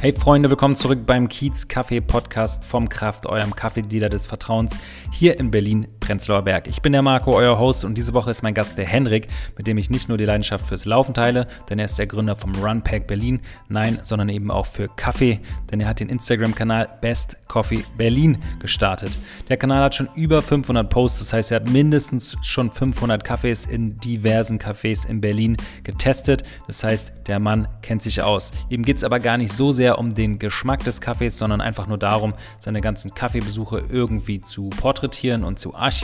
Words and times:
Hey 0.00 0.12
Freunde, 0.12 0.48
willkommen 0.48 0.76
zurück 0.76 1.06
beim 1.06 1.28
Kiez 1.28 1.66
Kaffee 1.66 2.00
Podcast 2.00 2.64
vom 2.64 2.88
Kraft, 2.88 3.26
eurem 3.26 3.56
Kaffeedealer 3.56 4.08
des 4.08 4.28
Vertrauens 4.28 4.78
hier 5.10 5.40
in 5.40 5.50
Berlin, 5.50 5.88
Prenzlauer 6.08 6.40
Berg. 6.40 6.68
Ich 6.68 6.80
bin 6.80 6.92
der 6.92 7.02
Marco, 7.02 7.36
euer 7.36 7.58
Host 7.58 7.84
und 7.84 7.98
diese 7.98 8.14
Woche 8.14 8.30
ist 8.30 8.40
mein 8.40 8.54
Gast 8.54 8.78
der 8.78 8.86
Henrik, 8.86 9.26
mit 9.58 9.66
dem 9.66 9.76
ich 9.76 9.90
nicht 9.90 10.08
nur 10.08 10.16
die 10.16 10.24
Leidenschaft 10.24 10.64
fürs 10.64 10.86
Laufen 10.86 11.12
teile, 11.12 11.46
denn 11.68 11.78
er 11.78 11.84
ist 11.84 11.98
der 11.98 12.06
Gründer 12.06 12.34
vom 12.34 12.54
Runpack 12.54 13.06
Berlin, 13.06 13.42
nein, 13.68 13.98
sondern 14.02 14.30
eben 14.30 14.50
auch 14.50 14.64
für 14.64 14.88
Kaffee, 14.88 15.38
denn 15.70 15.80
er 15.80 15.88
hat 15.88 16.00
den 16.00 16.08
Instagram-Kanal 16.08 16.88
Best 17.02 17.36
Coffee 17.46 17.84
Berlin 17.98 18.38
gestartet. 18.58 19.18
Der 19.50 19.58
Kanal 19.58 19.82
hat 19.82 19.96
schon 19.96 20.08
über 20.14 20.40
500 20.40 20.88
Posts, 20.88 21.18
das 21.18 21.32
heißt, 21.34 21.52
er 21.52 21.56
hat 21.56 21.68
mindestens 21.68 22.38
schon 22.40 22.70
500 22.70 23.22
Kaffees 23.22 23.66
in 23.66 23.96
diversen 23.96 24.58
Cafés 24.58 25.06
in 25.06 25.20
Berlin 25.20 25.58
getestet. 25.84 26.42
Das 26.66 26.84
heißt, 26.84 27.26
der 27.26 27.38
Mann 27.38 27.68
kennt 27.82 28.00
sich 28.00 28.22
aus. 28.22 28.52
Ihm 28.70 28.82
geht 28.82 28.96
es 28.96 29.04
aber 29.04 29.20
gar 29.20 29.36
nicht 29.36 29.52
so 29.52 29.72
sehr 29.72 29.98
um 29.98 30.14
den 30.14 30.38
Geschmack 30.38 30.84
des 30.84 31.02
Kaffees, 31.02 31.36
sondern 31.36 31.60
einfach 31.60 31.86
nur 31.86 31.98
darum, 31.98 32.32
seine 32.60 32.80
ganzen 32.80 33.12
Kaffeebesuche 33.12 33.82
irgendwie 33.90 34.40
zu 34.40 34.70
porträtieren 34.70 35.44
und 35.44 35.58
zu 35.58 35.74
archivieren 35.74 35.97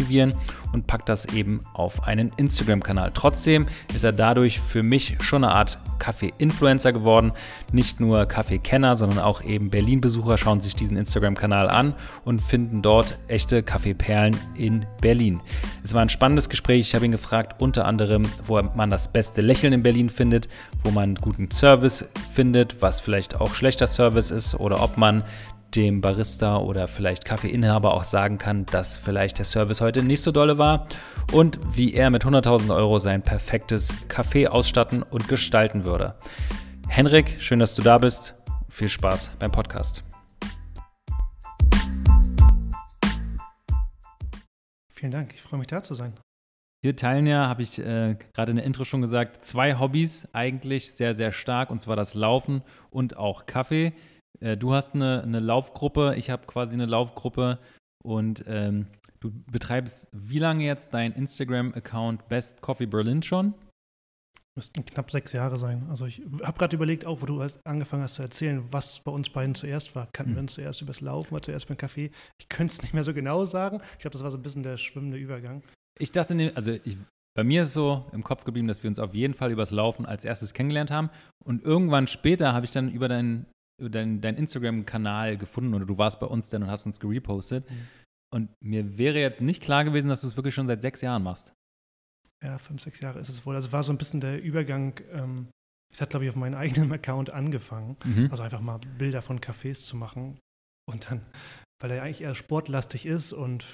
und 0.72 0.86
packt 0.86 1.08
das 1.08 1.26
eben 1.26 1.60
auf 1.74 2.04
einen 2.04 2.32
Instagram-Kanal. 2.36 3.10
Trotzdem 3.12 3.66
ist 3.94 4.04
er 4.04 4.12
dadurch 4.12 4.60
für 4.60 4.82
mich 4.82 5.16
schon 5.20 5.44
eine 5.44 5.52
Art 5.52 5.78
Kaffee-Influencer 5.98 6.92
geworden. 6.92 7.32
Nicht 7.72 8.00
nur 8.00 8.26
Kaffeekenner, 8.26 8.96
sondern 8.96 9.18
auch 9.18 9.42
eben 9.42 9.70
Berlin-Besucher 9.70 10.38
schauen 10.38 10.60
sich 10.60 10.74
diesen 10.74 10.96
Instagram-Kanal 10.96 11.68
an 11.68 11.94
und 12.24 12.40
finden 12.40 12.80
dort 12.80 13.18
echte 13.28 13.62
Kaffeeperlen 13.62 14.36
in 14.56 14.86
Berlin. 15.00 15.40
Es 15.84 15.94
war 15.94 16.02
ein 16.02 16.08
spannendes 16.08 16.48
Gespräch. 16.48 16.80
Ich 16.80 16.94
habe 16.94 17.04
ihn 17.04 17.12
gefragt, 17.12 17.60
unter 17.60 17.84
anderem, 17.84 18.22
wo 18.46 18.60
man 18.74 18.90
das 18.90 19.12
beste 19.12 19.42
Lächeln 19.42 19.72
in 19.72 19.82
Berlin 19.82 20.08
findet, 20.08 20.48
wo 20.82 20.90
man 20.90 21.14
guten 21.16 21.50
Service 21.50 22.08
findet, 22.32 22.80
was 22.80 23.00
vielleicht 23.00 23.40
auch 23.40 23.54
schlecht 23.54 23.74
schlechter 23.74 23.86
Service 23.88 24.30
ist 24.30 24.54
oder 24.60 24.82
ob 24.82 24.96
man 24.96 25.24
dem 25.76 26.00
Barista 26.00 26.58
oder 26.58 26.86
vielleicht 26.86 27.24
Kaffeeinhaber 27.24 27.94
auch 27.94 28.04
sagen 28.04 28.38
kann, 28.38 28.66
dass 28.66 28.96
vielleicht 28.96 29.38
der 29.38 29.44
Service 29.44 29.80
heute 29.80 30.02
nicht 30.02 30.22
so 30.22 30.30
dolle 30.30 30.58
war 30.58 30.86
und 31.32 31.58
wie 31.76 31.94
er 31.94 32.10
mit 32.10 32.24
100.000 32.24 32.74
Euro 32.74 32.98
sein 32.98 33.22
perfektes 33.22 33.92
Café 34.08 34.46
ausstatten 34.46 35.02
und 35.02 35.28
gestalten 35.28 35.84
würde. 35.84 36.14
Henrik, 36.88 37.36
schön, 37.40 37.58
dass 37.58 37.74
du 37.74 37.82
da 37.82 37.98
bist. 37.98 38.34
Viel 38.68 38.88
Spaß 38.88 39.36
beim 39.38 39.50
Podcast. 39.50 40.04
Vielen 44.92 45.12
Dank, 45.12 45.34
ich 45.34 45.42
freue 45.42 45.58
mich 45.58 45.68
da 45.68 45.82
zu 45.82 45.94
sein. 45.94 46.14
Wir 46.82 46.96
teilen 46.96 47.26
ja, 47.26 47.48
habe 47.48 47.62
ich 47.62 47.78
äh, 47.78 48.16
gerade 48.34 48.50
in 48.50 48.56
der 48.56 48.66
Intro 48.66 48.84
schon 48.84 49.00
gesagt, 49.00 49.44
zwei 49.44 49.78
Hobbys 49.78 50.28
eigentlich 50.34 50.92
sehr, 50.92 51.14
sehr 51.14 51.32
stark, 51.32 51.70
und 51.70 51.80
zwar 51.80 51.96
das 51.96 52.12
Laufen 52.12 52.62
und 52.90 53.16
auch 53.16 53.46
Kaffee. 53.46 53.94
Äh, 54.44 54.56
du 54.58 54.74
hast 54.74 54.94
eine, 54.94 55.22
eine 55.22 55.40
Laufgruppe, 55.40 56.14
ich 56.16 56.28
habe 56.30 56.46
quasi 56.46 56.74
eine 56.74 56.86
Laufgruppe 56.86 57.58
und 58.04 58.44
ähm, 58.46 58.86
du 59.20 59.32
betreibst 59.50 60.08
wie 60.12 60.38
lange 60.38 60.64
jetzt 60.64 60.92
dein 60.92 61.12
Instagram-Account 61.12 62.28
Best 62.28 62.60
Coffee 62.60 62.86
Berlin 62.86 63.22
schon? 63.22 63.54
Müssten 64.56 64.84
knapp 64.84 65.10
sechs 65.10 65.32
Jahre 65.32 65.56
sein. 65.56 65.86
Also 65.88 66.06
ich 66.06 66.22
habe 66.42 66.58
gerade 66.58 66.76
überlegt, 66.76 67.06
auch 67.06 67.22
wo 67.22 67.26
du 67.26 67.44
angefangen 67.64 68.04
hast 68.04 68.16
zu 68.16 68.22
erzählen, 68.22 68.62
was 68.70 69.00
bei 69.00 69.10
uns 69.10 69.30
beiden 69.30 69.54
zuerst 69.54 69.96
war. 69.96 70.08
Kannten 70.12 70.32
mhm. 70.32 70.36
wir 70.36 70.42
uns 70.42 70.54
zuerst 70.54 70.80
übers 70.82 71.00
Laufen 71.00 71.34
oder 71.34 71.42
zuerst 71.42 71.66
beim 71.66 71.76
Kaffee? 71.76 72.12
Ich 72.38 72.48
könnte 72.48 72.72
es 72.72 72.82
nicht 72.82 72.94
mehr 72.94 73.02
so 73.02 73.14
genau 73.14 73.46
sagen. 73.46 73.80
Ich 73.94 74.00
glaube, 74.00 74.12
das 74.12 74.22
war 74.22 74.30
so 74.30 74.36
ein 74.36 74.42
bisschen 74.42 74.62
der 74.62 74.76
schwimmende 74.76 75.16
Übergang. 75.16 75.64
Ich 75.98 76.12
dachte, 76.12 76.34
ne, 76.36 76.52
also 76.54 76.70
ich, 76.70 76.98
bei 77.34 77.42
mir 77.42 77.62
ist 77.62 77.72
so 77.72 78.04
im 78.12 78.22
Kopf 78.22 78.44
geblieben, 78.44 78.68
dass 78.68 78.82
wir 78.82 78.88
uns 78.88 79.00
auf 79.00 79.14
jeden 79.14 79.34
Fall 79.34 79.50
übers 79.50 79.72
Laufen 79.72 80.06
als 80.06 80.24
erstes 80.24 80.54
kennengelernt 80.54 80.92
haben. 80.92 81.10
Und 81.44 81.64
irgendwann 81.64 82.06
später 82.06 82.52
habe 82.52 82.66
ich 82.66 82.72
dann 82.72 82.92
über 82.92 83.08
deinen 83.08 83.46
dein, 83.78 84.20
dein 84.20 84.36
Instagram-Kanal 84.36 85.36
gefunden 85.36 85.74
oder 85.74 85.86
du 85.86 85.98
warst 85.98 86.20
bei 86.20 86.26
uns 86.26 86.48
dann 86.48 86.62
und 86.62 86.70
hast 86.70 86.86
uns 86.86 87.00
gerepostet. 87.00 87.68
Mhm. 87.70 87.88
Und 88.32 88.50
mir 88.60 88.98
wäre 88.98 89.20
jetzt 89.20 89.40
nicht 89.40 89.62
klar 89.62 89.84
gewesen, 89.84 90.08
dass 90.08 90.22
du 90.22 90.26
es 90.26 90.36
wirklich 90.36 90.54
schon 90.54 90.66
seit 90.66 90.82
sechs 90.82 91.00
Jahren 91.00 91.22
machst. 91.22 91.54
Ja, 92.42 92.58
fünf, 92.58 92.82
sechs 92.82 93.00
Jahre 93.00 93.20
ist 93.20 93.28
es 93.28 93.46
wohl. 93.46 93.54
Also 93.54 93.72
war 93.72 93.82
so 93.84 93.92
ein 93.92 93.98
bisschen 93.98 94.20
der 94.20 94.42
Übergang. 94.42 95.00
Ähm, 95.10 95.48
ich 95.92 96.00
hatte, 96.00 96.10
glaube 96.10 96.24
ich, 96.24 96.30
auf 96.30 96.36
meinem 96.36 96.54
eigenen 96.58 96.92
Account 96.92 97.30
angefangen. 97.30 97.96
Mhm. 98.04 98.28
Also 98.30 98.42
einfach 98.42 98.60
mal 98.60 98.80
Bilder 98.98 99.22
von 99.22 99.40
Cafés 99.40 99.84
zu 99.84 99.96
machen. 99.96 100.38
Und 100.86 101.10
dann 101.10 101.22
weil 101.84 101.90
er 101.90 102.02
eigentlich 102.02 102.22
eher 102.22 102.34
sportlastig 102.34 103.04
ist 103.04 103.34
und 103.34 103.66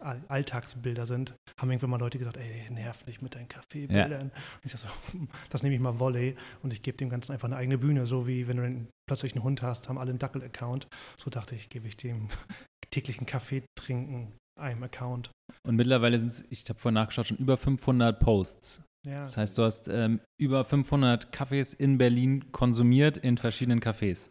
Alltagsbilder 0.00 1.04
sind, 1.04 1.34
haben 1.58 1.70
irgendwann 1.70 1.90
mal 1.90 2.00
Leute 2.00 2.18
gesagt, 2.18 2.38
ey, 2.38 2.70
nerv 2.70 3.04
nicht 3.04 3.20
mit 3.20 3.34
deinen 3.34 3.50
Kaffeebildern. 3.50 4.30
Ja. 4.34 4.42
Und 4.54 4.64
ich 4.64 4.72
sage 4.72 4.84
so, 5.12 5.18
das 5.50 5.62
nehme 5.62 5.74
ich 5.74 5.80
mal 5.82 5.98
Volley 5.98 6.36
und 6.62 6.72
ich 6.72 6.80
gebe 6.80 6.96
dem 6.96 7.10
Ganzen 7.10 7.32
einfach 7.32 7.48
eine 7.48 7.56
eigene 7.56 7.76
Bühne, 7.76 8.06
so 8.06 8.26
wie 8.26 8.48
wenn 8.48 8.56
du 8.56 8.62
dann 8.62 8.88
plötzlich 9.06 9.34
einen 9.34 9.44
Hund 9.44 9.60
hast, 9.60 9.90
haben 9.90 9.98
alle 9.98 10.08
einen 10.08 10.18
Dackel-Account. 10.18 10.88
So 11.18 11.28
dachte 11.28 11.54
ich, 11.54 11.68
gebe 11.68 11.86
ich 11.86 11.98
dem 11.98 12.28
täglichen 12.90 13.26
Kaffee 13.26 13.62
trinken 13.78 14.32
einem 14.58 14.82
Account. 14.82 15.30
Und 15.62 15.76
mittlerweile 15.76 16.18
sind 16.18 16.28
es, 16.28 16.42
ich 16.48 16.64
habe 16.66 16.80
vorhin 16.80 16.94
nachgeschaut, 16.94 17.26
schon 17.26 17.36
über 17.36 17.58
500 17.58 18.18
Posts. 18.18 18.82
Ja. 19.06 19.20
Das 19.20 19.36
heißt, 19.36 19.58
du 19.58 19.64
hast 19.64 19.86
ähm, 19.88 20.20
über 20.40 20.64
500 20.64 21.30
Kaffees 21.30 21.74
in 21.74 21.98
Berlin 21.98 22.52
konsumiert 22.52 23.18
in 23.18 23.36
verschiedenen 23.36 23.80
Cafés. 23.80 24.30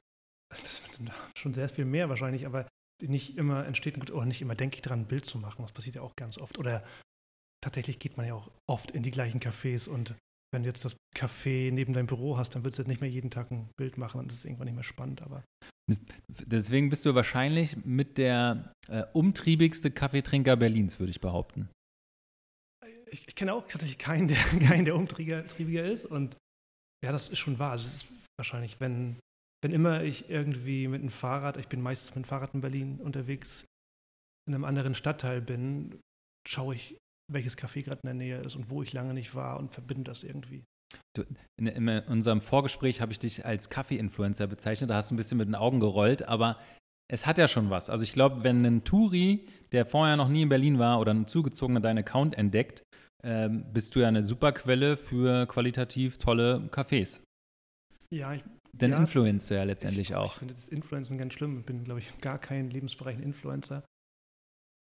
Das 0.50 0.82
sind 0.98 1.12
schon 1.38 1.54
sehr 1.54 1.70
viel 1.70 1.86
mehr 1.86 2.10
wahrscheinlich, 2.10 2.48
aber 2.48 2.66
nicht 3.02 3.38
immer 3.38 3.66
entsteht, 3.66 4.12
oder 4.12 4.26
nicht 4.26 4.42
immer 4.42 4.56
denke 4.56 4.76
ich 4.76 4.82
daran, 4.82 5.02
ein 5.02 5.08
Bild 5.08 5.26
zu 5.26 5.38
machen. 5.38 5.62
Das 5.62 5.72
passiert 5.72 5.96
ja 5.96 6.02
auch 6.02 6.16
ganz 6.16 6.38
oft. 6.38 6.58
Oder 6.58 6.84
tatsächlich 7.62 8.00
geht 8.00 8.18
man 8.18 8.28
ja 8.28 8.34
auch 8.34 8.52
oft 8.68 8.92
in 8.92 9.04
die 9.04 9.12
gleichen 9.12 9.40
Cafés 9.40 9.88
und 9.90 10.16
wenn 10.52 10.64
du 10.64 10.70
jetzt 10.70 10.84
das 10.84 10.96
Café 11.16 11.72
neben 11.72 11.94
deinem 11.94 12.08
Büro 12.08 12.38
hast, 12.38 12.56
dann 12.56 12.64
würdest 12.64 12.80
du 12.80 12.82
jetzt 12.84 12.88
nicht 12.88 13.02
mehr 13.02 13.10
jeden 13.10 13.30
Tag 13.30 13.52
ein 13.52 13.70
Bild 13.78 13.98
machen, 13.98 14.20
dann 14.20 14.28
ist 14.28 14.38
es 14.38 14.46
irgendwann 14.46 14.66
nicht 14.66 14.76
mehr 14.76 14.84
spannend, 14.84 15.22
aber. 15.22 15.44
Deswegen 16.28 16.90
bist 16.90 17.06
du 17.06 17.16
wahrscheinlich 17.16 17.84
mit 17.86 18.18
der 18.18 18.74
äh, 18.88 19.04
umtriebigste 19.14 19.92
Kaffeetrinker 19.92 20.56
Berlins, 20.56 21.00
würde 21.00 21.12
ich 21.12 21.22
behaupten. 21.22 21.70
Ich, 23.12 23.28
ich 23.28 23.36
kenne 23.36 23.54
auch 23.54 23.68
tatsächlich 23.68 23.98
keinen, 23.98 24.28
der, 24.28 24.38
keinen, 24.68 24.86
der 24.86 24.96
umtriebiger 24.96 25.84
ist 25.84 26.06
und 26.06 26.36
ja, 27.04 27.12
das 27.12 27.30
ist 27.30 27.40
schon 27.40 27.60
wahr. 27.60 27.72
Also 27.72 27.88
es 27.88 27.96
ist 27.96 28.08
wahrscheinlich, 28.38 28.80
wenn 28.80 29.18
wenn 29.62 29.72
immer 29.72 30.04
ich 30.04 30.30
irgendwie 30.30 30.88
mit 30.88 31.02
dem 31.02 31.10
Fahrrad, 31.10 31.58
ich 31.58 31.68
bin 31.68 31.82
meistens 31.82 32.16
mit 32.16 32.26
dem 32.26 32.28
Fahrrad 32.28 32.54
in 32.54 32.62
Berlin 32.62 33.00
unterwegs, 33.00 33.66
in 34.48 34.56
einem 34.56 34.66
anderen 34.66 34.96
Stadtteil 34.96 35.42
bin, 35.42 36.00
schaue 36.48 36.76
ich, 36.76 36.98
welches 37.32 37.58
Café 37.58 37.84
gerade 37.84 38.02
in 38.04 38.08
der 38.08 38.14
Nähe 38.14 38.40
ist 38.40 38.56
und 38.56 38.70
wo 38.70 38.82
ich 38.82 38.94
lange 38.94 39.14
nicht 39.14 39.36
war 39.36 39.60
und 39.60 39.72
verbinde 39.72 40.04
das 40.04 40.24
irgendwie. 40.24 40.64
Du, 41.16 41.24
in, 41.60 41.68
in, 41.68 41.90
unserem 42.08 42.42
Vorgespräch 42.42 43.02
habe 43.02 43.12
ich 43.12 43.20
dich 43.20 43.46
als 43.46 43.70
Kaffee-Influencer 43.70 44.48
bezeichnet, 44.48 44.90
da 44.90 44.96
hast 44.96 45.12
du 45.12 45.16
ein 45.16 45.18
bisschen 45.18 45.38
mit 45.38 45.48
den 45.48 45.56
Augen 45.56 45.80
gerollt, 45.80 46.28
aber 46.28 46.58
es 47.12 47.26
hat 47.26 47.38
ja 47.38 47.48
schon 47.48 47.70
was. 47.70 47.90
Also 47.90 48.04
ich 48.04 48.14
glaube, 48.14 48.44
wenn 48.44 48.66
ein 48.66 48.84
Touri, 48.84 49.46
der 49.72 49.86
vorher 49.86 50.16
noch 50.16 50.30
nie 50.30 50.44
in 50.44 50.50
Berlin 50.50 50.80
war 50.80 51.00
oder 51.00 51.14
ein 51.14 51.28
Zugezogener 51.28 51.80
deinen 51.80 52.00
Account 52.00 52.36
entdeckt, 52.36 52.84
ähm, 53.24 53.66
bist 53.74 53.96
du 53.96 54.00
ja 54.00 54.08
eine 54.08 54.24
super 54.24 54.52
Quelle 54.52 54.96
für 54.96 55.46
qualitativ 55.48 56.18
tolle 56.18 56.70
Cafés. 56.72 57.22
Ja, 58.12 58.34
ich 58.34 58.44
dann 58.74 58.92
ja, 58.92 58.98
influenzt 58.98 59.50
du 59.50 59.56
ja 59.56 59.64
letztendlich 59.64 60.12
ich, 60.12 60.16
auch. 60.16 60.34
Ich 60.34 60.40
finde 60.40 60.54
das 60.54 60.70
Influencen 60.70 61.18
ganz 61.18 61.34
schlimm. 61.34 61.60
Ich 61.60 61.66
bin, 61.66 61.84
glaube 61.84 62.00
ich, 62.00 62.18
gar 62.20 62.40
kein 62.40 62.70
Lebensbereich 62.70 63.18
ein 63.18 63.24
Influencer. 63.24 63.84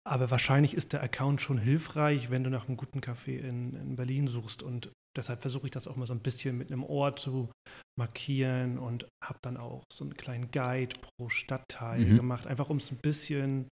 Aber 0.08 0.30
wahrscheinlich 0.30 0.74
ist 0.74 0.92
der 0.92 1.02
Account 1.02 1.40
schon 1.40 1.58
hilfreich, 1.58 2.30
wenn 2.30 2.42
du 2.42 2.50
nach 2.50 2.66
einem 2.66 2.76
guten 2.76 3.00
Café 3.00 3.38
in, 3.38 3.74
in 3.74 3.96
Berlin 3.96 4.28
suchst. 4.28 4.62
Und 4.62 4.90
deshalb 5.16 5.42
versuche 5.42 5.66
ich 5.66 5.70
das 5.72 5.86
auch 5.86 5.96
mal 5.96 6.06
so 6.06 6.14
ein 6.14 6.22
bisschen 6.22 6.56
mit 6.56 6.72
einem 6.72 6.84
Ort 6.84 7.20
zu 7.20 7.50
markieren 7.98 8.78
und 8.78 9.06
habe 9.22 9.38
dann 9.42 9.56
auch 9.56 9.82
so 9.92 10.04
einen 10.04 10.14
kleinen 10.14 10.50
Guide 10.50 10.96
pro 11.00 11.28
Stadtteil 11.28 12.00
mhm. 12.00 12.16
gemacht, 12.16 12.46
einfach 12.46 12.70
um 12.70 12.78
es 12.78 12.90
ein 12.90 12.98
bisschen 12.98 13.68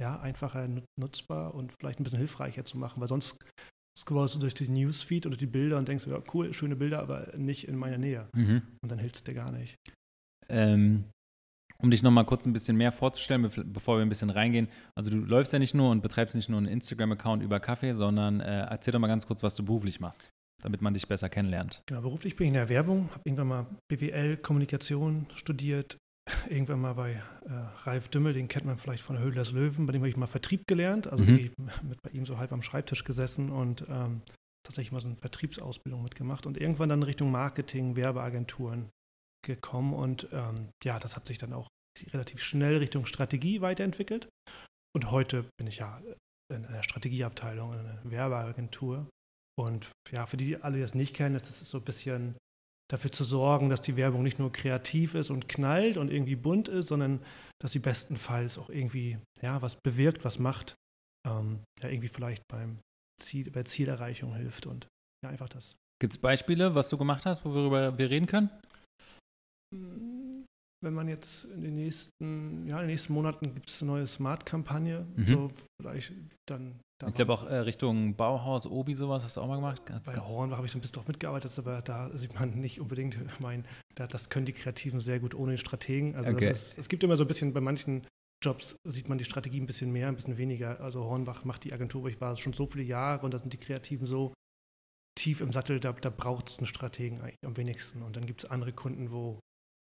ja, 0.00 0.18
einfacher 0.20 0.68
nutzbar 0.98 1.54
und 1.54 1.72
vielleicht 1.78 2.00
ein 2.00 2.04
bisschen 2.04 2.18
hilfreicher 2.18 2.64
zu 2.64 2.78
machen, 2.78 3.00
weil 3.00 3.08
sonst 3.08 3.38
scrollst 3.98 4.36
du 4.36 4.38
durch 4.38 4.54
die 4.54 4.68
Newsfeed 4.68 5.24
durch 5.24 5.38
die 5.38 5.46
Bilder 5.46 5.76
und 5.76 5.88
denkst, 5.88 6.06
ja, 6.06 6.22
cool, 6.32 6.52
schöne 6.54 6.76
Bilder, 6.76 7.00
aber 7.00 7.36
nicht 7.36 7.66
in 7.66 7.76
meiner 7.76 7.98
Nähe. 7.98 8.28
Mhm. 8.34 8.62
Und 8.80 8.92
dann 8.92 8.98
hilft 8.98 9.16
es 9.16 9.24
dir 9.24 9.34
gar 9.34 9.50
nicht. 9.50 9.74
Ähm, 10.48 11.04
um 11.80 11.90
dich 11.90 12.02
nochmal 12.02 12.24
kurz 12.24 12.46
ein 12.46 12.52
bisschen 12.52 12.76
mehr 12.76 12.92
vorzustellen, 12.92 13.50
bevor 13.66 13.98
wir 13.98 14.02
ein 14.02 14.08
bisschen 14.08 14.30
reingehen. 14.30 14.68
Also 14.94 15.10
du 15.10 15.18
läufst 15.18 15.52
ja 15.52 15.58
nicht 15.58 15.74
nur 15.74 15.90
und 15.90 16.00
betreibst 16.00 16.34
nicht 16.34 16.48
nur 16.48 16.58
einen 16.58 16.66
Instagram-Account 16.66 17.42
über 17.42 17.60
Kaffee, 17.60 17.94
sondern 17.94 18.40
äh, 18.40 18.66
erzähl 18.68 18.92
doch 18.92 19.00
mal 19.00 19.08
ganz 19.08 19.26
kurz, 19.26 19.42
was 19.42 19.54
du 19.54 19.64
beruflich 19.64 20.00
machst, 20.00 20.30
damit 20.62 20.80
man 20.80 20.94
dich 20.94 21.06
besser 21.08 21.28
kennenlernt. 21.28 21.82
Genau, 21.86 22.00
beruflich 22.00 22.36
bin 22.36 22.46
ich 22.46 22.48
in 22.48 22.54
der 22.54 22.68
Werbung, 22.68 23.10
habe 23.10 23.22
irgendwann 23.24 23.48
mal 23.48 23.66
BWL, 23.88 24.38
Kommunikation 24.38 25.26
studiert, 25.34 25.98
irgendwann 26.48 26.80
mal 26.80 26.94
bei 26.94 27.12
äh, 27.12 27.20
Ralf 27.84 28.08
Dümmel, 28.08 28.32
den 28.32 28.48
kennt 28.48 28.66
man 28.66 28.78
vielleicht 28.78 29.02
von 29.02 29.18
Höhlers 29.18 29.52
Löwen, 29.52 29.86
bei 29.86 29.92
dem 29.92 30.02
habe 30.02 30.08
ich 30.08 30.16
mal 30.16 30.26
Vertrieb 30.26 30.66
gelernt, 30.66 31.06
also 31.06 31.22
mhm. 31.22 31.50
mit 31.82 32.02
bei 32.02 32.10
ihm 32.10 32.26
so 32.26 32.38
halb 32.38 32.52
am 32.52 32.62
Schreibtisch 32.62 33.04
gesessen 33.04 33.50
und 33.50 33.84
ähm, 33.88 34.22
tatsächlich 34.64 34.92
mal 34.92 35.00
so 35.00 35.08
eine 35.08 35.16
Vertriebsausbildung 35.16 36.02
mitgemacht 36.02 36.46
und 36.46 36.58
irgendwann 36.58 36.90
dann 36.90 37.02
Richtung 37.02 37.30
Marketing, 37.30 37.96
Werbeagenturen 37.96 38.90
gekommen 39.46 39.94
und 39.94 40.28
ähm, 40.32 40.68
ja, 40.84 40.98
das 40.98 41.16
hat 41.16 41.26
sich 41.26 41.38
dann 41.38 41.52
auch 41.52 41.68
relativ 42.12 42.42
schnell 42.42 42.78
Richtung 42.78 43.06
Strategie 43.06 43.60
weiterentwickelt. 43.60 44.28
Und 44.94 45.10
heute 45.10 45.44
bin 45.58 45.66
ich 45.66 45.78
ja 45.78 46.00
in 46.52 46.62
der 46.62 46.82
Strategieabteilung, 46.82 47.72
in 47.72 47.78
einer 47.80 48.00
Werbeagentur. 48.04 49.08
Und 49.58 49.90
ja, 50.10 50.26
für 50.26 50.36
die 50.36 50.56
alle, 50.56 50.76
die 50.76 50.82
das 50.82 50.94
nicht 50.94 51.14
kennen, 51.14 51.34
das 51.34 51.48
ist 51.48 51.70
so 51.70 51.78
ein 51.78 51.84
bisschen 51.84 52.36
dafür 52.90 53.12
zu 53.12 53.24
sorgen, 53.24 53.68
dass 53.68 53.82
die 53.82 53.96
Werbung 53.96 54.22
nicht 54.22 54.38
nur 54.38 54.50
kreativ 54.50 55.14
ist 55.14 55.30
und 55.30 55.48
knallt 55.48 55.96
und 55.96 56.10
irgendwie 56.10 56.36
bunt 56.36 56.68
ist, 56.68 56.88
sondern 56.88 57.20
dass 57.60 57.72
sie 57.72 57.78
bestenfalls 57.78 58.58
auch 58.58 58.70
irgendwie 58.70 59.18
ja, 59.42 59.60
was 59.62 59.76
bewirkt, 59.76 60.24
was 60.24 60.38
macht, 60.38 60.74
ähm, 61.26 61.60
ja, 61.82 61.88
irgendwie 61.88 62.08
vielleicht 62.08 62.42
beim 62.48 62.78
Ziel, 63.20 63.50
bei 63.50 63.62
Zielerreichung 63.64 64.34
hilft 64.34 64.66
und 64.66 64.88
ja, 65.22 65.30
einfach 65.30 65.48
das. 65.48 65.76
Gibt 66.00 66.14
es 66.14 66.18
Beispiele, 66.18 66.74
was 66.74 66.88
du 66.88 66.96
gemacht 66.96 67.26
hast, 67.26 67.44
worüber 67.44 67.98
wir 67.98 68.10
reden 68.10 68.26
können? 68.26 68.50
Wenn 70.80 70.94
man 70.94 71.08
jetzt 71.08 71.44
in 71.46 71.60
den 71.62 71.74
nächsten, 71.74 72.66
ja, 72.66 72.76
in 72.76 72.82
den 72.82 72.86
nächsten 72.90 73.12
Monaten 73.12 73.52
gibt 73.54 73.68
es 73.68 73.82
eine 73.82 73.90
neue 73.92 74.06
Smart-Kampagne, 74.06 75.06
Mhm. 75.16 75.26
so 75.26 75.50
vielleicht 75.80 76.12
dann. 76.48 76.78
da 77.00 77.08
Ich 77.08 77.14
glaube 77.14 77.32
auch 77.32 77.46
äh, 77.46 77.56
Richtung 77.56 78.14
Bauhaus, 78.14 78.64
Obi, 78.66 78.94
sowas 78.94 79.24
hast 79.24 79.36
du 79.36 79.40
auch 79.40 79.48
mal 79.48 79.56
gemacht. 79.56 79.82
Hat's 79.90 80.06
Bei 80.06 80.14
ge- 80.14 80.22
Horn 80.22 80.52
habe 80.56 80.66
ich 80.66 80.72
so 80.72 80.78
ein 80.78 80.80
bisschen 80.80 80.94
drauf 80.94 81.08
mitgearbeitet, 81.08 81.56
aber 81.58 81.82
da 81.82 82.16
sieht 82.16 82.34
man 82.38 82.50
nicht 82.60 82.80
unbedingt, 82.80 83.16
mein, 83.40 83.64
da, 83.96 84.06
das 84.06 84.28
können 84.30 84.46
die 84.46 84.52
Kreativen 84.52 85.00
sehr 85.00 85.18
gut 85.18 85.34
ohne 85.34 85.52
den 85.52 85.58
Strategen. 85.58 86.14
Also 86.14 86.30
Okay. 86.30 86.48
das 86.48 86.70
ist, 86.70 86.78
es 86.78 86.88
gibt 86.88 87.02
immer 87.02 87.16
so 87.16 87.24
ein 87.24 87.28
bisschen, 87.28 87.52
bei 87.52 87.60
manchen 87.60 88.06
Jobs 88.44 88.76
sieht 88.86 89.08
man 89.08 89.18
die 89.18 89.24
Strategie 89.24 89.60
ein 89.60 89.66
bisschen 89.66 89.90
mehr, 89.90 90.06
ein 90.06 90.14
bisschen 90.14 90.38
weniger. 90.38 90.80
Also 90.80 91.02
Hornbach 91.04 91.44
macht 91.44 91.64
die 91.64 91.72
Agentur, 91.72 92.02
wo 92.04 92.08
ich 92.08 92.20
war, 92.20 92.36
schon 92.36 92.52
so 92.52 92.66
viele 92.66 92.84
Jahre 92.84 93.24
und 93.24 93.34
da 93.34 93.38
sind 93.38 93.52
die 93.52 93.58
Kreativen 93.58 94.06
so 94.06 94.32
tief 95.18 95.40
im 95.40 95.50
Sattel, 95.52 95.80
da, 95.80 95.92
da 95.92 96.10
braucht 96.10 96.48
es 96.48 96.58
einen 96.58 96.68
Strategen 96.68 97.20
eigentlich 97.20 97.34
am 97.44 97.56
wenigsten. 97.56 98.02
Und 98.02 98.16
dann 98.16 98.26
gibt 98.26 98.44
es 98.44 98.50
andere 98.50 98.72
Kunden, 98.72 99.10
wo 99.10 99.40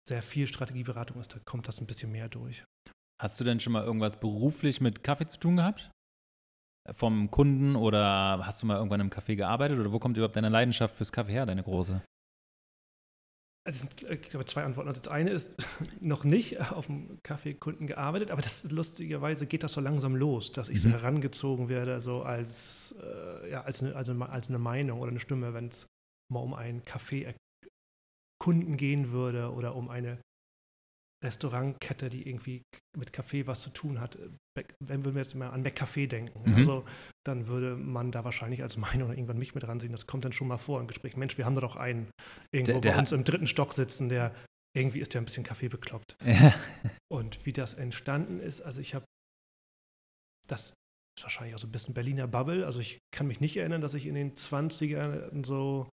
sehr 0.07 0.21
viel 0.21 0.48
Strategieberatung 0.48 1.19
ist, 1.19 1.36
da 1.36 1.39
kommt 1.45 1.68
das 1.68 1.80
ein 1.81 1.88
bisschen 1.88 2.12
mehr 2.12 2.30
durch. 2.30 2.63
Hast 3.21 3.39
du 3.39 3.44
denn 3.44 3.59
schon 3.59 3.74
mal 3.74 3.83
irgendwas 3.83 4.19
beruflich 4.19 4.80
mit 4.80 5.04
Kaffee 5.04 5.27
zu 5.27 5.39
tun 5.39 5.57
gehabt? 5.57 5.92
Vom 6.92 7.30
Kunden 7.30 7.75
oder 7.75 8.39
hast 8.45 8.62
du 8.62 8.68
mal 8.68 8.77
irgendwann 8.77 9.01
im 9.01 9.09
Café 9.09 9.36
gearbeitet 9.36 9.77
oder 9.80 9.92
wo 9.92 10.00
kommt 10.00 10.15
überhaupt 10.15 10.38
deine 10.38 10.50
Leidenschaft 10.50 10.95
fürs 10.95 11.12
Kaffee 11.12 11.33
her, 11.33 11.45
deine 11.45 11.63
große? 11.63 12.01
Also 13.68 13.86
ich 14.09 14.21
glaube, 14.30 14.45
zwei 14.45 14.63
Antworten. 14.63 14.88
Also 14.88 15.01
das 15.01 15.09
eine 15.12 15.31
ist 15.31 15.57
noch 16.00 16.24
nicht 16.24 16.62
auf 16.71 16.86
dem 16.86 17.19
Kaffeekunden 17.24 17.86
gearbeitet, 17.88 18.31
aber 18.31 18.42
das 18.42 18.63
lustigerweise 18.71 19.45
geht 19.45 19.63
das 19.63 19.74
so 19.74 19.81
langsam 19.81 20.15
los, 20.15 20.53
dass 20.53 20.69
ich 20.69 20.81
so 20.81 20.88
Mhm. 20.88 20.94
herangezogen 20.94 21.68
werde, 21.68 22.00
so 22.00 22.21
als, 22.21 22.95
äh, 23.03 23.51
ja, 23.51 23.63
als, 23.63 23.83
eine, 23.83 23.94
also 23.95 24.13
als 24.13 24.48
eine 24.48 24.60
Meinung 24.60 25.01
oder 25.01 25.12
eine 25.12 25.19
Stimme, 25.19 25.53
wenn 25.53 25.68
es 25.68 25.86
mal 26.31 26.39
um 26.39 26.53
einen 26.53 26.86
Kaffeekunden 28.48 28.78
gehen 28.78 29.12
würde 29.12 29.52
oder 29.52 29.76
um 29.76 29.90
eine 29.90 30.20
Restaurantkette, 31.24 32.10
die 32.10 32.28
irgendwie 32.30 32.62
mit 32.96 33.12
Kaffee 33.12 33.48
was 33.48 33.62
zu 33.62 33.72
tun 33.72 34.00
hat. 34.00 34.18
Back- 34.56 34.76
Wenn 34.80 35.04
wir 35.04 35.12
jetzt 35.14 35.34
mal 35.36 35.50
an 35.50 35.64
McCafé 35.66 36.08
denken, 36.08 36.48
Mhm. 36.50 36.56
also 36.56 36.86
dann 37.26 37.48
würde 37.48 37.76
man 37.76 38.12
da 38.12 38.24
wahrscheinlich 38.24 38.62
als 38.62 38.78
Meinung 38.78 39.10
oder 39.10 39.18
irgendwann 39.18 39.40
mich 39.40 39.56
mit 39.56 39.68
ranziehen. 39.68 39.92
Das 39.92 40.06
kommt 40.06 40.26
dann 40.26 40.32
schon 40.32 40.48
mal 40.48 40.58
vor 40.60 40.80
im 40.80 40.88
Gespräch. 40.88 41.18
Mensch, 41.18 41.38
wir 41.38 41.46
haben 41.46 41.56
da 41.56 41.62
doch 41.62 41.76
einen 41.76 42.10
irgendwo 42.54 42.74
Der- 42.74 42.82
der 42.82 42.92
bei 42.94 43.00
uns 43.00 43.12
im 43.12 43.24
dritten 43.24 43.48
Stock 43.48 43.74
sitzen, 43.74 44.10
der 44.10 44.34
irgendwie 44.76 45.00
ist 45.00 45.14
der 45.16 45.22
ein 45.22 45.26
bisschen 45.26 45.44
Kaffee 45.44 45.70
bekloppt. 45.70 46.16
Ja. 46.26 46.54
Und 47.12 47.46
wie 47.46 47.54
das 47.54 47.74
entstanden 47.74 48.40
ist, 48.40 48.62
also 48.62 48.80
ich 48.80 48.94
habe 48.94 49.06
das 50.48 50.70
ist 51.18 51.24
wahrscheinlich 51.24 51.56
auch 51.56 51.60
so 51.60 51.68
ein 51.68 51.72
bisschen 51.72 51.94
Berliner 51.96 52.28
Bubble. 52.28 52.66
Also 52.66 52.80
ich 52.80 53.00
kann 53.12 53.28
mich 53.28 53.40
nicht 53.40 53.58
erinnern, 53.58 53.82
dass 53.82 53.94
ich 53.96 54.06
in 54.06 54.14
den 54.16 54.34
20ern 54.36 55.44
so, 55.46 55.90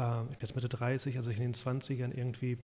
äh, 0.00 0.22
ich 0.24 0.38
bin 0.38 0.40
jetzt 0.40 0.54
Mitte 0.54 0.68
30, 0.68 1.16
also 1.16 1.30
ich 1.30 1.36
in 1.38 1.42
den 1.44 1.54
20ern 1.54 2.12
irgendwie 2.16 2.58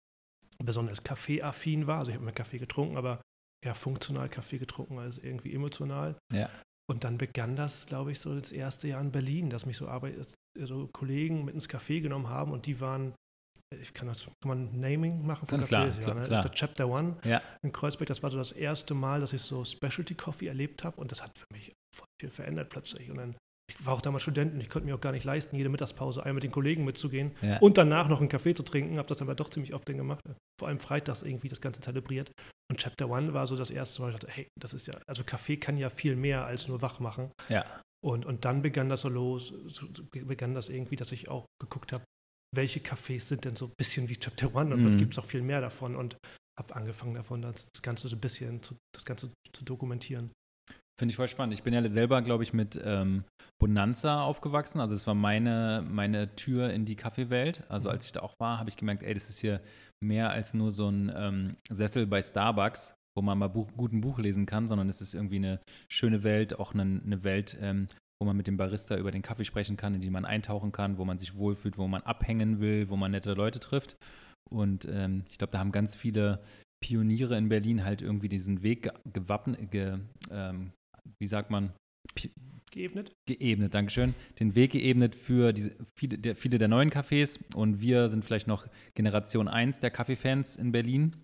besonders 0.63 1.03
Kaffeeaffin 1.03 1.87
war. 1.87 1.99
Also 1.99 2.09
ich 2.11 2.15
habe 2.15 2.23
immer 2.23 2.31
Kaffee 2.33 2.57
getrunken, 2.59 2.97
aber 2.97 3.21
eher 3.65 3.75
funktional 3.75 4.29
Kaffee 4.29 4.57
getrunken 4.57 4.99
als 4.99 5.17
irgendwie 5.17 5.53
emotional. 5.53 6.17
Ja. 6.33 6.49
Und 6.89 7.03
dann 7.03 7.17
begann 7.17 7.55
das, 7.55 7.85
glaube 7.85 8.11
ich, 8.11 8.19
so 8.19 8.37
das 8.37 8.51
erste 8.51 8.87
Jahr 8.87 9.01
in 9.01 9.11
Berlin, 9.11 9.49
dass 9.49 9.65
mich 9.65 9.77
so, 9.77 9.87
Arbeit, 9.87 10.15
so 10.59 10.87
Kollegen 10.91 11.45
mit 11.45 11.53
ins 11.53 11.69
Café 11.69 12.01
genommen 12.01 12.29
haben 12.29 12.51
und 12.51 12.65
die 12.65 12.79
waren, 12.81 13.13
ich 13.79 13.93
kann 13.93 14.07
das, 14.07 14.23
kann 14.23 14.31
man 14.47 14.79
Naming 14.79 15.25
machen 15.25 15.45
von 15.47 15.59
Ja, 15.61 15.65
Cafés? 15.65 15.99
klar, 15.99 16.15
ne? 16.15 16.21
klar. 16.21 16.27
Das 16.29 16.39
ist 16.39 16.43
der 16.45 16.51
Chapter 16.53 16.87
One 16.89 17.17
Ja. 17.23 17.41
in 17.63 17.71
Kreuzberg. 17.71 18.07
Das 18.07 18.23
war 18.23 18.31
so 18.31 18.37
das 18.37 18.51
erste 18.51 18.95
Mal, 18.95 19.19
dass 19.21 19.33
ich 19.33 19.41
so 19.43 19.63
Specialty 19.63 20.15
Coffee 20.15 20.47
erlebt 20.47 20.83
habe 20.83 20.99
und 20.99 21.11
das 21.11 21.21
hat 21.23 21.37
für 21.37 21.45
mich 21.53 21.71
voll 21.95 22.07
viel 22.19 22.31
verändert 22.31 22.69
plötzlich. 22.71 23.09
Und 23.11 23.17
dann, 23.17 23.37
ich 23.69 23.85
war 23.85 23.93
auch 23.93 24.01
damals 24.01 24.23
Student 24.23 24.53
und 24.53 24.61
ich 24.61 24.69
konnte 24.69 24.87
mir 24.87 24.95
auch 24.95 25.01
gar 25.01 25.11
nicht 25.11 25.23
leisten, 25.23 25.55
jede 25.55 25.69
Mittagspause 25.69 26.21
einmal 26.21 26.35
mit 26.35 26.43
den 26.43 26.51
Kollegen 26.51 26.83
mitzugehen 26.85 27.31
Ja. 27.41 27.59
und 27.59 27.77
danach 27.77 28.09
noch 28.09 28.19
einen 28.19 28.29
Kaffee 28.29 28.53
zu 28.53 28.63
trinken. 28.63 28.97
Habe 28.97 29.07
das 29.07 29.21
aber 29.21 29.35
doch 29.35 29.49
ziemlich 29.49 29.73
oft 29.73 29.87
dann 29.87 29.97
gemacht. 29.97 30.21
Vor 30.59 30.67
allem 30.67 30.79
freitags 30.79 31.21
irgendwie 31.21 31.47
das 31.47 31.61
Ganze 31.61 31.81
zelebriert. 31.81 32.31
Und 32.71 32.79
Chapter 32.79 33.09
One 33.09 33.33
war 33.33 33.47
so 33.47 33.55
das 33.55 33.71
erste 33.71 34.01
Mal, 34.01 34.09
ich 34.09 34.15
dachte, 34.19 34.31
hey, 34.31 34.47
das 34.59 34.73
ist 34.73 34.87
ja, 34.87 34.93
also 35.07 35.23
Kaffee 35.23 35.57
kann 35.57 35.77
ja 35.77 35.89
viel 35.89 36.15
mehr 36.15 36.45
als 36.45 36.67
nur 36.67 36.81
wach 36.81 36.99
machen. 36.99 37.31
Ja. 37.47 37.65
Und, 38.05 38.25
und 38.25 38.45
dann 38.45 38.61
begann 38.61 38.89
das 38.89 39.01
so 39.01 39.09
los, 39.09 39.53
so 39.67 39.87
begann 40.11 40.53
das 40.53 40.69
irgendwie, 40.69 40.95
dass 40.95 41.11
ich 41.11 41.27
auch 41.29 41.45
geguckt 41.61 41.91
habe, 41.91 42.03
welche 42.55 42.79
Cafés 42.79 43.21
sind 43.21 43.45
denn 43.45 43.55
so 43.55 43.65
ein 43.65 43.73
bisschen 43.77 44.09
wie 44.09 44.15
Chapter 44.17 44.53
One 44.55 44.73
und 44.73 44.85
was 44.85 44.95
Mhm. 44.95 44.99
gibt 44.99 45.13
es 45.13 45.19
auch 45.19 45.25
viel 45.25 45.41
mehr 45.41 45.61
davon 45.61 45.95
und 45.95 46.17
habe 46.59 46.75
angefangen 46.75 47.13
davon, 47.13 47.41
das, 47.41 47.69
das 47.71 47.81
Ganze 47.81 48.07
so 48.07 48.15
ein 48.15 48.19
bisschen 48.21 48.61
zu, 48.63 48.75
das 48.95 49.05
Ganze 49.05 49.31
zu 49.53 49.63
dokumentieren. 49.65 50.31
Finde 50.99 51.13
ich 51.13 51.15
voll 51.15 51.29
spannend. 51.29 51.53
Ich 51.53 51.63
bin 51.63 51.73
ja 51.73 51.87
selber, 51.87 52.21
glaube 52.21 52.43
ich, 52.43 52.51
mit 52.51 52.77
ähm, 52.83 53.23
Bonanza 53.57 54.21
aufgewachsen. 54.21 54.81
Also 54.81 54.95
es 54.95 55.07
war 55.07 55.13
meine, 55.15 55.81
meine 55.89 56.35
Tür 56.35 56.71
in 56.71 56.83
die 56.83 56.97
Kaffeewelt. 56.97 57.63
Also 57.69 57.87
Mhm. 57.87 57.93
als 57.93 58.05
ich 58.05 58.11
da 58.11 58.19
auch 58.19 58.37
war, 58.37 58.59
habe 58.59 58.69
ich 58.69 58.75
gemerkt, 58.75 59.03
ey, 59.03 59.13
das 59.13 59.29
ist 59.29 59.39
hier 59.39 59.61
mehr 60.03 60.29
als 60.29 60.53
nur 60.53 60.71
so 60.71 60.89
ein 60.89 61.09
ähm, 61.15 61.55
Sessel 61.69 62.05
bei 62.05 62.21
Starbucks, 62.21 62.95
wo 63.15 63.21
man 63.21 63.37
mal 63.37 63.47
Buch, 63.47 63.69
gut 63.77 63.93
ein 63.93 64.01
Buch 64.01 64.19
lesen 64.19 64.45
kann, 64.45 64.67
sondern 64.67 64.89
es 64.89 64.99
ist 64.99 65.13
irgendwie 65.13 65.37
eine 65.37 65.61
schöne 65.89 66.23
Welt, 66.23 66.59
auch 66.59 66.73
eine, 66.73 66.81
eine 66.81 67.23
Welt, 67.23 67.57
ähm, 67.61 67.87
wo 68.21 68.25
man 68.25 68.35
mit 68.35 68.47
dem 68.47 68.57
Barista 68.57 68.97
über 68.97 69.11
den 69.11 69.21
Kaffee 69.21 69.45
sprechen 69.45 69.77
kann, 69.77 69.95
in 69.95 70.01
die 70.01 70.09
man 70.09 70.25
eintauchen 70.25 70.73
kann, 70.73 70.97
wo 70.97 71.05
man 71.05 71.17
sich 71.17 71.33
wohlfühlt, 71.35 71.77
wo 71.77 71.87
man 71.87 72.01
abhängen 72.03 72.59
will, 72.59 72.89
wo 72.89 72.97
man 72.97 73.11
nette 73.11 73.35
Leute 73.35 73.61
trifft. 73.61 73.95
Und 74.51 74.85
ähm, 74.91 75.23
ich 75.29 75.37
glaube, 75.37 75.51
da 75.51 75.59
haben 75.59 75.71
ganz 75.71 75.95
viele 75.95 76.41
Pioniere 76.83 77.37
in 77.37 77.47
Berlin 77.47 77.85
halt 77.85 78.01
irgendwie 78.01 78.27
diesen 78.27 78.63
Weg 78.63 78.83
ge 78.83 78.91
gewappnet, 79.13 79.71
ge, 79.71 79.99
ähm, 80.29 80.73
wie 81.19 81.27
sagt 81.27 81.51
man, 81.51 81.73
Geebnet? 82.71 83.13
geebnet, 83.27 83.73
Dankeschön, 83.73 84.13
den 84.39 84.53
Weg 84.53 84.71
geebnet 84.71 85.15
für 85.15 85.53
diese, 85.53 85.75
viele, 85.97 86.17
der, 86.19 86.35
viele 86.35 86.57
der 86.57 86.67
neuen 86.67 86.91
Cafés. 86.91 87.39
Und 87.55 87.81
wir 87.81 88.09
sind 88.09 88.23
vielleicht 88.23 88.47
noch 88.47 88.67
Generation 88.93 89.47
1 89.47 89.79
der 89.79 89.89
Kaffeefans 89.89 90.55
in 90.55 90.71
Berlin. 90.71 91.15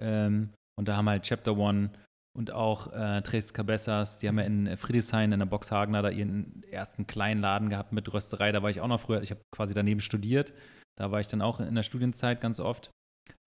Ähm, 0.00 0.50
und 0.78 0.88
da 0.88 0.96
haben 0.96 1.08
halt 1.08 1.24
Chapter 1.24 1.56
One 1.56 1.90
und 2.36 2.52
auch 2.52 2.92
äh, 2.92 3.22
Tres 3.22 3.54
Cabezas, 3.54 4.18
die 4.18 4.28
haben 4.28 4.38
ja 4.38 4.44
in 4.44 4.76
Friedrichshain 4.76 5.32
in 5.32 5.38
der 5.38 5.46
Boxhagener 5.46 6.02
da 6.02 6.10
ihren 6.10 6.62
ersten 6.64 7.06
kleinen 7.06 7.40
Laden 7.40 7.70
gehabt 7.70 7.92
mit 7.92 8.12
Rösterei, 8.12 8.50
da 8.50 8.62
war 8.62 8.70
ich 8.70 8.80
auch 8.80 8.88
noch 8.88 9.00
früher, 9.00 9.22
ich 9.22 9.30
habe 9.30 9.40
quasi 9.54 9.72
daneben 9.72 10.00
studiert, 10.00 10.52
da 10.98 11.12
war 11.12 11.20
ich 11.20 11.28
dann 11.28 11.42
auch 11.42 11.60
in 11.60 11.74
der 11.76 11.84
Studienzeit 11.84 12.40
ganz 12.40 12.58
oft 12.58 12.90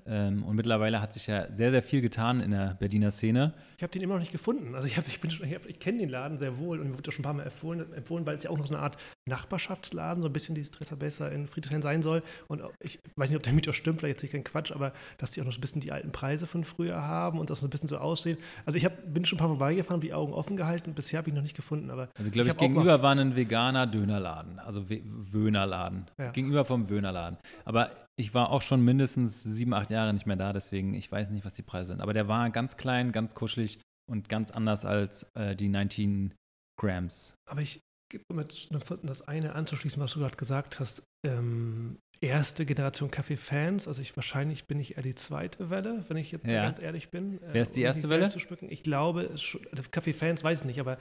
und 0.08 0.56
mittlerweile 0.56 1.02
hat 1.02 1.12
sich 1.14 1.28
ja 1.28 1.52
sehr, 1.52 1.72
sehr 1.72 1.82
viel 1.82 2.02
getan 2.02 2.40
in 2.40 2.52
der 2.52 2.76
Berliner 2.80 3.12
Szene. 3.12 3.54
Ich 3.76 3.84
habe 3.84 3.92
den 3.92 4.02
immer 4.02 4.14
noch 4.14 4.22
nicht 4.22 4.32
gefunden. 4.32 4.74
Also 4.74 4.88
ich, 4.88 4.98
hab, 4.98 5.08
ich, 5.08 5.20
bin 5.20 5.30
schon- 5.30 5.46
ich, 5.46 5.54
ich 5.68 5.80
kenne 5.80 6.00
den 6.00 6.10
Laden 6.10 6.38
sehr 6.38 6.58
wohl 6.58 6.80
und 6.80 6.90
mir 6.90 6.98
wurde 6.98 7.10
auch 7.10 7.12
schon 7.12 7.22
ein 7.22 7.24
paar 7.24 7.34
Mal 7.34 7.44
empfohlen, 7.44 7.94
empfohlen 7.94 8.26
weil 8.26 8.38
es 8.38 8.44
ja 8.44 8.50
auch 8.50 8.58
noch 8.58 8.66
so 8.68 8.74
eine 8.74 8.84
Art 8.84 8.98
Nachbarschaftsladen, 9.28 10.24
so 10.24 10.30
ein 10.30 10.34
bisschen 10.34 10.56
dieses 10.56 10.72
besser 10.72 11.32
in 11.32 11.48
Friedrichshain 11.48 11.82
sein 11.82 12.02
soll. 12.02 12.24
Und 12.48 12.62
ich 12.80 13.00
weiß 13.16 13.30
nicht, 13.30 13.38
ob 13.38 13.44
der 13.44 13.54
Mythos 13.54 13.76
stimmt, 13.76 14.00
vielleicht 14.00 14.16
erzähle 14.18 14.28
ich 14.28 14.34
keinen 14.34 14.44
Quatsch, 14.44 14.72
aber 14.72 14.94
dass 15.18 15.32
die 15.32 15.42
auch 15.42 15.46
noch 15.46 15.52
so 15.52 15.58
ein 15.58 15.62
bisschen 15.62 15.82
die 15.82 15.92
alten 15.92 16.12
Preise 16.12 16.48
von 16.48 16.64
früher 16.64 17.02
haben 17.02 17.40
und 17.40 17.50
das 17.50 17.60
so 17.60 17.68
ein 17.68 17.70
bisschen 17.70 17.90
so 17.90 17.98
aussehen. 17.98 18.38
Also 18.66 18.78
ich 18.78 18.86
hab, 18.86 18.94
bin 19.14 19.26
schon 19.26 19.38
ein 19.38 19.40
paar 19.40 19.48
Mal 19.50 19.58
vorbeigefahren, 19.58 20.02
die 20.02 20.14
Augen 20.14 20.34
offen 20.34 20.58
gehalten. 20.58 20.94
Bisher 20.94 21.18
habe 21.20 21.30
ich 21.30 21.36
noch 21.36 21.42
nicht 21.42 21.56
gefunden, 21.56 21.90
aber 21.92 22.10
Also, 22.18 22.32
glaube 22.32 22.50
ich, 22.50 22.56
mal- 22.56 22.60
gegenüber 22.62 23.02
war 23.02 23.16
ein 23.16 23.36
veganer 23.36 23.88
Dönerladen, 23.88 24.60
also 24.60 24.86
Wöhnerladen. 24.90 26.06
Ja. 26.18 26.32
Gegenüber 26.32 26.66
vom 26.66 26.90
Wöhnerladen. 26.90 27.38
Aber 27.66 27.92
ich 28.20 28.34
war 28.34 28.52
auch 28.52 28.62
schon 28.62 28.82
mindestens 28.82 29.44
sieben, 29.44 29.74
acht 29.74 29.92
Jahre 29.92 30.14
nicht 30.14 30.26
mehr 30.26 30.36
da, 30.36 30.52
deswegen 30.52 30.94
ich 30.94 31.12
weiß 31.12 31.30
nicht, 31.30 31.46
was 31.46 31.54
die 31.54 31.62
Preise 31.62 31.88
sind. 31.94 32.02
Aber 32.02 32.14
der 32.14 32.28
war 32.28 32.50
ganz 32.50 32.76
klein, 32.78 33.12
ganz 33.12 33.36
kuschelig 33.36 33.80
und 34.10 34.28
ganz 34.28 34.52
anders 34.52 34.86
als 34.86 35.24
äh, 35.36 35.56
die 35.56 35.70
19 35.70 36.34
Grams. 36.80 37.36
Aber 37.50 37.62
ich 37.62 37.80
gebe 38.10 38.24
mit 38.34 38.70
das 39.04 39.28
eine 39.28 39.54
anzuschließen, 39.54 40.02
was 40.02 40.14
du 40.14 40.20
gerade 40.20 40.38
gesagt 40.38 40.80
hast. 40.80 41.04
Ähm, 41.26 42.00
erste 42.22 42.66
Generation 42.66 43.12
Kaffee-Fans, 43.12 43.88
also 43.88 44.02
ich 44.02 44.16
wahrscheinlich 44.16 44.66
bin 44.66 44.80
ich 44.80 44.96
eher 44.98 45.04
die 45.04 45.16
zweite 45.16 45.70
Welle, 45.70 46.04
wenn 46.08 46.18
ich 46.18 46.32
jetzt 46.32 46.46
Ja. 46.46 46.64
ganz 46.64 46.80
ehrlich 46.80 47.10
bin. 47.10 47.40
Wer 47.42 47.62
ist 47.62 47.76
die 47.76 47.82
um 47.82 47.86
erste 47.86 48.08
nicht 48.08 48.10
Welle? 48.10 48.30
Zu 48.30 48.40
schmücken. 48.40 48.72
Ich 48.72 48.82
glaube, 48.82 49.30
also 49.32 49.60
Kaffee-Fans 49.92 50.44
weiß 50.44 50.62
ich 50.62 50.66
nicht, 50.66 50.80
aber 50.80 50.98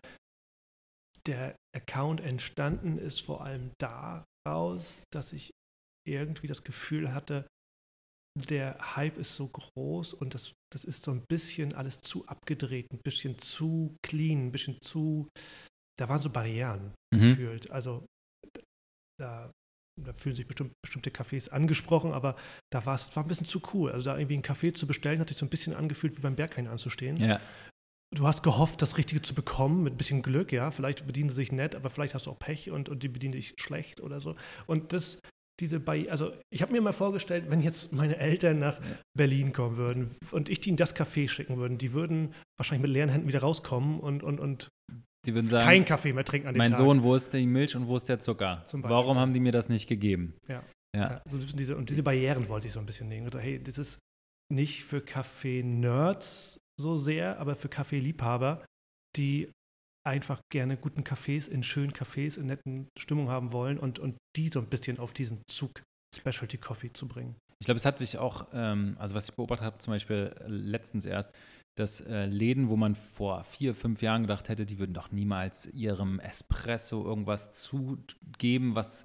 der 1.26 1.56
Account 1.74 2.20
entstanden 2.20 2.98
ist 2.98 3.20
vor 3.20 3.42
allem 3.44 3.70
daraus, 3.78 5.02
dass 5.12 5.32
ich 5.32 5.50
irgendwie 6.06 6.46
das 6.46 6.62
Gefühl 6.64 7.12
hatte, 7.12 7.46
der 8.38 8.96
Hype 8.96 9.16
ist 9.16 9.34
so 9.34 9.48
groß 9.48 10.14
und 10.14 10.34
das, 10.34 10.52
das 10.72 10.84
ist 10.84 11.04
so 11.04 11.10
ein 11.10 11.24
bisschen 11.28 11.74
alles 11.74 12.00
zu 12.00 12.26
abgedreht, 12.26 12.92
ein 12.92 13.00
bisschen 13.02 13.38
zu 13.38 13.96
clean, 14.04 14.46
ein 14.46 14.52
bisschen 14.52 14.78
zu, 14.82 15.28
da 15.98 16.08
waren 16.08 16.20
so 16.20 16.30
Barrieren 16.30 16.94
Mhm. 17.14 17.20
gefühlt. 17.20 17.70
Also 17.70 18.04
da, 19.18 19.50
da 19.98 20.12
fühlen 20.12 20.36
sich 20.36 20.46
bestimmt, 20.46 20.72
bestimmte 20.84 21.10
Cafés 21.10 21.48
angesprochen, 21.48 22.12
aber 22.12 22.36
da 22.70 22.84
war 22.84 22.94
es 22.94 23.14
war 23.16 23.24
ein 23.24 23.28
bisschen 23.28 23.46
zu 23.46 23.62
cool. 23.72 23.90
Also 23.92 24.10
da 24.10 24.18
irgendwie 24.18 24.34
einen 24.34 24.42
Kaffee 24.42 24.74
zu 24.74 24.86
bestellen, 24.86 25.20
hat 25.20 25.28
sich 25.28 25.38
so 25.38 25.46
ein 25.46 25.50
bisschen 25.50 25.74
angefühlt, 25.74 26.16
wie 26.18 26.20
beim 26.22 26.36
Berghain 26.36 26.66
anzustehen. 26.66 27.16
Ja, 27.16 27.40
Du 28.14 28.26
hast 28.26 28.42
gehofft, 28.44 28.82
das 28.82 28.98
Richtige 28.98 29.20
zu 29.20 29.34
bekommen, 29.34 29.82
mit 29.82 29.94
ein 29.94 29.96
bisschen 29.96 30.22
Glück, 30.22 30.52
ja. 30.52 30.70
Vielleicht 30.70 31.06
bedienen 31.06 31.28
sie 31.28 31.34
sich 31.34 31.50
nett, 31.50 31.74
aber 31.74 31.90
vielleicht 31.90 32.14
hast 32.14 32.26
du 32.26 32.30
auch 32.30 32.38
Pech 32.38 32.70
und, 32.70 32.88
und 32.88 33.02
die 33.02 33.08
bedienen 33.08 33.32
dich 33.32 33.54
schlecht 33.58 34.00
oder 34.00 34.20
so. 34.20 34.36
Und 34.66 34.92
das, 34.92 35.20
diese 35.60 35.80
bei, 35.80 36.10
also 36.10 36.32
ich 36.50 36.62
habe 36.62 36.72
mir 36.72 36.80
mal 36.80 36.92
vorgestellt, 36.92 37.46
wenn 37.48 37.60
jetzt 37.60 37.92
meine 37.92 38.18
Eltern 38.18 38.58
nach. 38.58 38.80
Berlin 39.14 39.52
kommen 39.52 39.76
würden 39.76 40.14
und 40.30 40.48
ich 40.50 40.60
die 40.60 40.70
in 40.70 40.76
das 40.76 40.94
Café 40.94 41.28
schicken 41.28 41.56
würden, 41.56 41.78
die 41.78 41.92
würden 41.92 42.34
wahrscheinlich 42.58 42.82
mit 42.82 42.90
leeren 42.90 43.08
Händen 43.08 43.28
wieder 43.28 43.40
rauskommen 43.40 43.98
und, 44.00 44.22
und, 44.22 44.38
und 44.40 44.68
die 45.24 45.34
würden 45.34 45.48
sagen, 45.48 45.64
keinen 45.64 45.84
Kaffee 45.84 46.12
mehr 46.12 46.24
trinken 46.24 46.48
an 46.48 46.54
dem 46.54 46.58
Mein 46.58 46.70
Tag. 46.70 46.78
Sohn, 46.78 47.02
wo 47.02 47.14
ist 47.14 47.32
die 47.32 47.46
Milch 47.46 47.74
und 47.74 47.88
wo 47.88 47.96
ist 47.96 48.08
der 48.08 48.20
Zucker? 48.20 48.64
Warum 48.72 49.18
haben 49.18 49.34
die 49.34 49.40
mir 49.40 49.52
das 49.52 49.68
nicht 49.68 49.88
gegeben? 49.88 50.34
Ja. 50.48 50.62
ja. 50.94 51.10
ja 51.10 51.22
so 51.28 51.38
diese, 51.38 51.76
und 51.76 51.90
diese 51.90 52.02
Barrieren 52.02 52.48
wollte 52.48 52.66
ich 52.66 52.72
so 52.72 52.80
ein 52.80 52.86
bisschen 52.86 53.08
nehmen. 53.08 53.28
Hey, 53.36 53.62
das 53.62 53.78
ist 53.78 53.98
nicht 54.52 54.84
für 54.84 55.00
Kaffee-Nerds 55.00 56.60
so 56.80 56.96
sehr, 56.96 57.40
aber 57.40 57.56
für 57.56 57.68
Kaffeeliebhaber, 57.68 58.64
die 59.16 59.50
einfach 60.06 60.40
gerne 60.50 60.76
guten 60.76 61.02
Cafés 61.02 61.48
in 61.48 61.62
schönen 61.62 61.92
Cafés 61.92 62.38
in 62.38 62.46
netten 62.46 62.88
Stimmung 62.98 63.28
haben 63.28 63.52
wollen 63.52 63.78
und, 63.78 63.98
und 63.98 64.16
die 64.36 64.48
so 64.48 64.60
ein 64.60 64.68
bisschen 64.68 64.98
auf 64.98 65.12
diesen 65.12 65.42
Zug 65.48 65.82
Specialty 66.14 66.58
Coffee 66.58 66.92
zu 66.92 67.08
bringen. 67.08 67.36
Ich 67.60 67.66
glaube, 67.66 67.78
es 67.78 67.84
hat 67.84 67.98
sich 67.98 68.18
auch, 68.18 68.48
ähm, 68.52 68.96
also 68.98 69.14
was 69.14 69.28
ich 69.28 69.34
beobachtet 69.34 69.64
habe, 69.64 69.78
zum 69.78 69.92
Beispiel 69.92 70.34
letztens 70.46 71.04
erst, 71.04 71.32
dass 71.74 72.00
äh, 72.00 72.24
Läden, 72.26 72.68
wo 72.68 72.76
man 72.76 72.94
vor 72.94 73.44
vier, 73.44 73.74
fünf 73.74 74.00
Jahren 74.00 74.22
gedacht 74.22 74.48
hätte, 74.48 74.64
die 74.64 74.78
würden 74.78 74.94
doch 74.94 75.10
niemals 75.10 75.66
ihrem 75.66 76.20
Espresso 76.20 77.04
irgendwas 77.04 77.52
zugeben, 77.52 78.74
was 78.74 79.04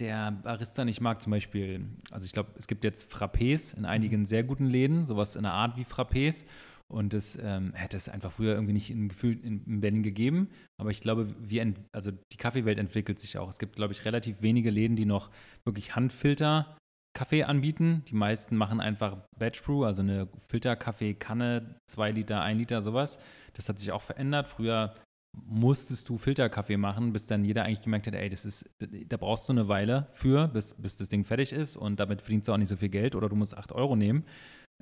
der 0.00 0.32
Barista 0.32 0.84
nicht 0.84 1.00
mag. 1.00 1.22
Zum 1.22 1.30
Beispiel, 1.30 1.86
also 2.10 2.26
ich 2.26 2.32
glaube, 2.32 2.50
es 2.56 2.66
gibt 2.66 2.82
jetzt 2.84 3.12
Frappés 3.12 3.76
in 3.76 3.84
einigen 3.84 4.20
mhm. 4.20 4.26
sehr 4.26 4.42
guten 4.42 4.66
Läden, 4.66 5.04
sowas 5.04 5.36
in 5.36 5.42
der 5.42 5.52
Art 5.52 5.76
wie 5.76 5.84
Frappés. 5.84 6.46
Und 6.90 7.12
das 7.14 7.38
ähm, 7.40 7.72
hätte 7.72 7.96
es 7.96 8.08
einfach 8.08 8.32
früher 8.32 8.54
irgendwie 8.54 8.72
nicht 8.72 8.90
in, 8.90 9.08
Gefühl 9.08 9.38
in, 9.44 9.64
in 9.64 9.80
Berlin 9.80 10.02
gegeben. 10.02 10.50
Aber 10.76 10.90
ich 10.90 11.00
glaube, 11.00 11.34
wir 11.38 11.72
also 11.92 12.10
die 12.32 12.36
Kaffeewelt 12.36 12.78
entwickelt 12.78 13.20
sich 13.20 13.38
auch. 13.38 13.48
Es 13.48 13.58
gibt, 13.58 13.76
glaube 13.76 13.92
ich, 13.92 14.04
relativ 14.04 14.42
wenige 14.42 14.70
Läden, 14.70 14.96
die 14.96 15.06
noch 15.06 15.30
wirklich 15.64 15.94
Handfilter 15.94 16.76
Kaffee 17.14 17.44
anbieten. 17.44 18.02
Die 18.08 18.14
meisten 18.14 18.56
machen 18.56 18.80
einfach 18.80 19.16
Batch 19.38 19.62
Brew, 19.62 19.84
also 19.84 20.02
eine 20.02 20.28
Filterkaffeekanne, 20.48 21.76
zwei 21.86 22.10
Liter, 22.10 22.42
ein 22.42 22.58
Liter, 22.58 22.82
sowas. 22.82 23.20
Das 23.54 23.68
hat 23.68 23.78
sich 23.78 23.92
auch 23.92 24.02
verändert. 24.02 24.48
Früher 24.48 24.94
musstest 25.32 26.08
du 26.08 26.18
Filterkaffee 26.18 26.76
machen, 26.76 27.12
bis 27.12 27.26
dann 27.26 27.44
jeder 27.44 27.64
eigentlich 27.64 27.82
gemerkt 27.82 28.06
hat, 28.06 28.14
ey, 28.14 28.28
das 28.28 28.44
ist, 28.44 28.74
da 28.80 29.16
brauchst 29.16 29.48
du 29.48 29.52
eine 29.52 29.68
Weile 29.68 30.08
für, 30.12 30.48
bis, 30.48 30.74
bis 30.74 30.96
das 30.96 31.08
Ding 31.08 31.24
fertig 31.24 31.52
ist 31.52 31.76
und 31.76 32.00
damit 32.00 32.22
verdienst 32.22 32.48
du 32.48 32.52
auch 32.52 32.56
nicht 32.56 32.68
so 32.68 32.76
viel 32.76 32.88
Geld 32.88 33.14
oder 33.14 33.28
du 33.28 33.36
musst 33.36 33.56
8 33.56 33.72
Euro 33.72 33.94
nehmen. 33.96 34.24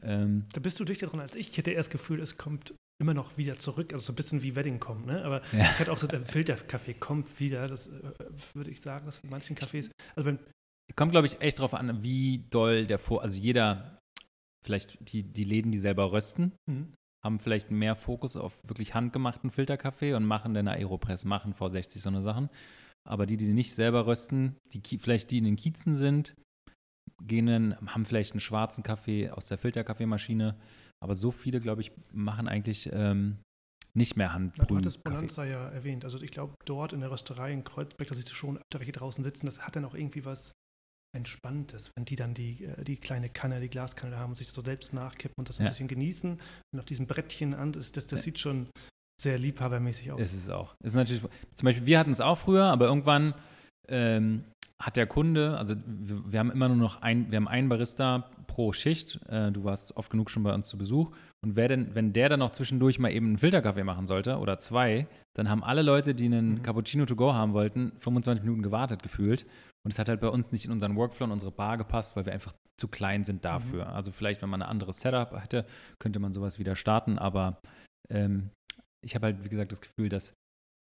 Ähm, 0.03 0.47
da 0.53 0.61
bist 0.61 0.79
du 0.81 0.85
dichter 0.85 1.07
dran 1.07 1.21
als 1.21 1.35
ich. 1.35 1.51
Ich 1.51 1.59
hätte 1.59 1.71
erst 1.71 1.89
das 1.89 1.93
Gefühl, 1.93 2.21
es 2.21 2.37
kommt 2.37 2.75
immer 3.01 3.15
noch 3.15 3.37
wieder 3.37 3.57
zurück, 3.57 3.93
also 3.93 4.07
so 4.07 4.13
ein 4.13 4.17
bisschen 4.17 4.43
wie 4.43 4.57
Wedding 4.57 4.81
kommt, 4.81 5.07
ne? 5.07 5.25
Aber 5.25 5.43
ja. 5.53 5.61
ich 5.61 5.79
hatte 5.79 5.93
auch 5.93 5.99
so, 5.99 6.07
der 6.07 6.25
Filterkaffee 6.25 6.95
kommt 6.95 7.39
wieder, 7.39 7.69
das 7.69 7.87
äh, 7.87 8.13
würde 8.55 8.71
ich 8.71 8.81
sagen, 8.81 9.07
dass 9.07 9.21
in 9.21 9.31
manchen 9.31 9.57
Cafés, 9.57 9.91
also 10.17 10.27
wenn 10.27 10.39
Kommt, 10.97 11.13
glaube 11.13 11.27
ich, 11.27 11.41
echt 11.41 11.59
drauf 11.59 11.75
an, 11.75 12.03
wie 12.03 12.47
doll 12.51 12.87
der 12.87 12.99
Vor, 12.99 13.23
also 13.23 13.37
jeder, 13.37 13.99
vielleicht 14.65 15.13
die, 15.13 15.23
die 15.23 15.45
Läden, 15.45 15.71
die 15.71 15.79
selber 15.79 16.13
rösten, 16.13 16.53
mhm. 16.67 16.95
haben 17.25 17.39
vielleicht 17.39 17.71
mehr 17.71 17.95
Fokus 17.95 18.37
auf 18.37 18.59
wirklich 18.67 18.95
handgemachten 18.95 19.51
Filterkaffee 19.51 20.15
und 20.15 20.25
machen 20.25 20.55
dann 20.55 20.69
Aeropress, 20.69 21.25
machen 21.25 21.55
V60 21.55 22.01
so 22.01 22.09
eine 22.09 22.23
Sachen. 22.23 22.49
Aber 23.07 23.27
die, 23.27 23.37
die 23.37 23.53
nicht 23.53 23.75
selber 23.75 24.07
rösten, 24.07 24.57
die 24.73 24.99
vielleicht 24.99 25.31
die 25.31 25.39
in 25.39 25.45
den 25.45 25.57
Kiezen 25.57 25.95
sind, 25.95 26.35
gehen 27.23 27.47
dann, 27.47 27.77
haben 27.93 28.05
vielleicht 28.05 28.33
einen 28.33 28.41
schwarzen 28.41 28.83
Kaffee 28.83 29.31
aus 29.31 29.47
der 29.47 29.59
Filterkaffeemaschine. 29.59 30.57
Aber 31.01 31.15
so 31.15 31.31
viele, 31.31 31.61
glaube 31.61 31.81
ich, 31.81 31.93
machen 32.13 32.49
eigentlich 32.49 32.91
ähm, 32.93 33.39
nicht 33.95 34.17
mehr 34.17 34.33
Handbrühen. 34.33 34.69
Du 34.69 34.77
hattest 34.77 35.05
Bonanza 35.05 35.45
ja 35.45 35.69
erwähnt. 35.69 36.05
Also 36.05 36.21
ich 36.21 36.31
glaube, 36.31 36.55
dort 36.65 36.93
in 36.93 37.01
der 37.01 37.11
Rösterei 37.11 37.53
in 37.53 37.65
Kreuzberg, 37.65 38.09
da 38.09 38.15
siehst 38.15 38.31
du 38.31 38.35
schon 38.35 38.57
öfter 38.57 38.81
welche 38.81 38.93
draußen 38.93 39.23
sitzen, 39.23 39.47
das 39.47 39.61
hat 39.61 39.77
dann 39.77 39.85
auch 39.85 39.95
irgendwie 39.95 40.25
was 40.25 40.53
Entspanntes, 41.17 41.91
wenn 41.97 42.05
die 42.05 42.17
dann 42.17 42.35
die, 42.35 42.65
äh, 42.65 42.85
die 42.85 42.97
kleine 42.97 43.31
Kanne, 43.31 43.61
die 43.61 43.71
Glaskanne 43.71 44.13
da 44.13 44.19
haben 44.19 44.31
und 44.31 44.37
sich 44.37 44.47
das 44.47 44.55
so 44.55 44.63
selbst 44.63 44.93
nachkippen 44.93 45.35
und 45.39 45.49
das 45.49 45.59
ja. 45.59 45.65
ein 45.65 45.69
bisschen 45.69 45.89
genießen 45.89 46.39
und 46.73 46.79
auf 46.79 46.85
diesem 46.85 47.07
Brettchen 47.07 47.55
an, 47.55 47.73
das, 47.73 47.93
das, 47.93 48.07
das 48.07 48.21
ja. 48.21 48.25
sieht 48.25 48.39
schon 48.39 48.69
sehr 49.21 49.39
liebhabermäßig 49.39 50.13
aus. 50.13 50.21
Ist 50.21 50.35
es 50.35 50.51
auch. 50.51 50.75
Ist 50.85 50.95
natürlich, 50.95 51.23
zum 51.23 51.65
Beispiel, 51.65 51.87
wir 51.87 51.99
hatten 51.99 52.11
es 52.11 52.21
auch 52.21 52.39
früher, 52.39 52.65
aber 52.65 52.87
irgendwann 52.87 53.35
ähm, 53.89 54.45
hat 54.81 54.97
der 54.97 55.07
Kunde, 55.07 55.59
also 55.59 55.75
wir, 55.87 56.33
wir, 56.33 56.39
haben 56.39 56.53
immer 56.53 56.69
nur 56.69 56.77
noch 56.77 57.03
ein, 57.03 57.31
wir 57.31 57.37
haben 57.37 57.49
einen 57.49 57.69
Barista 57.69 58.31
pro 58.47 58.73
Schicht. 58.73 59.19
Äh, 59.29 59.51
du 59.51 59.65
warst 59.65 59.97
oft 59.97 60.11
genug 60.11 60.31
schon 60.31 60.45
bei 60.45 60.55
uns 60.55 60.69
zu 60.69 60.79
Besuch. 60.79 61.11
Und 61.45 61.57
wer 61.57 61.69
denn, 61.69 61.95
wenn 61.95 62.13
der 62.13 62.29
dann 62.29 62.39
noch 62.39 62.51
zwischendurch 62.51 62.99
mal 63.01 63.11
eben 63.11 63.27
einen 63.27 63.39
Filterkaffee 63.39 63.83
machen 63.83 64.07
sollte 64.07 64.39
oder 64.39 64.59
zwei, 64.59 65.09
dann 65.37 65.51
haben 65.51 65.65
alle 65.65 65.83
Leute, 65.83 66.15
die 66.15 66.27
einen 66.27 66.55
mhm. 66.55 66.63
Cappuccino 66.63 67.07
to 67.07 67.17
go 67.17 67.33
haben 67.33 67.55
wollten, 67.55 67.93
25 67.99 68.45
Minuten 68.45 68.63
gewartet 68.63 69.03
gefühlt. 69.03 69.47
Und 69.85 69.93
es 69.93 69.99
hat 69.99 70.09
halt 70.09 70.21
bei 70.21 70.29
uns 70.29 70.53
nicht 70.53 70.65
in 70.65 70.73
unseren 70.73 70.95
Workflow, 70.97 71.27
in 71.27 71.33
unsere 71.33 71.53
Bar 71.53 71.77
gepasst, 71.77 72.15
weil 72.15 72.27
wir 72.27 72.33
einfach 72.33 72.53
zu 72.77 72.87
klein 72.87 73.25
sind 73.25 73.45
dafür. 73.45 73.87
Mhm. 73.87 73.93
Also 73.93 74.13
vielleicht, 74.13 74.43
wenn 74.43 74.51
man 74.51 74.63
ein 74.63 74.69
anderes 74.69 75.01
Setup 75.01 75.33
hätte, 75.43 75.67
könnte 75.99 76.21
man 76.21 76.31
sowas 76.31 76.61
wieder 76.61 76.77
starten. 76.77 77.19
Aber 77.19 77.61
ähm, 78.11 78.51
ich 79.05 79.17
habe 79.17 79.27
halt, 79.27 79.45
wie 79.45 79.49
gesagt, 79.49 79.73
das 79.73 79.81
Gefühl, 79.81 80.09
dass 80.09 80.35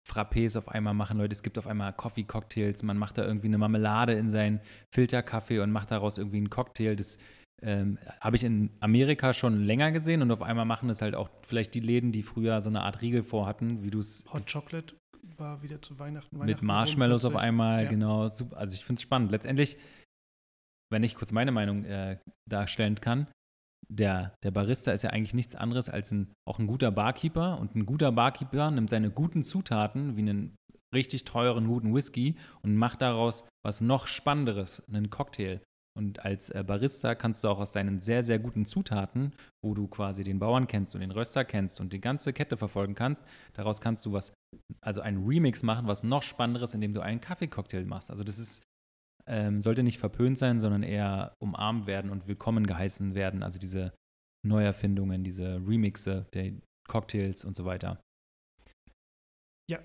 Frappés 0.08 0.58
auf 0.58 0.70
einmal 0.70 0.94
machen 0.94 1.18
Leute, 1.18 1.34
es 1.34 1.44
gibt 1.44 1.58
auf 1.58 1.68
einmal 1.68 1.94
Coffee-Cocktails, 1.94 2.84
man 2.84 2.98
macht 2.98 3.18
da 3.18 3.26
irgendwie 3.26 3.48
eine 3.48 3.58
Marmelade 3.58 4.14
in 4.14 4.30
seinen 4.30 4.62
Filterkaffee 4.94 5.60
und 5.60 5.72
macht 5.72 5.92
daraus 5.92 6.18
irgendwie 6.18 6.38
einen 6.38 6.50
Cocktail. 6.50 6.96
Das 6.96 7.18
ähm, 7.62 7.98
habe 8.22 8.36
ich 8.36 8.44
in 8.44 8.70
Amerika 8.80 9.34
schon 9.34 9.64
länger 9.64 9.92
gesehen 9.92 10.22
und 10.22 10.32
auf 10.32 10.42
einmal 10.42 10.66
machen 10.66 10.90
es 10.90 11.02
halt 11.02 11.16
auch 11.16 11.30
vielleicht 11.42 11.74
die 11.74 11.80
Läden, 11.80 12.12
die 12.12 12.24
früher 12.24 12.62
so 12.62 12.70
eine 12.70 12.84
Art 12.84 13.02
Riegel 13.02 13.24
vorhatten, 13.24 13.84
wie 13.84 13.90
du 13.90 14.00
es. 14.00 14.26
Hot 14.32 14.52
Chocolate 14.52 14.96
war 15.38 15.62
wieder 15.62 15.82
zu 15.82 16.00
Weihnachten. 16.00 16.36
Weihnachten 16.38 16.52
mit 16.52 16.62
Marshmallows 16.62 17.26
auf 17.26 17.36
einmal, 17.36 17.84
ja. 17.84 17.90
genau. 17.90 18.22
Also 18.22 18.46
ich 18.74 18.86
finde 18.86 19.00
es 19.00 19.02
spannend. 19.02 19.32
Letztendlich, 19.32 19.78
wenn 20.90 21.04
ich 21.04 21.16
kurz 21.16 21.32
meine 21.32 21.52
Meinung 21.52 21.84
äh, 21.84 22.18
darstellen 22.50 22.96
kann, 22.96 23.28
der, 23.90 24.34
der 24.44 24.52
Barista 24.52 24.92
ist 24.92 25.04
ja 25.04 25.12
eigentlich 25.12 25.34
nichts 25.34 25.56
anderes 25.56 25.90
als 25.90 26.12
ein, 26.12 26.34
auch 26.48 26.60
ein 26.60 26.68
guter 26.68 26.92
Barkeeper. 26.92 27.60
Und 27.60 27.76
ein 27.76 27.86
guter 27.86 28.12
Barkeeper 28.12 28.72
nimmt 28.72 28.90
seine 28.90 29.10
guten 29.12 29.44
Zutaten, 29.44 30.18
wie 30.18 30.22
einen 30.22 30.56
richtig 30.94 31.26
teuren, 31.26 31.68
guten 31.68 31.94
Whisky, 31.94 32.36
und 32.62 32.76
macht 32.76 33.02
daraus 33.02 33.48
was 33.66 33.82
noch 33.82 34.08
Spannenderes, 34.08 34.84
einen 34.88 35.10
Cocktail. 35.10 35.62
Und 35.98 36.24
als 36.24 36.52
äh, 36.52 36.64
Barista 36.64 37.16
kannst 37.16 37.44
du 37.44 37.48
auch 37.48 37.60
aus 37.60 37.72
deinen 37.72 38.00
sehr, 38.00 38.22
sehr 38.22 38.38
guten 38.38 38.66
Zutaten, 38.66 39.34
wo 39.64 39.74
du 39.74 39.88
quasi 39.88 40.24
den 40.24 40.38
Bauern 40.38 40.68
kennst 40.68 40.94
und 40.94 41.02
den 41.02 41.10
Röster 41.10 41.44
kennst 41.44 41.80
und 41.82 41.92
die 41.92 42.00
ganze 42.00 42.34
Kette 42.34 42.56
verfolgen 42.56 42.94
kannst, 42.94 43.24
daraus 43.54 43.82
kannst 43.82 44.06
du 44.06 44.12
was, 44.12 44.32
also 44.80 45.02
einen 45.02 45.26
Remix 45.26 45.64
machen, 45.64 45.88
was 45.88 46.04
noch 46.04 46.22
spannenderes, 46.22 46.76
indem 46.76 46.94
du 46.94 47.02
einen 47.02 47.20
Kaffeecocktail 47.20 47.86
machst. 47.86 48.12
Also 48.12 48.24
das 48.24 48.38
ist, 48.38 48.62
ähm, 49.28 49.62
sollte 49.62 49.84
nicht 49.84 50.00
verpönt 50.00 50.38
sein, 50.38 50.60
sondern 50.60 50.84
eher 50.84 51.34
umarmt 51.40 51.88
werden 51.88 52.12
und 52.12 52.28
willkommen 52.28 52.66
geheißen 52.66 53.16
werden. 53.16 53.44
Also 53.44 53.60
diese 53.60 53.94
Neuerfindungen, 54.46 55.24
diese 55.24 55.62
Remixe 55.66 56.26
der 56.34 56.54
Cocktails 56.88 57.44
und 57.44 57.56
so 57.56 57.66
weiter. 57.66 58.00
Ja, 59.70 59.80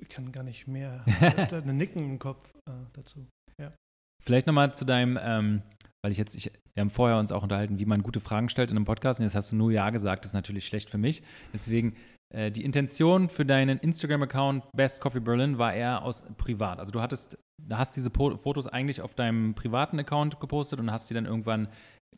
ich 0.00 0.08
kann 0.08 0.32
gar 0.32 0.42
nicht 0.42 0.66
mehr. 0.66 1.04
eine 1.52 1.74
Nicken 1.74 2.02
im 2.04 2.18
Kopf 2.18 2.48
äh, 2.68 2.72
dazu. 2.94 3.26
Ja. 3.60 3.72
Vielleicht 4.24 4.46
nochmal 4.46 4.72
zu 4.72 4.86
deinem, 4.86 5.18
ähm, 5.20 5.62
weil 6.02 6.12
ich 6.12 6.18
jetzt, 6.18 6.34
ich, 6.34 6.50
wir 6.74 6.80
haben 6.80 6.90
vorher 6.90 7.18
uns 7.18 7.32
auch 7.32 7.42
unterhalten, 7.42 7.78
wie 7.78 7.84
man 7.84 8.02
gute 8.02 8.20
Fragen 8.20 8.48
stellt 8.48 8.70
in 8.70 8.76
einem 8.76 8.86
Podcast 8.86 9.20
und 9.20 9.24
jetzt 9.24 9.34
hast 9.34 9.52
du 9.52 9.56
nur 9.56 9.70
Ja 9.70 9.90
gesagt, 9.90 10.24
das 10.24 10.30
ist 10.30 10.34
natürlich 10.34 10.66
schlecht 10.66 10.88
für 10.88 10.98
mich. 10.98 11.22
Deswegen, 11.52 11.96
äh, 12.34 12.50
die 12.50 12.64
Intention 12.64 13.28
für 13.28 13.44
deinen 13.44 13.78
Instagram-Account 13.78 14.64
Best 14.74 15.02
Coffee 15.02 15.20
Berlin 15.20 15.58
war 15.58 15.74
eher 15.74 16.02
aus 16.02 16.22
privat. 16.38 16.78
Also 16.78 16.92
du 16.92 17.02
hattest, 17.02 17.38
du 17.62 17.76
hast 17.76 17.96
diese 17.96 18.10
po 18.10 18.36
Fotos 18.36 18.66
eigentlich 18.66 19.00
auf 19.00 19.14
deinem 19.14 19.54
privaten 19.54 19.98
Account 19.98 20.40
gepostet 20.40 20.80
und 20.80 20.90
hast 20.90 21.08
sie 21.08 21.14
dann 21.14 21.26
irgendwann 21.26 21.68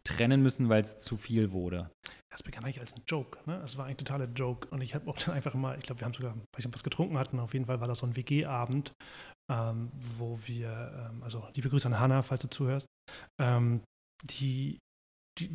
trennen 0.04 0.42
müssen, 0.42 0.68
weil 0.68 0.82
es 0.82 0.98
zu 0.98 1.16
viel 1.16 1.52
wurde. 1.52 1.90
Das 2.30 2.42
begann 2.42 2.64
eigentlich 2.64 2.80
als 2.80 2.94
ein 2.94 3.02
Joke. 3.06 3.38
Ne? 3.46 3.64
War 3.76 3.86
ein 3.86 3.96
totaler 3.96 4.28
Joke. 4.28 4.68
Und 4.68 4.80
ich 4.80 4.94
habe 4.94 5.10
auch 5.10 5.16
dann 5.18 5.34
einfach 5.34 5.54
mal, 5.54 5.76
ich 5.76 5.84
glaube, 5.84 6.00
wir 6.00 6.04
haben 6.04 6.12
sogar, 6.12 6.34
weil 6.34 6.44
ich 6.58 6.72
was 6.72 6.82
getrunken 6.82 7.18
hatten, 7.18 7.40
auf 7.40 7.52
jeden 7.52 7.66
Fall 7.66 7.80
war 7.80 7.88
das 7.88 7.98
so 8.00 8.06
ein 8.06 8.16
WG-Abend 8.16 8.92
ähm, 9.50 9.90
wo 9.94 10.38
wir, 10.44 11.10
ähm, 11.10 11.22
also 11.22 11.46
liebe 11.54 11.68
Grüße 11.68 11.86
an 11.86 11.98
Hannah, 11.98 12.22
falls 12.22 12.42
du 12.42 12.48
zuhörst, 12.48 12.86
ähm, 13.40 13.82
die, 14.24 14.78
die, 15.38 15.50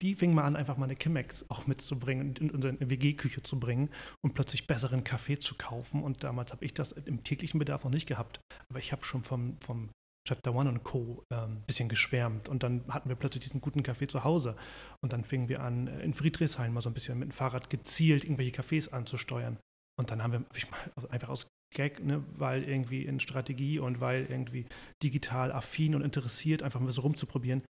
die 0.00 0.14
fing 0.14 0.34
mal 0.34 0.44
an, 0.44 0.56
einfach 0.56 0.76
mal 0.76 0.84
eine 0.84 0.96
Chemex 0.96 1.44
auch 1.48 1.66
mitzubringen 1.66 2.28
und 2.28 2.38
in 2.38 2.50
unsere 2.50 2.78
WG-Küche 2.78 3.42
zu 3.42 3.58
bringen 3.58 3.90
und 4.24 4.34
plötzlich 4.34 4.66
besseren 4.66 5.04
Kaffee 5.04 5.38
zu 5.38 5.54
kaufen. 5.56 6.02
Und 6.02 6.24
damals 6.24 6.52
habe 6.52 6.64
ich 6.64 6.74
das 6.74 6.92
im 6.92 7.22
täglichen 7.24 7.58
Bedarf 7.58 7.84
noch 7.84 7.90
nicht 7.90 8.06
gehabt. 8.06 8.40
Aber 8.68 8.78
ich 8.78 8.92
habe 8.92 9.04
schon 9.04 9.24
vom, 9.24 9.58
vom 9.60 9.90
Chapter 10.26 10.54
One 10.54 10.68
und 10.68 10.84
Co. 10.84 11.24
ein 11.30 11.50
ähm, 11.50 11.62
bisschen 11.66 11.88
geschwärmt. 11.88 12.48
Und 12.48 12.62
dann 12.62 12.84
hatten 12.88 13.08
wir 13.08 13.16
plötzlich 13.16 13.44
diesen 13.44 13.60
guten 13.60 13.82
Kaffee 13.82 14.06
zu 14.06 14.24
Hause. 14.24 14.56
Und 15.02 15.12
dann 15.12 15.24
fingen 15.24 15.48
wir 15.48 15.62
an, 15.62 15.86
in 15.86 16.14
Friedrichshain 16.14 16.72
mal 16.72 16.82
so 16.82 16.90
ein 16.90 16.94
bisschen 16.94 17.18
mit 17.18 17.30
dem 17.30 17.32
Fahrrad 17.32 17.70
gezielt 17.70 18.24
irgendwelche 18.24 18.52
Cafés 18.52 18.90
anzusteuern. 18.90 19.58
Und 19.98 20.10
dann 20.10 20.22
haben 20.22 20.32
wir 20.32 20.40
hab 20.40 20.56
ich 20.56 20.70
mal 20.70 20.78
einfach 21.10 21.28
aus 21.28 21.46
Gag, 21.74 22.04
ne, 22.04 22.24
weil 22.34 22.62
irgendwie 22.64 23.04
in 23.04 23.18
Strategie 23.18 23.78
und 23.78 24.00
weil 24.00 24.26
irgendwie 24.26 24.66
digital 25.02 25.50
affin 25.52 25.94
und 25.94 26.02
interessiert, 26.02 26.62
einfach 26.62 26.80
mal 26.80 26.92
so 26.92 27.00
rumzuprobieren, 27.00 27.62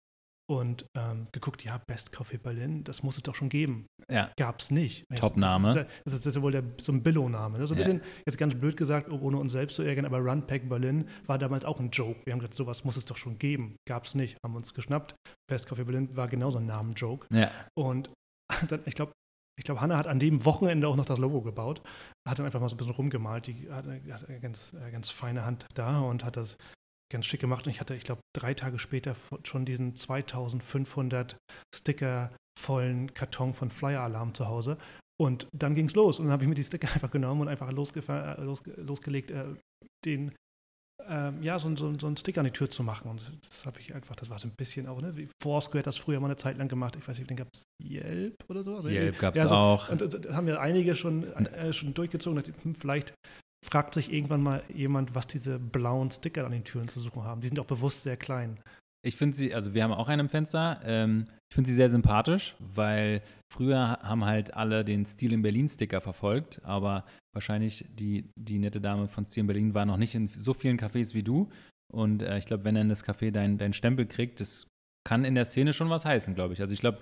und 0.51 0.87
ähm, 0.97 1.29
geguckt, 1.33 1.65
ja, 1.65 1.79
Best 1.87 2.13
Coffee 2.13 2.37
Berlin, 2.39 2.85
das 2.85 3.03
muss 3.03 3.17
es 3.17 3.23
doch 3.23 3.35
schon 3.35 3.49
geben. 3.49 3.87
Ja. 4.11 4.31
Gab 4.37 4.61
es 4.61 4.71
nicht. 4.71 5.05
Top-Name. 5.15 5.73
Das 5.73 5.87
das 6.05 6.15
ist, 6.15 6.27
das 6.27 6.37
ist 6.37 6.43
wohl 6.43 6.53
der, 6.53 6.65
so 6.81 6.93
ein 6.93 7.03
Billo-Name. 7.03 7.59
Ne? 7.59 7.67
So 7.67 7.75
ein 7.75 7.79
Ja. 7.81 7.85
bisschen, 7.85 8.03
jetzt 8.27 8.39
ganz 8.39 8.55
blöd 8.55 8.77
gesagt, 8.77 9.11
ohne 9.11 9.39
uns 9.39 9.53
selbst 9.53 9.77
zu 9.77 9.83
ärgern, 9.83 10.05
aber 10.05 10.19
Runpack 10.19 10.69
Berlin 10.69 11.09
war 11.27 11.39
damals 11.39 11.65
auch 11.65 11.81
ein 11.81 11.91
Joke. 11.91 12.21
Wir 12.25 12.33
haben 12.33 12.41
gesagt, 12.41 12.55
sowas 12.55 12.85
muss 12.85 12.97
es 12.97 13.05
doch 13.05 13.17
schon 13.17 13.39
geben. 13.39 13.77
Gab 13.89 14.05
es 14.05 14.15
nicht. 14.15 14.37
Haben 14.45 14.57
uns 14.57 14.75
geschnappt. 14.75 15.15
Best 15.49 15.69
Coffee 15.69 15.85
Berlin 15.85 16.15
war 16.17 16.29
genauso 16.29 16.59
ein 16.59 16.67
Namen-Joke. 16.67 17.27
Ja. 17.35 17.51
Und 17.79 18.11
dann, 18.69 18.81
ich 18.85 18.95
glaube, 18.95 19.13
ich 19.59 19.65
glaube, 19.65 19.81
Hanna 19.81 19.97
hat 19.99 20.07
an 20.07 20.19
dem 20.19 20.45
Wochenende 20.45 20.89
auch 20.89 20.97
noch 20.97 21.05
das 21.05 21.19
Logo 21.19 21.43
gebaut. 21.43 21.83
Hat 22.27 22.39
dann 22.39 22.47
einfach 22.47 22.61
mal 22.61 22.69
so 22.69 22.75
ein 22.75 22.79
bisschen 22.79 22.95
rumgemalt. 22.95 23.47
Die 23.47 23.71
hat, 23.71 23.87
hat 23.87 24.29
eine 24.29 24.41
ganz, 24.41 24.73
äh, 24.73 24.91
ganz 24.91 25.11
feine 25.11 25.45
Hand 25.45 25.67
da 25.75 26.01
und 26.01 26.25
hat 26.25 26.37
das 26.37 26.57
ganz 27.13 27.27
schick 27.27 27.41
gemacht. 27.41 27.67
Und 27.67 27.73
ich 27.73 27.81
hatte, 27.81 27.95
ich 27.95 28.05
glaube, 28.05 28.21
drei 28.35 28.55
Tage 28.55 28.79
später 28.79 29.15
schon 29.45 29.65
diesen 29.65 29.97
2500 29.97 31.37
Sticker 31.75 32.33
vollen 32.59 33.15
Karton 33.15 33.55
von 33.55 33.71
Flyer 33.71 34.03
Alarm 34.03 34.35
zu 34.35 34.49
Hause. 34.49 34.77
Und 35.21 35.47
dann 35.53 35.75
ging 35.75 35.87
es 35.87 35.95
los. 35.95 36.19
Und 36.19 36.27
dann 36.27 36.33
habe 36.33 36.43
ich 36.45 36.49
mir 36.49 36.55
die 36.55 36.65
Sticker 36.65 36.89
einfach 36.95 37.11
genommen 37.11 37.43
und 37.43 37.49
einfach 37.49 37.69
äh, 37.69 38.43
losge 38.43 38.73
losgelegt, 38.77 39.31
äh, 39.31 39.55
den 40.05 40.33
ähm, 41.09 41.43
ja, 41.43 41.59
so, 41.59 41.75
so, 41.75 41.99
so 41.99 42.07
einen 42.07 42.17
Sticker 42.17 42.41
an 42.41 42.45
die 42.45 42.53
Tür 42.53 42.71
zu 42.71 42.83
machen. 42.83 43.11
Und 43.11 43.21
das, 43.21 43.33
das 43.49 43.67
habe 43.67 43.81
ich 43.81 43.95
einfach, 43.95 44.15
das 44.17 44.31
war 44.31 44.39
so 44.39 44.49
ein 44.49 44.55
bisschen 44.57 44.87
auch, 44.87 45.01
ne? 45.01 45.17
Wie 45.17 45.29
Foursquare 45.43 45.81
hat 45.81 45.87
das 45.87 45.99
früher 45.99 46.21
mal 46.21 46.27
eine 46.27 46.37
Zeit 46.37 46.59
lang 46.59 46.69
gemacht. 46.69 46.97
Ich 46.97 47.07
weiß 47.07 47.19
nicht, 47.19 47.29
den 47.29 47.37
gab 47.37 47.49
es 47.53 47.63
Yelp 47.83 48.37
oder 48.49 48.63
so. 48.63 48.81
Yelp 48.89 49.19
gab 49.19 49.35
es 49.35 49.43
ja, 49.43 49.49
so, 49.49 49.55
auch. 49.55 49.89
Und 49.89 50.03
äh, 50.03 50.09
da 50.09 50.35
haben 50.35 50.47
ja 50.47 50.61
einige 50.61 50.95
schon, 50.95 51.25
äh, 51.25 51.73
schon 51.73 51.95
durchgezogen. 51.95 52.43
hm, 52.63 52.75
Vielleicht 52.75 53.15
fragt 53.65 53.95
sich 53.95 54.13
irgendwann 54.13 54.43
mal 54.43 54.63
jemand, 54.73 55.15
was 55.15 55.27
diese 55.27 55.59
blauen 55.59 56.11
Sticker 56.11 56.45
an 56.45 56.53
den 56.53 56.65
Türen 56.65 56.89
zu 56.89 57.01
suchen 57.01 57.25
haben. 57.25 57.41
Die 57.41 57.49
sind 57.49 57.61
auch 57.61 57.67
bewusst 57.67 58.03
sehr 58.03 58.17
klein. 58.17 58.59
Ich 59.05 59.17
finde 59.17 59.37
sie, 59.37 59.53
also 59.53 59.75
wir 59.75 59.83
haben 59.83 59.93
auch 59.93 60.09
einen 60.09 60.21
im 60.21 60.29
Fenster. 60.29 60.81
Ähm, 60.85 61.27
ich 61.51 61.55
finde 61.55 61.69
sie 61.69 61.75
sehr 61.75 61.89
sympathisch, 61.89 62.57
weil 62.61 63.21
früher 63.53 63.99
haben 64.03 64.25
halt 64.25 64.55
alle 64.55 64.85
den 64.85 65.05
Stil 65.05 65.33
in 65.33 65.43
Berlin-Sticker 65.43 66.01
verfolgt, 66.01 66.65
aber 66.65 67.05
wahrscheinlich 67.35 67.85
die, 67.91 68.31
die 68.39 68.59
nette 68.59 68.81
Dame 68.81 69.09
von 69.09 69.25
Stil 69.25 69.43
in 69.43 69.47
Berlin 69.49 69.75
war 69.75 69.87
noch 69.87 69.97
nicht 69.97 70.15
in 70.15 70.29
so 70.29 70.55
vielen 70.55 70.79
Cafés 70.79 71.15
wie 71.15 71.23
du. 71.23 71.51
Und 71.93 72.23
äh, 72.23 72.39
ich 72.39 72.47
glaube, 72.47 72.65
wenn 72.65 72.75
dann 72.75 72.89
das 72.89 73.05
Café 73.05 73.33
deinen 73.33 73.59
dein 73.59 73.73
Stempel 73.73 74.07
kriegt, 74.07 74.41
das 74.41 74.69
kann 75.05 75.25
in 75.25 75.35
der 75.35 75.45
Szene 75.45 75.73
schon 75.73 75.91
was 75.91 76.05
heißen, 76.05 76.35
glaube 76.35 76.55
ich. 76.55 76.61
Also 76.61 76.73
ich 76.73 76.81
glaube, 76.81 76.99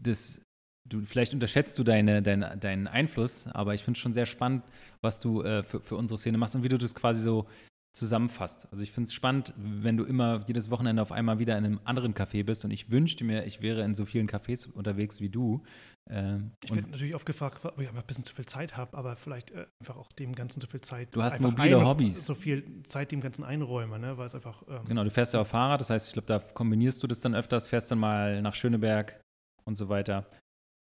das, 0.00 0.40
du, 0.88 1.04
vielleicht 1.04 1.34
unterschätzt 1.34 1.78
du 1.78 1.84
deine, 1.84 2.22
deine, 2.22 2.56
deinen 2.56 2.86
Einfluss, 2.86 3.46
aber 3.48 3.74
ich 3.74 3.82
finde 3.84 3.96
es 3.96 4.02
schon 4.02 4.14
sehr 4.14 4.26
spannend, 4.26 4.64
was 5.00 5.20
du 5.20 5.42
äh, 5.42 5.62
für, 5.62 5.80
für 5.80 5.96
unsere 5.96 6.18
Szene 6.18 6.38
machst 6.38 6.54
und 6.56 6.62
wie 6.62 6.68
du 6.68 6.78
das 6.78 6.94
quasi 6.94 7.20
so 7.20 7.46
zusammenfasst. 7.92 8.68
Also 8.70 8.84
ich 8.84 8.92
finde 8.92 9.08
es 9.08 9.14
spannend, 9.14 9.52
wenn 9.56 9.96
du 9.96 10.04
immer 10.04 10.44
jedes 10.46 10.70
Wochenende 10.70 11.02
auf 11.02 11.10
einmal 11.10 11.38
wieder 11.40 11.58
in 11.58 11.64
einem 11.64 11.80
anderen 11.84 12.14
Café 12.14 12.44
bist 12.44 12.64
und 12.64 12.70
ich 12.70 12.90
wünschte 12.90 13.24
mir, 13.24 13.46
ich 13.46 13.62
wäre 13.62 13.82
in 13.82 13.94
so 13.94 14.06
vielen 14.06 14.28
Cafés 14.28 14.70
unterwegs 14.70 15.20
wie 15.20 15.28
du. 15.28 15.62
Ähm, 16.08 16.52
Ich 16.62 16.72
werde 16.72 16.88
natürlich 16.88 17.16
oft 17.16 17.26
gefragt, 17.26 17.64
ob 17.64 17.80
ich 17.80 17.88
einfach 17.88 18.02
ein 18.02 18.06
bisschen 18.06 18.24
zu 18.24 18.34
viel 18.34 18.46
Zeit 18.46 18.76
habe, 18.76 18.96
aber 18.96 19.16
vielleicht 19.16 19.50
äh, 19.50 19.66
einfach 19.80 19.96
auch 19.96 20.12
dem 20.12 20.36
Ganzen 20.36 20.60
zu 20.60 20.68
viel 20.68 20.80
Zeit. 20.80 21.08
Du 21.14 21.22
hast 21.22 21.40
mobile 21.40 21.84
Hobbys. 21.84 22.24
So 22.24 22.34
viel 22.34 22.82
Zeit 22.84 23.10
dem 23.10 23.20
Ganzen 23.20 23.42
einräume, 23.42 23.98
ne? 23.98 24.16
weil 24.16 24.28
es 24.28 24.34
einfach. 24.34 24.62
Ähm, 24.68 24.84
genau, 24.86 25.02
du 25.02 25.10
fährst 25.10 25.34
ja 25.34 25.40
auf 25.40 25.48
Fahrrad, 25.48 25.80
das 25.80 25.90
heißt, 25.90 26.08
ich 26.08 26.12
glaube, 26.12 26.26
da 26.26 26.38
kombinierst 26.38 27.02
du 27.02 27.08
das 27.08 27.20
dann 27.20 27.34
öfters, 27.34 27.66
fährst 27.66 27.90
dann 27.90 27.98
mal 27.98 28.40
nach 28.40 28.54
Schöneberg 28.54 29.20
und 29.64 29.74
so 29.74 29.88
weiter. 29.88 30.30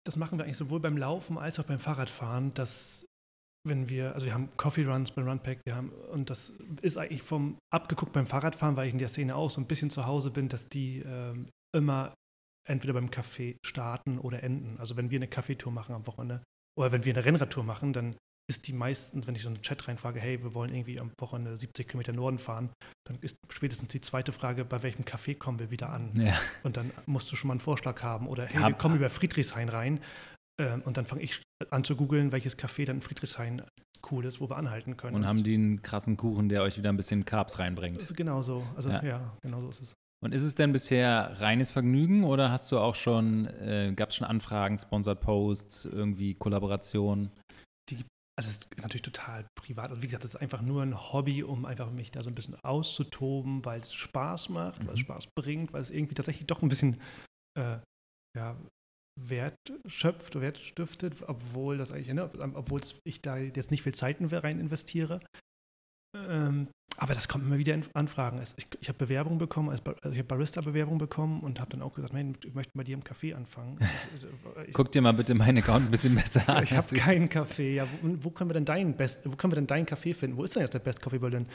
Das 0.07 0.17
machen 0.17 0.39
wir 0.39 0.45
eigentlich 0.45 0.57
sowohl 0.57 0.81
beim 0.81 0.97
Laufen 0.97 1.39
als 1.39 1.59
auch 1.59 1.65
beim 1.65 1.79
Fahrradfahren, 1.79 2.55
dass 2.55 3.07
wenn 3.67 3.89
wir, 3.89 4.15
also 4.15 4.27
wir 4.27 4.35
haben 4.35 4.51
Coffee 4.57 4.85
Runs 4.85 5.11
beim 5.11 5.27
Runpack, 5.27 5.61
wir 5.65 5.75
haben, 5.75 5.91
und 6.13 6.29
das 6.29 6.51
ist 6.83 6.99
eigentlich 6.99 7.23
vom 7.23 7.57
abgeguckt 7.73 8.13
beim 8.13 8.27
Fahrradfahren, 8.27 8.77
weil 8.77 8.89
ich 8.89 8.93
in 8.93 8.99
der 8.99 9.09
Szene 9.09 9.35
auch 9.35 9.49
so 9.49 9.61
ein 9.61 9.67
bisschen 9.67 9.91
zu 9.91 10.07
Hause 10.07 10.31
bin, 10.31 10.49
dass 10.49 10.69
die 10.69 10.99
ähm, 10.99 11.49
immer 11.75 12.15
entweder 12.69 12.93
beim 12.93 13.09
Café 13.09 13.57
starten 13.65 14.19
oder 14.19 14.43
enden. 14.43 14.79
Also 14.79 14.97
wenn 14.97 15.11
wir 15.11 15.19
eine 15.19 15.29
Kaffeetour 15.29 15.73
machen 15.73 15.95
am 15.95 16.07
Wochenende 16.07 16.43
oder 16.79 16.93
wenn 16.93 17.05
wir 17.05 17.15
eine 17.15 17.25
Rennradtour 17.25 17.65
machen, 17.65 17.93
dann 17.93 18.17
ist 18.51 18.69
die 18.69 18.73
meisten, 18.73 19.27
wenn 19.27 19.35
ich 19.35 19.43
so 19.43 19.49
einen 19.49 19.63
Chat 19.63 19.89
reinfrage, 19.89 20.21
hey, 20.21 20.43
wir 20.43 20.55
wollen 20.55 20.75
irgendwie 20.75 21.01
am 21.01 21.11
Wochenende 21.19 21.57
70 21.57 21.89
Kilometer 21.89 22.13
Norden 22.13 22.39
fahren, 22.39 22.71
dann 23.07 23.19
ist 23.21 23.37
spätestens 23.51 23.89
die 23.89 24.01
zweite 24.01 24.33
Frage, 24.33 24.65
bei 24.65 24.83
welchem 24.83 25.05
Café 25.05 25.37
kommen 25.37 25.59
wir 25.59 25.71
wieder 25.71 25.91
an? 25.91 26.13
Ja. 26.21 26.39
Und 26.63 26.77
dann 26.77 26.91
musst 27.07 27.33
du 27.33 27.37
schon 27.37 27.49
mal 27.49 27.55
einen 27.55 27.61
Vorschlag 27.61 28.03
haben. 28.03 28.29
Oder 28.29 28.47
hey, 28.47 28.61
Ja, 28.61 28.69
wir 28.69 28.75
kommen 28.75 28.97
über 28.97 29.09
Friedrichshain 29.09 29.69
rein. 29.69 30.01
Ähm, 30.61 30.83
und 30.83 30.97
dann 30.97 31.07
fange 31.07 31.23
ich 31.23 31.43
an 31.71 31.85
zu 31.85 31.97
googeln, 31.97 32.33
welches 32.33 32.59
Café 32.59 32.85
dann 32.85 32.97
in 32.97 33.03
Friedrichshain 33.03 33.63
cool 34.11 34.25
ist, 34.27 34.41
wo 34.41 34.49
wir 34.49 34.57
anhalten 34.57 34.97
können. 34.97 35.17
Und 35.17 35.27
haben 35.27 35.43
die 35.43 35.55
einen 35.55 35.83
krassen 35.83 36.17
Kuchen, 36.17 36.49
der 36.49 36.63
euch 36.63 36.77
wieder 36.77 36.91
ein 36.91 36.97
bisschen 36.97 37.25
Carbs 37.25 37.59
reinbringt. 37.59 38.03
ist 38.03 38.15
genau 38.17 38.43
so. 38.43 38.63
Also 38.77 38.91
Ja. 38.91 39.03
ja, 39.03 39.37
genau 39.43 39.61
so 39.61 39.69
ist 39.71 39.81
es. 39.81 39.95
Und 40.23 40.33
ist 40.33 40.43
es 40.43 40.55
denn 40.55 40.73
bisher 40.73 41.41
reines 41.41 41.71
Vergnügen 41.71 42.25
oder 42.25 42.51
hast 42.51 42.71
du 42.73 42.79
auch 42.79 42.95
schon, 42.95 43.47
äh, 43.47 43.93
gab 43.95 44.11
es 44.11 44.17
schon 44.17 44.27
Anfragen, 44.27 44.79
Sponsored 44.79 45.21
Posts, 45.21 45.87
irgendwie 45.87 46.35
Kollaborationen? 46.35 47.31
Also 48.37 48.51
es 48.51 48.57
ist 48.57 48.69
natürlich 48.83 49.03
total 49.03 49.47
privat. 49.55 49.93
Und 49.93 50.03
wie 50.03 50.07
gesagt, 50.07 50.25
das 50.25 50.35
ist 50.35 50.41
einfach 50.41 50.61
nur 50.61 50.83
ein 50.83 51.13
Hobby, 51.13 51.45
um 51.45 51.65
einfach 51.65 51.91
mich 51.93 52.11
da 52.11 52.23
so 52.23 52.31
ein 52.31 52.35
bisschen 52.35 52.57
auszutoben, 52.65 53.65
weil 53.65 53.81
es 53.81 53.95
Spaß 53.95 54.49
macht, 54.49 54.85
weil 54.87 54.95
es 54.95 55.01
Mhm. 55.01 55.05
Spaß 55.05 55.27
bringt, 55.39 55.73
weil 55.73 55.83
es 55.83 55.91
irgendwie 55.91 56.15
tatsächlich 56.15 56.47
doch 56.47 56.61
ein 56.63 56.69
bisschen 56.69 57.01
äh, 57.57 57.79
ja, 58.37 58.57
Wert 59.21 59.55
schöpft, 59.87 60.35
Wert 60.41 60.59
stiftet, 60.59 61.23
obwohl 61.29 61.79
das 61.79 61.93
eigentlich, 61.93 62.13
ne, 62.13 62.29
obwohl 62.55 62.81
ich 63.05 63.23
da 63.23 63.37
jetzt 63.37 63.71
nicht 63.71 63.83
viel 63.83 63.95
Zeit 63.95 64.19
in- 64.19 64.27
rein 64.27 64.59
investiere. 64.59 65.21
Ähm, 66.17 66.69
aber 66.97 67.15
das 67.15 67.29
kommt 67.29 67.45
immer 67.45 67.59
wieder 67.59 67.75
in 67.75 67.85
Anfragen. 67.95 68.41
Ich, 68.57 68.67
ich 68.81 68.89
habe 68.89 68.99
Bewerbungen 68.99 69.39
bekommen, 69.39 69.71
also 69.71 69.83
ich 70.11 70.19
habe 70.19 70.25
Barista-Bewerbungen 70.25 70.99
bekommen 70.99 71.41
und 71.41 71.61
habe 71.61 71.71
dann 71.71 71.83
auch 71.83 71.95
gesagt, 71.95 72.13
nein, 72.13 72.37
ich 72.45 72.55
möchte 72.55 72.73
bei 72.75 72.85
dir 72.85 72.95
im 72.95 73.03
Café 73.03 73.35
anfangen. 73.35 73.79
Ich, 74.67 74.73
Guck 74.73 74.93
dir 74.93 75.03
mal 75.03 75.13
bitte 75.13 75.35
meinen 75.35 75.59
Account 75.59 75.87
ein 75.87 75.91
bisschen 75.91 76.15
besser 76.15 76.49
an. 76.49 76.63
ich 76.63 76.73
habe 76.73 76.97
keinen 76.97 77.29
Kaffee. 77.29 77.75
Ja, 77.75 77.87
wo, 78.03 78.25
wo 78.25 78.31
können 78.31 78.51
wir 78.51 78.55
denn 78.55 78.65
deinen 78.65 78.97
Best, 78.97 79.21
wo 79.25 79.37
können 79.37 79.53
wir 79.53 79.57
denn 79.57 79.67
deinen 79.67 79.87
Kaffee 79.87 80.15
finden? 80.15 80.37
Wo 80.37 80.45
ist 80.45 80.55
denn 80.55 80.63
jetzt 80.63 80.75
der 80.75 80.79
Best 80.79 81.01
Coffee 81.03 81.19
Berlin? 81.19 81.47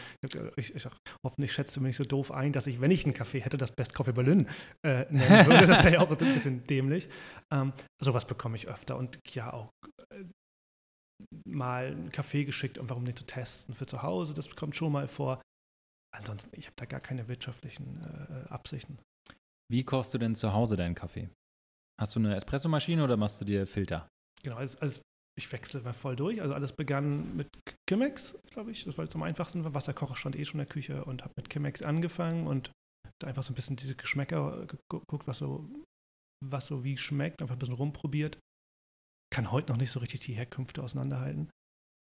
Ich, 0.57 0.75
ich, 0.75 0.87
hoffentlich 1.23 1.53
schätzt 1.53 1.75
du 1.75 1.81
mich 1.81 1.89
nicht 1.89 1.97
so 1.97 2.03
doof 2.03 2.31
ein, 2.31 2.51
dass 2.51 2.67
ich, 2.67 2.81
wenn 2.81 2.91
ich 2.91 3.05
einen 3.05 3.13
Kaffee 3.13 3.39
hätte, 3.39 3.57
das 3.57 3.71
Best 3.71 3.93
Coffee 3.95 4.11
Berlin 4.11 4.47
äh, 4.83 5.05
nennen 5.09 5.47
würde. 5.47 5.65
Das 5.65 5.83
wäre 5.83 5.95
ja 5.95 5.99
auch 6.01 6.09
ein 6.09 6.17
bisschen 6.17 6.65
dämlich. 6.67 7.09
Ähm, 7.51 7.73
sowas 7.99 8.25
bekomme 8.25 8.55
ich 8.55 8.67
öfter 8.67 8.97
und 8.97 9.19
ja 9.33 9.51
auch 9.53 9.71
äh, 10.11 10.23
mal 11.45 11.87
einen 11.87 12.11
Kaffee 12.11 12.45
geschickt, 12.45 12.79
einfach 12.79 12.95
um 12.95 13.05
den 13.05 13.15
zu 13.15 13.25
testen 13.25 13.75
für 13.75 13.85
zu 13.85 14.03
Hause. 14.03 14.33
Das 14.33 14.55
kommt 14.55 14.75
schon 14.75 14.91
mal 14.91 15.07
vor. 15.07 15.41
Ansonsten, 16.15 16.49
ich 16.53 16.65
habe 16.65 16.75
da 16.77 16.85
gar 16.85 16.99
keine 16.99 17.27
wirtschaftlichen 17.27 18.01
äh, 18.01 18.49
Absichten. 18.49 18.97
Wie 19.71 19.83
kochst 19.83 20.13
du 20.13 20.17
denn 20.17 20.35
zu 20.35 20.53
Hause 20.53 20.75
deinen 20.75 20.95
Kaffee? 20.95 21.29
Hast 21.99 22.15
du 22.15 22.19
eine 22.19 22.35
Espressomaschine 22.35 23.03
oder 23.03 23.17
machst 23.17 23.39
du 23.41 23.45
dir 23.45 23.67
Filter? 23.67 24.07
Genau, 24.41 24.55
also, 24.55 24.79
also 24.79 25.01
ich 25.37 25.51
wechsle 25.51 25.81
mal 25.81 25.93
voll 25.93 26.15
durch. 26.15 26.41
Also 26.41 26.53
alles 26.53 26.73
begann 26.73 27.35
mit 27.35 27.47
Chemex, 27.89 28.37
glaube 28.51 28.71
ich. 28.71 28.85
Das 28.85 28.97
war 28.97 29.05
jetzt 29.05 29.15
am 29.15 29.23
einfachsten. 29.23 29.73
Wasserkocher 29.73 30.15
stand 30.15 30.35
eh 30.35 30.45
schon 30.45 30.59
in 30.59 30.65
der 30.65 30.73
Küche 30.73 31.05
und 31.05 31.23
habe 31.23 31.33
mit 31.37 31.51
Chemex 31.51 31.81
angefangen 31.81 32.47
und 32.47 32.71
da 33.19 33.27
einfach 33.27 33.43
so 33.43 33.51
ein 33.51 33.55
bisschen 33.55 33.75
diese 33.75 33.95
Geschmäcker 33.95 34.65
geguckt, 34.89 35.27
was 35.27 35.39
so, 35.39 35.69
was 36.45 36.67
so 36.67 36.83
wie 36.83 36.97
schmeckt, 36.97 37.41
einfach 37.41 37.55
ein 37.55 37.59
bisschen 37.59 37.75
rumprobiert. 37.75 38.37
Kann 39.31 39.51
heute 39.51 39.71
noch 39.71 39.77
nicht 39.79 39.91
so 39.91 39.99
richtig 39.99 40.21
die 40.21 40.33
Herkünfte 40.33 40.81
auseinanderhalten. 40.83 41.49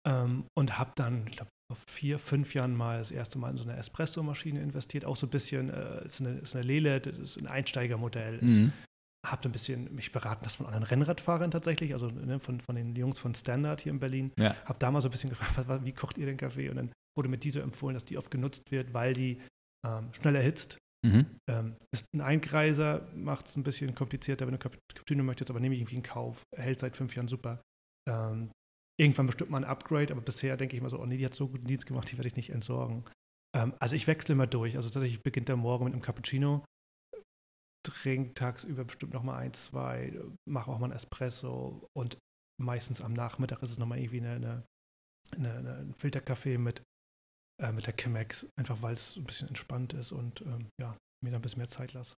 Ähm, 0.08 0.46
und 0.58 0.78
habe 0.78 0.92
dann, 0.96 1.26
ich 1.28 1.38
glaube, 1.38 1.50
vor 1.70 1.78
vier, 1.90 2.20
fünf 2.20 2.54
Jahren 2.54 2.76
mal 2.76 3.00
das 3.00 3.12
erste 3.12 3.38
Mal 3.38 3.52
in 3.52 3.58
so 3.58 3.64
eine 3.64 3.76
Espresso-Maschine 3.76 4.62
investiert. 4.62 5.04
Auch 5.04 5.18
so 5.18 5.28
ein 5.28 5.32
bisschen, 5.32 5.70
äh, 5.70 6.06
ist, 6.06 6.22
eine, 6.22 6.38
ist 6.38 6.56
eine 6.56 6.64
Lele, 6.64 7.02
das 7.02 7.18
ist 7.18 7.38
ein 7.38 7.48
Einsteigermodell. 7.48 8.40
Ist, 8.40 8.60
Mhm. 8.60 8.72
habe 9.26 9.50
ein 9.50 9.52
bisschen 9.52 9.94
mich 9.94 10.14
beraten 10.14 10.46
lassen 10.46 10.58
von 10.58 10.68
anderen 10.68 10.84
Rennradfahrern 10.86 11.52
tatsächlich, 11.52 11.92
also 11.94 12.08
ne, 12.08 12.40
von, 12.40 12.62
von 12.62 12.76
den 12.76 12.96
Jungs 12.96 13.20
von 13.20 13.36
Standard 13.36 13.82
hier 13.82 13.92
in 13.92 14.00
Berlin. 14.00 14.32
Ja. 14.40 14.56
Habe 14.64 14.80
da 14.80 14.90
mal 14.90 15.02
so 15.02 15.10
ein 15.10 15.12
bisschen 15.12 15.32
gefragt, 15.32 15.68
was, 15.68 15.84
wie 15.84 15.92
kocht 15.92 16.18
ihr 16.18 16.26
den 16.26 16.38
Kaffee? 16.38 16.70
Und 16.70 16.78
dann 16.78 16.92
wurde 17.18 17.28
mir 17.28 17.38
diese 17.38 17.62
empfohlen, 17.62 17.96
dass 17.96 18.06
die 18.06 18.18
oft 18.18 18.32
genutzt 18.32 18.72
wird, 18.72 18.94
weil 18.94 19.14
die 19.14 19.42
ähm, 19.86 20.14
schnell 20.14 20.36
erhitzt. 20.36 20.78
Mhm. 21.06 21.40
Ähm, 21.50 21.76
ein 22.14 22.22
Einkreiser, 22.22 23.08
macht 23.14 23.48
es 23.48 23.56
ein 23.56 23.64
bisschen 23.64 23.94
komplizierter, 23.96 24.46
wenn 24.46 24.54
du 24.54 24.60
Cappuccino 24.60 25.24
möchtest, 25.24 25.50
aber 25.50 25.60
nehme 25.60 25.76
ich 25.76 25.82
irgendwie 25.82 25.98
in 25.98 26.04
Kauf. 26.04 26.42
Hält 26.56 26.80
seit 26.80 26.98
fünf 26.98 27.16
Jahren 27.16 27.28
super. 27.28 27.62
Ähm, 28.10 28.52
irgendwann 29.00 29.28
bestimmt 29.28 29.52
mal 29.52 29.64
ein 29.64 29.70
Upgrade, 29.70 30.12
aber 30.12 30.22
bisher 30.22 30.58
denke 30.58 30.76
ich 30.76 30.82
mal 30.82 30.90
so, 30.90 31.00
oh 31.00 31.06
nee, 31.06 31.18
die 31.18 31.26
hat 31.26 31.36
so 31.36 31.48
guten 31.48 31.68
Dienst 31.68 31.86
gemacht, 31.86 32.12
die 32.12 32.18
werde 32.18 32.28
ich 32.28 32.36
nicht 32.36 32.50
entsorgen. 32.50 33.06
Ähm, 33.56 33.74
also 33.80 33.96
ich 33.96 34.08
wechsle 34.08 34.34
immer 34.34 34.48
durch. 34.48 34.76
Also 34.76 34.90
tatsächlich 34.90 35.22
beginnt 35.22 35.50
der 35.50 35.56
Morgen 35.56 35.86
mit 35.86 35.94
einem 35.94 36.02
Cappuccino, 36.02 36.66
trinke 37.86 38.34
tagsüber 38.34 38.86
bestimmt 38.86 39.14
noch 39.14 39.24
mal 39.24 39.38
ein, 39.38 39.54
zwei, 39.54 40.20
mache 40.50 40.72
auch 40.72 40.80
mal 40.80 40.86
einen 40.86 40.96
Espresso 40.96 41.88
und 41.96 42.18
meistens 42.62 43.02
am 43.02 43.14
Nachmittag 43.14 43.62
ist 43.62 43.72
es 43.72 43.78
nochmal 43.78 44.00
irgendwie 44.00 44.22
eine, 44.22 44.36
eine, 44.36 44.64
eine, 45.36 45.54
eine, 45.54 45.76
ein 45.78 45.94
Filterkaffee 45.94 46.58
mit, 46.58 46.82
äh, 47.62 47.72
mit 47.72 47.88
der 47.88 47.96
Chemex, 47.96 48.48
einfach 48.60 48.82
weil 48.82 48.94
es 48.94 49.16
ein 49.18 49.24
bisschen 49.24 49.48
entspannt 49.48 49.94
ist 49.94 50.12
und 50.12 50.42
ähm, 50.42 50.68
ja, 50.82 50.96
mir 51.24 51.32
da 51.32 51.38
ein 51.38 51.42
bisschen 51.42 51.60
mehr 51.60 51.68
Zeit 51.70 51.94
lasse. 51.94 52.14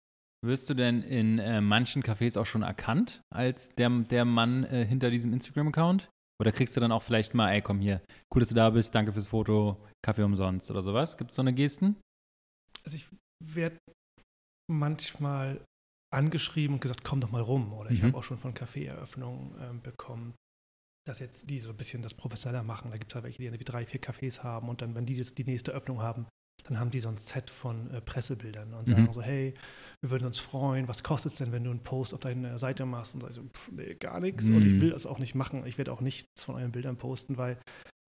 Wirst 0.46 0.70
du 0.70 0.74
denn 0.76 1.02
in 1.02 1.40
äh, 1.40 1.62
manchen 1.62 2.04
Cafés 2.04 2.40
auch 2.40 2.46
schon 2.46 2.62
erkannt 2.62 3.22
als 3.34 3.70
der, 3.70 3.90
der 3.90 4.24
Mann 4.26 4.64
äh, 4.66 4.86
hinter 4.86 5.10
diesem 5.10 5.34
Instagram-Account? 5.34 6.10
Oder 6.40 6.52
kriegst 6.52 6.76
du 6.78 6.80
dann 6.82 6.92
auch 6.92 7.02
vielleicht 7.02 7.34
mal, 7.34 7.52
ey, 7.52 7.62
komm 7.64 7.80
hier, 7.80 8.02
cool, 8.34 8.40
dass 8.42 8.50
du 8.50 8.56
da 8.56 8.70
bist, 8.70 8.94
danke 8.94 9.12
fürs 9.12 9.26
Foto, 9.26 9.84
Kaffee 10.06 10.22
umsonst 10.24 10.70
oder 10.70 10.84
sowas? 10.84 11.18
Gibt 11.18 11.32
es 11.32 11.36
so 11.36 11.42
eine 11.42 11.54
Gesten? 11.54 11.98
Also 12.84 12.98
ich 12.98 13.08
werde 13.44 13.78
manchmal 14.72 15.64
angeschrieben 16.14 16.76
und 16.76 16.82
gesagt, 16.82 17.04
komm 17.04 17.22
doch 17.22 17.32
mal 17.32 17.42
rum. 17.42 17.74
Oder 17.74 17.90
ich 17.92 18.02
Mhm. 18.02 18.08
habe 18.08 18.18
auch 18.18 18.24
schon 18.24 18.38
von 18.38 18.54
Kaffeeeröffnungen 18.54 19.56
ähm, 19.60 19.82
bekommen, 19.82 20.36
dass 21.08 21.20
jetzt 21.20 21.50
die 21.50 21.60
so 21.60 21.70
ein 21.70 21.78
bisschen 21.78 22.02
das 22.02 22.14
professioneller 22.14 22.64
machen. 22.64 22.92
Da 22.92 22.98
gibt 22.98 23.12
es 23.12 23.16
ja 23.16 23.24
welche, 23.24 23.38
die 23.40 23.46
irgendwie 23.46 23.64
drei, 23.64 23.86
vier 23.86 24.02
Cafés 24.02 24.44
haben 24.44 24.70
und 24.70 24.82
dann, 24.82 24.96
wenn 24.96 25.06
die 25.06 25.16
jetzt 25.16 25.38
die 25.38 25.44
nächste 25.46 25.72
Öffnung 25.72 26.02
haben, 26.02 26.28
dann 26.64 26.80
haben 26.80 26.92
die 26.92 27.00
so 27.00 27.08
ein 27.10 27.18
Set 27.18 27.50
von 27.50 27.90
äh, 27.92 28.02
Pressebildern 28.02 28.74
und 28.74 28.88
sagen 28.90 29.04
Mhm. 29.04 29.14
so, 29.14 29.22
hey, 29.22 29.54
wir 30.02 30.10
würden 30.12 30.26
uns 30.26 30.40
freuen, 30.40 30.88
was 30.88 31.04
kostet 31.04 31.32
es 31.34 31.38
denn, 31.38 31.52
wenn 31.52 31.64
du 31.64 31.72
einen 31.72 31.84
Post 31.84 32.14
auf 32.14 32.20
deine 32.20 32.60
Seite 32.60 32.86
machst? 32.86 33.16
Und 33.16 33.22
sag 33.22 33.30
ich 33.30 33.36
so, 33.36 33.44
pff, 33.44 33.72
nee, 33.72 33.94
gar 33.96 34.20
nichts. 34.20 34.50
Und 34.50 34.62
Mhm. 34.62 34.68
ich 34.68 34.82
will 34.82 34.90
das 34.90 35.06
auch 35.06 35.20
nicht 35.20 35.36
machen. 35.36 35.66
Ich 35.66 35.78
werde 35.78 35.92
auch 35.94 36.02
nichts 36.02 36.44
von 36.44 36.56
euren 36.56 36.72
Bildern 36.72 36.98
posten, 36.98 37.38
weil 37.38 37.58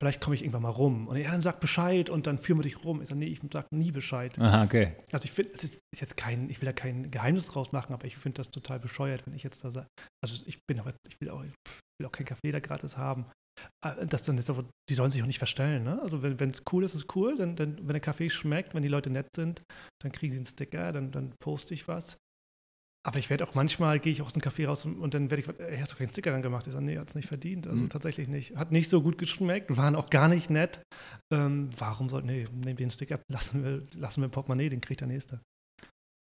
vielleicht 0.02 0.22
komme 0.22 0.36
ich 0.36 0.42
irgendwann 0.42 0.62
mal 0.62 0.70
rum. 0.70 1.08
Und 1.08 1.18
ja, 1.18 1.32
dann 1.32 1.42
sag 1.42 1.60
Bescheid 1.60 2.10
und 2.10 2.28
dann 2.28 2.38
führen 2.38 2.60
wir 2.60 2.64
dich 2.64 2.84
rum. 2.84 3.02
Ich 3.02 3.10
sage, 3.10 3.20
nee, 3.20 3.28
ich 3.28 3.42
sage 3.52 3.68
nie 3.72 3.92
Bescheid. 3.92 4.38
Aha, 4.40 4.64
okay. 4.64 4.96
Also 5.12 5.26
ich 5.26 5.32
finde, 5.32 5.52
es 5.54 5.66
ist 5.66 5.74
jetzt 6.00 6.18
kein, 6.18 6.50
ich 6.50 6.62
will 6.62 6.66
da 6.66 6.74
kein 6.74 7.12
Geheimnis 7.12 7.48
draus 7.48 7.72
machen, 7.72 7.94
aber 7.94 8.06
ich 8.06 8.18
finde 8.18 8.38
das 8.38 8.52
total 8.52 8.80
bescheuert, 8.80 9.26
wenn 9.26 9.34
ich 9.34 9.44
jetzt 9.44 9.64
da 9.64 9.72
sage, 9.72 9.88
also 10.24 10.44
ich 10.46 10.60
bin 10.68 10.80
aber, 10.80 10.94
ich 11.08 11.20
will 11.20 11.30
auch, 11.30 11.44
ich 11.44 11.52
will 12.00 12.08
auch 12.08 12.12
kein 12.12 12.26
Kaffee 12.26 12.52
da 12.52 12.60
gratis 12.60 12.98
haben. 12.98 13.26
Äh, 13.86 14.06
Das 14.08 14.24
dann 14.24 14.38
ist 14.38 14.50
aber, 14.50 14.66
die 14.90 14.94
sollen 14.94 15.12
sich 15.12 15.22
auch 15.22 15.28
nicht 15.28 15.40
verstellen, 15.40 15.84
ne? 15.84 16.02
Also 16.02 16.24
wenn 16.24 16.50
es 16.50 16.64
cool 16.72 16.84
ist, 16.84 16.96
ist 16.96 17.02
es 17.10 17.16
cool, 17.16 17.36
dann, 17.38 17.56
dann, 17.56 17.78
wenn 17.80 17.90
der 17.94 18.00
Kaffee 18.00 18.30
schmeckt, 18.30 18.74
wenn 18.74 18.84
die 18.84 18.90
Leute 18.90 19.10
nett 19.10 19.28
sind, 19.36 19.62
dann 20.02 20.12
kriegen 20.12 20.32
sie 20.32 20.38
einen 20.38 20.46
Sticker, 20.46 20.94
dann, 20.94 21.12
dann 21.12 21.34
poste 21.42 21.74
ich 21.74 21.88
was. 21.88 22.18
Aber 23.08 23.18
ich 23.18 23.30
werde 23.30 23.46
auch 23.48 23.56
manchmal, 23.56 24.00
gehe 24.00 24.12
ich 24.12 24.22
aus 24.22 24.34
dem 24.34 24.42
Café 24.42 24.68
raus 24.68 24.84
und, 24.86 25.00
und 25.00 25.14
dann 25.14 25.32
werde 25.32 25.42
ich, 25.42 25.60
ey, 25.60 25.80
hast 25.80 25.94
du 25.94 25.98
keinen 25.98 26.10
Sticker 26.10 26.32
dran 26.32 26.42
gemacht? 26.42 26.68
Ich 26.68 26.74
sage, 26.74 26.84
nee, 26.84 26.98
hat 26.98 27.08
es 27.10 27.16
nicht 27.16 27.28
verdient. 27.30 27.66
Also 27.66 27.80
Mhm. 27.84 27.90
tatsächlich 27.90 28.28
nicht. 28.28 28.56
Hat 28.58 28.72
nicht 28.74 28.90
so 28.90 29.02
gut 29.02 29.18
geschmeckt, 29.18 29.76
waren 29.78 29.96
auch 29.96 30.10
gar 30.10 30.28
nicht 30.28 30.50
nett. 30.50 30.82
Ähm, 31.34 31.70
warum 31.78 32.10
soll, 32.10 32.24
nee, 32.24 32.46
nehmen 32.52 32.78
wir 32.78 32.84
einen 32.84 32.92
Sticker, 32.92 33.20
lassen 33.32 33.64
wir, 33.64 33.84
lassen 34.00 34.22
wir 34.22 34.28
ein 34.28 34.32
Portemonnaie, 34.32 34.68
den 34.70 34.82
kriegt 34.82 35.00
der 35.00 35.08
Nächste. 35.08 35.40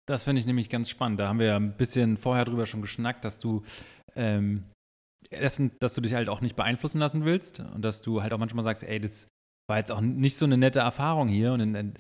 Das 0.09 0.23
finde 0.25 0.41
ich 0.41 0.47
nämlich 0.47 0.71
ganz 0.71 0.89
spannend. 0.91 1.19
Da 1.21 1.29
haben 1.29 1.39
wir 1.41 1.47
ja 1.47 1.57
ein 1.57 1.77
bisschen 1.77 2.17
vorher 2.17 2.45
drüber 2.45 2.67
schon 2.67 2.83
geschnackt, 2.83 3.25
dass 3.25 3.39
du 3.41 3.63
ähm, 4.15 4.65
erstens, 5.31 5.73
dass 5.81 5.95
du 5.95 6.01
dich 6.01 6.15
halt 6.15 6.29
auch 6.29 6.41
nicht 6.41 6.57
beeinflussen 6.57 6.99
lassen 6.99 7.25
willst 7.25 7.61
und 7.61 7.83
dass 7.83 8.01
du 8.01 8.23
halt 8.23 8.33
auch 8.33 8.39
manchmal 8.39 8.65
sagst, 8.65 8.83
ey, 8.85 9.01
das 9.01 9.29
war 9.69 9.79
jetzt 9.79 9.93
auch 9.93 10.01
nicht 10.01 10.37
so 10.37 10.47
eine 10.47 10.57
nette 10.57 10.81
Erfahrung 10.81 11.29
hier. 11.29 11.53
Und 11.53 11.61
in, 11.75 11.95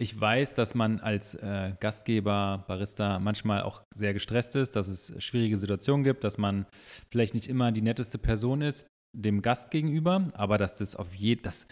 ich 0.00 0.18
weiß, 0.18 0.54
dass 0.54 0.74
man 0.74 1.00
als 1.00 1.34
äh, 1.34 1.72
Gastgeber, 1.80 2.64
Barista 2.68 3.18
manchmal 3.18 3.62
auch 3.62 3.82
sehr 3.94 4.14
gestresst 4.14 4.54
ist, 4.54 4.76
dass 4.76 4.86
es 4.86 5.12
schwierige 5.22 5.56
Situationen 5.56 6.04
gibt, 6.04 6.22
dass 6.22 6.38
man 6.38 6.66
vielleicht 7.10 7.34
nicht 7.34 7.48
immer 7.48 7.72
die 7.72 7.82
netteste 7.82 8.18
Person 8.18 8.62
ist 8.62 8.86
dem 9.16 9.42
Gast 9.42 9.70
gegenüber, 9.70 10.30
aber 10.34 10.58
dass 10.58 10.76
das 10.76 10.94
auf 10.94 11.14
je, 11.14 11.36
das, 11.36 11.66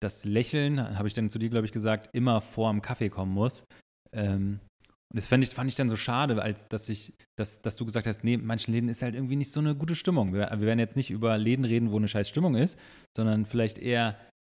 das 0.00 0.24
Lächeln, 0.24 0.96
habe 0.96 1.08
ich 1.08 1.14
dann 1.14 1.30
zu 1.30 1.38
dir, 1.38 1.50
glaube 1.50 1.66
ich, 1.66 1.72
gesagt, 1.72 2.10
immer 2.12 2.40
vor 2.40 2.70
dem 2.70 2.82
Kaffee 2.82 3.08
kommen 3.08 3.32
muss. 3.32 3.64
Ähm, 4.12 4.60
und 5.10 5.16
das 5.16 5.26
fand 5.26 5.42
ich, 5.42 5.50
fand 5.50 5.68
ich 5.68 5.76
dann 5.76 5.88
so 5.88 5.96
schade, 5.96 6.40
als 6.40 6.68
dass 6.68 6.88
ich, 6.88 7.14
dass, 7.36 7.60
dass 7.60 7.76
du 7.76 7.84
gesagt 7.84 8.06
hast, 8.06 8.22
nee, 8.22 8.36
manchen 8.36 8.72
Läden 8.72 8.88
ist 8.88 9.02
halt 9.02 9.14
irgendwie 9.14 9.36
nicht 9.36 9.52
so 9.52 9.60
eine 9.60 9.74
gute 9.74 9.94
Stimmung. 9.94 10.32
Wir, 10.32 10.50
wir 10.50 10.66
werden 10.66 10.78
jetzt 10.78 10.96
nicht 10.96 11.10
über 11.10 11.38
Läden 11.38 11.64
reden, 11.64 11.90
wo 11.90 11.96
eine 11.96 12.08
scheiß 12.08 12.28
Stimmung 12.28 12.54
ist, 12.54 12.78
sondern 13.16 13.46
vielleicht 13.46 13.78
eher 13.78 14.18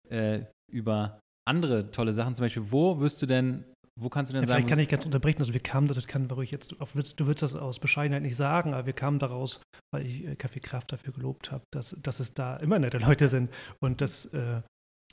äh, 0.10 0.42
über 0.72 1.20
andere 1.48 1.92
tolle 1.92 2.14
Sachen. 2.14 2.36
Zum 2.36 2.46
Beispiel, 2.46 2.72
wo 2.72 3.00
wirst 3.00 3.22
du 3.22 3.26
denn, 3.26 3.64
wo 4.00 4.10
kannst 4.10 4.32
du 4.32 4.34
denn 4.34 4.44
Ja, 4.44 4.48
sagen, 4.48 4.58
vielleicht 4.64 4.70
kann 4.70 4.80
ich 4.80 4.90
ganz 4.90 5.06
unterbrechen. 5.06 5.40
Also 5.40 5.54
wir 5.54 5.60
kamen, 5.62 5.88
das 5.88 6.08
kann 6.08 6.30
ruhig 6.30 6.52
jetzt, 6.52 6.72
du, 6.72 6.76
du 6.76 7.28
willst 7.28 7.42
das 7.42 7.56
aus 7.56 7.80
Bescheidenheit 7.80 8.24
nicht 8.24 8.36
sagen, 8.36 8.74
aber 8.74 8.86
wir 8.86 8.94
kamen 8.94 9.20
daraus, 9.20 9.62
weil 9.94 10.06
ich 10.06 10.26
äh, 10.26 10.36
Kaffee 10.36 10.60
Kraft 10.60 10.92
dafür 10.92 11.14
gelobt 11.14 11.52
habe, 11.52 11.64
dass, 11.74 11.96
dass 12.02 12.20
es 12.20 12.34
da 12.34 12.58
immer 12.58 12.80
nette 12.80 12.98
Leute 12.98 13.28
sind 13.28 13.50
und 13.80 14.02
dass, 14.02 14.26
äh, 14.26 14.62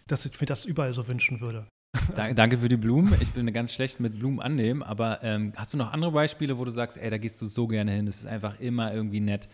dass 0.07 0.27
ich 0.27 0.41
mir 0.41 0.47
das 0.47 0.65
überall 0.65 0.95
so 0.95 1.07
wünschen 1.09 1.41
würde. 1.41 1.67
Da- 2.17 2.33
Danke 2.33 2.59
für 2.59 2.69
die 2.69 2.77
Blumen. 2.79 3.15
Ich 3.21 3.31
bin 3.33 3.51
ganz 3.53 3.73
schlecht 3.75 4.01
mit 4.01 4.19
Blumen 4.19 4.41
annehmen, 4.41 4.83
aber 4.83 5.23
ähm, 5.23 5.53
hast 5.57 5.75
du 5.75 5.77
noch 5.79 5.93
andere 5.93 6.11
Beispiele, 6.13 6.57
wo 6.59 6.65
du 6.65 6.71
sagst, 6.71 6.97
ey, 6.97 7.11
da 7.11 7.19
gehst 7.19 7.41
du 7.43 7.47
so 7.47 7.67
gerne 7.67 7.93
hin, 7.93 8.07
das 8.07 8.17
ist 8.17 8.27
einfach 8.27 8.59
immer 8.61 8.93
irgendwie 8.93 9.21
nett? 9.21 9.49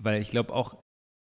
Weil 0.00 0.20
ich 0.20 0.28
glaube 0.30 0.52
auch, 0.52 0.76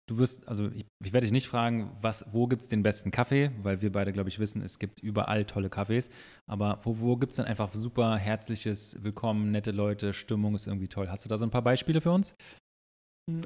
du 0.09 0.17
wirst, 0.17 0.47
also 0.47 0.69
ich, 0.71 0.85
ich 1.03 1.13
werde 1.13 1.25
dich 1.25 1.31
nicht 1.31 1.47
fragen, 1.47 1.95
was, 2.01 2.25
wo 2.31 2.47
gibt 2.47 2.63
es 2.63 2.67
den 2.67 2.83
besten 2.83 3.11
Kaffee, 3.11 3.51
weil 3.61 3.81
wir 3.81 3.91
beide, 3.91 4.11
glaube 4.11 4.29
ich, 4.29 4.39
wissen, 4.39 4.61
es 4.61 4.79
gibt 4.79 4.99
überall 4.99 5.45
tolle 5.45 5.69
Kaffees, 5.69 6.09
aber 6.49 6.79
wo, 6.83 6.99
wo 6.99 7.17
gibt 7.17 7.31
es 7.31 7.37
denn 7.37 7.45
einfach 7.45 7.73
super 7.73 8.17
herzliches 8.17 9.03
Willkommen, 9.03 9.51
nette 9.51 9.71
Leute, 9.71 10.13
Stimmung 10.13 10.55
ist 10.55 10.67
irgendwie 10.67 10.87
toll. 10.87 11.09
Hast 11.09 11.25
du 11.25 11.29
da 11.29 11.37
so 11.37 11.45
ein 11.45 11.51
paar 11.51 11.61
Beispiele 11.61 12.01
für 12.01 12.11
uns? 12.11 12.35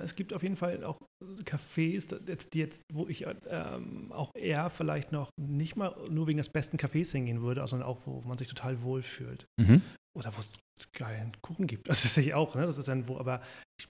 Es 0.01 0.15
gibt 0.15 0.33
auf 0.33 0.41
jeden 0.41 0.55
Fall 0.55 0.83
auch 0.83 1.01
Cafés, 1.43 2.07
jetzt, 2.27 2.55
jetzt, 2.55 2.81
wo 2.93 3.07
ich 3.07 3.25
ähm, 3.49 4.11
auch 4.11 4.31
eher 4.35 4.69
vielleicht 4.69 5.11
noch 5.11 5.29
nicht 5.37 5.75
mal 5.75 5.95
nur 6.09 6.27
wegen 6.27 6.37
des 6.37 6.49
besten 6.49 6.77
Cafés 6.77 7.11
hingehen 7.11 7.41
würde, 7.41 7.65
sondern 7.67 7.87
auch, 7.87 8.07
wo 8.07 8.21
man 8.21 8.37
sich 8.37 8.47
total 8.47 8.81
wohlfühlt. 8.81 9.45
Mhm. 9.59 9.81
Oder 10.17 10.33
wo 10.35 10.39
es 10.39 10.91
geilen 10.93 11.33
Kuchen 11.41 11.67
gibt. 11.67 11.89
Das 11.89 12.05
ist 12.05 12.15
sicher 12.15 12.37
auch, 12.37 12.55
ne? 12.55 12.65
Das 12.65 12.77
ist 12.77 12.87
dann 12.87 13.07
wo, 13.07 13.17
aber 13.17 13.41
ich, 13.79 13.87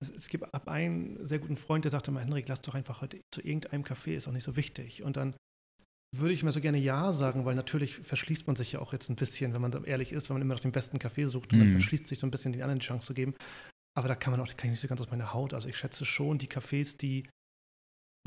es, 0.00 0.10
es 0.10 0.28
gibt 0.28 0.52
ab 0.54 0.68
einen 0.68 1.24
sehr 1.26 1.38
guten 1.38 1.56
Freund, 1.56 1.84
der 1.84 1.90
sagte 1.90 2.10
mal, 2.10 2.24
Henrik, 2.24 2.48
lass 2.48 2.60
doch 2.62 2.74
einfach 2.74 3.00
heute 3.00 3.20
zu 3.32 3.40
irgendeinem 3.40 3.82
Café, 3.84 4.12
ist 4.14 4.28
auch 4.28 4.32
nicht 4.32 4.44
so 4.44 4.56
wichtig. 4.56 5.02
Und 5.02 5.16
dann 5.16 5.34
würde 6.16 6.32
ich 6.32 6.42
mir 6.42 6.52
so 6.52 6.60
gerne 6.60 6.78
Ja 6.78 7.12
sagen, 7.12 7.44
weil 7.44 7.54
natürlich 7.54 7.96
verschließt 7.96 8.46
man 8.46 8.56
sich 8.56 8.72
ja 8.72 8.80
auch 8.80 8.92
jetzt 8.92 9.10
ein 9.10 9.16
bisschen, 9.16 9.52
wenn 9.52 9.60
man 9.60 9.70
da 9.70 9.82
ehrlich 9.84 10.12
ist, 10.12 10.28
wenn 10.30 10.34
man 10.36 10.42
immer 10.42 10.54
nach 10.54 10.60
dem 10.60 10.72
besten 10.72 10.98
Café 10.98 11.26
sucht 11.28 11.52
und 11.52 11.58
Mhm. 11.58 11.64
man 11.64 11.72
verschließt 11.74 12.06
sich 12.06 12.18
so 12.18 12.26
ein 12.26 12.30
bisschen 12.30 12.52
den 12.52 12.62
anderen 12.62 12.78
die 12.78 12.86
Chance 12.86 13.06
zu 13.06 13.14
geben. 13.14 13.34
Aber 13.96 14.08
da 14.08 14.14
kann 14.14 14.30
man 14.30 14.40
auch, 14.40 14.46
kann 14.46 14.66
ich 14.66 14.70
nicht 14.70 14.80
so 14.80 14.88
ganz 14.88 15.00
aus 15.00 15.10
meiner 15.10 15.34
Haut. 15.34 15.52
Also 15.52 15.68
ich 15.68 15.76
schätze 15.76 16.06
schon 16.06 16.38
die 16.38 16.48
Cafés, 16.48 16.96
die 16.96 17.28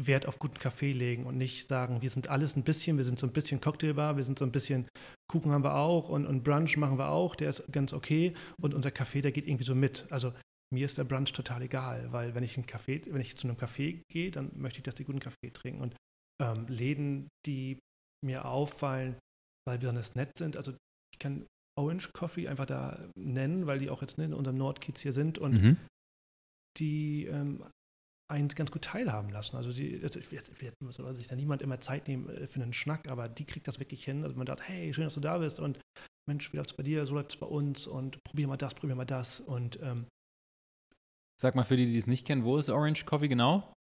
Wert 0.02 0.26
auf 0.26 0.40
guten 0.40 0.60
Kaffee 0.60 0.94
legen 0.94 1.26
und 1.26 1.38
nicht 1.38 1.70
sagen, 1.70 2.02
wir 2.02 2.10
sind 2.10 2.28
alles 2.28 2.56
ein 2.56 2.64
bisschen, 2.64 2.98
wir 2.98 3.04
sind 3.04 3.20
so 3.20 3.28
ein 3.28 3.34
bisschen 3.34 3.62
Cocktailbar, 3.62 4.18
wir 4.18 4.24
sind 4.24 4.40
so 4.40 4.46
ein 4.46 4.52
bisschen 4.52 4.88
Kuchen 5.32 5.52
haben 5.52 5.64
wir 5.64 5.76
auch 5.76 6.10
und, 6.10 6.26
und 6.26 6.44
Brunch 6.44 6.76
machen 6.78 6.98
wir 6.98 7.10
auch, 7.10 7.36
der 7.36 7.50
ist 7.50 7.64
ganz 7.72 7.94
okay 7.94 8.34
und 8.62 8.74
unser 8.74 8.92
Kaffee, 8.92 9.22
der 9.22 9.32
geht 9.32 9.48
irgendwie 9.48 9.64
so 9.64 9.76
mit. 9.76 10.06
Also 10.10 10.34
mir 10.74 10.86
ist 10.86 10.98
der 10.98 11.04
Brunch 11.04 11.34
total 11.34 11.62
egal, 11.64 12.12
weil 12.12 12.34
wenn 12.34 12.44
ich 12.44 12.58
einen 12.58 12.66
Kaffee, 12.66 13.02
wenn 13.08 13.22
ich 13.22 13.38
zu 13.38 13.48
einem 13.48 13.58
Café 13.58 14.02
gehe, 14.12 14.32
dann 14.32 14.52
möchte 14.56 14.80
ich, 14.80 14.84
dass 14.84 14.96
die 14.96 15.04
guten 15.04 15.20
Kaffee 15.20 15.52
trinken. 15.52 15.82
Und 15.82 15.96
ähm, 16.42 16.68
Läden, 16.68 17.28
die 17.46 17.78
mir 18.26 18.46
auffallen, 18.46 19.16
weil 19.68 19.76
wir 19.78 19.80
besonders 19.80 20.16
nett 20.16 20.38
sind, 20.38 20.56
also 20.58 20.72
ich 21.14 21.20
kann 21.20 21.46
Orange 21.78 22.12
Coffee 22.14 22.48
einfach 22.48 22.66
da 22.66 23.10
nennen, 23.18 23.68
weil 23.68 23.80
die 23.80 23.90
auch 23.90 24.02
jetzt 24.02 24.18
ne, 24.18 24.26
in 24.26 24.34
unserem 24.34 24.58
Nordkiez 24.58 25.02
hier 25.02 25.14
sind 25.14 25.38
und 25.38 25.54
Mhm. 25.62 25.78
die 26.80 27.26
ähm, 27.26 27.64
einen 28.32 28.48
ganz 28.48 28.72
gut 28.72 28.84
teilhaben 28.84 29.30
lassen. 29.30 29.58
Also 29.58 29.74
die, 29.74 30.02
also 30.02 30.20
jetzt, 30.20 30.62
jetzt 30.62 30.78
soll 30.90 31.14
sich 31.14 31.28
da 31.28 31.36
niemand 31.36 31.62
immer 31.62 31.82
Zeit 31.82 32.08
nehmen 32.08 32.30
äh, 32.30 32.48
für 32.48 32.62
einen 32.62 32.74
Schnack, 32.74 33.10
aber 33.10 33.28
die 33.28 33.46
kriegt 33.46 33.68
das 33.68 33.80
wirklich 33.80 34.06
hin. 34.06 34.24
Also 34.24 34.38
man 34.38 34.48
sagt, 34.48 34.68
hey, 34.68 34.94
schön, 34.94 35.04
dass 35.04 35.16
du 35.16 35.20
da 35.20 35.38
bist 35.38 35.60
und 35.60 35.80
Mensch, 36.30 36.54
wie 36.54 36.58
läuft 36.58 36.72
es 36.72 36.78
bei 36.78 36.84
dir, 36.84 37.06
so 37.06 37.16
läuft 37.16 37.32
es 37.32 37.38
bei 37.38 37.48
uns 37.48 37.88
und 37.88 38.24
probier 38.24 38.48
mal 38.48 38.58
das, 38.58 38.74
probier 38.74 38.96
mal 38.96 39.06
das 39.06 39.42
und 39.42 39.80
ähm, 39.82 40.06
Sag 41.42 41.56
mal 41.56 41.64
für 41.64 41.76
die, 41.76 41.88
die 41.88 41.98
es 41.98 42.06
nicht 42.06 42.28
kennen, 42.28 42.44
wo 42.44 42.58
ist 42.58 42.70
Orange 42.70 43.04
Coffee 43.06 43.28
genau? 43.28 43.74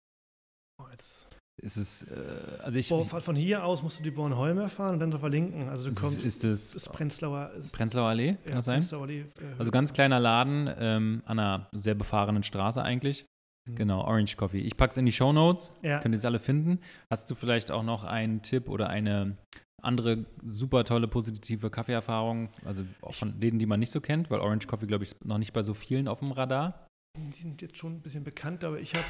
oh, 0.81 0.87
jetzt, 0.92 1.27
Ist 1.61 1.77
es, 1.77 2.03
äh, 2.05 2.59
also 2.62 2.79
ich, 2.79 2.88
Boah, 2.88 3.05
von, 3.05 3.35
hier 3.35 3.64
aus 3.64 3.83
musst 3.83 3.99
du 3.99 4.05
die 4.05 4.12
Bornholmer 4.12 4.68
fahren 4.68 4.94
und 4.94 5.01
dann 5.01 5.11
so 5.11 5.18
verlinken. 5.18 5.68
Also 5.68 5.87
du 5.87 5.90
ist, 5.90 6.01
kommst, 6.01 6.25
ist 6.25 6.44
es 6.44 6.73
das 6.73 6.75
ist 6.77 6.92
Prenzlauer, 6.92 7.51
ist, 7.59 7.73
Prenzlauer 7.75 8.11
Allee, 8.11 8.35
kann 8.35 8.51
ja, 8.51 8.55
das 8.55 8.64
sein? 8.66 8.79
Prenzlauer 8.79 9.03
Allee, 9.03 9.21
äh, 9.23 9.59
Also 9.59 9.73
ganz 9.73 9.92
kleiner 9.92 10.21
Laden 10.21 10.71
ähm, 10.79 11.23
an 11.27 11.38
einer 11.40 11.68
sehr 11.73 11.97
befahrenen 11.97 12.44
Straße 12.44 12.81
eigentlich. 12.81 13.25
Mhm. 13.68 13.75
Genau, 13.75 14.03
Orange 14.03 14.37
Coffee. 14.37 14.61
Ich 14.61 14.77
pack's 14.77 14.97
in 14.97 15.05
die 15.05 15.12
Show 15.12 15.33
Notes, 15.33 15.73
Ja. 15.83 15.99
könnt 15.99 16.14
ihr 16.14 16.18
es 16.18 16.25
alle 16.25 16.38
finden. 16.38 16.79
Hast 17.11 17.29
du 17.29 17.35
vielleicht 17.35 17.73
auch 17.73 17.83
noch 17.83 18.05
einen 18.05 18.40
Tipp 18.42 18.68
oder 18.68 18.88
eine 18.88 19.37
andere 19.83 20.27
super 20.44 20.85
tolle 20.85 21.09
positive 21.09 21.71
Kaffeeerfahrung, 21.71 22.51
also 22.64 22.85
auch 23.03 23.14
von 23.14 23.40
Läden, 23.40 23.59
die 23.59 23.66
man 23.66 23.81
nicht 23.81 23.90
so 23.90 24.01
kennt, 24.01 24.31
weil 24.31 24.38
Orange 24.40 24.68
Coffee, 24.68 24.87
glaube 24.87 25.03
ich, 25.05 25.11
ist 25.11 25.25
noch 25.25 25.38
nicht 25.38 25.53
bei 25.53 25.62
so 25.62 25.75
vielen 25.75 26.07
auf 26.07 26.21
dem 26.21 26.31
Radar. 26.31 26.88
Die 27.18 27.42
sind 27.42 27.61
jetzt 27.62 27.76
schon 27.76 27.94
ein 27.96 28.00
bisschen 28.00 28.24
bekannt, 28.24 28.64
aber 28.64 28.78
ich 28.81 28.94
habe 28.94 29.04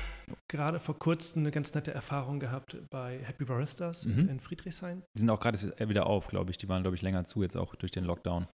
gerade 0.48 0.80
vor 0.80 0.98
kurzem 0.98 1.42
eine 1.42 1.50
ganz 1.50 1.74
nette 1.74 1.92
Erfahrung 1.92 2.40
gehabt 2.40 2.76
bei 2.90 3.18
Happy 3.22 3.44
Baristas 3.44 4.06
Mhm. 4.06 4.28
in 4.28 4.40
Friedrichshain. 4.40 5.02
Die 5.14 5.20
sind 5.20 5.30
auch 5.30 5.40
gerade 5.40 5.58
wieder 5.88 6.06
auf, 6.06 6.28
glaube 6.28 6.50
ich. 6.50 6.56
Die 6.58 6.68
waren, 6.68 6.82
glaube 6.82 6.96
ich, 6.96 7.02
länger 7.02 7.24
zu, 7.24 7.42
jetzt 7.42 7.56
auch 7.56 7.74
durch 7.74 7.92
den 7.92 8.04
Lockdown. 8.04 8.46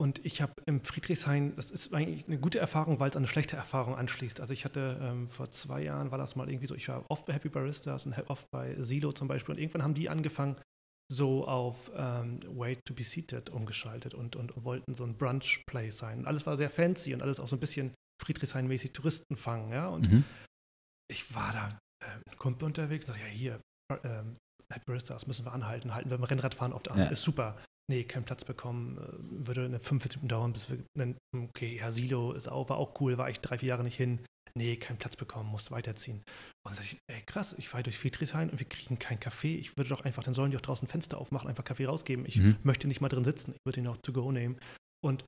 Und 0.00 0.24
ich 0.24 0.42
habe 0.42 0.54
im 0.66 0.82
Friedrichshain, 0.82 1.54
das 1.56 1.70
ist 1.70 1.94
eigentlich 1.94 2.26
eine 2.26 2.38
gute 2.38 2.58
Erfahrung, 2.58 2.98
weil 2.98 3.08
es 3.10 3.16
an 3.16 3.20
eine 3.22 3.28
schlechte 3.28 3.56
Erfahrung 3.56 3.94
anschließt. 3.94 4.40
Also 4.40 4.52
ich 4.52 4.64
hatte 4.64 4.98
ähm, 5.00 5.28
vor 5.28 5.50
zwei 5.50 5.82
Jahren, 5.82 6.10
war 6.10 6.18
das 6.18 6.34
mal 6.34 6.48
irgendwie 6.48 6.66
so, 6.66 6.74
ich 6.74 6.88
war 6.88 7.04
oft 7.08 7.24
bei 7.24 7.32
Happy 7.32 7.48
Baristas 7.48 8.04
und 8.06 8.18
oft 8.28 8.50
bei 8.50 8.76
Silo 8.82 9.12
zum 9.12 9.28
Beispiel. 9.28 9.54
Und 9.54 9.60
irgendwann 9.60 9.82
haben 9.84 9.94
die 9.94 10.08
angefangen, 10.08 10.56
so 11.10 11.46
auf 11.46 11.90
ähm, 11.94 12.40
Wait 12.48 12.80
to 12.84 12.94
be 12.94 13.04
Seated 13.04 13.50
umgeschaltet 13.50 14.14
und, 14.14 14.34
und, 14.34 14.64
wollten 14.64 14.94
so 14.94 15.04
ein 15.04 15.16
Brunch-Play 15.16 15.90
sein. 15.90 16.20
Und 16.20 16.26
alles 16.26 16.46
war 16.46 16.56
sehr 16.56 16.70
fancy 16.70 17.14
und 17.14 17.22
alles 17.22 17.38
auch 17.38 17.48
so 17.48 17.56
ein 17.56 17.60
bisschen 17.60 17.92
Friedrichshain-mäßig 18.22 18.92
Touristenfang. 18.92 19.72
Ja? 19.72 19.88
Und 19.88 20.10
Mhm. 20.10 20.24
ich 21.10 21.34
war 21.34 21.52
da 21.52 21.78
äh, 22.04 22.18
mit 22.18 22.28
einem 22.28 22.38
Kumpel 22.38 22.64
unterwegs, 22.66 23.06
sag 23.06 23.18
ja 23.18 23.26
hier, 23.26 23.60
ähm, 24.04 24.36
Baristas 24.86 25.26
müssen 25.26 25.44
wir 25.44 25.52
anhalten, 25.52 25.94
halten 25.94 26.08
wir 26.10 26.16
beim 26.16 26.24
Rennradfahren 26.24 26.72
oft 26.72 26.90
an, 26.90 26.98
Ja. 26.98 27.06
ist 27.08 27.22
super. 27.22 27.58
Nee, 27.90 28.04
keinen 28.04 28.24
Platz 28.24 28.44
bekommen, 28.44 28.96
äh, 28.98 29.46
würde 29.46 29.64
eine 29.66 29.80
45 29.80 30.18
Minuten 30.18 30.28
dauern, 30.28 30.52
bis 30.52 30.68
wir, 30.70 30.78
okay, 31.36 31.76
ja, 31.76 31.90
Silo 31.90 32.32
ist 32.32 32.48
auch, 32.48 32.68
war 32.70 32.78
auch 32.78 32.98
cool, 33.00 33.18
war 33.18 33.28
ich 33.28 33.40
drei, 33.40 33.58
vier 33.58 33.68
Jahre 33.70 33.82
nicht 33.84 33.96
hin. 33.96 34.24
Nee, 34.54 34.76
keinen 34.76 34.98
Platz 34.98 35.16
bekommen, 35.16 35.48
muss 35.50 35.70
weiterziehen. 35.70 36.16
Und 36.18 36.24
dann 36.64 36.74
sag 36.74 36.84
ich, 36.84 36.98
ey, 37.10 37.22
krass, 37.22 37.54
ich 37.58 37.68
fahre 37.68 37.82
durch 37.82 37.98
Friedrichshain 37.98 38.50
und 38.50 38.58
wir 38.60 38.68
kriegen 38.68 38.98
keinen 38.98 39.18
Kaffee. 39.20 39.56
Ich 39.56 39.76
würde 39.76 39.88
doch 39.90 40.04
einfach, 40.04 40.22
dann 40.22 40.34
sollen 40.34 40.50
die 40.50 40.56
auch 40.56 40.60
draußen 40.62 40.86
Fenster 40.88 41.18
aufmachen, 41.18 41.48
einfach 41.48 41.64
Kaffee 41.64 41.86
rausgeben. 41.86 42.24
Ich 42.26 42.36
Mhm. 42.36 42.56
möchte 42.62 42.86
nicht 42.88 43.00
mal 43.00 43.08
drin 43.08 43.24
sitzen, 43.24 43.52
ich 43.54 43.60
würde 43.66 43.80
ihn 43.80 43.86
auch 43.88 43.96
to 43.98 44.12
go 44.12 44.30
nehmen. 44.32 44.58
Und 45.04 45.24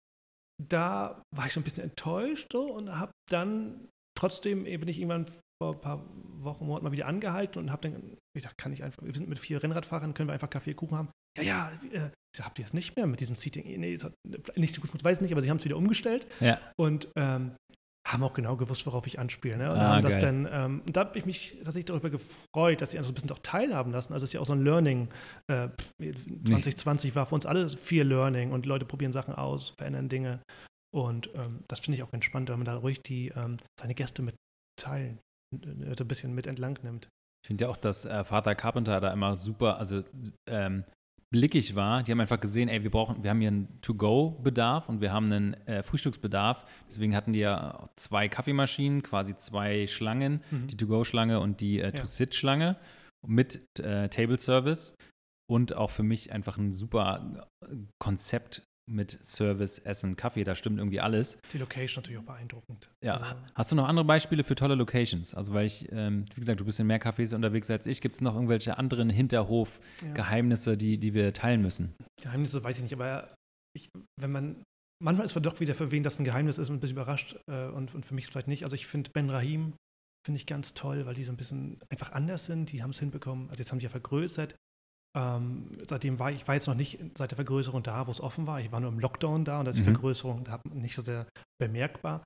da 0.63 1.23
war 1.35 1.47
ich 1.47 1.53
schon 1.53 1.63
ein 1.63 1.65
bisschen 1.65 1.85
enttäuscht 1.85 2.53
so, 2.53 2.73
und 2.73 2.97
habe 2.99 3.13
dann 3.31 3.89
trotzdem 4.17 4.65
bin 4.65 4.89
ich 4.89 4.99
irgendwann 4.99 5.27
vor 5.63 5.75
ein 5.75 5.81
paar 5.81 6.05
Wochen, 6.43 6.67
Monaten 6.67 6.85
mal 6.85 6.93
wieder 6.93 7.07
angehalten 7.07 7.59
und 7.59 7.71
habe 7.71 7.91
dann, 7.91 8.17
ich 8.37 8.43
dachte, 8.43 8.57
kann 8.57 8.73
ich 8.73 8.83
einfach, 8.83 9.03
wir 9.03 9.15
sind 9.15 9.29
mit 9.29 9.39
vier 9.39 9.63
Rennradfahrern, 9.63 10.15
können 10.15 10.29
wir 10.29 10.35
einfach 10.35 10.51
Kaffee, 10.51 10.75
Kuchen 10.75 10.97
haben? 10.97 11.09
Ja, 11.39 11.43
ja, 11.43 11.73
äh, 11.93 12.11
habt 12.41 12.59
ihr 12.59 12.65
es 12.65 12.75
nicht 12.75 12.97
mehr 12.97 13.07
mit 13.07 13.21
diesem 13.21 13.35
Seating? 13.35 13.81
Nee, 13.81 13.93
es 13.93 14.05
hat 14.05 14.15
nicht 14.57 14.75
so 14.75 14.81
gut, 14.81 15.03
weiß 15.03 15.21
nicht, 15.21 15.33
aber 15.33 15.43
sie 15.43 15.51
haben 15.51 15.57
es 15.57 15.65
wieder 15.65 15.77
umgestellt. 15.77 16.27
Ja. 16.41 16.61
Und 16.77 17.09
ähm, 17.17 17.57
haben 18.07 18.23
auch 18.23 18.35
genau 18.35 18.57
gewusst, 18.57 18.85
worauf 18.87 19.07
ich 19.07 19.19
anspiele. 19.19 19.57
Ne? 19.57 19.71
Und 19.71 19.79
Ah, 19.79 19.95
haben 19.95 20.03
das 20.03 20.19
dann, 20.19 20.49
ähm, 20.51 20.83
da 20.87 21.01
habe 21.01 21.19
ich 21.19 21.25
mich 21.25 21.57
tatsächlich 21.57 21.87
darüber 21.87 22.11
gefreut, 22.11 22.81
dass 22.83 22.91
sie 22.91 22.99
also 22.99 23.11
ein 23.11 23.15
bisschen 23.15 23.29
doch 23.29 23.39
teilhaben 23.39 23.93
lassen. 23.93 24.13
Also 24.13 24.25
es 24.25 24.31
ist 24.31 24.35
ja 24.35 24.41
auch 24.41 24.47
so 24.47 24.53
ein 24.53 24.63
Learning. 24.63 25.09
Äh, 25.47 25.69
pff, 25.69 25.91
2020 26.45 27.15
war 27.17 27.27
für 27.27 27.35
uns 27.35 27.47
alle 27.47 27.69
viel 27.71 28.05
Learning 28.05 28.53
und 28.53 28.67
Leute 28.67 28.85
probieren 28.85 29.13
Sachen 29.13 29.35
aus, 29.35 29.71
verändern 29.79 30.09
Dinge. 30.09 30.41
Und 30.95 31.31
ähm, 31.35 31.65
das 31.67 31.81
finde 31.81 31.97
ich 31.97 32.03
auch 32.03 32.11
ganz 32.11 32.25
spannend, 32.25 32.51
wenn 32.51 32.59
man 32.59 32.67
da 32.67 32.77
ruhig 32.77 33.03
die, 33.03 33.29
ähm, 33.35 33.57
seine 33.81 33.95
Gäste 33.95 34.23
mit 34.23 34.37
teilen, 34.81 35.19
äh, 35.55 35.95
so 35.97 36.05
ein 36.05 36.09
bisschen 36.09 36.35
mit 36.35 36.47
entlang 36.47 36.79
nimmt. 36.83 37.09
Ich 37.43 37.49
finde 37.49 37.65
ja 37.65 37.71
auch, 37.71 37.77
dass 37.77 38.05
äh, 38.05 38.23
Vater 38.25 38.55
Carpenter 38.55 39.01
da 39.01 39.13
immer 39.13 39.37
super, 39.37 39.79
also 39.79 40.03
ähm, 40.49 40.85
blickig 41.35 41.75
war. 41.75 42.05
Die 42.05 42.13
haben 42.13 42.21
einfach 42.21 42.39
gesehen, 42.39 42.69
ey, 42.69 42.85
wir 42.85 42.93
brauchen, 42.93 43.25
wir 43.25 43.31
haben 43.31 43.41
hier 43.41 43.49
einen 43.49 43.81
To-Go-Bedarf 43.81 44.89
und 44.89 45.01
wir 45.01 45.13
haben 45.13 45.33
einen 45.33 45.55
äh, 45.67 45.83
Frühstücksbedarf. 45.83 46.65
Deswegen 46.89 47.17
hatten 47.17 47.33
die 47.33 47.41
ja 47.41 47.89
zwei 47.97 48.29
Kaffeemaschinen, 48.29 49.03
quasi 49.03 49.37
zwei 49.37 49.89
Schlangen, 49.89 50.43
Mhm. 50.53 50.69
die 50.69 50.77
To-Go-Schlange 50.77 51.41
und 51.41 51.61
die 51.61 51.81
äh, 51.81 51.91
To-Sit-Schlange 51.91 52.77
mit 53.27 53.61
äh, 53.81 54.09
Table 54.09 54.39
Service 54.39 54.95
und 55.51 55.75
auch 55.75 55.91
für 55.91 56.05
mich 56.05 56.31
einfach 56.31 56.57
ein 56.57 56.73
super 56.73 57.49
Konzept 57.99 58.63
mit 58.87 59.19
Service, 59.25 59.79
Essen, 59.79 60.17
Kaffee. 60.17 60.45
Da 60.45 60.55
stimmt 60.55 60.79
irgendwie 60.79 61.01
alles. 61.01 61.39
Die 61.53 61.59
Location 61.59 62.03
natürlich 62.03 62.19
auch 62.19 62.27
beeindruckend. 62.27 62.91
Ja. 63.03 63.15
Also, 63.15 63.37
Hast 63.55 63.73
du 63.73 63.77
noch 63.77 63.89
andere 63.89 64.05
Beispiele 64.05 64.45
für 64.45 64.55
tolle 64.55 64.75
Locations? 64.75 65.35
Also, 65.35 65.55
weil 65.55 65.67
ich, 65.67 65.91
ähm, 65.93 66.27
wie 66.35 66.41
gesagt, 66.41 66.61
du 66.61 66.65
bist 66.65 66.81
in 66.81 66.87
mehr 66.87 67.01
Cafés 67.01 67.35
unterwegs 67.35 67.71
als 67.71 67.87
ich. 67.87 68.01
Gibt 68.01 68.17
es 68.17 68.21
noch 68.21 68.35
irgendwelche 68.35 68.79
anderen 68.79 69.11
ja. 69.11 69.17
Hinterhof-Geheimnisse, 69.17 70.77
die, 70.77 70.99
die 70.99 71.15
wir 71.15 71.33
teilen 71.33 71.63
müssen? 71.63 71.95
Geheimnisse 72.23 72.63
weiß 72.63 72.77
ich 72.77 72.83
nicht, 72.83 72.95
aber 72.95 73.35
ich, 73.77 73.91
wenn 74.21 74.33
man, 74.33 74.63
manchmal 75.03 75.25
ist 75.25 75.35
man 75.35 75.43
doch 75.43 75.61
wieder 75.61 75.75
für 75.75 75.91
wen 75.91 76.03
das 76.03 76.19
ein 76.19 76.25
Geheimnis 76.25 76.59
ist 76.59 76.69
und 76.69 76.77
ein 76.77 76.81
bisschen 76.81 76.97
überrascht 76.97 77.37
äh, 77.51 77.67
und, 77.67 77.95
und 77.95 78.07
für 78.07 78.15
mich 78.15 78.27
vielleicht 78.27 78.49
nicht. 78.49 78.65
Also 78.65 78.75
ich 78.75 78.87
finde 78.87 79.11
Ben 79.11 79.31
Rahim, 79.31 79.75
finde 80.25 80.37
ich 80.39 80.47
ganz 80.47 80.75
toll, 80.75 81.07
weil 81.07 81.15
die 81.15 81.25
so 81.25 81.33
ein 81.33 81.37
bisschen 81.37 81.79
einfach 81.91 82.13
anders 82.13 82.47
sind. 82.47 82.73
Die 82.73 82.83
haben 82.83 82.91
es 82.91 82.99
hinbekommen. 82.99 83.51
Also 83.51 83.61
jetzt 83.61 83.71
haben 83.71 83.79
die 83.79 83.85
ja 83.85 83.91
vergrößert. 83.91 84.55
Ähm, 85.17 85.71
seitdem 85.89 86.19
war 86.19 86.31
ich, 86.31 86.39
ich 86.39 86.49
war 86.49 86.55
jetzt 86.55 86.67
noch 86.67 86.75
nicht 86.75 86.99
seit 87.17 87.31
der 87.31 87.37
Vergrößerung 87.37 87.83
da, 87.83 88.07
wo 88.07 88.11
es 88.11 88.21
offen 88.21 88.47
war. 88.47 88.61
Ich 88.61 88.73
war 88.73 88.81
nur 88.81 88.91
im 88.91 88.99
Lockdown 88.99 89.45
da 89.45 89.61
und 89.61 89.67
da 89.67 89.71
ist 89.71 89.77
die 89.77 89.83
Mhm. 89.83 89.95
Vergrößerung 89.95 90.45
da 90.45 90.61
nicht 90.73 90.97
so 90.97 91.03
sehr 91.03 91.27
bemerkbar. 91.61 92.25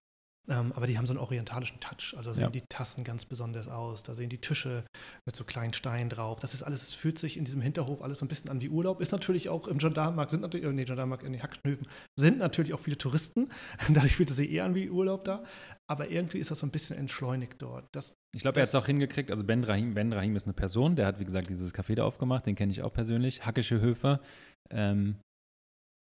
Ähm, 0.50 0.72
aber 0.72 0.86
die 0.86 0.96
haben 0.96 1.04
so 1.06 1.12
einen 1.12 1.20
orientalischen 1.20 1.78
Touch. 1.80 2.14
Also 2.16 2.32
sehen 2.32 2.44
Ja. 2.44 2.50
die 2.50 2.62
Tassen 2.62 3.04
ganz 3.04 3.26
besonders 3.26 3.68
aus. 3.68 4.02
Da 4.02 4.14
sehen 4.14 4.30
die 4.30 4.40
Tische 4.40 4.84
mit 5.26 5.36
so 5.36 5.44
kleinen 5.44 5.74
Steinen 5.74 6.08
drauf. 6.08 6.40
Das 6.40 6.54
ist 6.54 6.62
alles, 6.62 6.82
es 6.82 6.94
fühlt 6.94 7.18
sich 7.18 7.36
in 7.36 7.44
diesem 7.44 7.60
Hinterhof 7.60 8.00
alles 8.00 8.20
so 8.20 8.24
ein 8.24 8.28
bisschen 8.28 8.48
an 8.48 8.60
wie 8.62 8.70
Urlaub. 8.70 9.00
Ist 9.02 9.12
natürlich 9.12 9.50
auch 9.50 9.68
im 9.68 9.76
Gendarmenmarkt, 9.78 10.30
sind 10.30 10.40
natürlich, 10.40 10.64
äh, 10.64 10.72
nee, 10.72 10.84
Gendarmenmarkt, 10.84 11.22
in 11.24 11.32
den 11.32 11.42
Hackschnöfen, 11.42 11.86
sind 12.16 12.38
natürlich 12.38 12.72
auch 12.72 12.80
viele 12.80 12.96
Touristen. 12.96 13.50
Dadurch 13.92 14.16
fühlt 14.16 14.30
es 14.30 14.36
sich 14.36 14.50
eher 14.50 14.64
an 14.64 14.74
wie 14.74 14.88
Urlaub 14.88 15.24
da. 15.24 15.44
Aber 15.86 16.10
irgendwie 16.10 16.38
ist 16.38 16.50
das 16.50 16.60
so 16.60 16.66
ein 16.66 16.70
bisschen 16.70 16.96
entschleunigt 16.98 17.60
dort. 17.60 17.86
Das, 17.92 18.14
Ich 18.34 18.40
glaube, 18.42 18.60
er 18.60 18.62
hat 18.62 18.68
es 18.70 18.74
auch 18.74 18.86
hingekriegt. 18.86 19.30
Also, 19.30 19.44
Ben 19.44 19.64
Rahim, 19.64 19.94
ben 19.94 20.12
Rahim 20.12 20.34
ist 20.36 20.44
eine 20.46 20.54
Person, 20.54 20.96
der 20.96 21.06
hat, 21.06 21.18
wie 21.20 21.24
gesagt, 21.24 21.48
dieses 21.50 21.74
Café 21.74 21.94
da 21.94 22.04
aufgemacht. 22.04 22.46
Den 22.46 22.54
kenne 22.56 22.72
ich 22.72 22.82
auch 22.82 22.92
persönlich. 22.92 23.44
Hackische 23.44 23.80
Höfe. 23.80 24.20
Ähm, 24.70 25.16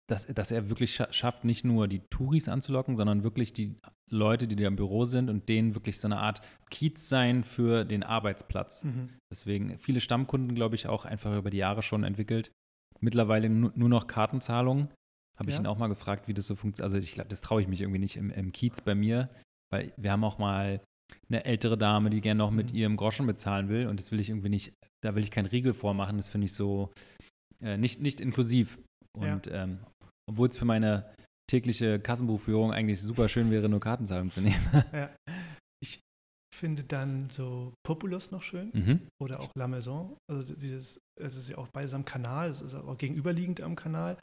dass, 0.09 0.27
dass 0.27 0.51
er 0.51 0.69
wirklich 0.69 0.93
scha 0.95 1.11
schafft, 1.13 1.45
nicht 1.45 1.63
nur 1.63 1.87
die 1.87 2.01
Touris 2.09 2.49
anzulocken, 2.49 2.97
sondern 2.97 3.23
wirklich 3.23 3.53
die 3.53 3.75
Leute, 4.11 4.47
die 4.47 4.55
da 4.55 4.67
im 4.67 4.75
Büro 4.75 5.05
sind 5.05 5.29
und 5.29 5.47
denen 5.49 5.75
wirklich 5.75 5.99
so 5.99 6.07
eine 6.07 6.19
Art 6.19 6.41
Kiez 6.69 7.07
sein 7.09 7.43
für 7.43 7.85
den 7.85 8.03
Arbeitsplatz. 8.03 8.85
Deswegen 9.31 9.77
viele 9.79 10.01
Stammkunden, 10.01 10.55
glaube 10.55 10.75
ich, 10.75 10.87
auch 10.87 11.05
einfach 11.05 11.35
über 11.37 11.49
die 11.49 11.57
Jahre 11.57 11.81
schon 11.81 12.03
entwickelt. 12.03 12.51
Mittlerweile 12.99 13.49
nu 13.49 13.71
nur 13.75 13.89
noch 13.89 14.07
Kartenzahlungen. 14.07 14.89
Habe 15.39 15.49
ich 15.49 15.55
Ja. 15.55 15.61
ihn 15.63 15.67
auch 15.67 15.77
mal 15.79 15.87
gefragt, 15.87 16.27
wie 16.27 16.33
das 16.33 16.45
so 16.47 16.55
funktioniert. 16.55 16.93
Also 16.93 16.97
ich 17.03 17.13
glaube, 17.13 17.29
das 17.29 17.41
traue 17.41 17.61
ich 17.61 17.67
mich 17.67 17.81
irgendwie 17.81 17.99
nicht 17.99 18.17
im, 18.17 18.29
im 18.29 18.51
Kiez 18.51 18.81
bei 18.81 18.93
mir, 18.95 19.29
weil 19.71 19.91
wir 19.97 20.11
haben 20.11 20.23
auch 20.23 20.37
mal 20.37 20.79
eine 21.27 21.43
ältere 21.45 21.77
Dame, 21.77 22.09
die 22.09 22.21
gerne 22.21 22.37
noch 22.39 22.51
mit 22.51 22.71
Mhm. 22.71 22.77
ihrem 22.77 22.97
Groschen 22.97 23.25
bezahlen 23.25 23.67
will 23.69 23.87
und 23.87 23.99
das 23.99 24.11
will 24.11 24.19
ich 24.19 24.29
irgendwie 24.29 24.49
nicht, 24.49 24.73
da 25.03 25.15
will 25.15 25.23
ich 25.23 25.31
keinen 25.31 25.47
Riegel 25.47 25.73
vormachen, 25.73 26.17
das 26.17 26.27
finde 26.27 26.45
ich 26.45 26.53
so 26.53 26.91
äh, 27.61 27.77
nicht, 27.77 27.99
nicht 28.01 28.19
inklusiv. 28.21 28.77
Ja. 29.19 29.33
Und 29.33 29.47
ähm, 29.51 29.79
obwohl 30.29 30.49
es 30.49 30.57
für 30.57 30.65
meine 30.65 31.11
tägliche 31.49 31.99
Kassenbuchführung 31.99 32.71
eigentlich 32.71 33.01
super 33.01 33.29
schön 33.29 33.51
wäre, 33.51 33.69
nur 33.69 33.79
Kartenzahlungen 33.79 34.31
zu 34.31 34.41
nehmen. 34.41 34.65
ja. 34.93 35.09
Ich 35.81 35.99
finde 36.55 36.83
dann 36.83 37.29
so 37.29 37.73
Populus 37.83 38.31
noch 38.31 38.41
schön. 38.41 38.71
mhm. 38.73 39.07
oder 39.21 39.39
auch 39.39 39.51
La 39.55 39.67
Maison. 39.67 40.17
Also 40.29 40.55
dieses, 40.55 40.99
es 41.19 41.35
ist 41.35 41.49
ja 41.49 41.57
auch 41.57 41.67
beides 41.73 41.93
am 41.93 42.05
Kanal, 42.05 42.49
es 42.49 42.61
ist 42.61 42.73
auch 42.73 42.97
gegenüberliegend 42.97 43.61
am 43.61 43.75
Kanal. 43.75 44.17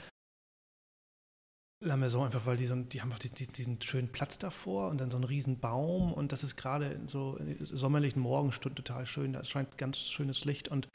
La 1.82 1.96
Maison 1.96 2.26
einfach, 2.26 2.44
weil 2.44 2.58
die, 2.58 2.66
so, 2.66 2.76
die 2.76 3.00
haben 3.00 3.12
auch 3.12 3.18
diesen, 3.18 3.52
diesen, 3.52 3.80
schönen 3.80 4.12
Platz 4.12 4.36
davor 4.36 4.88
und 4.88 5.00
dann 5.00 5.10
so 5.10 5.16
einen 5.16 5.24
riesen 5.24 5.60
Baum 5.60 6.12
und 6.12 6.30
das 6.30 6.44
ist 6.44 6.56
gerade 6.56 6.86
in 6.88 7.08
so 7.08 7.36
in 7.36 7.64
sommerlichen 7.64 8.20
Morgenstunden 8.20 8.76
total 8.76 9.06
schön. 9.06 9.32
Da 9.32 9.44
scheint 9.44 9.78
ganz 9.78 9.98
schönes 9.98 10.44
Licht 10.44 10.68
und 10.68 10.88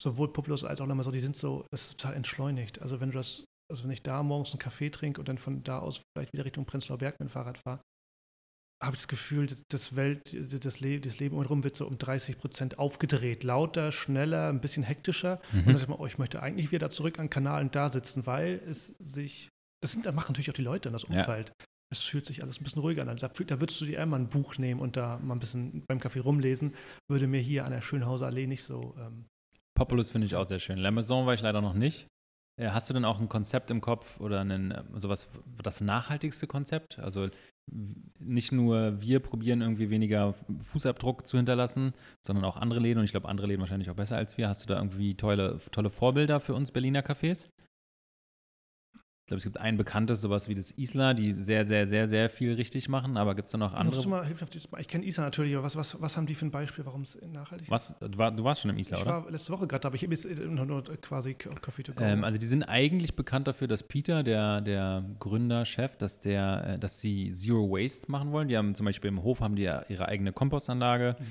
sowohl 0.00 0.32
Populus 0.32 0.64
als 0.64 0.80
auch 0.80 0.86
La 0.86 0.94
Maison, 0.94 1.12
die 1.12 1.20
sind 1.20 1.36
so, 1.36 1.64
das 1.70 1.86
ist 1.86 2.00
total 2.00 2.14
entschleunigt. 2.14 2.80
Also 2.82 3.00
wenn 3.00 3.10
du 3.10 3.18
das, 3.18 3.44
also 3.72 3.84
wenn 3.84 3.90
ich 3.90 4.02
da 4.02 4.22
morgens 4.22 4.52
einen 4.52 4.58
Kaffee 4.60 4.90
trinke 4.90 5.20
und 5.20 5.28
dann 5.28 5.38
von 5.38 5.62
da 5.64 5.78
aus 5.80 6.00
vielleicht 6.16 6.32
wieder 6.32 6.44
Richtung 6.44 6.64
Prenzlauer 6.64 6.98
Berg 6.98 7.18
mit 7.18 7.28
dem 7.28 7.32
Fahrrad 7.32 7.58
fahre, 7.58 7.80
habe 8.82 8.94
ich 8.96 9.02
das 9.02 9.08
Gefühl, 9.08 9.46
das- 9.46 9.62
das 9.70 9.96
Welt, 9.96 10.36
das, 10.64 10.80
Le 10.80 11.00
das 11.00 11.18
Leben 11.20 11.36
um 11.36 11.42
herum 11.42 11.62
wird 11.64 11.76
so 11.76 11.86
um 11.86 11.98
30 11.98 12.36
Prozent 12.38 12.78
aufgedreht. 12.78 13.44
Lauter, 13.44 13.92
schneller, 13.92 14.48
ein 14.48 14.60
bisschen 14.60 14.82
hektischer. 14.82 15.40
Und 15.52 15.66
dann 15.66 15.74
Mhm. 15.76 15.80
ich 15.82 15.88
mir, 15.88 16.00
oh, 16.00 16.06
ich 16.06 16.18
möchte 16.18 16.42
eigentlich 16.42 16.72
wieder 16.72 16.90
zurück 16.90 17.18
an 17.18 17.26
den 17.26 17.30
Kanal 17.30 17.62
und 17.62 17.74
da 17.76 17.88
sitzen, 17.88 18.26
weil 18.26 18.60
es 18.68 18.86
sich, 18.98 19.48
das 19.82 19.92
sind, 19.92 20.04
da 20.06 20.12
machen 20.12 20.32
natürlich 20.32 20.50
auch 20.50 20.54
die 20.54 20.62
Leute 20.62 20.88
in 20.88 20.92
das 20.94 21.02
Ja. 21.02 21.08
Umfeld. 21.10 21.52
Es 21.92 22.02
fühlt 22.04 22.26
sich 22.26 22.42
alles 22.42 22.60
ein 22.60 22.64
bisschen 22.64 22.80
ruhiger 22.82 23.06
an. 23.06 23.16
Da, 23.18 23.28
da 23.28 23.60
würdest 23.60 23.80
du 23.80 23.84
dir 23.84 23.98
eher 23.98 24.06
mal 24.06 24.18
ein 24.18 24.28
Buch 24.28 24.58
nehmen 24.58 24.80
und 24.80 24.96
da 24.96 25.18
mal 25.18 25.34
ein 25.36 25.40
bisschen 25.40 25.84
beim 25.88 26.00
Kaffee 26.00 26.20
rumlesen. 26.20 26.74
Würde 27.08 27.26
mir 27.28 27.40
hier 27.40 27.64
an 27.66 27.70
der 27.70 27.82
Schönhauser 27.82 28.26
Allee 28.26 28.46
nicht 28.46 28.64
so. 28.64 28.94
Ähm, 28.98 29.26
Populous 29.74 30.10
finde 30.10 30.26
ich 30.26 30.34
auch 30.34 30.46
sehr 30.46 30.58
schön. 30.58 30.78
La 30.78 30.90
Maison 30.90 31.24
war 31.26 31.34
ich 31.34 31.42
leider 31.42 31.60
noch 31.60 31.74
nicht. 31.74 32.06
Äh, 32.62 32.70
Hast 32.70 32.88
du 32.88 32.94
denn 32.94 33.04
auch 33.04 33.20
ein 33.20 33.28
Konzept 33.28 33.70
im 33.70 33.80
Kopf 33.80 34.20
oder 34.20 34.40
einen, 34.40 34.70
äh, 34.70 34.82
sowas, 34.96 35.28
das 35.62 35.80
nachhaltigste 35.80 36.46
Konzept? 36.46 36.98
Also 36.98 37.28
nicht 38.18 38.50
nur 38.50 39.00
wir 39.00 39.20
probieren 39.20 39.60
irgendwie 39.60 39.88
weniger 39.90 40.34
Fußabdruck 40.64 41.26
zu 41.26 41.36
hinterlassen, 41.36 41.92
sondern 42.20 42.44
auch 42.44 42.56
andere 42.56 42.80
Läden 42.80 42.98
und 42.98 43.04
ich 43.04 43.12
glaube, 43.12 43.28
andere 43.28 43.46
Läden 43.46 43.60
wahrscheinlich 43.60 43.90
auch 43.90 43.94
besser 43.94 44.16
als 44.16 44.36
wir. 44.36 44.48
Hast 44.48 44.62
du 44.64 44.66
da 44.66 44.78
irgendwie 44.78 45.14
tolle, 45.14 45.58
tolle 45.70 45.90
Vorbilder 45.90 46.40
für 46.40 46.54
uns 46.54 46.72
Berliner 46.72 47.02
Cafés? 47.02 47.48
Ich 49.32 49.34
glaube, 49.34 49.38
es 49.38 49.44
gibt 49.44 49.60
ein 49.60 49.76
bekanntes, 49.78 50.20
sowas 50.20 50.48
wie 50.48 50.54
das 50.54 50.72
Isla, 50.72 51.14
die 51.14 51.32
sehr, 51.40 51.64
sehr, 51.64 51.86
sehr, 51.86 52.06
sehr 52.06 52.28
viel 52.28 52.52
richtig 52.52 52.90
machen, 52.90 53.16
aber 53.16 53.34
gibt 53.34 53.46
es 53.46 53.52
da 53.52 53.58
noch 53.58 53.72
Musst 53.72 54.04
du 54.04 54.10
andere? 54.12 54.22
mal, 54.22 54.26
hilf 54.26 54.44
ich 54.78 54.88
kenne 54.88 55.06
Isa 55.06 55.22
natürlich, 55.22 55.54
aber 55.54 55.64
was, 55.64 55.76
was, 55.76 56.00
was 56.02 56.16
haben 56.18 56.26
die 56.26 56.34
für 56.34 56.44
ein 56.44 56.50
Beispiel, 56.50 56.84
warum 56.84 57.00
es 57.00 57.18
nachhaltig 57.32 57.68
ist? 57.68 57.70
Was, 57.70 57.98
du, 57.98 58.18
war, 58.18 58.30
du 58.30 58.44
warst 58.44 58.60
schon 58.60 58.70
im 58.70 58.78
Isla, 58.78 58.98
Ich 58.98 59.02
oder? 59.04 59.24
war 59.24 59.30
letzte 59.30 59.52
Woche 59.52 59.66
gerade 59.66 59.80
da, 59.80 59.88
aber 59.88 59.96
ich 59.96 60.02
habe 60.02 60.12
jetzt 60.12 60.26
äh, 60.26 60.34
nur, 60.34 60.66
nur 60.66 60.82
quasi 60.82 61.34
Coffee 61.34 61.82
to 61.82 61.94
go. 61.94 62.04
Ähm, 62.04 62.24
also 62.24 62.36
die 62.36 62.46
sind 62.46 62.64
eigentlich 62.64 63.16
bekannt 63.16 63.46
dafür, 63.46 63.68
dass 63.68 63.82
Peter, 63.82 64.22
der, 64.22 64.60
der 64.60 65.02
Gründer, 65.18 65.64
Chef, 65.64 65.96
dass 65.96 66.20
der, 66.20 66.74
äh, 66.74 66.78
dass 66.78 67.00
sie 67.00 67.30
Zero 67.32 67.70
Waste 67.70 68.10
machen 68.10 68.32
wollen. 68.32 68.48
Die 68.48 68.56
haben 68.58 68.74
zum 68.74 68.84
Beispiel 68.84 69.08
im 69.08 69.22
Hof 69.22 69.40
haben 69.40 69.56
die 69.56 69.62
ihre 69.62 70.08
eigene 70.08 70.32
Kompostanlage. 70.32 71.16
Mhm. 71.18 71.26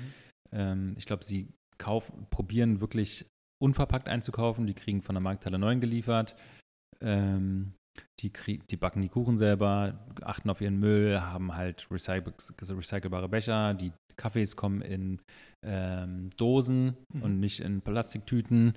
Ähm, 0.50 0.94
ich 0.98 1.06
glaube, 1.06 1.24
sie 1.24 1.54
kaufen, 1.78 2.26
probieren 2.30 2.80
wirklich 2.80 3.26
unverpackt 3.60 4.08
einzukaufen. 4.08 4.66
Die 4.66 4.74
kriegen 4.74 5.02
von 5.02 5.14
der 5.14 5.22
Markthalle 5.22 5.58
9 5.58 5.80
geliefert. 5.80 6.34
Ähm, 7.00 7.74
die, 8.20 8.30
krieg, 8.30 8.66
die 8.68 8.76
backen 8.76 9.02
die 9.02 9.08
Kuchen 9.08 9.36
selber, 9.36 9.98
achten 10.22 10.48
auf 10.50 10.60
ihren 10.60 10.78
Müll, 10.78 11.20
haben 11.20 11.54
halt 11.54 11.88
recycle, 11.90 12.32
recycelbare 12.60 13.28
Becher. 13.28 13.74
Die 13.74 13.92
Kaffees 14.16 14.56
kommen 14.56 14.82
in 14.82 15.20
ähm, 15.62 16.30
Dosen 16.36 16.96
Mhm. 17.12 17.22
und 17.22 17.40
nicht 17.40 17.60
in 17.60 17.80
Plastiktüten. 17.82 18.74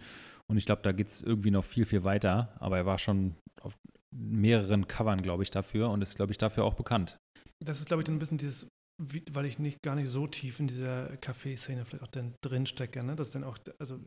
Und 0.48 0.58
ich 0.58 0.66
glaube, 0.66 0.82
da 0.84 0.92
geht 0.92 1.08
es 1.08 1.22
irgendwie 1.22 1.52
noch 1.52 1.64
viel, 1.66 1.86
viel 1.86 2.04
weiter. 2.04 2.56
Aber 2.60 2.78
er 2.78 2.86
war 2.86 2.98
schon 3.00 3.36
auf 3.62 3.76
mehreren 4.12 4.88
Covern, 4.88 5.22
glaube 5.22 5.44
ich, 5.44 5.52
dafür 5.52 5.90
und 5.90 6.02
ist, 6.02 6.16
glaube 6.16 6.32
ich, 6.32 6.38
dafür 6.38 6.64
auch 6.64 6.76
bekannt. 6.76 7.18
Das 7.64 7.80
ist, 7.80 7.88
glaube 7.88 8.02
ich, 8.02 8.06
dann 8.06 8.16
ein 8.16 8.20
bisschen 8.20 8.38
dieses, 8.38 8.68
wie, 8.98 9.24
weil 9.34 9.46
ich 9.46 9.60
nicht 9.60 9.82
gar 9.82 9.96
nicht 9.96 10.08
so 10.10 10.26
tief 10.26 10.60
in 10.60 10.68
dieser 10.68 11.18
Kaffeeszene 11.18 11.84
vielleicht 11.84 12.04
auch 12.04 12.08
dann 12.08 12.34
drin 12.42 12.66
stecke, 12.66 13.04
ne? 13.04 13.16
Das 13.16 13.28
ist 13.28 13.36
dann 13.36 13.44
auch, 13.44 13.58
also 13.78 14.00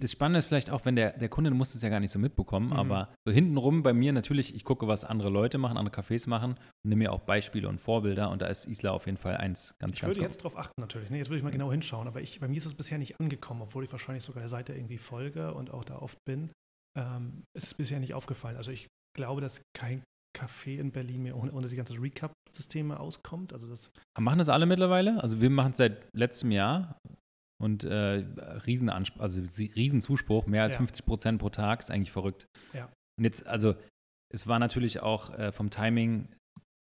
das 0.00 0.12
Spannende 0.12 0.38
ist 0.38 0.46
vielleicht 0.46 0.68
auch, 0.70 0.84
wenn 0.84 0.94
der, 0.96 1.16
der 1.16 1.28
Kunde 1.30 1.50
muss 1.50 1.74
es 1.74 1.80
ja 1.82 1.88
gar 1.88 2.00
nicht 2.00 2.10
so 2.10 2.18
mitbekommen, 2.18 2.66
Mhm. 2.68 2.72
aber 2.74 3.14
so 3.26 3.32
hintenrum 3.32 3.82
bei 3.82 3.94
mir 3.94 4.12
natürlich, 4.12 4.54
ich 4.54 4.64
gucke, 4.64 4.86
was 4.86 5.04
andere 5.04 5.30
Leute 5.30 5.56
machen, 5.58 5.78
andere 5.78 5.94
Cafés 5.94 6.28
machen 6.28 6.52
und 6.52 6.88
nehme 6.90 7.04
mir 7.04 7.12
auch 7.12 7.20
Beispiele 7.20 7.68
und 7.68 7.80
Vorbilder 7.80 8.30
und 8.30 8.42
da 8.42 8.46
ist 8.48 8.66
Isla 8.66 8.90
auf 8.90 9.06
jeden 9.06 9.18
Fall 9.18 9.36
eins 9.38 9.74
ganz, 9.78 9.96
ich 9.96 10.02
ganz 10.02 10.10
würde 10.14 10.20
groß. 10.20 10.34
jetzt 10.34 10.42
drauf 10.44 10.58
achten 10.58 10.80
natürlich. 10.80 11.08
Ne? 11.10 11.16
Jetzt 11.18 11.28
würde 11.30 11.38
ich 11.38 11.44
mal 11.44 11.50
genau 11.50 11.70
hinschauen, 11.72 12.06
aber 12.06 12.20
ich, 12.20 12.38
bei 12.40 12.48
mir 12.48 12.58
ist 12.58 12.66
es 12.66 12.74
bisher 12.74 12.98
nicht 12.98 13.18
angekommen, 13.18 13.62
obwohl 13.62 13.84
ich 13.84 13.92
wahrscheinlich 13.92 14.24
sogar 14.24 14.40
der 14.42 14.50
Seite 14.50 14.74
irgendwie 14.74 14.98
folge 14.98 15.54
und 15.54 15.70
auch 15.70 15.84
da 15.84 15.96
oft 15.96 16.18
bin. 16.26 16.50
Ähm, 16.98 17.42
es 17.56 17.64
ist 17.64 17.76
bisher 17.78 18.00
nicht 18.00 18.12
aufgefallen. 18.14 18.56
Also 18.56 18.70
ich 18.70 18.86
glaube, 19.16 19.40
dass 19.40 19.62
kein 19.74 20.02
Café 20.36 20.78
in 20.78 20.92
Berlin 20.92 21.22
mehr 21.22 21.36
ohne, 21.36 21.52
ohne 21.52 21.68
die 21.68 21.76
ganzen 21.76 21.94
Recap-Systeme 22.56 22.98
auskommt. 22.98 23.52
Also 23.52 23.68
das 23.68 23.90
Machen 24.18 24.38
das 24.38 24.48
alle 24.48 24.66
mittlerweile? 24.66 25.22
Also 25.22 25.40
wir 25.40 25.50
machen 25.50 25.72
es 25.72 25.78
seit 25.78 26.08
letztem 26.14 26.50
Jahr 26.50 26.98
und 27.62 27.84
äh, 27.84 28.24
riesen, 28.66 28.88
also 28.90 29.42
riesen 29.58 30.00
Zuspruch, 30.00 30.46
mehr 30.46 30.62
als 30.62 30.74
ja. 30.74 30.78
50 30.78 31.06
Prozent 31.06 31.38
pro 31.40 31.50
Tag, 31.50 31.80
ist 31.80 31.90
eigentlich 31.90 32.12
verrückt. 32.12 32.46
Ja. 32.72 32.90
Und 33.18 33.24
jetzt, 33.24 33.46
also 33.46 33.74
es 34.32 34.46
war 34.46 34.58
natürlich 34.58 35.00
auch 35.00 35.30
äh, 35.38 35.52
vom 35.52 35.70
Timing, 35.70 36.28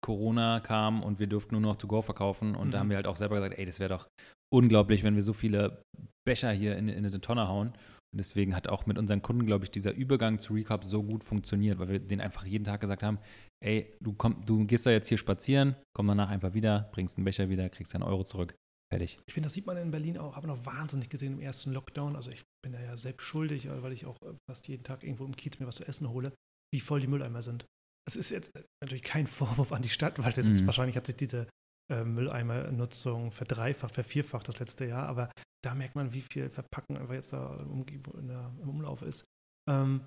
Corona 0.04 0.60
kam 0.60 1.02
und 1.02 1.18
wir 1.18 1.26
durften 1.26 1.54
nur 1.54 1.62
noch 1.62 1.76
To-Go 1.76 2.02
verkaufen 2.02 2.54
und 2.54 2.68
mhm. 2.68 2.70
da 2.72 2.78
haben 2.78 2.90
wir 2.90 2.96
halt 2.96 3.06
auch 3.06 3.16
selber 3.16 3.36
gesagt, 3.36 3.58
ey, 3.58 3.64
das 3.64 3.80
wäre 3.80 3.88
doch 3.88 4.06
unglaublich, 4.52 5.02
wenn 5.02 5.16
wir 5.16 5.22
so 5.22 5.32
viele 5.32 5.82
Becher 6.26 6.50
hier 6.52 6.76
in, 6.76 6.88
in 6.88 7.06
eine 7.06 7.20
Tonne 7.20 7.48
hauen. 7.48 7.68
Und 7.68 8.18
deswegen 8.18 8.54
hat 8.54 8.68
auch 8.68 8.86
mit 8.86 8.98
unseren 8.98 9.22
Kunden, 9.22 9.46
glaube 9.46 9.64
ich, 9.64 9.70
dieser 9.70 9.92
Übergang 9.92 10.38
zu 10.38 10.52
Recap 10.52 10.84
so 10.84 11.02
gut 11.02 11.24
funktioniert, 11.24 11.78
weil 11.78 11.88
wir 11.88 11.98
denen 11.98 12.20
einfach 12.20 12.44
jeden 12.44 12.64
Tag 12.64 12.80
gesagt 12.80 13.02
haben, 13.02 13.18
ey, 13.64 13.96
du, 14.00 14.12
komm, 14.12 14.44
du 14.44 14.66
gehst 14.66 14.86
da 14.86 14.90
jetzt 14.90 15.08
hier 15.08 15.18
spazieren, 15.18 15.74
komm 15.94 16.06
danach 16.06 16.28
einfach 16.28 16.54
wieder, 16.54 16.90
bringst 16.92 17.16
einen 17.16 17.24
Becher 17.24 17.48
wieder, 17.48 17.68
kriegst 17.70 17.94
deinen 17.94 18.02
Euro 18.02 18.24
zurück. 18.24 18.54
Fertig. 18.92 19.16
Ich 19.26 19.34
finde, 19.34 19.46
das 19.46 19.54
sieht 19.54 19.66
man 19.66 19.78
in 19.78 19.90
Berlin 19.90 20.18
auch, 20.18 20.36
habe 20.36 20.46
noch 20.46 20.66
wahnsinnig 20.66 21.08
gesehen 21.08 21.32
im 21.32 21.40
ersten 21.40 21.72
Lockdown. 21.72 22.14
Also 22.16 22.30
ich 22.30 22.42
bin 22.62 22.72
da 22.72 22.80
ja 22.80 22.96
selbst 22.96 23.24
schuldig, 23.24 23.68
weil 23.68 23.92
ich 23.92 24.04
auch 24.04 24.16
fast 24.48 24.68
jeden 24.68 24.84
Tag 24.84 25.02
irgendwo 25.02 25.24
im 25.24 25.34
Kiez 25.34 25.58
mir 25.58 25.66
was 25.66 25.76
zu 25.76 25.88
essen 25.88 26.08
hole, 26.10 26.32
wie 26.72 26.80
voll 26.80 27.00
die 27.00 27.06
Mülleimer 27.06 27.40
sind. 27.40 27.64
Das 28.06 28.16
ist 28.16 28.30
jetzt 28.30 28.52
natürlich 28.82 29.02
kein 29.02 29.26
Vorwurf 29.26 29.72
an 29.72 29.82
die 29.82 29.88
Stadt, 29.88 30.22
weil 30.22 30.32
das 30.32 30.46
mhm. 30.46 30.52
ist, 30.52 30.66
wahrscheinlich 30.66 30.96
hat 30.96 31.06
sich 31.06 31.16
diese 31.16 31.48
äh, 31.90 32.04
Mülleimernutzung 32.04 33.30
verdreifacht, 33.30 33.94
vervierfacht 33.94 34.48
das 34.48 34.58
letzte 34.58 34.84
Jahr, 34.84 35.08
aber 35.08 35.30
da 35.64 35.74
merkt 35.74 35.94
man, 35.94 36.12
wie 36.12 36.20
viel 36.20 36.50
Verpackung 36.50 36.98
einfach 36.98 37.14
jetzt 37.14 37.32
da 37.32 37.56
im, 37.56 37.86
im 37.88 38.68
Umlauf 38.68 39.00
ist. 39.00 39.24
Ähm, 39.68 40.04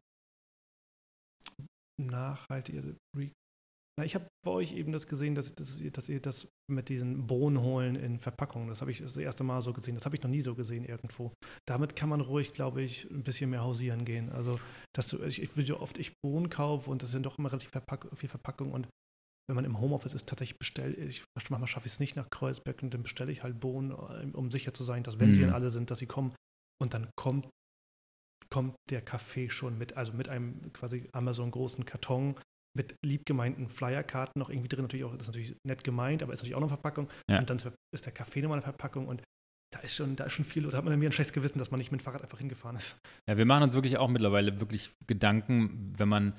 nachhaltige 2.00 2.96
na, 4.00 4.06
ich 4.06 4.14
habe 4.14 4.28
bei 4.46 4.52
euch 4.52 4.74
eben 4.74 4.92
das 4.92 5.08
gesehen, 5.08 5.34
dass, 5.34 5.56
dass, 5.56 5.82
dass, 5.92 6.08
ihr 6.10 6.22
das 6.22 6.48
mit 6.70 6.90
diesen 6.90 7.26
Bohnen 7.26 7.62
holen 7.62 7.96
in 7.96 8.20
Verpackungen, 8.20 8.68
das 8.68 8.82
habe 8.82 8.92
ich 8.92 9.00
das 9.00 9.18
erste 9.18 9.44
Mal 9.44 9.62
so 9.62 9.74
gesehen. 9.74 9.96
Das 9.96 10.06
habe 10.06 10.16
ich 10.16 10.22
noch 10.22 10.30
nie 10.30 10.42
so 10.42 10.54
gesehen 10.54 10.86
irgendwo. 10.86 11.34
Damit 11.68 11.96
kann 11.96 12.10
man 12.10 12.22
ruhig, 12.22 12.54
glaube 12.54 12.84
ich, 12.84 13.10
ein 13.10 13.24
bisschen 13.24 13.50
mehr 13.50 13.64
hausieren 13.64 14.06
gehen. 14.06 14.30
Also, 14.30 14.60
dass 14.96 15.10
du, 15.10 15.24
ich, 15.24 15.42
ich 15.42 15.58
will 15.58 15.68
ja 15.68 15.76
oft 15.76 15.98
ich 15.98 16.14
Bohnen 16.24 16.50
kaufe 16.50 16.92
und 16.92 17.02
das 17.02 17.12
sind 17.12 17.26
doch 17.26 17.40
immer 17.40 17.52
relativ 17.52 17.72
Verpack, 17.72 18.08
viel 18.16 18.30
Verpackung 18.30 18.72
und 18.72 18.88
wenn 19.50 19.56
man 19.56 19.66
im 19.66 19.80
Homeoffice 19.80 20.14
ist, 20.14 20.28
tatsächlich 20.28 20.60
bestelle 20.60 20.94
ich, 20.94 21.24
manchmal 21.36 21.66
schaffe 21.68 21.88
ich 21.88 21.94
es 21.94 22.00
nicht 22.00 22.18
nach 22.18 22.30
Kreuzberg 22.30 22.84
und 22.84 22.94
dann 22.94 23.02
bestelle 23.02 23.32
ich 23.32 23.44
halt 23.44 23.60
Bohnen, 23.60 23.92
um 23.92 24.52
sicher 24.52 24.74
zu 24.74 24.84
sein, 24.84 25.04
dass 25.04 25.20
wenn 25.20 25.30
mhm. 25.30 25.34
sie 25.34 25.42
dann 25.42 25.54
alle 25.54 25.70
sind, 25.70 25.90
dass 25.90 26.00
sie 26.00 26.06
kommen. 26.06 26.36
Und 26.82 26.94
dann 26.94 27.10
kommt, 27.16 27.48
kommt 28.50 28.76
der 28.90 29.02
Kaffee 29.02 29.50
schon 29.50 29.78
mit, 29.78 29.96
also 29.96 30.12
mit 30.12 30.28
einem 30.28 30.74
quasi 30.74 31.10
Amazon 31.14 31.50
großen 31.50 31.86
Karton 31.86 32.36
mit 32.78 32.96
liebgemeinten 33.04 33.68
Flyerkarten 33.68 34.40
noch 34.40 34.50
irgendwie 34.50 34.70
drin. 34.70 34.84
Natürlich 34.84 35.06
auch, 35.06 35.12
das 35.12 35.24
ist 35.24 35.28
natürlich 35.28 35.56
nett 35.68 35.84
gemeint, 35.84 36.24
aber 36.24 36.32
ist 36.32 36.40
natürlich 36.40 36.56
auch 36.56 36.62
noch 36.62 36.70
eine 36.70 36.78
Verpackung. 36.78 37.10
Ja. 37.30 37.40
Und 37.40 37.50
dann 37.50 37.58
ist 37.94 38.06
der 38.06 38.13
Kaffee 38.13 38.42
nochmal 38.42 38.58
eine 38.58 38.63
Verpackung 38.63 39.08
und 39.08 39.22
da 39.74 39.80
ist 39.80 39.96
schon, 39.96 40.16
da 40.16 40.26
ist 40.26 40.34
schon 40.34 40.46
viel, 40.46 40.66
oder 40.66 40.78
hat 40.78 40.86
man 40.86 40.98
mir 40.98 41.10
ein 41.10 41.12
schlechtes 41.12 41.34
Gewissen, 41.34 41.60
dass 41.60 41.72
man 41.72 41.80
nicht 41.80 41.92
mit 41.92 42.00
dem 42.00 42.04
Fahrrad 42.04 42.22
einfach 42.22 42.38
hingefahren 42.38 42.78
ist. 42.78 43.02
Ja, 43.28 43.38
wir 43.38 43.46
machen 43.46 43.63
uns 43.63 43.74
wirklich 43.74 43.98
auch 43.98 44.08
mittlerweile 44.08 44.62
wirklich 44.62 44.92
Gedanken, 45.08 45.92
wenn 45.98 46.08
man 46.08 46.34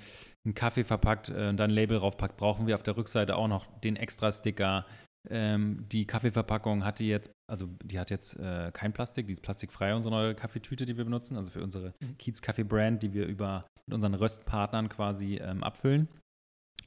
einen 0.47 0.55
Kaffee 0.55 0.85
verpackt 0.85 1.29
äh, 1.29 1.49
und 1.49 1.59
dann 1.59 1.71
ein 1.71 1.75
Label 1.75 1.99
draufpackt, 1.99 2.39
brauchen 2.39 2.67
wir 2.67 2.75
auf 2.75 2.83
der 2.83 2.97
Rückseite 2.97 3.37
auch 3.37 3.49
noch 3.49 3.67
den 3.81 3.97
extra 3.97 4.33
Sticker. 4.33 4.87
Ähm, 5.29 5.85
die 5.93 6.07
Kaffeeverpackung 6.07 6.85
hat 6.85 7.01
die 7.01 7.09
jetzt, 7.09 7.31
also 7.51 7.69
die 7.85 7.99
hat 7.99 8.09
jetzt 8.11 8.37
äh, 8.39 8.71
kein 8.73 8.95
Plastik, 8.95 9.27
die 9.27 9.35
ist 9.35 9.43
plastikfrei, 9.43 9.95
unsere 9.95 10.15
neue 10.15 10.35
Kaffeetüte, 10.35 10.87
die 10.87 10.97
wir 10.97 11.05
benutzen, 11.05 11.37
also 11.37 11.51
für 11.51 11.63
unsere 11.63 11.93
mhm. 12.01 12.17
Kiez 12.17 12.41
Kaffee 12.41 12.65
Brand, 12.65 13.03
die 13.03 13.13
wir 13.13 13.27
über 13.27 13.67
mit 13.87 13.95
unseren 13.95 14.15
Röstpartnern 14.15 14.89
quasi 14.89 15.37
ähm, 15.37 15.63
abfüllen. 15.63 16.09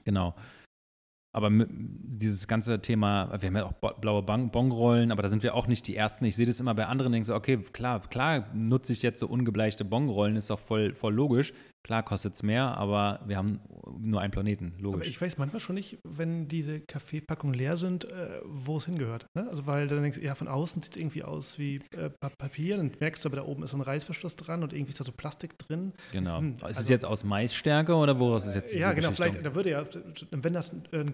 Genau. 0.03 0.35
Aber 1.33 1.49
dieses 1.49 2.47
ganze 2.47 2.81
Thema, 2.81 3.29
wir 3.39 3.47
haben 3.47 3.55
ja 3.55 3.65
auch 3.65 3.93
blaue 4.01 4.21
Bongrollen, 4.21 5.11
aber 5.13 5.21
da 5.21 5.29
sind 5.29 5.43
wir 5.43 5.55
auch 5.55 5.67
nicht 5.67 5.87
die 5.87 5.95
Ersten. 5.95 6.25
Ich 6.25 6.35
sehe 6.35 6.45
das 6.45 6.59
immer 6.59 6.75
bei 6.75 6.87
anderen, 6.87 7.13
denke 7.13 7.25
so, 7.25 7.35
okay, 7.35 7.57
klar, 7.71 8.01
klar 8.09 8.53
nutze 8.53 8.91
ich 8.91 9.01
jetzt 9.01 9.21
so 9.21 9.27
ungebleichte 9.27 9.85
Bongrollen, 9.85 10.35
ist 10.35 10.49
doch 10.49 10.59
voll, 10.59 10.93
voll 10.93 11.13
logisch. 11.13 11.53
Klar 11.83 12.03
kostet 12.03 12.35
es 12.35 12.43
mehr, 12.43 12.77
aber 12.77 13.21
wir 13.25 13.37
haben 13.37 13.59
nur 13.99 14.21
einen 14.21 14.31
Planeten, 14.31 14.75
logisch. 14.77 15.01
Aber 15.01 15.07
ich 15.07 15.19
weiß 15.19 15.37
manchmal 15.39 15.59
schon 15.59 15.75
nicht, 15.75 15.97
wenn 16.07 16.47
diese 16.47 16.79
Kaffeepackungen 16.79 17.55
leer 17.55 17.75
sind, 17.75 18.05
äh, 18.05 18.39
wo 18.45 18.77
es 18.77 18.85
hingehört. 18.85 19.25
Ne? 19.35 19.47
Also 19.49 19.65
weil 19.65 19.87
dann 19.87 20.03
denkst 20.03 20.19
du, 20.19 20.23
ja, 20.23 20.35
von 20.35 20.47
außen 20.47 20.81
sieht 20.81 20.93
es 20.93 20.97
irgendwie 20.97 21.23
aus 21.23 21.57
wie 21.57 21.79
äh, 21.95 22.11
Papier, 22.37 22.77
dann 22.77 22.91
merkst 22.99 23.25
du 23.25 23.29
aber 23.29 23.37
da 23.37 23.43
oben 23.43 23.63
ist 23.63 23.71
so 23.71 23.77
ein 23.77 23.81
Reißverschluss 23.81 24.35
dran 24.35 24.61
und 24.61 24.73
irgendwie 24.73 24.91
ist 24.91 24.99
da 24.99 25.03
so 25.03 25.11
Plastik 25.11 25.57
drin. 25.57 25.93
Genau. 26.11 26.35
Ist, 26.35 26.37
hm, 26.37 26.53
ist 26.55 26.63
also, 26.63 26.81
es 26.81 26.89
jetzt 26.89 27.05
aus 27.05 27.23
Maisstärke 27.23 27.95
oder 27.95 28.19
woraus 28.19 28.45
ist 28.45 28.53
jetzt 28.53 28.71
diese 28.71 28.81
Ja, 28.81 28.93
genau, 28.93 29.09
Geschichte? 29.09 29.31
vielleicht, 29.31 29.45
da 29.45 29.55
würde 29.55 29.71
ja, 29.71 29.85
wenn 30.29 30.53
das 30.53 30.71
ein, 30.71 30.83
ein, 30.91 31.13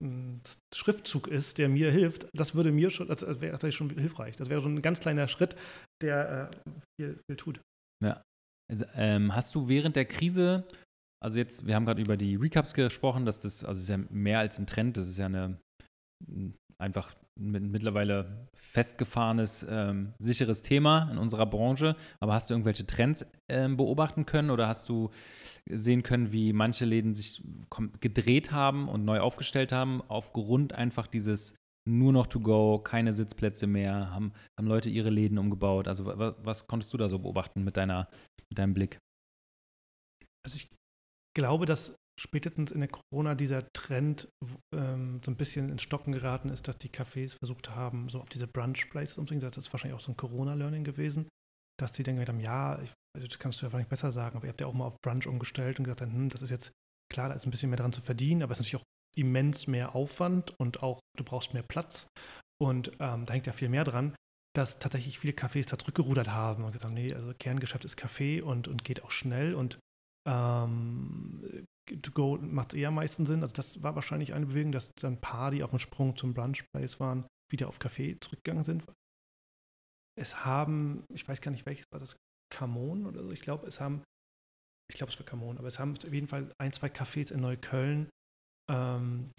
ein, 0.00 0.40
Schriftzug 0.74 1.26
ist, 1.26 1.58
der 1.58 1.68
mir 1.68 1.90
hilft, 1.90 2.28
das 2.34 2.54
würde 2.54 2.70
mir 2.70 2.90
schon, 2.90 3.08
das 3.08 3.22
wäre 3.40 3.72
schon 3.72 3.90
hilfreich. 3.90 4.36
Das 4.36 4.48
wäre 4.48 4.60
so 4.60 4.68
ein 4.68 4.80
ganz 4.80 5.00
kleiner 5.00 5.26
Schritt, 5.26 5.56
der 6.02 6.50
äh, 6.66 6.70
viel, 7.00 7.18
viel 7.28 7.36
tut. 7.36 7.60
Ja. 8.02 8.22
Also, 8.70 8.84
ähm, 8.94 9.34
hast 9.34 9.54
du 9.54 9.68
während 9.68 9.96
der 9.96 10.04
Krise, 10.04 10.66
also 11.22 11.38
jetzt, 11.38 11.66
wir 11.66 11.74
haben 11.74 11.86
gerade 11.86 12.02
über 12.02 12.16
die 12.16 12.36
Recaps 12.36 12.74
gesprochen, 12.74 13.24
dass 13.24 13.40
das, 13.40 13.64
also 13.64 13.80
ist 13.80 13.88
ja 13.88 13.98
mehr 14.10 14.38
als 14.38 14.58
ein 14.58 14.66
Trend, 14.66 14.96
das 14.96 15.08
ist 15.08 15.18
ja 15.18 15.26
eine 15.26 15.58
einfach 16.82 17.14
mittlerweile 17.38 18.48
festgefahrenes, 18.56 19.66
ähm, 19.70 20.12
sicheres 20.18 20.62
Thema 20.62 21.10
in 21.10 21.18
unserer 21.18 21.46
Branche. 21.46 21.96
Aber 22.20 22.34
hast 22.34 22.50
du 22.50 22.54
irgendwelche 22.54 22.86
Trends 22.86 23.24
ähm, 23.50 23.76
beobachten 23.76 24.26
können 24.26 24.50
oder 24.50 24.68
hast 24.68 24.88
du 24.88 25.10
sehen 25.70 26.02
können, 26.02 26.32
wie 26.32 26.52
manche 26.52 26.84
Läden 26.84 27.14
sich 27.14 27.42
gedreht 28.00 28.52
haben 28.52 28.88
und 28.88 29.04
neu 29.04 29.20
aufgestellt 29.20 29.72
haben, 29.72 30.02
aufgrund 30.08 30.74
einfach 30.74 31.06
dieses 31.06 31.56
nur 31.88 32.12
noch 32.12 32.26
to 32.26 32.40
go, 32.40 32.78
keine 32.78 33.12
Sitzplätze 33.12 33.66
mehr, 33.66 34.10
haben, 34.10 34.32
haben 34.58 34.66
Leute 34.66 34.90
ihre 34.90 35.10
Läden 35.10 35.38
umgebaut. 35.38 35.88
Also 35.88 36.06
was, 36.06 36.34
was 36.38 36.66
konntest 36.66 36.92
du 36.92 36.96
da 36.96 37.08
so 37.08 37.18
beobachten 37.18 37.64
mit, 37.64 37.76
deiner, 37.76 38.08
mit 38.50 38.58
deinem 38.58 38.74
Blick? 38.74 38.98
Also 40.44 40.56
ich 40.56 40.68
glaube, 41.36 41.66
dass 41.66 41.96
spätestens 42.20 42.70
in 42.70 42.80
der 42.80 42.90
Corona 42.90 43.34
dieser 43.34 43.66
Trend 43.72 44.28
ähm, 44.74 45.20
so 45.24 45.30
ein 45.30 45.36
bisschen 45.36 45.70
ins 45.70 45.82
Stocken 45.82 46.12
geraten 46.12 46.50
ist, 46.50 46.68
dass 46.68 46.78
die 46.78 46.90
Cafés 46.90 47.36
versucht 47.38 47.70
haben, 47.70 48.08
so 48.08 48.20
auf 48.20 48.28
diese 48.28 48.46
Brunch-Places 48.46 49.18
umzugehen. 49.18 49.40
Das 49.40 49.56
ist 49.56 49.72
wahrscheinlich 49.72 49.96
auch 49.96 50.04
so 50.04 50.12
ein 50.12 50.16
Corona-Learning 50.16 50.84
gewesen, 50.84 51.28
dass 51.80 51.92
die 51.92 52.02
dann 52.02 52.16
gesagt 52.16 52.28
haben, 52.28 52.40
ja, 52.40 52.80
ich, 52.82 52.92
das 53.18 53.38
kannst 53.38 53.60
du 53.60 53.66
ja 53.66 53.76
nicht 53.76 53.88
besser 53.88 54.12
sagen, 54.12 54.36
aber 54.36 54.46
ihr 54.46 54.50
habt 54.50 54.60
ja 54.60 54.66
auch 54.66 54.74
mal 54.74 54.86
auf 54.86 55.00
Brunch 55.02 55.26
umgestellt 55.26 55.78
und 55.78 55.84
gesagt, 55.84 56.02
hm, 56.02 56.28
das 56.28 56.42
ist 56.42 56.50
jetzt 56.50 56.72
klar, 57.10 57.28
da 57.28 57.34
ist 57.34 57.46
ein 57.46 57.50
bisschen 57.50 57.70
mehr 57.70 57.78
dran 57.78 57.92
zu 57.92 58.02
verdienen, 58.02 58.42
aber 58.42 58.52
es 58.52 58.60
ist 58.60 58.66
natürlich 58.66 58.82
auch 58.82 58.92
immens 59.16 59.66
mehr 59.66 59.94
Aufwand 59.94 60.58
und 60.58 60.82
auch 60.82 61.00
du 61.16 61.24
brauchst 61.24 61.54
mehr 61.54 61.62
Platz. 61.62 62.06
Und 62.60 62.92
ähm, 63.00 63.26
da 63.26 63.34
hängt 63.34 63.46
ja 63.46 63.52
viel 63.52 63.68
mehr 63.68 63.84
dran, 63.84 64.14
dass 64.54 64.78
tatsächlich 64.78 65.18
viele 65.18 65.32
Cafés 65.32 65.68
da 65.68 65.78
zurückgerudert 65.78 66.28
haben 66.28 66.64
und 66.64 66.72
gesagt 66.72 66.84
haben, 66.84 66.94
nee, 66.94 67.12
also 67.12 67.32
Kerngeschäft 67.38 67.84
ist 67.84 67.96
Kaffee 67.96 68.40
und, 68.40 68.68
und 68.68 68.84
geht 68.84 69.02
auch 69.02 69.10
schnell 69.10 69.54
und 69.54 69.78
ähm, 70.28 71.66
To 72.02 72.12
Go 72.12 72.38
macht 72.40 72.74
eher 72.74 72.88
am 72.88 72.94
meisten 72.94 73.26
Sinn. 73.26 73.42
Also 73.42 73.54
das 73.54 73.82
war 73.82 73.94
wahrscheinlich 73.96 74.34
eine 74.34 74.46
Bewegung, 74.46 74.72
dass 74.72 74.92
dann 74.94 75.20
paar, 75.20 75.50
die 75.50 75.62
auf 75.62 75.70
dem 75.70 75.78
Sprung 75.78 76.16
zum 76.16 76.32
Brunch 76.32 76.64
Place 76.72 77.00
waren, 77.00 77.26
wieder 77.50 77.68
auf 77.68 77.78
Kaffee 77.78 78.18
zurückgegangen 78.20 78.64
sind. 78.64 78.84
Es 80.16 80.44
haben, 80.44 81.04
ich 81.12 81.26
weiß 81.26 81.40
gar 81.40 81.50
nicht 81.50 81.66
welches 81.66 81.86
war 81.90 82.00
das, 82.00 82.16
Camon 82.52 83.06
oder 83.06 83.22
so. 83.22 83.30
Ich 83.32 83.40
glaube, 83.40 83.66
es 83.66 83.80
haben, 83.80 84.04
ich 84.90 84.96
glaube, 84.96 85.10
es 85.10 85.18
war 85.18 85.26
Camon, 85.26 85.58
aber 85.58 85.68
es 85.68 85.78
haben 85.78 85.96
auf 85.96 86.12
jeden 86.12 86.28
Fall 86.28 86.52
ein, 86.60 86.72
zwei 86.72 86.88
Cafés 86.88 87.32
in 87.32 87.40
Neukölln 87.40 88.10
ähm, 88.70 89.30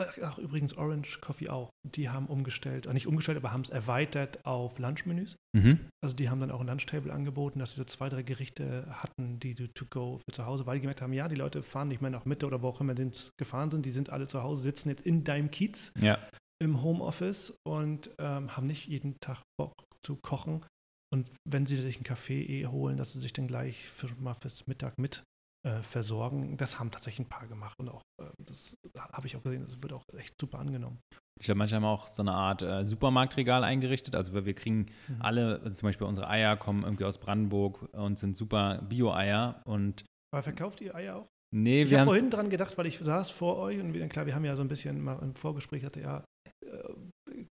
ach, 0.00 0.38
übrigens 0.38 0.76
Orange 0.76 1.20
Coffee 1.20 1.48
auch. 1.48 1.70
Die 1.84 2.08
haben 2.08 2.26
umgestellt, 2.26 2.86
äh, 2.86 2.92
nicht 2.92 3.06
umgestellt, 3.06 3.38
aber 3.38 3.52
haben 3.52 3.62
es 3.62 3.70
erweitert 3.70 4.44
auf 4.44 4.78
Lunchmenüs. 4.78 5.36
Mhm. 5.54 5.88
Also 6.02 6.14
die 6.14 6.28
haben 6.28 6.40
dann 6.40 6.50
auch 6.50 6.60
ein 6.60 6.66
Lunchtable 6.66 7.12
angeboten, 7.12 7.58
dass 7.58 7.72
sie 7.72 7.76
so 7.76 7.84
zwei, 7.84 8.08
drei 8.08 8.22
Gerichte 8.22 8.86
hatten, 8.90 9.38
die 9.40 9.54
du 9.54 9.68
to 9.68 9.86
go 9.86 10.18
für 10.18 10.32
zu 10.32 10.46
Hause, 10.46 10.66
weil 10.66 10.76
die 10.76 10.82
gemerkt 10.82 11.02
haben, 11.02 11.12
ja, 11.12 11.28
die 11.28 11.36
Leute 11.36 11.62
fahren 11.62 11.88
nicht 11.88 12.02
mehr 12.02 12.10
nach 12.10 12.24
Mitte 12.24 12.46
oder 12.46 12.62
wo 12.62 12.68
auch 12.68 12.80
immer 12.80 12.96
sie 12.96 13.30
gefahren 13.38 13.70
sind, 13.70 13.86
die 13.86 13.90
sind 13.90 14.10
alle 14.10 14.28
zu 14.28 14.42
Hause, 14.42 14.62
sitzen 14.62 14.88
jetzt 14.88 15.02
in 15.02 15.24
deinem 15.24 15.50
Kiez 15.50 15.92
ja. 16.00 16.18
im 16.62 16.82
Homeoffice 16.82 17.54
und 17.66 18.10
ähm, 18.18 18.56
haben 18.56 18.66
nicht 18.66 18.86
jeden 18.86 19.18
Tag 19.20 19.42
Bock 19.58 19.72
zu 20.04 20.16
kochen. 20.16 20.64
Und 21.12 21.30
wenn 21.48 21.66
sie 21.66 21.80
sich 21.80 21.96
einen 21.96 22.04
Kaffee 22.04 22.42
eh 22.42 22.66
holen, 22.66 22.96
dass 22.96 23.12
sie 23.12 23.20
sich 23.20 23.32
dann 23.32 23.46
gleich 23.46 23.88
für, 23.88 24.08
mal 24.20 24.34
fürs 24.34 24.66
Mittag 24.66 24.98
mit 24.98 25.22
äh, 25.66 25.82
versorgen. 25.82 26.56
Das 26.56 26.78
haben 26.78 26.92
tatsächlich 26.92 27.26
ein 27.26 27.28
paar 27.28 27.48
gemacht 27.48 27.74
und 27.80 27.88
auch, 27.88 28.02
äh, 28.22 28.26
das 28.38 28.76
habe 29.12 29.26
ich 29.26 29.36
auch 29.36 29.42
gesehen, 29.42 29.64
das 29.64 29.82
wird 29.82 29.92
auch 29.92 30.04
echt 30.16 30.40
super 30.40 30.60
angenommen. 30.60 31.00
Ich 31.40 31.46
glaube, 31.46 31.58
manche 31.58 31.74
haben 31.74 31.84
auch 31.84 32.06
so 32.06 32.22
eine 32.22 32.32
Art 32.32 32.62
äh, 32.62 32.84
Supermarktregal 32.84 33.64
eingerichtet. 33.64 34.14
Also 34.14 34.32
wir 34.32 34.54
kriegen 34.54 34.86
mhm. 35.08 35.20
alle, 35.20 35.60
also 35.64 35.80
zum 35.80 35.88
Beispiel 35.88 36.06
unsere 36.06 36.30
Eier 36.30 36.56
kommen 36.56 36.84
irgendwie 36.84 37.04
aus 37.04 37.18
Brandenburg 37.18 37.88
und 37.92 38.16
sind 38.16 38.36
super 38.36 38.80
Bio-Eier. 38.88 39.60
Aber 39.66 40.42
verkauft 40.42 40.80
ihr 40.82 40.94
Eier 40.94 41.16
auch? 41.16 41.28
Nee, 41.52 41.82
ich 41.82 41.94
habe 41.94 42.04
vorhin 42.04 42.30
dran 42.30 42.48
gedacht, 42.48 42.78
weil 42.78 42.86
ich 42.86 42.98
saß 42.98 43.30
vor 43.30 43.56
euch 43.56 43.80
und 43.80 43.92
wir, 43.92 44.06
klar, 44.08 44.26
wir 44.26 44.34
haben 44.34 44.44
ja 44.44 44.54
so 44.54 44.62
ein 44.62 44.68
bisschen 44.68 45.02
mal 45.02 45.18
im 45.20 45.34
Vorgespräch 45.34 45.84
hatte 45.84 46.00
ja 46.00 46.24
äh, 46.64 46.92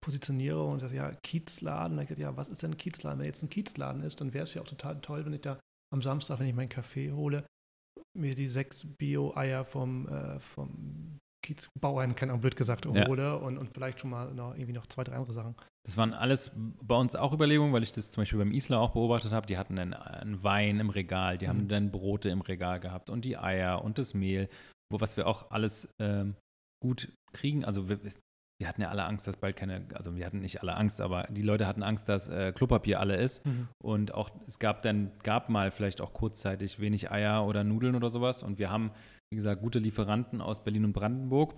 Positionierung 0.03 0.73
und 0.73 0.83
das 0.83 0.93
ja 0.93 1.13
Kiezladen. 1.23 1.97
Da 1.97 2.03
ich 2.03 2.09
dachte, 2.09 2.23
ja, 2.23 2.37
was 2.37 2.49
ist 2.49 2.63
denn 2.63 2.73
ein 2.73 2.77
Kiezladen? 2.77 3.21
Wenn 3.21 3.27
jetzt 3.27 3.43
ein 3.43 3.51
Kiezladen 3.51 4.03
ist, 4.03 4.21
dann 4.21 4.35
wäre 4.35 4.45
es 4.45 4.55
ja 4.55 4.63
auch 4.63 4.69
total 4.69 5.01
toll, 5.01 5.25
wenn 5.25 5.33
ich 5.33 5.43
da 5.43 5.61
am 5.93 6.03
Samstag, 6.03 6.39
wenn 6.39 6.47
ich 6.47 6.55
meinen 6.55 6.69
Kaffee 6.69 7.13
hole, 7.13 7.45
mir 8.17 8.35
die 8.35 8.49
sechs 8.49 8.87
Bio-Eier 8.99 9.65
vom, 9.65 10.09
äh, 10.09 10.41
vom 10.41 11.19
Kiezbauern, 11.43 12.15
keine 12.15 12.33
Ahnung, 12.33 12.43
blöd 12.43 12.57
gesagt, 12.57 12.87
hole 12.87 13.23
ja. 13.23 13.35
und, 13.35 13.57
und 13.59 13.73
vielleicht 13.73 14.01
schon 14.01 14.11
mal 14.11 14.33
noch, 14.35 14.55
irgendwie 14.55 14.73
noch 14.73 14.87
zwei, 14.87 15.05
drei 15.05 15.17
andere 15.17 15.33
Sachen. 15.33 15.55
Das 15.85 15.97
waren 15.97 16.13
alles 16.13 16.53
bei 16.55 16.95
uns 16.95 17.17
auch 17.17 17.33
Überlegungen, 17.33 17.73
weil 17.73 17.83
ich 17.83 17.93
das 17.93 18.11
zum 18.11 18.23
Beispiel 18.23 18.39
beim 18.39 18.53
Isla 18.53 18.79
auch 18.79 18.91
beobachtet 18.91 19.33
habe. 19.33 19.47
Die 19.47 19.57
hatten 19.57 19.77
dann 19.77 19.95
einen 19.95 20.43
Wein 20.43 20.81
im 20.81 20.91
Regal, 20.91 21.39
die 21.39 21.47
mhm. 21.47 21.51
haben 21.51 21.69
dann 21.69 21.91
Brote 21.91 22.29
im 22.29 22.43
Regal 22.43 22.81
gehabt 22.81 23.11
und 23.11 23.25
die 23.25 23.39
Eier 23.39 23.83
und 23.83 23.99
das 23.99 24.13
Mehl, 24.15 24.49
wo 24.93 25.01
was 25.01 25.17
wir 25.17 25.27
auch 25.27 25.51
alles 25.51 25.95
ähm, 25.99 26.37
gut 26.83 27.13
kriegen. 27.33 27.65
Also 27.65 27.89
wir, 27.89 28.01
wir, 28.61 28.69
hatten 28.69 28.83
ja 28.83 28.91
alle 28.91 29.05
Angst, 29.05 29.27
dass 29.27 29.37
bald 29.37 29.57
keine, 29.57 29.87
also 29.95 30.15
wir 30.15 30.27
hatten 30.27 30.41
nicht 30.41 30.61
alle 30.61 30.77
Angst, 30.77 31.01
aber 31.01 31.25
die 31.31 31.43
Leute 31.43 31.67
hatten 31.67 31.83
Angst, 31.83 32.09
dass 32.09 32.29
äh, 32.29 32.53
Klopapier 32.53 33.01
alle 33.01 33.17
ist. 33.17 33.47
Mhm. 33.47 33.69
Und 33.83 34.15
auch 34.15 34.31
es 34.47 34.59
gab 34.59 34.83
dann, 34.83 35.11
gab 35.23 35.49
mal 35.49 35.71
vielleicht 35.71 36.01
auch 36.01 36.13
kurzzeitig 36.13 36.79
wenig 36.79 37.11
Eier 37.11 37.47
oder 37.47 37.65
Nudeln 37.65 37.95
oder 37.95 38.11
sowas. 38.11 38.43
Und 38.43 38.59
wir 38.59 38.71
haben 38.71 38.93
wie 39.33 39.37
gesagt, 39.37 39.63
gute 39.63 39.79
Lieferanten 39.79 40.41
aus 40.41 40.63
Berlin 40.63 40.85
und 40.85 40.93
Brandenburg 40.93 41.55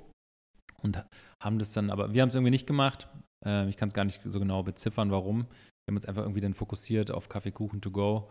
und 0.83 1.03
haben 1.43 1.59
das 1.59 1.73
dann, 1.73 1.91
aber 1.91 2.13
wir 2.13 2.23
haben 2.23 2.29
es 2.29 2.35
irgendwie 2.35 2.51
nicht 2.51 2.67
gemacht. 2.67 3.09
Äh, 3.45 3.69
ich 3.69 3.77
kann 3.77 3.89
es 3.89 3.95
gar 3.95 4.05
nicht 4.05 4.21
so 4.25 4.39
genau 4.39 4.63
beziffern, 4.63 5.11
warum. 5.11 5.47
Wir 5.47 5.93
haben 5.93 5.97
uns 5.97 6.07
einfach 6.07 6.23
irgendwie 6.23 6.41
dann 6.41 6.55
fokussiert 6.55 7.11
auf 7.11 7.29
Kaffeekuchen 7.29 7.81
to 7.81 7.91
go, 7.91 8.31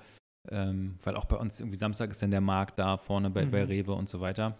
ähm, 0.50 1.00
weil 1.04 1.16
auch 1.16 1.26
bei 1.26 1.38
uns 1.38 1.60
irgendwie 1.60 1.78
Samstag 1.78 2.12
ist 2.12 2.22
dann 2.22 2.32
der 2.32 2.42
Markt 2.42 2.78
da 2.78 2.98
vorne 2.98 3.30
bei, 3.30 3.46
mhm. 3.46 3.52
bei 3.52 3.64
Rewe 3.64 3.94
und 3.94 4.08
so 4.08 4.22
weiter. 4.22 4.60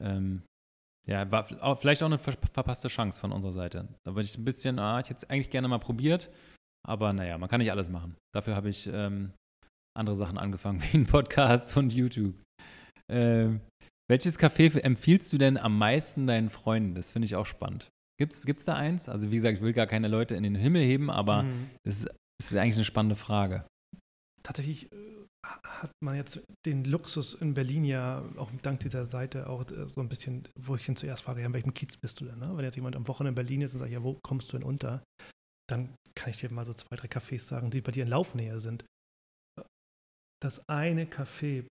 Ähm, 0.00 0.42
ja, 1.08 1.30
war 1.30 1.76
vielleicht 1.76 2.02
auch 2.02 2.06
eine 2.06 2.18
ver 2.18 2.34
verpasste 2.52 2.88
Chance 2.88 3.18
von 3.18 3.32
unserer 3.32 3.52
Seite. 3.52 3.88
Da 4.04 4.14
würde 4.14 4.24
ich 4.24 4.38
ein 4.38 4.44
bisschen, 4.44 4.78
ah, 4.78 5.00
ich 5.00 5.10
hätte 5.10 5.24
es 5.24 5.30
eigentlich 5.30 5.50
gerne 5.50 5.68
mal 5.68 5.78
probiert, 5.78 6.30
aber 6.86 7.12
naja, 7.12 7.38
man 7.38 7.48
kann 7.48 7.60
nicht 7.60 7.72
alles 7.72 7.88
machen. 7.88 8.16
Dafür 8.34 8.54
habe 8.54 8.68
ich 8.68 8.86
ähm, 8.86 9.32
andere 9.96 10.16
Sachen 10.16 10.38
angefangen, 10.38 10.82
wie 10.92 10.98
ein 10.98 11.06
Podcast 11.06 11.76
und 11.76 11.92
YouTube. 11.92 12.34
Ähm, 13.10 13.60
welches 14.08 14.38
Café 14.38 14.78
empfiehlst 14.80 15.32
du 15.32 15.38
denn 15.38 15.56
am 15.56 15.78
meisten 15.78 16.26
deinen 16.26 16.50
Freunden? 16.50 16.94
Das 16.94 17.10
finde 17.10 17.26
ich 17.26 17.36
auch 17.36 17.46
spannend. 17.46 17.88
Gibt 18.18 18.32
es 18.32 18.64
da 18.64 18.74
eins? 18.74 19.08
Also 19.08 19.30
wie 19.30 19.36
gesagt, 19.36 19.56
ich 19.56 19.62
will 19.62 19.72
gar 19.72 19.86
keine 19.86 20.06
Leute 20.06 20.36
in 20.36 20.44
den 20.44 20.54
Himmel 20.54 20.82
heben, 20.82 21.10
aber 21.10 21.44
mhm. 21.44 21.70
das, 21.84 21.98
ist, 21.98 22.08
das 22.38 22.52
ist 22.52 22.56
eigentlich 22.56 22.76
eine 22.76 22.84
spannende 22.84 23.16
Frage. 23.16 23.64
Tatsächlich 24.42 24.92
äh, 24.92 25.21
hat 25.44 25.90
man 26.00 26.14
jetzt 26.14 26.40
den 26.64 26.84
Luxus 26.84 27.34
in 27.34 27.54
Berlin 27.54 27.84
ja 27.84 28.24
auch 28.36 28.50
dank 28.62 28.80
dieser 28.80 29.04
Seite 29.04 29.48
auch 29.48 29.68
äh, 29.70 29.88
so 29.88 30.00
ein 30.00 30.08
bisschen, 30.08 30.48
wo 30.58 30.76
ich 30.76 30.88
ihn 30.88 30.96
zuerst 30.96 31.22
frage, 31.22 31.40
ja, 31.40 31.46
in 31.46 31.52
welchem 31.52 31.74
Kiez 31.74 31.96
bist 31.96 32.20
du 32.20 32.24
denn? 32.24 32.38
Ne? 32.38 32.52
Wenn 32.54 32.64
jetzt 32.64 32.76
jemand 32.76 32.96
am 32.96 33.08
Wochenende 33.08 33.40
in 33.40 33.46
Berlin 33.46 33.62
ist 33.62 33.74
und 33.74 33.80
sagt, 33.80 33.90
ja, 33.90 34.02
wo 34.02 34.18
kommst 34.22 34.52
du 34.52 34.58
denn 34.58 34.66
unter? 34.66 35.02
Dann 35.68 35.94
kann 36.14 36.30
ich 36.30 36.38
dir 36.38 36.52
mal 36.52 36.64
so 36.64 36.74
zwei, 36.74 36.96
drei 36.96 37.08
Cafés 37.08 37.40
sagen, 37.40 37.70
die 37.70 37.80
bei 37.80 37.92
dir 37.92 38.04
in 38.04 38.10
Laufnähe 38.10 38.60
sind. 38.60 38.84
Das 40.40 40.68
eine 40.68 41.06
Café 41.06 41.66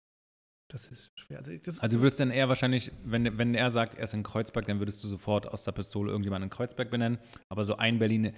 das 0.71 0.87
ist 0.87 1.09
schwer. 1.19 1.39
Also, 1.39 1.51
das 1.57 1.79
also 1.81 1.97
du 1.97 2.01
würdest 2.01 2.19
dann 2.19 2.31
eher 2.31 2.47
wahrscheinlich, 2.47 2.91
wenn, 3.03 3.37
wenn 3.37 3.55
er 3.55 3.69
sagt, 3.71 3.95
er 3.95 4.05
ist 4.05 4.13
in 4.13 4.23
Kreuzberg, 4.23 4.65
dann 4.67 4.79
würdest 4.79 5.03
du 5.03 5.09
sofort 5.09 5.47
aus 5.47 5.65
der 5.65 5.73
Pistole 5.73 6.11
irgendjemanden 6.11 6.47
in 6.47 6.49
Kreuzberg 6.49 6.89
benennen. 6.89 7.19
Aber 7.51 7.65
so 7.65 7.75
ein 7.75 7.99
Berlin, 7.99 8.33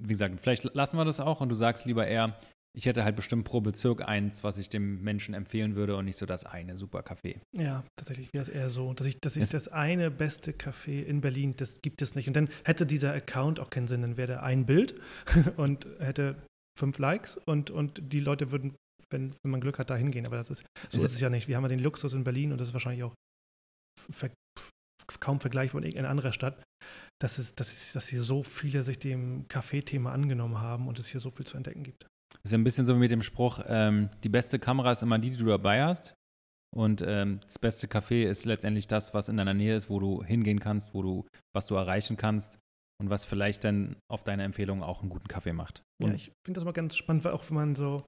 wie 0.00 0.08
gesagt, 0.08 0.40
vielleicht 0.40 0.64
lassen 0.74 0.96
wir 0.96 1.04
das 1.04 1.20
auch 1.20 1.42
und 1.42 1.50
du 1.50 1.54
sagst 1.54 1.84
lieber 1.84 2.06
eher, 2.06 2.38
ich 2.76 2.86
hätte 2.86 3.04
halt 3.04 3.16
bestimmt 3.16 3.44
pro 3.44 3.60
Bezirk 3.60 4.06
eins, 4.06 4.42
was 4.42 4.58
ich 4.58 4.68
dem 4.68 5.02
Menschen 5.02 5.34
empfehlen 5.34 5.76
würde 5.76 5.96
und 5.96 6.04
nicht 6.06 6.16
so 6.16 6.26
das 6.26 6.44
eine 6.44 6.76
super 6.76 7.00
Café. 7.00 7.38
Ja, 7.52 7.84
tatsächlich 7.96 8.32
wäre 8.32 8.42
es 8.42 8.48
eher 8.48 8.68
so, 8.68 8.92
dass 8.94 9.06
ich, 9.06 9.20
dass 9.20 9.36
ich 9.36 9.48
das 9.48 9.68
eine 9.68 10.10
beste 10.10 10.52
Café 10.52 11.02
in 11.02 11.20
Berlin, 11.20 11.54
das 11.56 11.80
gibt 11.82 12.02
es 12.02 12.14
nicht. 12.14 12.26
Und 12.26 12.34
dann 12.34 12.48
hätte 12.64 12.84
dieser 12.84 13.12
Account 13.12 13.60
auch 13.60 13.70
keinen 13.70 13.86
Sinn, 13.86 14.02
dann 14.02 14.16
wäre 14.16 14.42
ein 14.42 14.66
Bild 14.66 15.00
und 15.56 15.86
hätte 16.00 16.36
fünf 16.78 16.98
Likes 16.98 17.36
und, 17.36 17.70
und 17.70 18.12
die 18.12 18.20
Leute 18.20 18.50
würden 18.50 18.74
wenn, 19.10 19.34
wenn 19.42 19.50
man 19.50 19.60
Glück 19.60 19.78
hat, 19.78 19.90
da 19.90 19.96
hingehen. 19.96 20.26
Aber 20.26 20.36
das 20.36 20.50
ist, 20.50 20.64
so 20.90 20.98
ist, 20.98 21.04
ist 21.04 21.12
es 21.12 21.20
ja 21.20 21.30
nicht. 21.30 21.46
Wir 21.46 21.56
haben 21.56 21.64
ja 21.64 21.68
den 21.68 21.78
Luxus 21.78 22.12
in 22.12 22.24
Berlin 22.24 22.52
und 22.52 22.60
das 22.60 22.68
ist 22.68 22.74
wahrscheinlich 22.74 23.04
auch 23.04 23.14
ver 24.12 24.30
kaum 25.20 25.38
vergleichbar 25.38 25.80
in 25.80 25.86
irgendeiner 25.86 26.08
anderen 26.08 26.32
Stadt, 26.32 26.62
dass, 27.20 27.38
es, 27.38 27.54
dass, 27.54 27.72
es, 27.72 27.92
dass 27.92 28.08
hier 28.08 28.22
so 28.22 28.42
viele 28.42 28.82
sich 28.82 28.98
dem 28.98 29.46
Kaffeethema 29.48 30.10
angenommen 30.10 30.60
haben 30.60 30.88
und 30.88 30.98
es 30.98 31.08
hier 31.08 31.20
so 31.20 31.30
viel 31.30 31.46
zu 31.46 31.56
entdecken 31.56 31.82
gibt. 31.82 32.06
Das 32.44 32.50
ist 32.50 32.52
ja 32.52 32.58
ein 32.58 32.64
bisschen 32.64 32.84
so 32.84 32.94
wie 32.94 32.98
mit 32.98 33.10
dem 33.10 33.22
Spruch, 33.22 33.60
ähm, 33.66 34.10
die 34.22 34.28
beste 34.28 34.58
Kamera 34.58 34.92
ist 34.92 35.02
immer 35.02 35.18
die, 35.18 35.30
die 35.30 35.38
du 35.38 35.46
dabei 35.46 35.82
hast. 35.82 36.14
Und 36.76 37.02
ähm, 37.06 37.40
das 37.44 37.58
beste 37.58 37.86
Café 37.86 38.24
ist 38.24 38.44
letztendlich 38.44 38.86
das, 38.86 39.14
was 39.14 39.28
in 39.28 39.38
deiner 39.38 39.54
Nähe 39.54 39.76
ist, 39.76 39.88
wo 39.88 39.98
du 39.98 40.22
hingehen 40.22 40.60
kannst, 40.60 40.92
wo 40.92 41.02
du, 41.02 41.26
was 41.54 41.66
du 41.66 41.74
erreichen 41.74 42.16
kannst 42.16 42.58
und 43.00 43.08
was 43.08 43.24
vielleicht 43.24 43.64
dann 43.64 43.96
auf 44.10 44.24
deine 44.24 44.42
Empfehlung 44.42 44.82
auch 44.82 45.00
einen 45.00 45.08
guten 45.08 45.28
Kaffee 45.28 45.52
macht. 45.54 45.82
Und 46.02 46.10
ja, 46.10 46.16
ich 46.16 46.32
finde 46.44 46.58
das 46.58 46.64
mal 46.64 46.72
ganz 46.72 46.96
spannend, 46.96 47.24
weil 47.24 47.32
auch 47.32 47.48
wenn 47.48 47.54
man 47.54 47.74
so 47.76 48.04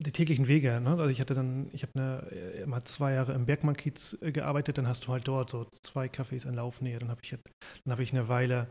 die 0.00 0.12
täglichen 0.12 0.46
Wege. 0.46 0.80
Ne? 0.80 0.90
Also 0.90 1.06
ich 1.06 1.20
hatte 1.20 1.34
dann, 1.34 1.70
ich 1.72 1.82
habe 1.82 2.28
äh, 2.30 2.62
immer 2.62 2.84
zwei 2.84 3.14
Jahre 3.14 3.32
im 3.32 3.46
Bergmann-Kiez 3.46 4.18
äh, 4.20 4.30
gearbeitet, 4.30 4.78
dann 4.78 4.86
hast 4.86 5.06
du 5.06 5.12
halt 5.12 5.26
dort 5.26 5.50
so 5.50 5.66
zwei 5.82 6.06
Cafés 6.06 6.46
in 6.46 6.54
Laufnähe. 6.54 6.98
Dann 6.98 7.08
habe 7.08 7.20
ich, 7.24 7.30
dann 7.30 7.92
hab 7.92 7.98
ich 7.98 8.12
eine 8.12 8.28
Weile, 8.28 8.68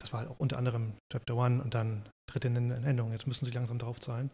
das 0.00 0.12
war 0.12 0.20
halt 0.20 0.30
auch 0.30 0.38
unter 0.38 0.58
anderem 0.58 0.94
Chapter 1.12 1.36
One 1.36 1.62
und 1.62 1.74
dann 1.74 2.08
dritte 2.28 2.50
Nennung, 2.50 3.12
jetzt 3.12 3.26
müssen 3.26 3.44
sie 3.44 3.52
langsam 3.52 3.78
draufzahlen. 3.78 4.30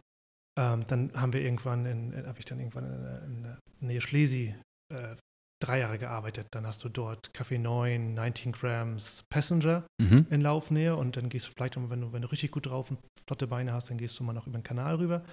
Ähm, 0.59 0.85
dann 0.87 1.11
haben 1.13 1.33
wir 1.33 1.41
irgendwann, 1.41 1.85
in, 1.85 2.27
habe 2.27 2.39
ich 2.39 2.45
dann 2.45 2.59
irgendwann 2.59 2.85
in, 2.85 3.35
in 3.35 3.43
der 3.43 3.59
Nähe 3.81 4.01
Schlesi 4.01 4.55
äh, 4.93 5.15
drei 5.63 5.79
Jahre 5.79 5.97
gearbeitet. 5.97 6.47
Dann 6.51 6.67
hast 6.67 6.83
du 6.83 6.89
dort 6.89 7.31
Café 7.33 7.57
9, 7.57 8.13
19 8.13 8.51
Grams 8.51 9.23
Passenger 9.29 9.83
mhm. 9.99 10.27
in 10.29 10.41
Laufnähe 10.41 10.95
und 10.95 11.17
dann 11.17 11.29
gehst 11.29 11.47
du 11.47 11.51
vielleicht, 11.55 11.77
wenn 11.77 12.01
du, 12.01 12.13
wenn 12.13 12.21
du 12.21 12.27
richtig 12.29 12.51
gut 12.51 12.67
drauf 12.67 12.91
und 12.91 12.99
flotte 13.27 13.47
Beine 13.47 13.73
hast, 13.73 13.89
dann 13.89 13.97
gehst 13.97 14.19
du 14.19 14.23
mal 14.23 14.33
noch 14.33 14.47
über 14.47 14.59
den 14.59 14.63
Kanal 14.63 14.95
rüber 14.95 15.23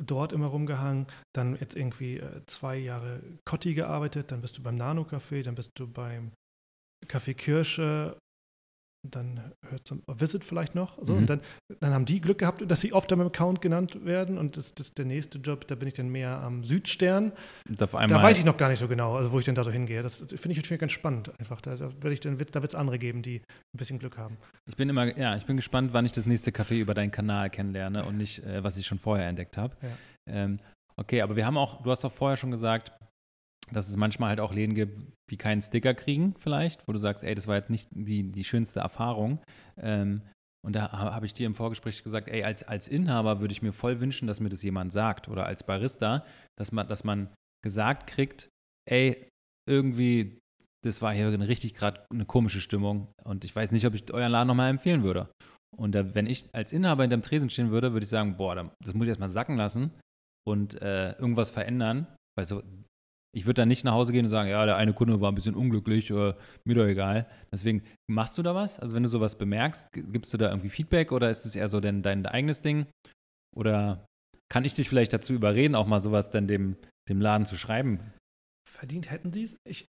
dort 0.00 0.32
immer 0.32 0.46
rumgehangen, 0.46 1.06
dann 1.34 1.56
jetzt 1.56 1.76
irgendwie 1.76 2.18
äh, 2.18 2.42
zwei 2.46 2.76
Jahre 2.76 3.22
Cotti 3.44 3.74
gearbeitet, 3.74 4.32
dann 4.32 4.40
bist 4.40 4.58
du 4.58 4.62
beim 4.62 4.76
Nano 4.76 5.02
Café, 5.02 5.42
dann 5.42 5.54
bist 5.54 5.70
du 5.74 5.86
beim 5.86 6.32
Café 7.06 7.34
Kirsche 7.34 8.16
dann 9.02 9.52
hört 9.68 9.86
zum 9.86 10.02
Visit 10.06 10.44
vielleicht 10.44 10.74
noch. 10.74 10.98
So, 11.02 11.14
mhm. 11.14 11.20
Und 11.20 11.30
dann, 11.30 11.40
dann 11.80 11.94
haben 11.94 12.04
die 12.04 12.20
Glück 12.20 12.38
gehabt, 12.38 12.68
dass 12.70 12.80
sie 12.80 12.92
oft 12.92 13.12
am 13.12 13.20
Account 13.20 13.60
genannt 13.60 14.04
werden. 14.04 14.38
Und 14.38 14.56
das, 14.56 14.74
das 14.74 14.94
der 14.94 15.04
nächste 15.04 15.38
Job, 15.38 15.66
da 15.66 15.74
bin 15.74 15.88
ich 15.88 15.94
dann 15.94 16.08
mehr 16.08 16.40
am 16.40 16.64
Südstern. 16.64 17.32
da 17.66 18.22
weiß 18.22 18.38
ich 18.38 18.44
noch 18.44 18.56
gar 18.56 18.68
nicht 18.68 18.78
so 18.78 18.88
genau, 18.88 19.16
also 19.16 19.32
wo 19.32 19.38
ich 19.38 19.44
denn 19.44 19.54
da 19.54 19.64
so 19.64 19.70
hingehe. 19.70 20.02
Das, 20.02 20.18
das 20.18 20.40
finde 20.40 20.52
ich 20.52 20.58
natürlich 20.58 20.80
ganz 20.80 20.92
spannend 20.92 21.32
einfach. 21.38 21.60
Da, 21.60 21.76
da 21.76 21.90
wird 22.02 22.24
es 22.24 22.74
andere 22.74 22.98
geben, 22.98 23.22
die 23.22 23.36
ein 23.36 23.78
bisschen 23.78 23.98
Glück 23.98 24.18
haben. 24.18 24.36
Ich 24.66 24.76
bin 24.76 24.88
immer, 24.88 25.16
ja, 25.16 25.36
ich 25.36 25.46
bin 25.46 25.56
gespannt, 25.56 25.92
wann 25.92 26.04
ich 26.04 26.12
das 26.12 26.26
nächste 26.26 26.50
Café 26.50 26.78
über 26.78 26.94
deinen 26.94 27.10
Kanal 27.10 27.50
kennenlerne 27.50 28.04
und 28.04 28.16
nicht, 28.16 28.44
äh, 28.44 28.62
was 28.62 28.76
ich 28.76 28.86
schon 28.86 28.98
vorher 28.98 29.26
entdeckt 29.28 29.56
habe. 29.56 29.76
Ja. 29.82 29.88
Ähm, 30.26 30.60
okay, 30.96 31.22
aber 31.22 31.36
wir 31.36 31.46
haben 31.46 31.56
auch, 31.56 31.82
du 31.82 31.90
hast 31.90 32.04
doch 32.04 32.12
vorher 32.12 32.36
schon 32.36 32.50
gesagt, 32.50 32.92
dass 33.72 33.88
es 33.88 33.96
manchmal 33.96 34.30
halt 34.30 34.40
auch 34.40 34.52
Läden 34.52 34.74
gibt, 34.74 34.98
die 35.30 35.36
keinen 35.36 35.60
Sticker 35.60 35.94
kriegen, 35.94 36.34
vielleicht, 36.38 36.86
wo 36.86 36.92
du 36.92 36.98
sagst, 36.98 37.22
ey, 37.22 37.34
das 37.34 37.46
war 37.46 37.56
jetzt 37.56 37.70
nicht 37.70 37.88
die, 37.92 38.30
die 38.30 38.44
schönste 38.44 38.80
Erfahrung. 38.80 39.40
Ähm, 39.76 40.22
und 40.62 40.74
da 40.76 40.92
habe 40.92 41.24
ich 41.24 41.32
dir 41.32 41.46
im 41.46 41.54
Vorgespräch 41.54 42.02
gesagt, 42.02 42.28
ey, 42.28 42.44
als, 42.44 42.62
als 42.62 42.86
Inhaber 42.86 43.40
würde 43.40 43.52
ich 43.52 43.62
mir 43.62 43.72
voll 43.72 44.00
wünschen, 44.00 44.26
dass 44.26 44.40
mir 44.40 44.50
das 44.50 44.62
jemand 44.62 44.92
sagt 44.92 45.28
oder 45.28 45.46
als 45.46 45.62
Barista, 45.62 46.24
dass 46.58 46.70
man, 46.72 46.86
dass 46.86 47.04
man 47.04 47.30
gesagt 47.64 48.06
kriegt, 48.06 48.48
ey, 48.88 49.26
irgendwie, 49.68 50.38
das 50.84 51.00
war 51.00 51.14
hier 51.14 51.28
eine 51.28 51.48
richtig 51.48 51.74
gerade 51.74 52.04
eine 52.10 52.26
komische 52.26 52.60
Stimmung 52.60 53.08
und 53.24 53.44
ich 53.44 53.54
weiß 53.54 53.72
nicht, 53.72 53.86
ob 53.86 53.94
ich 53.94 54.12
euren 54.12 54.32
Laden 54.32 54.48
nochmal 54.48 54.70
empfehlen 54.70 55.02
würde. 55.02 55.30
Und 55.76 55.94
da, 55.94 56.14
wenn 56.14 56.26
ich 56.26 56.52
als 56.52 56.72
Inhaber 56.72 57.04
in 57.04 57.10
dem 57.10 57.22
Tresen 57.22 57.48
stehen 57.48 57.70
würde, 57.70 57.92
würde 57.92 58.04
ich 58.04 58.10
sagen, 58.10 58.36
boah, 58.36 58.54
das 58.82 58.94
muss 58.94 59.04
ich 59.04 59.10
erstmal 59.10 59.30
sacken 59.30 59.56
lassen 59.56 59.92
und 60.46 60.80
äh, 60.82 61.12
irgendwas 61.12 61.50
verändern, 61.50 62.06
weil 62.36 62.44
so 62.44 62.62
ich 63.32 63.46
würde 63.46 63.62
dann 63.62 63.68
nicht 63.68 63.84
nach 63.84 63.92
Hause 63.92 64.12
gehen 64.12 64.24
und 64.24 64.30
sagen, 64.30 64.50
ja, 64.50 64.64
der 64.66 64.76
eine 64.76 64.92
Kunde 64.92 65.20
war 65.20 65.30
ein 65.30 65.34
bisschen 65.34 65.54
unglücklich, 65.54 66.10
äh, 66.10 66.34
mir 66.64 66.74
doch 66.74 66.86
egal. 66.86 67.26
Deswegen, 67.52 67.82
machst 68.08 68.36
du 68.38 68.42
da 68.42 68.54
was? 68.54 68.80
Also 68.80 68.96
wenn 68.96 69.02
du 69.02 69.08
sowas 69.08 69.38
bemerkst, 69.38 69.88
gibst 69.92 70.32
du 70.34 70.38
da 70.38 70.48
irgendwie 70.48 70.70
Feedback 70.70 71.12
oder 71.12 71.30
ist 71.30 71.44
es 71.44 71.54
eher 71.54 71.68
so 71.68 71.80
dein, 71.80 72.02
dein 72.02 72.26
eigenes 72.26 72.60
Ding? 72.60 72.86
Oder 73.56 74.06
kann 74.48 74.64
ich 74.64 74.74
dich 74.74 74.88
vielleicht 74.88 75.12
dazu 75.12 75.32
überreden, 75.32 75.74
auch 75.74 75.86
mal 75.86 76.00
sowas 76.00 76.30
dann 76.30 76.48
dem, 76.48 76.76
dem 77.08 77.20
Laden 77.20 77.46
zu 77.46 77.56
schreiben? 77.56 78.00
Verdient 78.68 79.10
hätten 79.10 79.32
sie 79.32 79.44
es. 79.44 79.56
Ich 79.64 79.86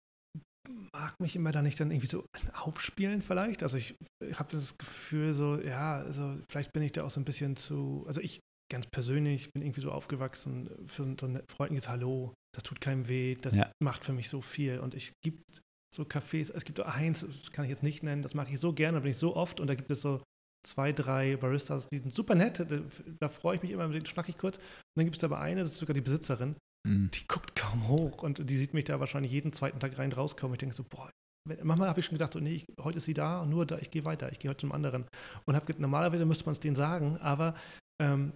mag 0.93 1.19
mich 1.21 1.37
immer 1.37 1.53
da 1.53 1.63
nicht 1.63 1.81
dann 1.81 1.91
irgendwie 1.91 2.09
so 2.09 2.27
aufspielen 2.53 3.23
vielleicht. 3.23 3.63
Also 3.63 3.79
ich, 3.79 3.95
ich 4.23 4.39
habe 4.39 4.53
das 4.53 4.77
Gefühl 4.77 5.33
so, 5.33 5.59
ja, 5.61 5.99
also 5.99 6.37
vielleicht 6.51 6.73
bin 6.73 6.83
ich 6.83 6.93
da 6.93 7.05
auch 7.05 7.11
so 7.11 7.21
ein 7.21 7.25
bisschen 7.25 7.57
zu, 7.57 8.05
also 8.07 8.21
ich 8.21 8.41
ganz 8.71 8.87
persönlich 8.87 9.53
bin 9.53 9.63
irgendwie 9.63 9.81
so 9.81 9.91
aufgewachsen 9.91 10.71
für 10.87 11.15
so 11.19 11.27
ein 11.27 11.43
freundliches 11.49 11.89
Hallo. 11.89 12.35
Das 12.55 12.65
tut 12.65 12.81
keinem 12.81 13.09
weh, 13.09 13.37
das 13.37 13.57
ja. 13.57 13.71
macht 13.83 14.05
für 14.05 14.13
mich 14.13 14.29
so 14.29 14.41
viel. 14.41 14.79
Und 14.79 14.95
ich 14.95 15.13
gibt 15.23 15.61
so 15.95 16.05
Cafés, 16.05 16.53
es 16.55 16.65
gibt 16.65 16.79
so 16.79 16.85
eins, 16.85 17.21
das 17.21 17.53
kann 17.53 17.65
ich 17.65 17.71
jetzt 17.71 17.83
nicht 17.83 18.03
nennen, 18.03 18.23
das 18.23 18.35
mache 18.35 18.53
ich 18.53 18.61
so 18.61 18.73
gerne, 18.73 18.99
da 18.99 19.03
bin 19.03 19.11
ich 19.11 19.17
so 19.17 19.35
oft 19.37 19.61
und 19.61 19.67
da 19.67 19.75
gibt 19.75 19.91
es 19.91 20.01
so 20.01 20.23
zwei, 20.67 20.93
drei 20.93 21.37
Baristas, 21.37 21.87
die 21.87 21.99
sind 21.99 22.15
super 22.15 22.35
nett, 22.35 22.61
da, 22.61 22.81
da 23.21 23.29
freue 23.29 23.57
ich 23.57 23.63
mich 23.63 23.73
immer, 23.73 23.87
mit 23.89 23.97
denen 23.97 24.07
schnack 24.07 24.29
ich 24.29 24.39
kurz. 24.39 24.59
Und 24.59 24.65
dann 24.97 25.07
gibt 25.07 25.17
es 25.17 25.25
aber 25.25 25.41
eine, 25.41 25.63
das 25.63 25.73
ist 25.73 25.79
sogar 25.79 25.95
die 25.95 26.01
Besitzerin, 26.01 26.57
mhm. 26.87 27.11
die 27.13 27.27
guckt 27.27 27.57
kaum 27.57 27.89
hoch 27.89 28.23
und 28.23 28.49
die 28.49 28.57
sieht 28.57 28.75
mich 28.75 28.85
da 28.85 29.01
wahrscheinlich 29.01 29.33
jeden 29.33 29.53
zweiten 29.53 29.81
Tag 29.81 29.99
rein 29.99 30.13
rauskommen. 30.13 30.55
Ich 30.55 30.59
denke 30.59 30.75
so, 30.75 30.85
boah, 30.85 31.11
manchmal 31.63 31.89
habe 31.89 32.01
ich 32.01 32.07
schon 32.07 32.17
gedacht, 32.17 32.35
so, 32.35 32.41
nee, 32.41 32.55
ich, 32.55 32.67
heute 32.81 32.99
ist 32.99 33.05
sie 33.05 33.15
da 33.15 33.45
nur 33.47 33.67
da, 33.67 33.79
ich 33.79 33.91
gehe 33.91 34.05
weiter, 34.05 34.31
ich 34.31 34.39
gehe 34.39 34.49
heute 34.49 34.61
zum 34.61 34.73
anderen. 34.73 35.07
Und 35.47 35.57
habe 35.57 35.75
normalerweise 35.79 36.25
müsste 36.25 36.45
man 36.45 36.53
es 36.53 36.61
denen 36.61 36.77
sagen, 36.77 37.19
aber 37.19 37.55
ähm, 38.01 38.33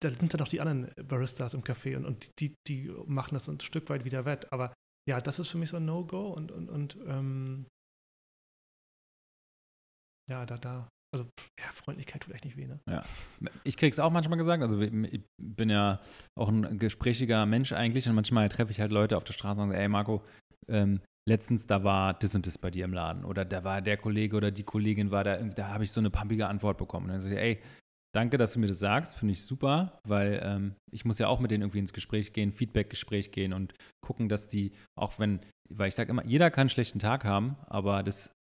da 0.00 0.10
sind 0.10 0.32
dann 0.32 0.38
noch 0.38 0.48
die 0.48 0.60
anderen 0.60 0.90
Baristas 1.06 1.54
im 1.54 1.62
Café 1.62 1.96
und, 1.96 2.04
und 2.04 2.40
die, 2.40 2.54
die 2.66 2.90
machen 3.06 3.34
das 3.34 3.48
ein 3.48 3.60
Stück 3.60 3.88
weit 3.90 4.04
wieder 4.04 4.24
wett. 4.24 4.52
Aber 4.52 4.72
ja, 5.08 5.20
das 5.20 5.38
ist 5.38 5.48
für 5.48 5.58
mich 5.58 5.70
so 5.70 5.76
ein 5.76 5.84
No-Go 5.84 6.28
und, 6.28 6.52
und, 6.52 6.68
und 6.68 6.98
ähm, 7.06 7.66
ja, 10.30 10.46
da, 10.46 10.56
da, 10.56 10.88
also 11.14 11.28
ja, 11.58 11.66
Freundlichkeit 11.72 12.22
tut 12.22 12.34
echt 12.34 12.44
nicht 12.44 12.56
weh, 12.56 12.66
ne? 12.66 12.80
Ja. 12.88 13.04
Ich 13.64 13.76
krieg's 13.76 13.98
auch 13.98 14.10
manchmal 14.10 14.38
gesagt. 14.38 14.62
Also 14.62 14.80
ich 14.80 15.22
bin 15.40 15.68
ja 15.68 16.00
auch 16.38 16.48
ein 16.48 16.78
gesprächiger 16.78 17.44
Mensch 17.46 17.72
eigentlich 17.72 18.08
und 18.08 18.14
manchmal 18.14 18.48
treffe 18.48 18.70
ich 18.70 18.80
halt 18.80 18.92
Leute 18.92 19.16
auf 19.16 19.24
der 19.24 19.32
Straße 19.32 19.60
und 19.60 19.68
sage, 19.68 19.80
ey 19.80 19.88
Marco, 19.88 20.24
ähm, 20.68 21.00
letztens 21.28 21.66
da 21.66 21.84
war 21.84 22.14
das 22.14 22.34
und 22.34 22.46
das 22.46 22.58
bei 22.58 22.70
dir 22.70 22.84
im 22.84 22.92
Laden 22.92 23.24
oder 23.24 23.44
da 23.44 23.62
war 23.62 23.80
der 23.82 23.96
Kollege 23.96 24.36
oder 24.36 24.50
die 24.50 24.64
Kollegin 24.64 25.10
war 25.10 25.22
da, 25.24 25.36
da 25.36 25.68
habe 25.68 25.84
ich 25.84 25.92
so 25.92 26.00
eine 26.00 26.10
pumpige 26.10 26.48
Antwort 26.48 26.78
bekommen. 26.78 27.06
Und 27.06 27.12
dann 27.12 27.20
sage 27.20 27.34
ich, 27.34 27.40
ey, 27.40 27.62
danke, 28.14 28.38
dass 28.38 28.52
du 28.52 28.60
mir 28.60 28.66
das 28.66 28.78
sagst, 28.78 29.16
finde 29.16 29.32
ich 29.32 29.42
super, 29.44 29.98
weil 30.06 30.40
ähm, 30.42 30.74
ich 30.90 31.04
muss 31.04 31.18
ja 31.18 31.28
auch 31.28 31.40
mit 31.40 31.50
denen 31.50 31.62
irgendwie 31.62 31.78
ins 31.78 31.92
Gespräch 31.92 32.32
gehen, 32.32 32.52
Feedback-Gespräch 32.52 33.32
gehen 33.32 33.52
und 33.52 33.74
gucken, 34.04 34.28
dass 34.28 34.48
die, 34.48 34.72
auch 34.98 35.18
wenn, 35.18 35.40
weil 35.70 35.88
ich 35.88 35.94
sage 35.94 36.10
immer, 36.10 36.24
jeder 36.24 36.50
kann 36.50 36.62
einen 36.62 36.68
schlechten 36.68 36.98
Tag 36.98 37.24
haben, 37.24 37.56
aber 37.66 38.02
das, 38.02 38.34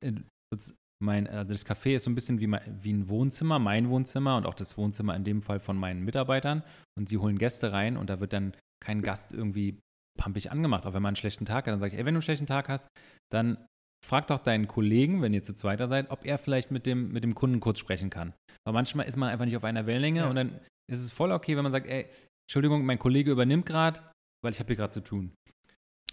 äh, 0.00 0.12
das 0.52 0.74
mein, 1.00 1.26
äh, 1.26 1.46
das 1.46 1.66
Café 1.66 1.94
ist 1.94 2.04
so 2.04 2.10
ein 2.10 2.14
bisschen 2.14 2.40
wie, 2.40 2.46
mein, 2.46 2.62
wie 2.82 2.92
ein 2.92 3.08
Wohnzimmer, 3.08 3.58
mein 3.58 3.88
Wohnzimmer 3.88 4.36
und 4.36 4.46
auch 4.46 4.54
das 4.54 4.76
Wohnzimmer 4.76 5.14
in 5.14 5.24
dem 5.24 5.42
Fall 5.42 5.60
von 5.60 5.76
meinen 5.76 6.04
Mitarbeitern. 6.04 6.62
Und 6.96 7.08
sie 7.08 7.18
holen 7.18 7.38
Gäste 7.38 7.72
rein 7.72 7.96
und 7.96 8.10
da 8.10 8.20
wird 8.20 8.32
dann 8.32 8.54
kein 8.84 9.02
Gast 9.02 9.32
irgendwie 9.32 9.78
pampig 10.18 10.50
angemacht. 10.50 10.86
Auch 10.86 10.94
wenn 10.94 11.02
man 11.02 11.10
einen 11.10 11.16
schlechten 11.16 11.44
Tag 11.44 11.66
hat, 11.66 11.72
dann 11.72 11.78
sage 11.78 11.92
ich, 11.92 11.98
ey, 11.98 12.04
wenn 12.04 12.14
du 12.14 12.18
einen 12.18 12.22
schlechten 12.22 12.46
Tag 12.46 12.68
hast, 12.68 12.88
dann 13.30 13.64
frag 14.04 14.26
doch 14.28 14.38
deinen 14.38 14.68
Kollegen, 14.68 15.22
wenn 15.22 15.34
ihr 15.34 15.42
zu 15.42 15.54
zweiter 15.54 15.88
seid, 15.88 16.10
ob 16.10 16.24
er 16.24 16.38
vielleicht 16.38 16.70
mit 16.70 16.86
dem, 16.86 17.12
mit 17.12 17.24
dem 17.24 17.34
Kunden 17.34 17.60
kurz 17.60 17.78
sprechen 17.78 18.10
kann. 18.10 18.32
Weil 18.64 18.74
manchmal 18.74 19.06
ist 19.06 19.16
man 19.16 19.28
einfach 19.28 19.44
nicht 19.44 19.56
auf 19.56 19.64
einer 19.64 19.86
Wellenlänge 19.86 20.20
ja. 20.20 20.28
und 20.28 20.36
dann 20.36 20.60
ist 20.90 21.00
es 21.00 21.12
voll 21.12 21.32
okay, 21.32 21.56
wenn 21.56 21.62
man 21.62 21.72
sagt, 21.72 21.86
ey, 21.86 22.06
Entschuldigung, 22.48 22.84
mein 22.84 22.98
Kollege 22.98 23.30
übernimmt 23.30 23.66
gerade, 23.66 24.00
weil 24.42 24.52
ich 24.52 24.60
habe 24.60 24.68
hier 24.68 24.76
gerade 24.76 24.92
zu 24.92 25.02
tun. 25.02 25.32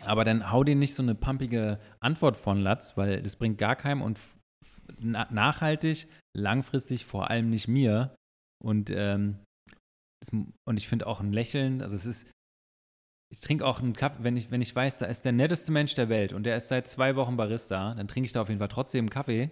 Aber 0.02 0.26
dann 0.26 0.52
hau 0.52 0.64
dir 0.64 0.76
nicht 0.76 0.94
so 0.94 1.04
eine 1.04 1.16
pumpige 1.16 1.80
Antwort 2.02 2.36
von 2.36 2.60
Latz, 2.60 2.98
weil 2.98 3.22
das 3.22 3.38
bringt 3.38 3.58
gar 3.58 3.76
keinem 3.76 4.02
und 4.02 4.20
nachhaltig, 5.00 6.08
langfristig 6.36 7.06
vor 7.06 7.30
allem 7.30 7.50
nicht 7.50 7.68
mir. 7.68 8.16
Und, 8.62 8.90
ähm, 8.90 9.40
das, 10.22 10.32
und 10.32 10.78
ich 10.78 10.88
finde 10.88 11.08
auch 11.08 11.22
ein 11.22 11.32
Lächeln, 11.32 11.82
also 11.82 11.96
es 11.96 12.06
ist, 12.06 12.30
ich 13.32 13.40
trinke 13.40 13.66
auch 13.66 13.80
einen 13.80 13.94
Kaffee, 13.94 14.24
wenn 14.24 14.38
ich, 14.38 14.52
wenn 14.52 14.62
ich 14.62 14.76
weiß, 14.76 15.00
da 15.00 15.08
ist 15.08 15.26
der 15.26 15.32
netteste 15.32 15.72
Mensch 15.72 15.96
der 15.96 16.10
Welt 16.10 16.34
und 16.34 16.44
der 16.44 16.58
ist 16.58 16.68
seit 16.68 16.88
zwei 16.88 17.16
Wochen 17.16 17.38
Barista, 17.38 17.94
dann 17.96 18.08
trinke 18.08 18.26
ich 18.26 18.32
da 18.32 18.42
auf 18.42 18.50
jeden 18.50 18.60
Fall 18.60 18.68
trotzdem 18.68 19.04
einen 19.06 19.10
Kaffee, 19.10 19.50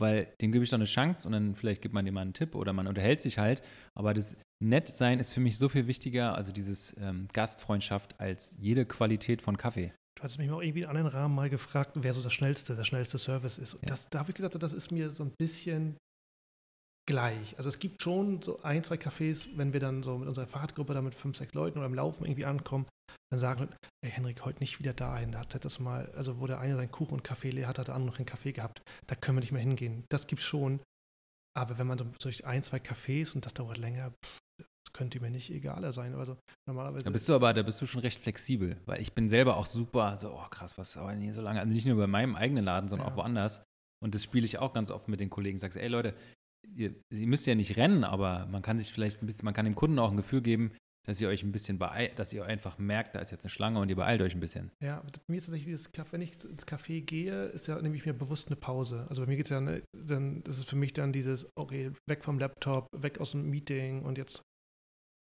weil 0.00 0.32
dem 0.40 0.52
gebe 0.52 0.64
ich 0.64 0.70
doch 0.70 0.76
eine 0.76 0.84
Chance 0.84 1.26
und 1.26 1.32
dann 1.32 1.54
vielleicht 1.54 1.82
gibt 1.82 1.94
man 1.94 2.04
dem 2.04 2.14
mal 2.14 2.22
einen 2.22 2.32
Tipp 2.32 2.54
oder 2.54 2.72
man 2.72 2.86
unterhält 2.86 3.20
sich 3.20 3.38
halt. 3.38 3.62
Aber 3.94 4.14
das 4.14 4.36
Nettsein 4.62 5.20
ist 5.20 5.30
für 5.30 5.40
mich 5.40 5.58
so 5.58 5.68
viel 5.68 5.86
wichtiger, 5.86 6.34
also 6.34 6.52
dieses 6.52 6.96
ähm, 6.98 7.28
Gastfreundschaft, 7.32 8.18
als 8.18 8.56
jede 8.60 8.86
Qualität 8.86 9.42
von 9.42 9.56
Kaffee. 9.56 9.92
Du 10.16 10.22
hast 10.22 10.38
mich 10.38 10.48
mal 10.48 10.62
irgendwie 10.62 10.82
in 10.82 10.88
anderen 10.88 11.08
Rahmen 11.08 11.34
mal 11.34 11.50
gefragt, 11.50 11.92
wer 11.94 12.14
so 12.14 12.22
das 12.22 12.32
schnellste, 12.32 12.76
der 12.76 12.84
schnellste 12.84 13.18
Service 13.18 13.58
ist. 13.58 13.74
Und 13.74 13.82
ja. 13.82 13.88
das, 13.88 14.08
da 14.08 14.20
habe 14.20 14.30
ich 14.30 14.36
gesagt, 14.36 14.60
das 14.60 14.72
ist 14.72 14.90
mir 14.92 15.10
so 15.10 15.24
ein 15.24 15.32
bisschen 15.38 15.96
gleich. 17.06 17.56
Also 17.56 17.68
es 17.68 17.78
gibt 17.78 18.02
schon 18.02 18.40
so 18.42 18.62
ein, 18.62 18.84
zwei 18.84 18.96
Cafés, 18.96 19.48
wenn 19.56 19.72
wir 19.72 19.80
dann 19.80 20.02
so 20.02 20.18
mit 20.18 20.28
unserer 20.28 20.46
Fahrradgruppe 20.46 20.94
da 20.94 21.02
mit 21.02 21.14
fünf, 21.14 21.36
sechs 21.36 21.54
Leuten 21.54 21.78
oder 21.78 21.86
im 21.86 21.94
Laufen 21.94 22.24
irgendwie 22.24 22.44
ankommen, 22.44 22.86
dann 23.30 23.38
sagen, 23.38 23.68
ey 24.04 24.10
Henrik, 24.10 24.44
heute 24.44 24.60
nicht 24.60 24.78
wieder 24.78 24.92
dahin. 24.92 25.32
Da 25.32 25.40
hat 25.40 25.64
das 25.64 25.78
mal, 25.78 26.10
also 26.12 26.40
wo 26.40 26.46
der 26.46 26.60
eine 26.60 26.76
seinen 26.76 26.90
Kuchen 26.90 27.14
und 27.14 27.24
Kaffee 27.24 27.50
leer 27.50 27.68
hat, 27.68 27.78
hat 27.78 27.88
der 27.88 27.94
andere 27.94 28.10
noch 28.10 28.18
einen 28.18 28.26
Kaffee 28.26 28.52
gehabt. 28.52 28.82
Da 29.06 29.14
können 29.14 29.38
wir 29.38 29.40
nicht 29.40 29.52
mehr 29.52 29.62
hingehen. 29.62 30.04
Das 30.10 30.26
gibt's 30.26 30.44
schon. 30.44 30.80
Aber 31.54 31.78
wenn 31.78 31.86
man 31.86 31.98
so 31.98 32.04
durch 32.20 32.46
ein, 32.46 32.62
zwei 32.62 32.78
Cafés 32.78 33.34
und 33.34 33.44
das 33.44 33.54
dauert 33.54 33.78
länger, 33.78 34.10
pff, 34.10 34.38
das 34.58 34.92
könnte 34.92 35.20
mir 35.20 35.30
nicht 35.30 35.50
egaler 35.50 35.92
sein. 35.92 36.14
Also 36.14 36.36
normalerweise. 36.66 37.04
Da 37.04 37.10
bist 37.10 37.28
du 37.28 37.34
aber, 37.34 37.52
da 37.52 37.62
bist 37.62 37.80
du 37.80 37.86
schon 37.86 38.00
recht 38.00 38.20
flexibel, 38.20 38.76
weil 38.86 39.00
ich 39.00 39.12
bin 39.12 39.28
selber 39.28 39.56
auch 39.56 39.66
super, 39.66 40.16
so, 40.18 40.32
oh 40.32 40.48
krass, 40.50 40.76
was 40.78 40.96
aber 40.96 41.14
nie 41.14 41.32
so 41.32 41.42
lange. 41.42 41.60
Also 41.60 41.72
nicht 41.72 41.86
nur 41.86 41.96
bei 41.96 42.06
meinem 42.06 42.36
eigenen 42.36 42.64
Laden, 42.64 42.88
sondern 42.88 43.08
ja. 43.08 43.12
auch 43.12 43.16
woanders. 43.16 43.62
Und 44.02 44.14
das 44.14 44.24
spiele 44.24 44.44
ich 44.44 44.58
auch 44.58 44.72
ganz 44.72 44.90
oft 44.90 45.08
mit 45.08 45.20
den 45.20 45.30
Kollegen. 45.30 45.58
Sagst, 45.58 45.76
ey 45.76 45.88
Leute, 45.88 46.14
ihr, 46.74 46.94
ihr, 47.10 47.26
müsst 47.26 47.46
ja 47.46 47.54
nicht 47.54 47.76
rennen, 47.76 48.04
aber 48.04 48.46
man 48.46 48.62
kann 48.62 48.78
sich 48.78 48.92
vielleicht 48.92 49.22
ein 49.22 49.26
bisschen, 49.26 49.44
man 49.44 49.54
kann 49.54 49.64
dem 49.64 49.74
Kunden 49.74 49.98
auch 49.98 50.10
ein 50.10 50.16
Gefühl 50.16 50.42
geben, 50.42 50.72
dass 51.04 51.20
ihr 51.20 51.28
euch 51.28 51.42
ein 51.42 51.52
bisschen 51.52 51.78
beeilt, 51.78 52.18
dass 52.18 52.32
ihr 52.32 52.44
einfach 52.44 52.78
merkt, 52.78 53.14
da 53.14 53.20
ist 53.20 53.30
jetzt 53.30 53.44
eine 53.44 53.50
Schlange 53.50 53.80
und 53.80 53.88
ihr 53.88 53.96
beeilt 53.96 54.22
euch 54.22 54.34
ein 54.34 54.40
bisschen. 54.40 54.70
Ja, 54.82 55.02
mir 55.26 55.36
ist 55.36 55.46
tatsächlich 55.46 55.66
dieses, 55.66 55.90
wenn 56.10 56.22
ich 56.22 56.44
ins 56.44 56.66
Café 56.66 57.00
gehe, 57.04 57.46
ist 57.46 57.66
ja 57.66 57.80
nämlich 57.80 58.06
mir 58.06 58.12
bewusst 58.12 58.48
eine 58.48 58.56
Pause. 58.56 59.06
Also 59.08 59.22
bei 59.22 59.28
mir 59.28 59.36
geht 59.36 59.46
es 59.46 59.50
ja, 59.50 59.60
ne, 59.60 59.82
dann, 59.96 60.42
das 60.44 60.58
ist 60.58 60.68
für 60.68 60.76
mich 60.76 60.92
dann 60.92 61.12
dieses, 61.12 61.50
okay, 61.56 61.92
weg 62.08 62.24
vom 62.24 62.38
Laptop, 62.38 62.86
weg 62.96 63.20
aus 63.20 63.32
dem 63.32 63.50
Meeting 63.50 64.02
und 64.02 64.16
jetzt, 64.16 64.42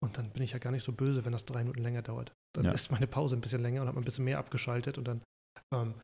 und 0.03 0.17
dann 0.17 0.31
bin 0.31 0.43
ich 0.43 0.51
ja 0.51 0.59
gar 0.59 0.71
nicht 0.71 0.83
so 0.83 0.91
böse, 0.91 1.25
wenn 1.25 1.31
das 1.31 1.45
drei 1.45 1.63
Minuten 1.63 1.81
länger 1.81 2.03
dauert. 2.03 2.31
Dann 2.55 2.65
ja. 2.65 2.71
ist 2.71 2.91
meine 2.91 3.07
Pause 3.07 3.35
ein 3.35 3.41
bisschen 3.41 3.61
länger 3.61 3.81
und 3.81 3.87
hat 3.87 3.95
man 3.95 4.03
ein 4.03 4.05
bisschen 4.05 4.25
mehr 4.25 4.37
abgeschaltet 4.37 4.97
und 4.97 5.07
dann, 5.07 5.23
ähm, 5.73 5.95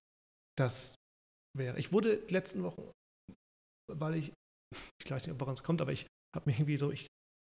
das 0.57 0.95
wäre, 1.55 1.77
ich 1.77 1.93
wurde 1.93 2.23
letzten 2.29 2.63
Wochen, 2.63 2.89
weil 3.91 4.15
ich, 4.15 4.33
ich 5.03 5.11
weiß 5.11 5.27
nicht, 5.27 5.39
woran 5.39 5.53
es 5.53 5.63
kommt, 5.63 5.81
aber 5.81 5.91
ich 5.91 6.07
habe 6.35 6.49
mir 6.49 6.55
irgendwie 6.55 6.77
so, 6.77 6.91
ich 6.91 7.07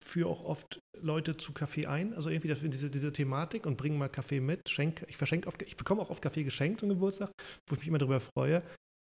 führe 0.09 0.29
auch 0.29 0.45
oft 0.45 0.81
Leute 1.01 1.37
zu 1.37 1.53
Kaffee 1.53 1.87
ein, 1.87 2.15
also 2.15 2.31
irgendwie 2.31 2.49
das, 2.49 2.61
diese, 2.61 2.91
diese 2.91 3.13
Thematik 3.13 3.67
und 3.67 3.77
bringe 3.77 3.97
mal 3.97 4.09
Kaffee 4.09 4.41
mit, 4.41 4.69
schenke, 4.69 5.07
ich 5.09 5.17
verschenke 5.17 5.49
oft, 5.49 5.61
ich 5.63 5.77
bekomme 5.77 6.03
auch 6.03 6.11
oft 6.11 6.23
Kaffee 6.23 6.45
geschenkt 6.45 6.81
zum 6.81 6.89
Geburtstag, 6.89 7.31
wo 7.69 7.75
ich 7.75 7.81
mich 7.81 7.89
immer 7.89 7.99
darüber 7.99 8.21
freue. 8.21 8.63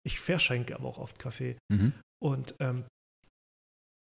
Ich 0.07 0.19
verschenke 0.19 0.75
aber 0.75 0.89
auch 0.89 0.99
oft 0.99 1.19
Kaffee. 1.19 1.57
Mhm. 1.71 1.93
Und 2.23 2.55
ähm, 2.61 2.85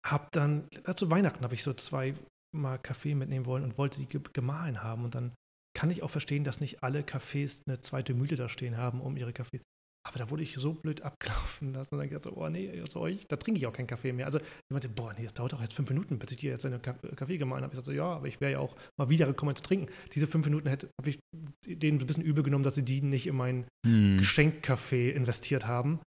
habe 0.06 0.28
dann, 0.32 0.68
zu 0.96 1.12
Weihnachten 1.12 1.44
habe 1.44 1.54
ich 1.54 1.64
so 1.64 1.74
zwei 1.74 2.16
mal 2.56 2.78
Kaffee 2.78 3.16
mitnehmen 3.16 3.46
wollen 3.46 3.64
und 3.64 3.78
wollte 3.78 4.00
die 4.00 4.08
gemahlen 4.34 4.84
haben. 4.84 5.06
Und 5.06 5.16
dann 5.16 5.34
kann 5.78 5.92
ich 5.92 6.04
auch 6.04 6.10
verstehen, 6.10 6.44
dass 6.44 6.60
nicht 6.60 6.84
alle 6.84 7.02
Cafés 7.02 7.64
eine 7.66 7.80
zweite 7.80 8.14
Mühle 8.14 8.36
da 8.36 8.50
stehen 8.50 8.78
haben, 8.78 9.02
um 9.02 9.16
ihre 9.16 9.34
Kaffee 9.34 9.62
aber 10.04 10.18
da 10.18 10.30
wurde 10.30 10.44
ich 10.44 10.54
so 10.56 10.74
blöd 10.74 11.02
abgelaufen 11.02 11.74
lassen. 11.74 11.94
Und 11.94 12.00
dann 12.00 12.10
gedacht 12.10 12.24
so, 12.24 12.36
oh 12.36 12.50
nee, 12.50 12.70
jetzt 12.74 12.96
euch, 12.96 13.28
da 13.28 13.38
trinke 13.38 13.60
ich 13.60 13.68
auch 13.68 13.74
keinen 13.74 13.88
Kaffee 13.88 14.14
mehr. 14.14 14.26
Also 14.26 14.40
ich 14.40 14.70
meinte, 14.70 14.90
boah, 14.90 15.14
nee, 15.14 15.24
das 15.24 15.34
dauert 15.34 15.54
doch 15.54 15.62
jetzt 15.62 15.74
fünf 15.74 15.90
Minuten, 15.90 16.18
bis 16.18 16.32
ich 16.32 16.38
dir 16.38 16.52
jetzt 16.52 16.66
einen 16.66 16.82
Kaffee 16.82 17.38
gemahlen 17.38 17.64
habe. 17.64 17.74
Ich 17.74 17.78
sagte 17.78 17.92
so, 17.92 17.96
ja, 17.96 18.06
aber 18.06 18.28
ich 18.28 18.42
wäre 18.42 18.54
ja 18.54 18.60
auch 18.60 18.76
mal 19.00 19.10
wieder 19.10 19.28
gekommen 19.28 19.56
zu 19.56 19.64
trinken. 19.64 19.88
Diese 20.14 20.28
fünf 20.28 20.46
Minuten 20.46 20.70
habe 20.70 20.90
ich 21.06 21.20
denen 21.66 22.00
ein 22.00 22.06
bisschen 22.06 22.24
übel 22.24 22.44
genommen, 22.44 22.64
dass 22.64 22.76
sie 22.76 22.86
die 22.86 23.02
nicht 23.02 23.28
in 23.28 23.36
meinen 23.36 23.68
hm. 23.86 24.18
Geschenkkaffee 24.18 25.12
investiert 25.12 25.68
haben. 25.68 26.00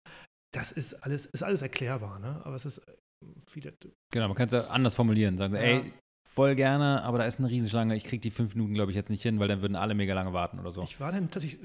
Das 0.52 0.72
ist 0.72 0.94
alles, 1.02 1.26
ist 1.26 1.42
alles 1.42 1.62
erklärbar, 1.62 2.18
ne? 2.18 2.40
Aber 2.44 2.54
es 2.54 2.64
ist 2.64 2.78
äh, 2.78 2.92
viele. 3.48 3.74
Genau, 4.12 4.28
man 4.28 4.36
kann 4.36 4.46
es 4.46 4.52
ja 4.52 4.72
anders 4.72 4.94
formulieren. 4.94 5.36
Sagen, 5.36 5.54
ja. 5.54 5.60
ey, 5.60 5.92
voll 6.34 6.54
gerne, 6.56 7.02
aber 7.02 7.18
da 7.18 7.24
ist 7.24 7.38
eine 7.38 7.48
Riesenschlange. 7.48 7.94
Ich 7.94 8.04
kriege 8.04 8.20
die 8.20 8.30
fünf 8.30 8.54
Minuten, 8.54 8.74
glaube 8.74 8.90
ich, 8.90 8.96
jetzt 8.96 9.10
nicht 9.10 9.22
hin, 9.22 9.38
weil 9.38 9.48
dann 9.48 9.62
würden 9.62 9.76
alle 9.76 9.94
mega 9.94 10.14
lange 10.14 10.32
warten 10.32 10.58
oder 10.58 10.72
so. 10.72 10.82
Ich 10.82 10.98
war 11.00 11.12
dann 11.12 11.30
tatsächlich 11.30 11.60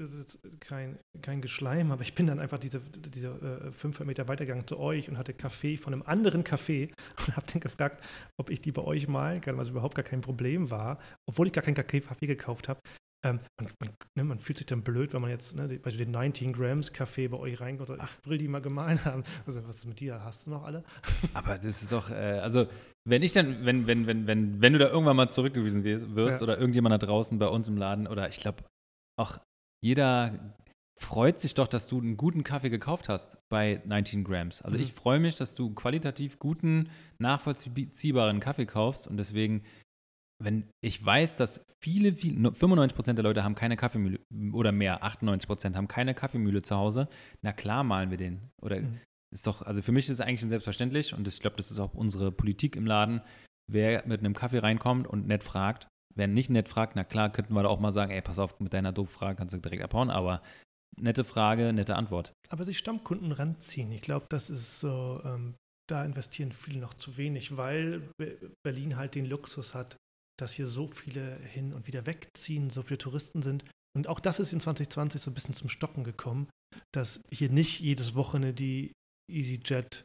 kein, 0.60 0.98
kein 1.22 1.40
Geschleim, 1.42 1.90
aber 1.90 2.02
ich 2.02 2.14
bin 2.14 2.26
dann 2.26 2.38
einfach 2.38 2.58
diese, 2.58 2.80
diese 2.80 3.28
äh, 3.66 3.72
fünf 3.72 3.98
Meter 4.00 4.28
weitergegangen 4.28 4.66
zu 4.66 4.78
euch 4.78 5.08
und 5.08 5.18
hatte 5.18 5.34
Kaffee 5.34 5.76
von 5.76 5.92
einem 5.92 6.02
anderen 6.02 6.44
Café 6.44 6.90
und 7.26 7.36
habe 7.36 7.46
dann 7.52 7.60
gefragt, 7.60 8.04
ob 8.36 8.50
ich 8.50 8.60
die 8.60 8.72
bei 8.72 8.82
euch 8.82 9.08
mal, 9.08 9.40
was 9.44 9.68
überhaupt 9.68 9.96
gar 9.96 10.04
kein 10.04 10.20
Problem 10.20 10.70
war, 10.70 10.98
obwohl 11.26 11.48
ich 11.48 11.52
gar 11.52 11.64
keinen 11.64 11.74
Kaffee 11.74 12.26
gekauft 12.26 12.68
habe, 12.68 12.80
ähm, 13.22 13.40
man, 13.58 13.70
man, 13.80 13.90
ne, 14.14 14.24
man, 14.24 14.38
fühlt 14.38 14.58
sich 14.58 14.66
dann 14.66 14.82
blöd, 14.82 15.12
wenn 15.12 15.20
man 15.20 15.30
jetzt 15.30 15.54
ne, 15.54 15.68
bei 15.78 15.90
den 15.90 16.10
19 16.10 16.54
Grams 16.54 16.92
Kaffee 16.92 17.28
bei 17.28 17.36
euch 17.36 17.60
reinkommt 17.60 17.90
und 17.90 17.98
sagt, 17.98 18.10
ich 18.22 18.30
will 18.30 18.38
die 18.38 18.48
mal 18.48 18.62
gemein 18.62 19.04
haben. 19.04 19.24
Also, 19.46 19.66
was 19.66 19.76
ist 19.76 19.86
mit 19.86 20.00
dir? 20.00 20.24
Hast 20.24 20.46
du 20.46 20.50
noch 20.50 20.64
alle? 20.64 20.84
Aber 21.34 21.58
das 21.58 21.82
ist 21.82 21.92
doch, 21.92 22.10
äh, 22.10 22.40
also, 22.42 22.66
wenn 23.06 23.22
ich 23.22 23.32
dann, 23.32 23.66
wenn, 23.66 23.86
wenn, 23.86 24.06
wenn, 24.06 24.26
wenn, 24.26 24.62
wenn 24.62 24.72
du 24.72 24.78
da 24.78 24.88
irgendwann 24.88 25.16
mal 25.16 25.30
zurückgewiesen 25.30 25.84
wirst 25.84 26.40
ja. 26.40 26.44
oder 26.44 26.58
irgendjemand 26.58 26.94
da 26.94 27.06
draußen 27.06 27.38
bei 27.38 27.48
uns 27.48 27.68
im 27.68 27.76
Laden 27.76 28.06
oder 28.06 28.28
ich 28.28 28.40
glaube, 28.40 28.64
auch 29.18 29.38
jeder 29.82 30.54
freut 30.98 31.38
sich 31.38 31.54
doch, 31.54 31.68
dass 31.68 31.88
du 31.88 31.98
einen 31.98 32.16
guten 32.16 32.44
Kaffee 32.44 32.70
gekauft 32.70 33.08
hast 33.08 33.38
bei 33.50 33.82
19 33.84 34.24
Grams. 34.24 34.62
Also, 34.62 34.78
mhm. 34.78 34.84
ich 34.84 34.94
freue 34.94 35.20
mich, 35.20 35.36
dass 35.36 35.54
du 35.54 35.74
qualitativ 35.74 36.38
guten, 36.38 36.88
nachvollziehbaren 37.18 38.40
Kaffee 38.40 38.66
kaufst 38.66 39.06
und 39.06 39.18
deswegen 39.18 39.62
wenn 40.42 40.70
ich 40.80 41.04
weiß, 41.04 41.36
dass 41.36 41.64
viele, 41.80 42.12
viele 42.12 42.50
95% 42.50 43.12
der 43.12 43.24
Leute 43.24 43.44
haben 43.44 43.54
keine 43.54 43.76
Kaffeemühle 43.76 44.20
oder 44.52 44.72
mehr, 44.72 45.04
98% 45.04 45.74
haben 45.74 45.88
keine 45.88 46.14
Kaffeemühle 46.14 46.62
zu 46.62 46.76
Hause, 46.76 47.08
na 47.42 47.52
klar 47.52 47.84
malen 47.84 48.10
wir 48.10 48.18
den. 48.18 48.50
Oder 48.60 48.80
mhm. 48.80 49.00
ist 49.32 49.46
doch, 49.46 49.62
also 49.62 49.82
für 49.82 49.92
mich 49.92 50.06
ist 50.06 50.14
es 50.14 50.20
eigentlich 50.20 50.40
selbstverständlich 50.40 51.14
und 51.14 51.28
ich 51.28 51.40
glaube, 51.40 51.56
das 51.56 51.70
ist 51.70 51.78
auch 51.78 51.94
unsere 51.94 52.32
Politik 52.32 52.76
im 52.76 52.86
Laden. 52.86 53.20
Wer 53.70 54.06
mit 54.06 54.20
einem 54.20 54.34
Kaffee 54.34 54.58
reinkommt 54.58 55.06
und 55.06 55.26
nett 55.26 55.44
fragt, 55.44 55.88
wer 56.14 56.26
nicht 56.26 56.50
nett 56.50 56.68
fragt, 56.68 56.96
na 56.96 57.04
klar, 57.04 57.30
könnten 57.30 57.54
wir 57.54 57.62
da 57.62 57.68
auch 57.68 57.80
mal 57.80 57.92
sagen, 57.92 58.10
ey, 58.10 58.22
pass 58.22 58.38
auf, 58.38 58.58
mit 58.60 58.72
deiner 58.72 58.92
doof 58.92 59.10
Frage 59.10 59.36
kannst 59.36 59.54
du 59.54 59.58
direkt 59.58 59.82
abhauen, 59.82 60.10
aber 60.10 60.42
nette 60.96 61.24
Frage, 61.24 61.72
nette 61.72 61.96
Antwort. 61.96 62.32
Aber 62.48 62.64
sich 62.64 62.78
Stammkunden 62.78 63.32
ranziehen, 63.32 63.92
ich 63.92 64.02
glaube, 64.02 64.26
das 64.28 64.50
ist 64.50 64.80
so, 64.80 65.20
ähm, 65.24 65.54
da 65.88 66.04
investieren 66.04 66.52
viele 66.52 66.80
noch 66.80 66.94
zu 66.94 67.16
wenig, 67.16 67.56
weil 67.56 68.08
Berlin 68.64 68.96
halt 68.96 69.14
den 69.14 69.26
Luxus 69.26 69.74
hat, 69.74 69.96
dass 70.40 70.52
hier 70.52 70.66
so 70.66 70.86
viele 70.86 71.36
hin 71.36 71.72
und 71.72 71.86
wieder 71.86 72.06
wegziehen, 72.06 72.70
so 72.70 72.82
viele 72.82 72.98
Touristen 72.98 73.42
sind. 73.42 73.64
Und 73.96 74.06
auch 74.06 74.20
das 74.20 74.38
ist 74.38 74.52
in 74.52 74.60
2020 74.60 75.20
so 75.20 75.30
ein 75.30 75.34
bisschen 75.34 75.54
zum 75.54 75.68
Stocken 75.68 76.04
gekommen, 76.04 76.48
dass 76.92 77.20
hier 77.30 77.50
nicht 77.50 77.80
jedes 77.80 78.14
Wochenende 78.14 78.54
die 78.54 78.92
EasyJet 79.30 80.04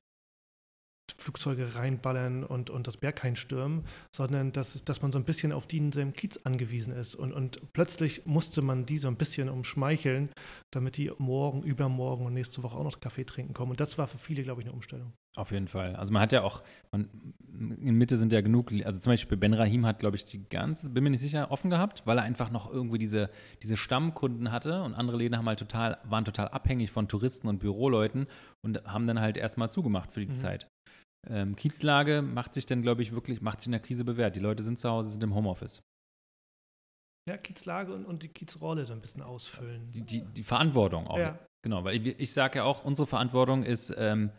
Flugzeuge 1.18 1.76
reinballern 1.76 2.44
und, 2.44 2.70
und 2.70 2.88
das 2.88 2.98
Berghain 2.98 3.36
stürmen, 3.36 3.86
sondern 4.16 4.52
dass, 4.52 4.84
dass 4.84 5.02
man 5.02 5.12
so 5.12 5.20
ein 5.20 5.24
bisschen 5.24 5.52
auf 5.52 5.68
denselben 5.68 6.14
Kiez 6.14 6.38
angewiesen 6.38 6.94
ist. 6.94 7.16
Und, 7.16 7.32
und 7.32 7.62
plötzlich 7.74 8.26
musste 8.26 8.62
man 8.62 8.86
die 8.86 8.98
so 8.98 9.08
ein 9.08 9.16
bisschen 9.16 9.50
umschmeicheln, 9.50 10.32
damit 10.74 10.98
die 10.98 11.12
morgen, 11.18 11.64
übermorgen 11.64 12.26
und 12.26 12.34
nächste 12.34 12.64
Woche 12.64 12.78
auch 12.78 12.84
noch 12.84 13.00
Kaffee 13.00 13.24
trinken 13.24 13.54
kommen. 13.54 13.72
Und 13.72 13.80
das 13.80 13.98
war 13.98 14.08
für 14.08 14.18
viele, 14.18 14.44
glaube 14.44 14.62
ich, 14.62 14.68
eine 14.68 14.74
Umstellung. 14.74 15.14
Auf 15.36 15.52
jeden 15.52 15.68
Fall. 15.68 15.96
Also 15.98 16.14
man 16.14 16.22
hat 16.22 16.32
ja 16.32 16.44
auch, 16.44 16.64
man, 16.92 17.10
in 17.52 17.96
Mitte 17.96 18.16
sind 18.16 18.32
ja 18.32 18.40
genug, 18.40 18.72
also 18.86 19.00
zum 19.00 19.12
Beispiel 19.12 19.38
Ben 19.38 19.54
Rahim 19.54 19.86
hat, 19.86 20.00
glaube 20.00 20.16
ich, 20.16 20.24
die 20.24 20.48
ganze, 20.48 20.90
bin 20.90 21.04
mir 21.04 21.10
nicht 21.10 21.20
sicher, 21.20 21.52
offen 21.52 21.70
gehabt, 21.70 22.04
weil 22.06 22.18
er 22.18 22.24
einfach 22.24 22.52
noch 22.52 22.72
irgendwie 22.72 22.98
diese, 22.98 23.30
diese 23.62 23.76
Stammkunden 23.76 24.52
hatte 24.52 24.82
und 24.84 24.94
andere 24.94 25.18
Läden 25.18 25.38
haben 25.38 25.48
halt 25.48 25.60
total, 25.60 25.98
waren 26.06 26.24
total 26.24 26.48
abhängig 26.50 26.92
von 26.92 27.10
Touristen 27.10 27.50
und 27.50 27.60
Büroleuten 27.60 28.28
und 28.64 28.86
haben 28.86 29.08
dann 29.08 29.20
halt 29.20 29.36
erstmal 29.36 29.70
zugemacht 29.70 30.14
für 30.14 30.22
die 30.22 30.28
mhm. 30.28 30.36
Zeit. 30.36 30.70
Ähm, 31.28 31.56
Kiezlage 31.56 32.22
macht 32.22 32.54
sich 32.54 32.66
dann, 32.66 32.82
glaube 32.82 33.02
ich, 33.02 33.12
wirklich, 33.12 33.42
macht 33.42 33.60
sich 33.60 33.68
in 33.68 33.72
der 33.74 33.82
Krise 33.82 34.06
bewährt. 34.06 34.36
Die 34.36 34.42
Leute 34.42 34.64
sind 34.64 34.80
zu 34.80 34.90
Hause, 34.90 35.10
sind 35.10 35.24
im 35.24 35.36
Homeoffice. 35.36 35.82
Ja, 37.28 37.38
Kiezlage 37.38 37.94
und, 37.94 38.06
und 38.06 38.22
die 38.22 38.28
Kiezrolle 38.28 38.86
so 38.86 38.94
ein 38.94 39.02
bisschen 39.02 39.24
ausfüllen. 39.24 39.92
Die, 39.92 40.02
die, 40.02 40.22
die 40.22 40.44
Verantwortung 40.44 41.08
auch. 41.08 41.18
Ja. 41.18 41.40
Genau, 41.64 41.84
weil 41.84 41.96
ich, 41.96 42.20
ich 42.20 42.32
sage 42.32 42.60
ja 42.60 42.64
auch, 42.64 42.86
unsere 42.86 43.08
Verantwortung 43.08 43.64
ist, 43.64 43.94
ähm, 43.98 44.30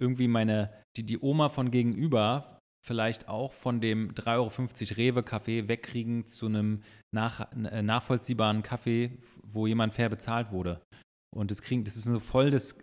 irgendwie 0.00 0.28
meine, 0.28 0.72
die, 0.96 1.04
die 1.04 1.18
Oma 1.18 1.48
von 1.48 1.70
gegenüber 1.70 2.58
vielleicht 2.86 3.28
auch 3.28 3.52
von 3.52 3.80
dem 3.80 4.14
3,50 4.14 4.30
Euro 4.36 4.96
Rewe-Kaffee 4.96 5.68
wegkriegen 5.68 6.26
zu 6.26 6.46
einem 6.46 6.82
nach, 7.14 7.52
äh, 7.52 7.82
nachvollziehbaren 7.82 8.62
Kaffee, 8.62 9.18
wo 9.42 9.66
jemand 9.66 9.92
fair 9.92 10.08
bezahlt 10.08 10.52
wurde. 10.52 10.80
Und 11.36 11.50
das 11.50 11.60
kriegen, 11.60 11.84
das 11.84 11.96
ist 11.96 12.04
so 12.04 12.20
voll 12.20 12.50
das, 12.50 12.78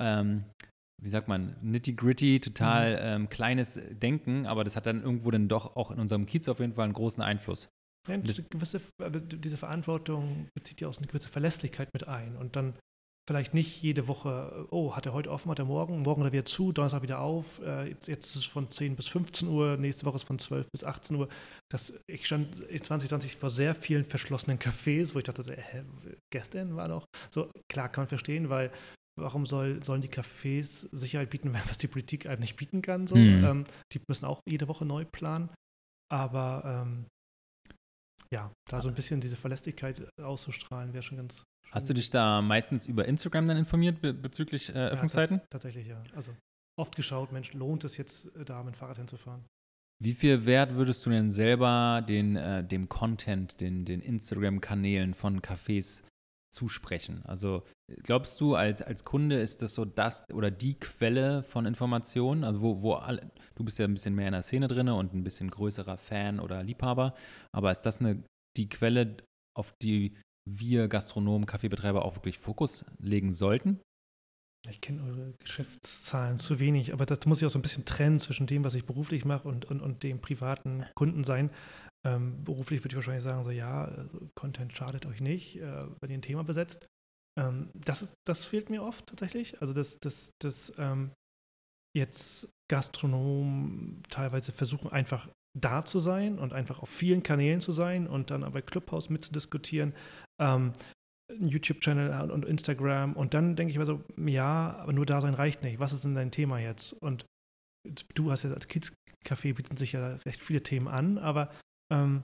ähm, 0.00 0.44
wie 1.02 1.08
sagt 1.08 1.28
man, 1.28 1.56
nitty-gritty, 1.62 2.40
total 2.40 2.92
mhm. 2.92 3.22
ähm, 3.22 3.28
kleines 3.28 3.80
Denken, 3.90 4.46
aber 4.46 4.64
das 4.64 4.76
hat 4.76 4.86
dann 4.86 5.02
irgendwo 5.02 5.30
dann 5.30 5.48
doch 5.48 5.76
auch 5.76 5.90
in 5.90 5.98
unserem 5.98 6.26
Kiez 6.26 6.48
auf 6.48 6.60
jeden 6.60 6.74
Fall 6.74 6.84
einen 6.84 6.92
großen 6.92 7.22
Einfluss. 7.22 7.68
Ja, 8.08 8.16
diese, 8.16 8.42
gewisse, 8.42 8.80
diese 9.08 9.56
Verantwortung 9.56 10.48
bezieht 10.54 10.80
ja 10.80 10.88
auch 10.88 10.96
eine 10.96 11.06
gewisse 11.06 11.28
Verlässlichkeit 11.28 11.88
mit 11.94 12.08
ein. 12.08 12.36
Und 12.36 12.56
dann 12.56 12.74
vielleicht 13.28 13.54
nicht 13.54 13.82
jede 13.82 14.08
Woche, 14.08 14.66
oh, 14.70 14.96
hat 14.96 15.06
er 15.06 15.12
heute 15.12 15.30
offen, 15.30 15.50
hat 15.50 15.58
er 15.58 15.64
morgen, 15.64 16.02
morgen 16.02 16.22
er 16.22 16.32
wieder 16.32 16.44
zu, 16.44 16.72
Donnerstag 16.72 17.02
wieder 17.02 17.20
auf, 17.20 17.60
äh, 17.60 17.90
jetzt, 17.90 18.08
ist 18.08 18.36
es 18.36 18.44
von 18.44 18.70
10 18.70 18.96
bis 18.96 19.08
15 19.08 19.48
Uhr, 19.48 19.76
nächste 19.76 20.06
Woche 20.06 20.16
ist 20.16 20.24
von 20.24 20.38
12 20.38 20.66
bis 20.72 20.84
18 20.84 21.16
Uhr. 21.16 21.28
Das, 21.70 21.94
ich 22.08 22.26
stand 22.26 22.48
2020 22.68 23.36
vor 23.36 23.50
sehr 23.50 23.74
vielen 23.74 24.04
verschlossenen 24.04 24.58
Cafés, 24.58 25.14
wo 25.14 25.18
ich 25.18 25.24
dachte, 25.24 25.44
hä, 25.44 25.84
gestern 26.32 26.76
war 26.76 26.88
noch, 26.88 27.04
so, 27.30 27.50
klar 27.68 27.88
kann 27.88 28.02
man 28.02 28.08
verstehen, 28.08 28.48
weil 28.48 28.70
warum 29.18 29.46
soll, 29.46 29.84
sollen 29.84 30.00
die 30.00 30.08
Cafés 30.08 30.88
Sicherheit 30.90 31.30
bieten, 31.30 31.52
was 31.68 31.78
die 31.78 31.88
Politik 31.88 32.26
einem 32.26 32.40
nicht 32.40 32.56
bieten 32.56 32.82
kann, 32.82 33.06
so. 33.06 33.14
Mhm. 33.14 33.44
Ähm, 33.44 33.64
die 33.92 34.00
müssen 34.08 34.24
auch 34.24 34.40
jede 34.48 34.68
Woche 34.68 34.84
neu 34.84 35.04
planen, 35.04 35.48
aber 36.10 36.62
ähm, 36.64 37.06
ja, 38.32 38.50
da 38.68 38.80
so 38.80 38.88
ein 38.88 38.94
bisschen 38.94 39.20
diese 39.20 39.36
Verlässlichkeit 39.36 40.08
auszustrahlen, 40.18 40.92
wäre 40.94 41.02
schon 41.02 41.18
ganz, 41.18 41.44
Hast 41.70 41.88
du 41.88 41.94
dich 41.94 42.10
da 42.10 42.42
meistens 42.42 42.86
über 42.86 43.06
Instagram 43.06 43.48
dann 43.48 43.56
informiert 43.56 44.00
be 44.00 44.12
bezüglich 44.12 44.68
äh, 44.68 44.88
Öffnungszeiten? 44.88 45.38
Ja, 45.38 45.46
tatsächlich, 45.48 45.86
ja. 45.86 46.02
Also 46.14 46.32
oft 46.78 46.96
geschaut, 46.96 47.32
Mensch, 47.32 47.52
lohnt 47.54 47.84
es 47.84 47.96
jetzt, 47.96 48.34
äh, 48.36 48.44
da 48.44 48.62
mit 48.62 48.74
dem 48.74 48.78
Fahrrad 48.78 48.98
hinzufahren? 48.98 49.44
Wie 50.02 50.14
viel 50.14 50.46
Wert 50.46 50.74
würdest 50.74 51.06
du 51.06 51.10
denn 51.10 51.30
selber 51.30 52.04
den, 52.06 52.36
äh, 52.36 52.64
dem 52.64 52.88
Content, 52.88 53.60
den, 53.60 53.84
den 53.84 54.00
Instagram-Kanälen 54.00 55.14
von 55.14 55.40
Cafés 55.40 56.02
zusprechen? 56.50 57.22
Also 57.24 57.62
glaubst 58.02 58.40
du, 58.40 58.54
als, 58.54 58.82
als 58.82 59.04
Kunde 59.04 59.40
ist 59.40 59.62
das 59.62 59.74
so 59.74 59.84
das 59.84 60.28
oder 60.30 60.50
die 60.50 60.74
Quelle 60.74 61.42
von 61.42 61.66
Informationen? 61.66 62.44
Also 62.44 62.60
wo, 62.60 62.82
wo 62.82 62.94
alle, 62.94 63.30
du 63.54 63.64
bist 63.64 63.78
ja 63.78 63.86
ein 63.86 63.94
bisschen 63.94 64.14
mehr 64.14 64.26
in 64.26 64.32
der 64.32 64.42
Szene 64.42 64.68
drin 64.68 64.88
und 64.88 65.14
ein 65.14 65.24
bisschen 65.24 65.50
größerer 65.50 65.96
Fan 65.96 66.40
oder 66.40 66.62
Liebhaber, 66.62 67.14
aber 67.52 67.70
ist 67.70 67.82
das 67.82 68.00
eine, 68.00 68.22
die 68.56 68.68
Quelle, 68.68 69.16
auf 69.56 69.72
die 69.82 70.16
wir 70.48 70.88
Gastronomen, 70.88 71.46
Kaffeebetreiber 71.46 72.04
auch 72.04 72.16
wirklich 72.16 72.38
Fokus 72.38 72.84
legen 72.98 73.32
sollten? 73.32 73.80
Ich 74.70 74.80
kenne 74.80 75.02
eure 75.02 75.34
Geschäftszahlen 75.40 76.38
zu 76.38 76.60
wenig, 76.60 76.92
aber 76.92 77.04
das 77.04 77.26
muss 77.26 77.42
ich 77.42 77.46
auch 77.46 77.50
so 77.50 77.58
ein 77.58 77.62
bisschen 77.62 77.84
trennen 77.84 78.20
zwischen 78.20 78.46
dem, 78.46 78.62
was 78.64 78.74
ich 78.74 78.84
beruflich 78.84 79.24
mache 79.24 79.48
und, 79.48 79.64
und, 79.64 79.80
und 79.80 80.02
dem 80.04 80.20
privaten 80.20 80.86
Kunden 80.94 81.24
sein. 81.24 81.50
Ähm, 82.06 82.44
beruflich 82.44 82.80
würde 82.80 82.90
ich 82.90 82.96
wahrscheinlich 82.96 83.24
sagen, 83.24 83.42
so 83.42 83.50
ja, 83.50 83.84
also 83.84 84.30
Content 84.36 84.72
schadet 84.76 85.06
euch 85.06 85.20
nicht, 85.20 85.56
äh, 85.56 85.86
wenn 86.00 86.10
ihr 86.10 86.18
ein 86.18 86.22
Thema 86.22 86.44
besetzt. 86.44 86.86
Ähm, 87.38 87.70
das, 87.74 88.02
ist, 88.02 88.14
das 88.26 88.44
fehlt 88.44 88.70
mir 88.70 88.84
oft 88.84 89.06
tatsächlich. 89.06 89.60
Also 89.60 89.72
dass 89.72 89.98
das, 90.00 90.30
das, 90.40 90.72
ähm, 90.78 91.12
jetzt 91.96 92.48
Gastronomen 92.70 94.02
teilweise 94.08 94.52
versuchen 94.52 94.90
einfach 94.90 95.28
da 95.58 95.84
zu 95.84 95.98
sein 95.98 96.38
und 96.38 96.52
einfach 96.52 96.80
auf 96.80 96.88
vielen 96.88 97.22
Kanälen 97.22 97.60
zu 97.60 97.72
sein 97.72 98.06
und 98.06 98.30
dann 98.30 98.44
aber 98.44 98.62
Clubhouse 98.62 99.10
mitzudiskutieren, 99.10 99.94
ähm, 100.42 100.72
YouTube-Channel 101.38 102.30
und 102.30 102.44
Instagram 102.44 103.14
und 103.14 103.34
dann 103.34 103.56
denke 103.56 103.70
ich 103.70 103.78
mir 103.78 103.86
so, 103.86 104.02
ja, 104.16 104.76
aber 104.78 104.92
nur 104.92 105.06
da 105.06 105.20
sein 105.20 105.34
reicht 105.34 105.62
nicht. 105.62 105.78
Was 105.78 105.92
ist 105.92 106.04
denn 106.04 106.14
dein 106.14 106.30
Thema 106.30 106.58
jetzt? 106.58 106.92
Und 106.92 107.24
du 108.14 108.30
hast 108.30 108.42
ja 108.42 108.52
als 108.52 108.68
Kids-Café 108.68 109.54
bieten 109.54 109.76
sich 109.76 109.92
ja 109.92 110.16
recht 110.26 110.42
viele 110.42 110.62
Themen 110.62 110.88
an, 110.88 111.18
aber 111.18 111.50
ähm, 111.92 112.22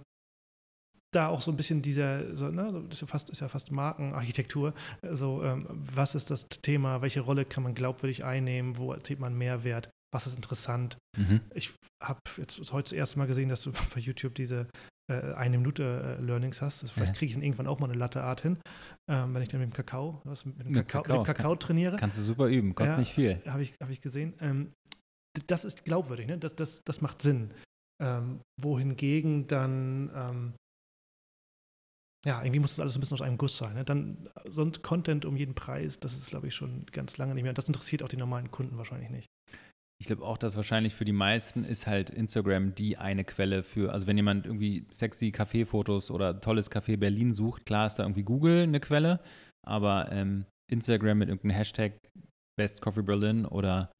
da 1.14 1.28
auch 1.28 1.40
so 1.40 1.50
ein 1.50 1.56
bisschen 1.56 1.80
dieser, 1.80 2.34
so, 2.34 2.48
ne, 2.50 2.66
das 2.70 2.96
ist 2.96 3.00
ja 3.00 3.06
fast, 3.06 3.30
ist 3.30 3.40
ja 3.40 3.48
fast 3.48 3.72
Markenarchitektur. 3.72 4.74
So, 5.12 5.42
ähm, 5.42 5.66
was 5.70 6.14
ist 6.14 6.30
das 6.30 6.46
Thema? 6.48 7.00
Welche 7.00 7.20
Rolle 7.20 7.46
kann 7.46 7.62
man 7.62 7.74
glaubwürdig 7.74 8.24
einnehmen? 8.24 8.76
Wo 8.76 8.92
erzielt 8.92 9.20
man 9.20 9.38
Mehrwert? 9.38 9.88
was 10.12 10.26
ist 10.26 10.36
interessant. 10.36 10.98
Mhm. 11.16 11.40
Ich 11.54 11.74
habe 12.02 12.20
jetzt 12.36 12.72
heute 12.72 12.90
das 12.90 12.92
erste 12.92 13.18
Mal 13.18 13.26
gesehen, 13.26 13.48
dass 13.48 13.62
du 13.62 13.72
bei 13.94 14.00
YouTube 14.00 14.34
diese 14.34 14.68
äh, 15.08 15.32
eine 15.34 15.58
Minute 15.58 16.18
äh, 16.18 16.22
Learnings 16.22 16.60
hast. 16.60 16.82
Das, 16.82 16.90
vielleicht 16.90 17.14
ja. 17.14 17.18
kriege 17.18 17.30
ich 17.30 17.34
dann 17.34 17.42
irgendwann 17.42 17.66
auch 17.66 17.78
mal 17.78 17.88
eine 17.88 17.98
Latte-Art 17.98 18.42
hin, 18.42 18.58
ähm, 19.08 19.34
wenn 19.34 19.42
ich 19.42 19.48
dann 19.48 19.60
mit 19.60 19.70
dem 19.70 19.74
Kakao, 19.74 20.20
was, 20.24 20.44
mit 20.44 20.58
dem 20.60 20.74
Kakao, 20.74 21.02
Kakao, 21.02 21.18
mit 21.18 21.26
Kakao 21.26 21.56
trainiere. 21.56 21.96
Kannst 21.96 22.18
du 22.18 22.22
super 22.22 22.46
üben, 22.48 22.74
kostet 22.74 22.96
ja, 22.96 22.98
nicht 23.00 23.14
viel. 23.14 23.42
Habe 23.46 23.62
ich, 23.62 23.74
hab 23.80 23.90
ich 23.90 24.00
gesehen. 24.00 24.34
Ähm, 24.40 24.72
das 25.46 25.64
ist 25.64 25.84
glaubwürdig, 25.84 26.26
ne? 26.26 26.38
das, 26.38 26.54
das, 26.56 26.82
das 26.84 27.00
macht 27.00 27.22
Sinn. 27.22 27.52
Ähm, 28.00 28.40
wohingegen 28.60 29.48
dann 29.48 30.10
ähm, 30.14 30.52
ja, 32.24 32.42
irgendwie 32.42 32.60
muss 32.60 32.72
das 32.72 32.80
alles 32.80 32.96
ein 32.96 33.00
bisschen 33.00 33.14
aus 33.14 33.22
einem 33.22 33.38
Guss 33.38 33.56
sein. 33.56 33.74
Ne? 33.74 33.84
Dann 33.84 34.28
sonst 34.44 34.82
Content 34.82 35.24
um 35.24 35.36
jeden 35.36 35.54
Preis, 35.54 36.00
das 36.00 36.16
ist, 36.16 36.30
glaube 36.30 36.48
ich, 36.48 36.54
schon 36.54 36.84
ganz 36.86 37.16
lange 37.16 37.34
nicht 37.34 37.42
mehr. 37.42 37.50
Und 37.50 37.58
das 37.58 37.68
interessiert 37.68 38.02
auch 38.02 38.08
die 38.08 38.16
normalen 38.16 38.50
Kunden 38.50 38.76
wahrscheinlich 38.76 39.10
nicht 39.10 39.28
ich 40.00 40.06
glaube 40.06 40.24
auch, 40.24 40.38
dass 40.38 40.56
wahrscheinlich 40.56 40.94
für 40.94 41.04
die 41.04 41.12
meisten 41.12 41.64
ist 41.64 41.86
halt 41.86 42.10
Instagram 42.10 42.74
die 42.74 42.96
eine 42.96 43.24
Quelle 43.24 43.62
für, 43.62 43.92
also 43.92 44.06
wenn 44.06 44.16
jemand 44.16 44.46
irgendwie 44.46 44.86
sexy 44.90 45.32
Kaffeefotos 45.32 46.10
oder 46.10 46.40
tolles 46.40 46.70
Café 46.70 46.96
Berlin 46.96 47.32
sucht, 47.32 47.66
klar 47.66 47.86
ist 47.86 47.96
da 47.96 48.04
irgendwie 48.04 48.22
Google 48.22 48.62
eine 48.62 48.80
Quelle, 48.80 49.20
aber 49.66 50.10
ähm, 50.12 50.44
Instagram 50.70 51.18
mit 51.18 51.28
irgendeinem 51.28 51.56
Hashtag 51.56 51.94
Best 52.56 52.80
Coffee 52.80 53.02
Berlin 53.02 53.44
oder 53.44 53.90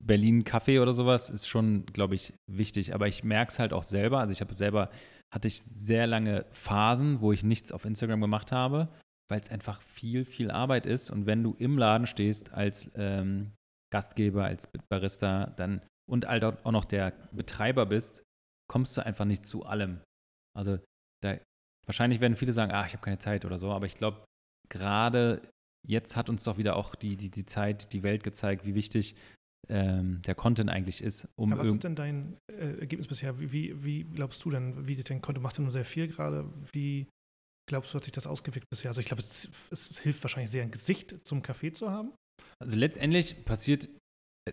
Berlin 0.00 0.44
Kaffee 0.44 0.78
oder 0.78 0.94
sowas 0.94 1.28
ist 1.28 1.46
schon, 1.46 1.84
glaube 1.86 2.14
ich, 2.14 2.32
wichtig. 2.50 2.94
Aber 2.94 3.06
ich 3.06 3.22
merke 3.22 3.50
es 3.50 3.58
halt 3.58 3.72
auch 3.72 3.82
selber. 3.82 4.18
Also 4.18 4.32
ich 4.32 4.40
habe 4.40 4.54
selber, 4.54 4.90
hatte 5.34 5.48
ich 5.48 5.60
sehr 5.60 6.06
lange 6.06 6.46
Phasen, 6.52 7.20
wo 7.20 7.32
ich 7.32 7.44
nichts 7.44 7.70
auf 7.72 7.84
Instagram 7.84 8.20
gemacht 8.20 8.50
habe, 8.50 8.88
weil 9.30 9.40
es 9.40 9.50
einfach 9.50 9.82
viel, 9.82 10.24
viel 10.24 10.50
Arbeit 10.50 10.86
ist. 10.86 11.10
Und 11.10 11.26
wenn 11.26 11.42
du 11.42 11.54
im 11.58 11.76
Laden 11.76 12.06
stehst 12.06 12.52
als 12.54 12.90
ähm, 12.94 13.52
Gastgeber, 13.90 14.44
als 14.44 14.68
Barista 14.90 15.46
dann 15.56 15.82
und 16.08 16.26
halt 16.26 16.44
auch 16.44 16.72
noch 16.72 16.84
der 16.84 17.12
Betreiber 17.32 17.86
bist, 17.86 18.22
kommst 18.70 18.96
du 18.96 19.04
einfach 19.04 19.24
nicht 19.24 19.46
zu 19.46 19.64
allem. 19.64 20.00
Also 20.56 20.78
da, 21.22 21.38
wahrscheinlich 21.86 22.20
werden 22.20 22.36
viele 22.36 22.52
sagen, 22.52 22.72
ah, 22.72 22.86
ich 22.86 22.92
habe 22.92 23.02
keine 23.02 23.18
Zeit 23.18 23.44
oder 23.44 23.58
so, 23.58 23.70
aber 23.70 23.86
ich 23.86 23.94
glaube, 23.94 24.24
gerade 24.68 25.42
jetzt 25.86 26.16
hat 26.16 26.28
uns 26.28 26.44
doch 26.44 26.58
wieder 26.58 26.76
auch 26.76 26.94
die, 26.94 27.16
die, 27.16 27.30
die 27.30 27.46
Zeit, 27.46 27.92
die 27.92 28.02
Welt 28.02 28.22
gezeigt, 28.22 28.64
wie 28.64 28.74
wichtig 28.74 29.16
ähm, 29.68 30.22
der 30.22 30.34
Content 30.34 30.70
eigentlich 30.70 31.02
ist. 31.02 31.28
Um 31.36 31.50
ja, 31.50 31.58
was 31.58 31.68
ist 31.68 31.84
denn 31.84 31.94
dein 31.94 32.36
äh, 32.50 32.78
Ergebnis 32.80 33.08
bisher? 33.08 33.38
Wie, 33.38 33.52
wie, 33.52 33.84
wie, 33.84 34.04
glaubst 34.04 34.44
du 34.44 34.50
denn, 34.50 34.86
wie 34.86 34.96
dein 34.96 35.20
Content, 35.20 35.38
du 35.38 35.40
machst 35.42 35.58
ja 35.58 35.62
nur 35.62 35.72
sehr 35.72 35.84
viel 35.84 36.08
gerade, 36.08 36.50
wie 36.72 37.06
glaubst 37.68 37.92
du, 37.92 37.96
hat 37.96 38.04
sich 38.04 38.12
das 38.12 38.26
ausgewirkt 38.26 38.68
bisher? 38.70 38.90
Also 38.90 39.00
ich 39.00 39.06
glaube, 39.06 39.22
es, 39.22 39.50
es 39.70 39.98
hilft 40.00 40.22
wahrscheinlich 40.22 40.50
sehr, 40.50 40.62
ein 40.62 40.70
Gesicht 40.70 41.26
zum 41.26 41.42
Kaffee 41.42 41.72
zu 41.72 41.90
haben. 41.90 42.12
Also 42.60 42.76
letztendlich 42.76 43.44
passiert 43.44 43.88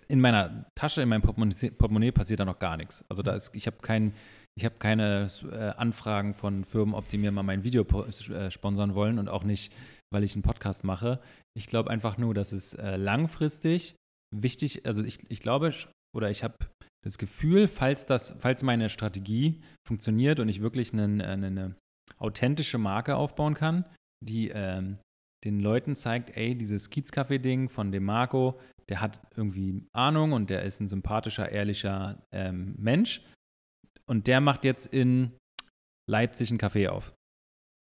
in 0.07 0.19
meiner 0.19 0.65
Tasche, 0.75 1.01
in 1.01 1.09
meinem 1.09 1.21
Portemonnaie, 1.21 1.71
Portemonnaie 1.71 2.11
passiert 2.11 2.39
da 2.39 2.45
noch 2.45 2.59
gar 2.59 2.77
nichts. 2.77 3.03
Also 3.09 3.21
da 3.21 3.33
ist, 3.33 3.53
ich 3.53 3.67
habe 3.67 3.77
kein, 3.81 4.13
ich 4.57 4.65
habe 4.65 4.75
keine 4.77 5.29
äh, 5.51 5.69
Anfragen 5.77 6.33
von 6.33 6.65
Firmen, 6.65 6.93
ob 6.93 7.07
die 7.07 7.17
mir 7.17 7.31
mal 7.31 7.43
mein 7.43 7.63
Video 7.63 7.83
äh, 7.83 8.51
sponsern 8.51 8.95
wollen 8.95 9.19
und 9.19 9.29
auch 9.29 9.43
nicht, 9.43 9.73
weil 10.13 10.23
ich 10.23 10.35
einen 10.35 10.43
Podcast 10.43 10.83
mache. 10.83 11.19
Ich 11.57 11.67
glaube 11.67 11.89
einfach 11.89 12.17
nur, 12.17 12.33
dass 12.33 12.51
es 12.51 12.73
äh, 12.73 12.97
langfristig 12.97 13.95
wichtig, 14.35 14.85
also 14.85 15.03
ich, 15.03 15.19
ich 15.29 15.39
glaube 15.39 15.73
oder 16.15 16.29
ich 16.29 16.43
habe 16.43 16.55
das 17.03 17.17
Gefühl, 17.17 17.67
falls 17.67 18.05
das, 18.05 18.35
falls 18.39 18.63
meine 18.63 18.89
Strategie 18.89 19.61
funktioniert 19.87 20.39
und 20.39 20.49
ich 20.49 20.61
wirklich 20.61 20.91
eine, 20.93 21.03
eine, 21.25 21.47
eine 21.47 21.75
authentische 22.17 22.77
Marke 22.77 23.15
aufbauen 23.15 23.53
kann, 23.53 23.85
die 24.23 24.49
ähm, 24.49 24.97
den 25.45 25.59
Leuten 25.59 25.95
zeigt, 25.95 26.35
ey, 26.35 26.55
dieses 26.55 26.91
Kiezcafé-Ding 26.91 27.69
von 27.69 27.91
dem 27.91 28.03
Marco, 28.03 28.59
der 28.89 29.01
hat 29.01 29.21
irgendwie 29.35 29.87
Ahnung 29.93 30.33
und 30.33 30.49
der 30.49 30.63
ist 30.63 30.79
ein 30.79 30.87
sympathischer, 30.87 31.51
ehrlicher 31.51 32.25
ähm, 32.31 32.75
Mensch. 32.77 33.23
Und 34.07 34.27
der 34.27 34.41
macht 34.41 34.65
jetzt 34.65 34.87
in 34.87 35.31
Leipzig 36.09 36.49
einen 36.51 36.59
Café 36.59 36.89
auf. 36.89 37.13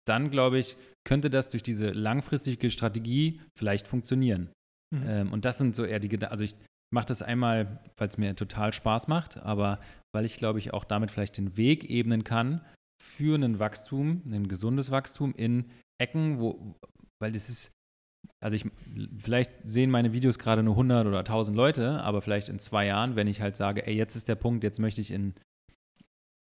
Dann, 0.06 0.30
glaube 0.30 0.58
ich, 0.58 0.76
könnte 1.04 1.30
das 1.30 1.48
durch 1.48 1.62
diese 1.62 1.90
langfristige 1.90 2.70
Strategie 2.70 3.40
vielleicht 3.56 3.86
funktionieren. 3.86 4.50
Mhm. 4.94 5.02
Ähm, 5.06 5.32
und 5.32 5.44
das 5.44 5.58
sind 5.58 5.76
so 5.76 5.84
eher 5.84 6.00
die 6.00 6.08
Gedanken. 6.08 6.32
Also 6.32 6.44
ich 6.44 6.56
mache 6.92 7.06
das 7.06 7.22
einmal, 7.22 7.80
weil 7.96 8.08
es 8.08 8.18
mir 8.18 8.34
total 8.34 8.72
Spaß 8.72 9.08
macht, 9.08 9.36
aber 9.36 9.80
weil 10.12 10.24
ich, 10.24 10.36
glaube 10.36 10.58
ich, 10.58 10.72
auch 10.72 10.84
damit 10.84 11.10
vielleicht 11.10 11.36
den 11.36 11.56
Weg 11.56 11.88
ebnen 11.88 12.24
kann 12.24 12.64
für 13.00 13.36
ein 13.36 13.58
Wachstum, 13.58 14.22
ein 14.26 14.48
gesundes 14.48 14.90
Wachstum 14.90 15.32
in 15.34 15.70
Ecken, 16.00 16.40
wo, 16.40 16.74
weil 17.20 17.32
das 17.32 17.48
ist, 17.48 17.72
also 18.42 18.56
ich, 18.56 18.64
vielleicht 19.18 19.52
sehen 19.64 19.90
meine 19.90 20.12
Videos 20.12 20.38
gerade 20.38 20.62
nur 20.62 20.74
100 20.74 21.06
oder 21.06 21.18
1000 21.20 21.56
Leute, 21.56 22.00
aber 22.00 22.22
vielleicht 22.22 22.48
in 22.48 22.58
zwei 22.58 22.86
Jahren, 22.86 23.16
wenn 23.16 23.26
ich 23.26 23.40
halt 23.40 23.56
sage, 23.56 23.86
ey, 23.86 23.94
jetzt 23.94 24.16
ist 24.16 24.28
der 24.28 24.34
Punkt, 24.34 24.64
jetzt 24.64 24.78
möchte 24.78 25.00
ich 25.00 25.10
in 25.10 25.34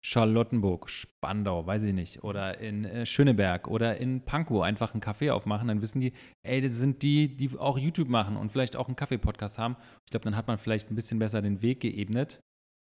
Charlottenburg, 0.02 0.88
Spandau, 0.88 1.66
weiß 1.66 1.82
ich 1.82 1.92
nicht, 1.92 2.24
oder 2.24 2.58
in 2.58 2.84
äh, 2.84 3.04
Schöneberg 3.04 3.68
oder 3.68 3.98
in 3.98 4.22
Pankow 4.22 4.62
einfach 4.62 4.94
einen 4.94 5.02
Café 5.02 5.30
aufmachen, 5.30 5.68
dann 5.68 5.82
wissen 5.82 6.00
die, 6.00 6.14
ey, 6.42 6.60
das 6.62 6.74
sind 6.76 7.02
die, 7.02 7.36
die 7.36 7.58
auch 7.58 7.78
YouTube 7.78 8.08
machen 8.08 8.36
und 8.36 8.50
vielleicht 8.50 8.76
auch 8.76 8.86
einen 8.86 8.96
Kaffee-Podcast 8.96 9.58
haben. 9.58 9.76
Ich 10.06 10.10
glaube, 10.10 10.24
dann 10.24 10.36
hat 10.36 10.46
man 10.46 10.58
vielleicht 10.58 10.90
ein 10.90 10.94
bisschen 10.94 11.18
besser 11.18 11.42
den 11.42 11.60
Weg 11.60 11.80
geebnet. 11.80 12.40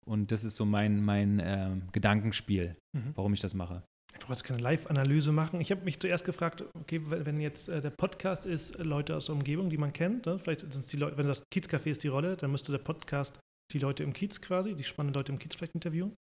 Und 0.05 0.33
das 0.33 0.43
ist 0.43 0.57
so 0.57 0.65
mein, 0.65 1.03
mein 1.03 1.39
äh, 1.39 1.77
Gedankenspiel, 1.93 2.77
mhm. 2.93 3.13
warum 3.15 3.35
ich 3.35 3.41
das 3.41 3.55
mache. 3.55 3.85
Du 4.19 4.27
brauchst 4.27 4.45
keine 4.45 4.61
Live-Analyse 4.61 5.33
machen. 5.33 5.61
Ich 5.61 5.71
habe 5.71 5.85
mich 5.85 5.99
zuerst 5.99 6.25
gefragt, 6.25 6.65
okay, 6.75 7.01
wenn 7.05 7.41
jetzt 7.41 7.69
äh, 7.69 7.81
der 7.81 7.91
Podcast 7.91 8.47
ist, 8.47 8.77
äh, 8.77 8.83
Leute 8.83 9.17
aus 9.17 9.27
der 9.27 9.35
Umgebung, 9.35 9.71
die 9.71 9.79
man 9.79 9.93
kennt, 9.93 10.27
ne? 10.27 10.39
vielleicht 10.39 10.61
sind 10.61 10.75
es 10.75 10.87
die 10.87 10.97
Leute, 10.97 11.19
wenn 11.19 11.27
das 11.27 11.43
Kiezcafé 11.53 11.91
ist 11.91 12.03
die 12.05 12.09
Rolle, 12.09 12.37
dann 12.37 12.51
müsste 12.51 12.73
der 12.73 12.79
Podcast 12.79 13.39
die 13.73 13.79
Leute 13.79 14.03
im 14.03 14.13
Kiez 14.13 14.41
quasi, 14.41 14.75
die 14.75 14.85
spannenden 14.85 15.19
Leute 15.19 15.33
im 15.33 15.39
Kiez 15.39 15.55
vielleicht 15.55 15.75
interviewen. 15.75 16.15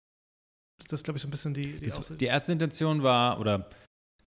Das 0.88 1.00
ist, 1.00 1.04
glaube 1.04 1.18
ich, 1.18 1.22
so 1.22 1.28
ein 1.28 1.30
bisschen 1.30 1.52
die, 1.52 1.78
die, 1.78 1.86
das, 1.86 2.12
die 2.16 2.24
erste 2.24 2.52
Intention 2.52 3.02
war, 3.02 3.38
oder 3.38 3.68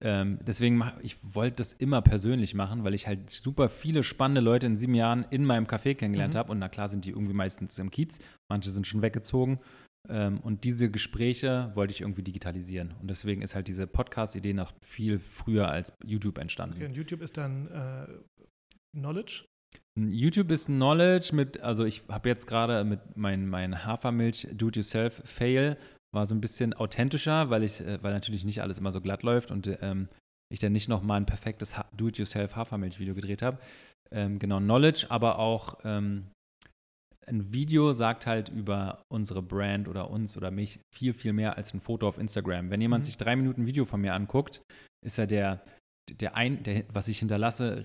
ähm, 0.04 0.40
deswegen, 0.42 0.76
mach, 0.76 0.98
ich 1.00 1.16
wollte 1.22 1.56
das 1.56 1.72
immer 1.74 2.02
persönlich 2.02 2.54
machen, 2.54 2.82
weil 2.82 2.92
ich 2.92 3.06
halt 3.06 3.30
super 3.30 3.68
viele 3.68 4.02
spannende 4.02 4.40
Leute 4.40 4.66
in 4.66 4.76
sieben 4.76 4.94
Jahren 4.94 5.24
in 5.30 5.44
meinem 5.44 5.66
Café 5.66 5.94
kennengelernt 5.94 6.34
mhm. 6.34 6.38
habe. 6.38 6.52
Und 6.52 6.58
na 6.58 6.68
klar 6.68 6.88
sind 6.88 7.04
die 7.04 7.10
irgendwie 7.10 7.34
meistens 7.34 7.78
im 7.78 7.90
Kiez, 7.90 8.18
manche 8.50 8.70
sind 8.70 8.86
schon 8.86 9.00
weggezogen. 9.00 9.60
Ähm, 10.08 10.40
und 10.40 10.64
diese 10.64 10.90
Gespräche 10.90 11.70
wollte 11.74 11.92
ich 11.92 12.00
irgendwie 12.00 12.22
digitalisieren. 12.22 12.94
Und 13.00 13.08
deswegen 13.08 13.42
ist 13.42 13.54
halt 13.54 13.68
diese 13.68 13.86
Podcast-Idee 13.86 14.52
noch 14.52 14.72
viel 14.80 15.18
früher 15.18 15.68
als 15.68 15.92
YouTube 16.04 16.38
entstanden. 16.38 16.76
Okay, 16.76 16.86
und 16.86 16.94
YouTube 16.94 17.22
ist 17.22 17.36
dann 17.36 17.68
äh, 17.68 18.06
Knowledge? 18.96 19.44
YouTube 19.96 20.50
ist 20.50 20.66
Knowledge 20.66 21.34
mit, 21.34 21.60
also 21.60 21.84
ich 21.84 22.02
habe 22.08 22.28
jetzt 22.28 22.46
gerade 22.46 22.84
mit 22.84 23.16
meinem 23.16 23.48
mein 23.48 23.84
Hafermilch 23.84 24.48
Do-it-yourself-Fail 24.52 25.76
war 26.14 26.26
so 26.26 26.34
ein 26.34 26.40
bisschen 26.40 26.74
authentischer, 26.74 27.50
weil 27.50 27.62
ich, 27.62 27.80
äh, 27.80 28.02
weil 28.02 28.12
natürlich 28.12 28.44
nicht 28.44 28.62
alles 28.62 28.78
immer 28.78 28.92
so 28.92 29.00
glatt 29.00 29.22
läuft 29.22 29.50
und 29.50 29.70
ähm, 29.80 30.08
ich 30.50 30.60
dann 30.60 30.72
nicht 30.72 30.88
nochmal 30.88 31.18
ein 31.18 31.26
perfektes 31.26 31.74
Do-it-yourself 31.96 32.56
Hafermilch-Video 32.56 33.14
gedreht 33.14 33.42
habe. 33.42 33.58
Ähm, 34.10 34.38
genau, 34.38 34.58
Knowledge, 34.58 35.06
aber 35.08 35.38
auch 35.38 35.78
ähm, 35.84 36.26
ein 37.26 37.52
Video 37.52 37.92
sagt 37.92 38.26
halt 38.26 38.48
über 38.48 39.02
unsere 39.12 39.42
Brand 39.42 39.88
oder 39.88 40.10
uns 40.10 40.36
oder 40.36 40.50
mich 40.50 40.80
viel, 40.94 41.14
viel 41.14 41.32
mehr 41.32 41.56
als 41.56 41.72
ein 41.74 41.80
Foto 41.80 42.08
auf 42.08 42.18
Instagram. 42.18 42.70
Wenn 42.70 42.80
jemand 42.80 43.04
mhm. 43.04 43.06
sich 43.06 43.16
drei 43.16 43.36
Minuten 43.36 43.66
Video 43.66 43.84
von 43.84 44.00
mir 44.00 44.14
anguckt, 44.14 44.62
ist 45.04 45.18
ja 45.18 45.26
der, 45.26 45.62
der 46.10 46.36
ein, 46.36 46.62
der, 46.62 46.84
was 46.92 47.08
ich 47.08 47.18
hinterlasse, 47.18 47.84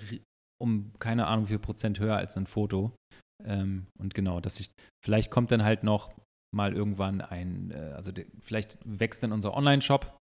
um 0.62 0.92
keine 1.00 1.28
Ahnung 1.28 1.46
wie 1.46 1.50
viel 1.50 1.60
Prozent 1.60 2.00
höher 2.00 2.18
als 2.18 2.36
ein 2.38 2.48
Foto. 2.48 2.96
Ähm, 3.44 3.88
und 4.00 4.16
genau, 4.16 4.40
dass 4.40 4.60
ich, 4.60 4.72
vielleicht 5.06 5.30
kommt 5.30 5.52
dann 5.52 5.64
halt 5.64 5.84
noch 5.84 6.12
mal 6.56 6.74
irgendwann 6.74 7.22
ein, 7.22 7.72
äh, 7.72 7.94
also 7.96 8.12
de, 8.12 8.26
vielleicht 8.40 8.80
wächst 8.84 9.22
dann 9.24 9.32
unser 9.32 9.54
Online-Shop, 9.54 10.18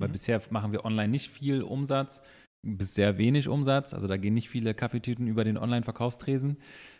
weil 0.00 0.08
mhm. 0.08 0.12
bisher 0.12 0.40
machen 0.50 0.72
wir 0.72 0.84
online 0.84 1.08
nicht 1.08 1.30
viel 1.30 1.62
Umsatz, 1.62 2.22
bis 2.66 2.94
sehr 2.94 3.18
wenig 3.18 3.48
Umsatz. 3.48 3.92
Also 3.94 4.06
da 4.06 4.16
gehen 4.16 4.34
nicht 4.34 4.48
viele 4.48 4.74
Kaffeetüten 4.74 5.26
über 5.26 5.44
den 5.44 5.58
Online-Verkaufstresen. 5.58 6.58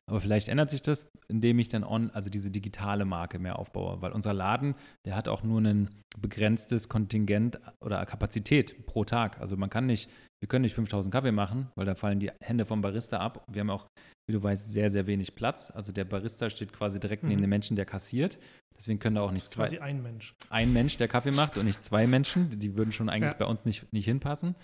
Aber 0.09 0.21
vielleicht 0.21 0.49
ändert 0.49 0.71
sich 0.71 0.83
das, 0.83 1.11
indem 1.27 1.59
ich 1.59 1.69
dann 1.69 1.83
on, 1.83 2.11
also 2.11 2.31
diese 2.31 2.51
digitale 2.51 3.05
Marke 3.05 3.41
mehr 3.41 3.59
aufbaue, 3.59 4.01
weil 4.03 4.13
unser 4.13 4.33
Laden, 4.33 4.77
der 5.05 5.17
hat 5.17 5.27
auch 5.27 5.43
nur 5.43 5.61
ein 5.61 5.91
begrenztes 6.19 6.89
Kontingent 6.89 7.59
oder 7.85 8.05
Kapazität 8.07 8.87
pro 8.87 9.05
Tag. 9.05 9.41
Also 9.41 9.57
man 9.57 9.69
kann 9.69 9.87
nicht, 9.87 10.09
wir 10.41 10.49
können 10.49 10.63
nicht 10.63 10.75
5000 10.75 11.13
Kaffee 11.13 11.33
machen, 11.33 11.71
weil 11.75 11.87
da 11.87 11.97
fallen 11.97 12.21
die 12.21 12.31
Hände 12.41 12.67
vom 12.67 12.83
Barista 12.83 13.19
ab. 13.19 13.45
Wir 13.51 13.61
haben 13.61 13.71
auch, 13.71 13.89
wie 14.29 14.33
du 14.33 14.43
weißt, 14.43 14.73
sehr, 14.73 14.91
sehr 14.91 15.09
wenig 15.09 15.35
Platz. 15.35 15.73
Also 15.73 15.91
der 15.91 16.05
Barista 16.05 16.51
steht 16.51 16.73
quasi 16.73 17.01
direkt 17.01 17.25
mhm. 17.25 17.31
neben 17.31 17.41
dem 17.41 17.51
Menschen, 17.51 17.75
der 17.75 17.85
kassiert. 17.85 18.39
Deswegen 18.77 19.01
können 19.01 19.17
da 19.17 19.23
auch 19.23 19.33
nicht 19.33 19.51
zwei. 19.51 19.65
Quasi 19.65 19.79
ein 19.79 20.03
Mensch. 20.03 20.35
Ein 20.51 20.73
Mensch, 20.73 20.97
der 20.99 21.09
Kaffee 21.09 21.33
macht 21.33 21.57
und 21.57 21.65
nicht 21.65 21.83
zwei 21.83 22.07
Menschen. 22.07 22.51
Die 22.51 22.77
würden 22.77 22.93
schon 22.93 23.09
eigentlich 23.09 23.33
ja. 23.33 23.39
bei 23.39 23.47
uns 23.47 23.65
nicht, 23.65 23.93
nicht 23.93 24.05
hinpassen. 24.05 24.55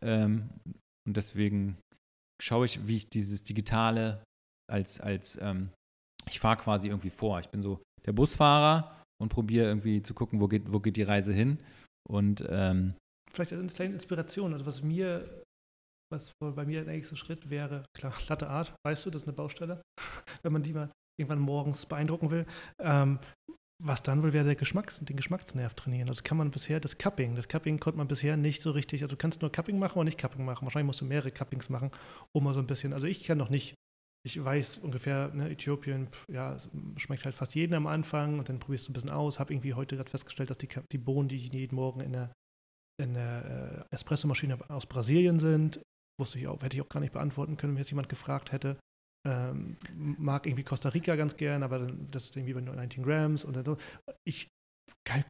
Ähm, 0.00 0.50
und 1.06 1.16
deswegen 1.16 1.78
schaue 2.40 2.66
ich, 2.66 2.86
wie 2.86 2.96
ich 2.96 3.08
dieses 3.08 3.42
digitale 3.42 4.22
als, 4.70 5.00
als 5.00 5.38
ähm, 5.40 5.70
ich 6.28 6.40
fahre 6.40 6.56
quasi 6.56 6.88
irgendwie 6.88 7.10
vor. 7.10 7.40
Ich 7.40 7.48
bin 7.48 7.62
so 7.62 7.82
der 8.04 8.12
Busfahrer 8.12 9.02
und 9.20 9.28
probiere 9.28 9.66
irgendwie 9.66 10.02
zu 10.02 10.14
gucken, 10.14 10.40
wo 10.40 10.48
geht, 10.48 10.72
wo 10.72 10.80
geht 10.80 10.96
die 10.96 11.02
Reise 11.02 11.32
hin. 11.32 11.58
Und 12.08 12.44
ähm, 12.48 12.94
vielleicht 13.32 13.52
als 13.52 13.74
kleine 13.74 13.94
Inspiration, 13.94 14.52
also 14.52 14.66
was 14.66 14.82
mir, 14.82 15.42
was 16.12 16.32
bei 16.40 16.64
mir 16.64 16.84
der 16.84 16.94
nächste 16.94 17.16
Schritt 17.16 17.50
wäre, 17.50 17.84
klar, 17.96 18.14
Latte 18.28 18.48
Art, 18.48 18.74
weißt 18.86 19.06
du, 19.06 19.10
das 19.10 19.22
ist 19.22 19.28
eine 19.28 19.36
Baustelle, 19.36 19.82
wenn 20.42 20.52
man 20.52 20.62
die 20.62 20.72
mal 20.72 20.90
irgendwann 21.18 21.40
morgens 21.40 21.86
beeindrucken 21.86 22.30
will. 22.30 22.46
Ähm, 22.78 23.18
was 23.82 24.02
dann 24.02 24.22
wohl 24.22 24.32
wäre 24.32 24.46
der 24.46 24.54
Geschmacks, 24.54 25.00
den 25.00 25.16
Geschmacksnerv 25.16 25.74
trainieren. 25.74 26.08
Das 26.08 26.24
kann 26.24 26.38
man 26.38 26.50
bisher, 26.50 26.80
das 26.80 26.96
Cupping, 26.96 27.34
das 27.34 27.48
Cupping 27.48 27.78
konnte 27.78 27.98
man 27.98 28.08
bisher 28.08 28.36
nicht 28.38 28.62
so 28.62 28.70
richtig, 28.70 29.02
also 29.02 29.16
du 29.16 29.18
kannst 29.18 29.42
nur 29.42 29.52
Cupping 29.52 29.78
machen 29.78 29.98
oder 29.98 30.04
nicht 30.04 30.18
Cupping 30.18 30.46
machen. 30.46 30.64
Wahrscheinlich 30.64 30.86
musst 30.86 31.02
du 31.02 31.04
mehrere 31.04 31.30
Cuppings 31.30 31.68
machen, 31.68 31.90
um 32.32 32.44
mal 32.44 32.54
so 32.54 32.60
ein 32.60 32.66
bisschen, 32.66 32.94
also 32.94 33.06
ich 33.06 33.24
kann 33.24 33.36
noch 33.36 33.50
nicht 33.50 33.74
ich 34.26 34.44
weiß 34.44 34.78
ungefähr, 34.78 35.28
ne, 35.32 35.48
Äthiopien, 35.50 36.08
ja, 36.28 36.58
schmeckt 36.96 37.24
halt 37.24 37.36
fast 37.36 37.54
jeden 37.54 37.74
am 37.74 37.86
Anfang 37.86 38.40
und 38.40 38.48
dann 38.48 38.58
probierst 38.58 38.88
du 38.88 38.90
ein 38.90 38.94
bisschen 38.94 39.10
aus. 39.10 39.38
Habe 39.38 39.54
irgendwie 39.54 39.74
heute 39.74 39.94
gerade 39.94 40.10
festgestellt, 40.10 40.50
dass 40.50 40.58
die, 40.58 40.68
die 40.90 40.98
Bohnen, 40.98 41.28
die 41.28 41.36
ich 41.36 41.52
jeden 41.52 41.76
Morgen 41.76 42.00
in 42.00 42.12
der, 42.12 42.32
in 43.00 43.14
der 43.14 43.86
äh, 43.88 43.94
Espressomaschine 43.94 44.58
aus 44.68 44.86
Brasilien 44.86 45.38
sind, 45.38 45.80
wusste 46.20 46.40
ich 46.40 46.48
auch, 46.48 46.60
hätte 46.60 46.76
ich 46.76 46.82
auch 46.82 46.88
gar 46.88 46.98
nicht 46.98 47.12
beantworten 47.12 47.56
können, 47.56 47.74
wenn 47.74 47.78
jetzt 47.78 47.90
jemand 47.90 48.08
gefragt 48.08 48.50
hätte. 48.50 48.76
Ähm, 49.24 49.76
mag 49.94 50.46
irgendwie 50.46 50.64
Costa 50.64 50.88
Rica 50.88 51.14
ganz 51.14 51.36
gern, 51.36 51.62
aber 51.62 51.78
dann, 51.78 52.10
das 52.10 52.24
ist 52.24 52.36
irgendwie 52.36 52.54
bei 52.54 52.60
nur 52.60 52.74
19 52.74 53.04
Grams 53.04 53.44
und 53.44 53.64
so. 53.64 53.76
Ich 54.24 54.48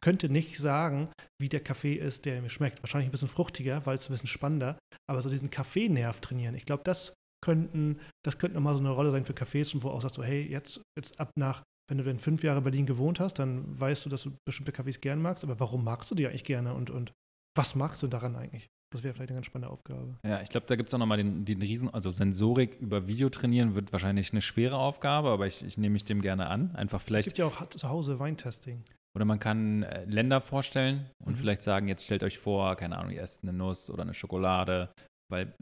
könnte 0.01 0.29
nicht 0.29 0.57
sagen, 0.57 1.09
wie 1.39 1.49
der 1.49 1.63
Kaffee 1.63 1.93
ist, 1.93 2.25
der 2.25 2.41
mir 2.41 2.49
schmeckt. 2.49 2.81
Wahrscheinlich 2.81 3.09
ein 3.09 3.11
bisschen 3.11 3.27
fruchtiger, 3.27 3.85
weil 3.85 3.95
es 3.95 4.09
ein 4.09 4.13
bisschen 4.13 4.27
spannender, 4.27 4.79
aber 5.07 5.21
so 5.21 5.29
diesen 5.29 5.51
Kaffeenerv 5.51 6.19
trainieren. 6.19 6.55
Ich 6.55 6.65
glaube, 6.65 6.83
das 6.83 7.13
könnten, 7.47 7.97
das 8.25 8.37
könnte 8.37 8.55
nochmal 8.55 8.73
so 8.73 8.81
eine 8.81 8.89
Rolle 8.89 9.11
sein 9.11 9.23
für 9.23 9.31
Cafés 9.31 9.73
und 9.73 9.83
wo 9.83 9.89
auch 9.89 10.01
sagst 10.01 10.15
so, 10.15 10.23
hey, 10.23 10.45
jetzt, 10.45 10.81
jetzt 10.97 11.17
ab 11.17 11.31
nach, 11.37 11.63
wenn 11.89 11.97
du 11.97 12.03
denn 12.03 12.19
fünf 12.19 12.43
Jahre 12.43 12.57
in 12.57 12.63
Berlin 12.65 12.85
gewohnt 12.85 13.21
hast, 13.21 13.39
dann 13.39 13.79
weißt 13.79 14.05
du, 14.05 14.09
dass 14.09 14.23
du 14.23 14.33
bestimmte 14.45 14.73
Cafés 14.73 14.99
gern 14.99 15.21
magst, 15.21 15.45
aber 15.45 15.57
warum 15.61 15.85
magst 15.85 16.11
du 16.11 16.15
die 16.15 16.27
eigentlich 16.27 16.43
gerne 16.43 16.73
und, 16.73 16.89
und 16.89 17.13
was 17.57 17.73
magst 17.73 18.03
du 18.03 18.07
daran 18.07 18.35
eigentlich? 18.35 18.67
Das 18.93 19.03
wäre 19.03 19.13
vielleicht 19.13 19.31
eine 19.31 19.37
ganz 19.37 19.45
spannende 19.45 19.71
Aufgabe. 19.71 20.17
Ja, 20.25 20.41
ich 20.41 20.49
glaube, 20.49 20.65
da 20.67 20.75
gibt 20.75 20.89
es 20.89 20.93
auch 20.93 20.99
nochmal 20.99 21.17
den, 21.17 21.45
den 21.45 21.61
Riesen, 21.61 21.93
also 21.93 22.11
Sensorik 22.11 22.79
über 22.81 23.07
Video 23.07 23.29
trainieren 23.29 23.75
wird 23.75 23.93
wahrscheinlich 23.93 24.31
eine 24.33 24.41
schwere 24.41 24.75
Aufgabe, 24.75 25.29
aber 25.29 25.47
ich, 25.47 25.63
ich 25.63 25.77
nehme 25.77 25.93
mich 25.93 26.03
dem 26.03 26.21
gerne 26.21 26.47
an. 26.47 26.75
Einfach 26.75 27.01
vielleicht. 27.01 27.27
Es 27.27 27.33
gibt 27.33 27.39
ja 27.39 27.45
auch 27.45 27.69
zu 27.69 27.87
Hause 27.87 28.19
Weintesting. 28.19 28.83
Oder 29.15 29.25
man 29.25 29.39
kann 29.39 29.83
äh, 29.83 30.03
Länder 30.05 30.41
vorstellen 30.41 31.09
und 31.25 31.33
mhm. 31.33 31.37
vielleicht 31.37 31.63
sagen, 31.63 31.87
jetzt 31.87 32.03
stellt 32.03 32.23
euch 32.23 32.39
vor, 32.39 32.75
keine 32.75 32.97
Ahnung, 32.97 33.11
ihr 33.11 33.21
esst 33.21 33.43
eine 33.43 33.53
Nuss 33.53 33.89
oder 33.89 34.03
eine 34.03 34.13
Schokolade, 34.13 34.89
weil 35.29 35.53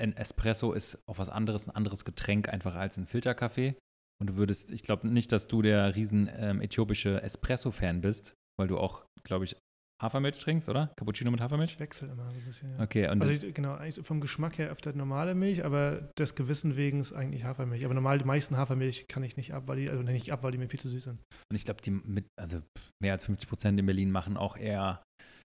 ein 0.00 0.16
Espresso 0.16 0.72
ist 0.72 0.98
auch 1.06 1.18
was 1.18 1.28
anderes, 1.28 1.68
ein 1.68 1.74
anderes 1.74 2.04
Getränk 2.04 2.48
einfach 2.48 2.74
als 2.74 2.96
ein 2.96 3.06
Filterkaffee. 3.06 3.76
Und 4.20 4.28
du 4.28 4.36
würdest, 4.36 4.70
ich 4.70 4.82
glaube 4.82 5.08
nicht, 5.08 5.30
dass 5.32 5.48
du 5.48 5.62
der 5.62 5.94
riesen 5.94 6.30
ähm, 6.34 6.60
äthiopische 6.60 7.22
Espresso-Fan 7.22 8.00
bist, 8.00 8.34
weil 8.58 8.68
du 8.68 8.78
auch, 8.78 9.04
glaube 9.24 9.44
ich, 9.44 9.56
Hafermilch 10.02 10.38
trinkst, 10.38 10.68
oder? 10.68 10.92
Cappuccino 10.96 11.30
mit 11.30 11.40
Hafermilch? 11.40 11.72
Ich 11.72 11.80
wechsle 11.80 12.08
immer 12.08 12.28
ein 12.28 12.40
bisschen, 12.42 12.70
ja. 12.70 12.82
Okay, 12.82 13.08
und 13.08 13.22
also 13.22 13.32
ich, 13.32 13.54
genau, 13.54 13.78
vom 14.02 14.20
Geschmack 14.20 14.58
her 14.58 14.70
öfter 14.70 14.92
normale 14.92 15.34
Milch, 15.34 15.64
aber 15.64 16.10
des 16.18 16.34
Gewissen 16.34 16.76
wegen 16.76 17.00
ist 17.00 17.14
eigentlich 17.14 17.44
Hafermilch. 17.44 17.84
Aber 17.84 17.94
normal, 17.94 18.18
die 18.18 18.26
meisten 18.26 18.58
Hafermilch 18.58 19.08
kann 19.08 19.22
ich 19.22 19.38
nicht 19.38 19.54
ab, 19.54 19.64
weil 19.66 19.76
die, 19.76 19.90
also 19.90 20.02
nicht 20.02 20.32
ab, 20.32 20.42
weil 20.42 20.52
die 20.52 20.58
mir 20.58 20.68
viel 20.68 20.80
zu 20.80 20.90
süß 20.90 21.04
sind. 21.04 21.20
Und 21.50 21.56
ich 21.56 21.64
glaube, 21.64 21.80
die 21.80 21.90
mit, 21.92 22.26
also 22.38 22.60
mehr 23.02 23.12
als 23.12 23.24
50 23.24 23.48
Prozent 23.48 23.80
in 23.80 23.86
Berlin 23.86 24.10
machen 24.10 24.36
auch 24.36 24.56
eher 24.56 25.02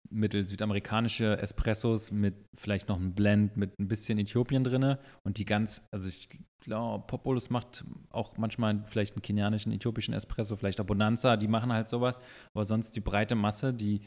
mittel-südamerikanische 0.09 1.37
Espressos 1.37 2.11
mit 2.11 2.35
vielleicht 2.53 2.89
noch 2.89 2.97
einem 2.97 3.13
Blend 3.13 3.55
mit 3.57 3.77
ein 3.79 3.87
bisschen 3.87 4.17
Äthiopien 4.19 4.63
drin 4.63 4.97
und 5.23 5.37
die 5.37 5.45
ganz, 5.45 5.87
also 5.91 6.09
ich 6.09 6.27
glaube, 6.59 7.05
Populus 7.07 7.49
macht 7.49 7.85
auch 8.09 8.37
manchmal 8.37 8.83
vielleicht 8.87 9.15
einen 9.15 9.21
kenianischen, 9.21 9.71
äthiopischen 9.71 10.13
Espresso, 10.13 10.55
vielleicht 10.55 10.81
auch 10.81 10.85
Bonanza, 10.85 11.37
die 11.37 11.47
machen 11.47 11.71
halt 11.71 11.87
sowas, 11.87 12.19
aber 12.53 12.65
sonst 12.65 12.95
die 12.95 12.99
breite 12.99 13.35
Masse, 13.35 13.73
die, 13.73 14.01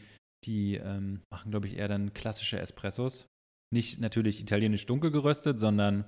die 0.44 0.74
ähm, 0.76 1.22
machen, 1.30 1.50
glaube 1.50 1.66
ich, 1.66 1.76
eher 1.76 1.88
dann 1.88 2.12
klassische 2.12 2.58
Espressos. 2.58 3.26
Nicht 3.72 4.00
natürlich 4.00 4.40
italienisch 4.40 4.86
dunkel 4.86 5.10
geröstet, 5.10 5.58
sondern 5.58 6.04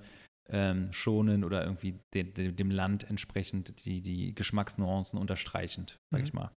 ähm, 0.49 0.93
schonend 0.93 1.43
oder 1.43 1.63
irgendwie 1.63 1.99
de, 2.13 2.23
de, 2.23 2.51
dem 2.51 2.71
Land 2.71 3.09
entsprechend 3.09 3.83
die, 3.83 4.01
die 4.01 4.33
Geschmacksnuancen 4.33 5.19
unterstreichend, 5.19 5.97
sag 6.11 6.21
Mhm. 6.21 6.25
ich 6.25 6.33
mal. 6.33 6.51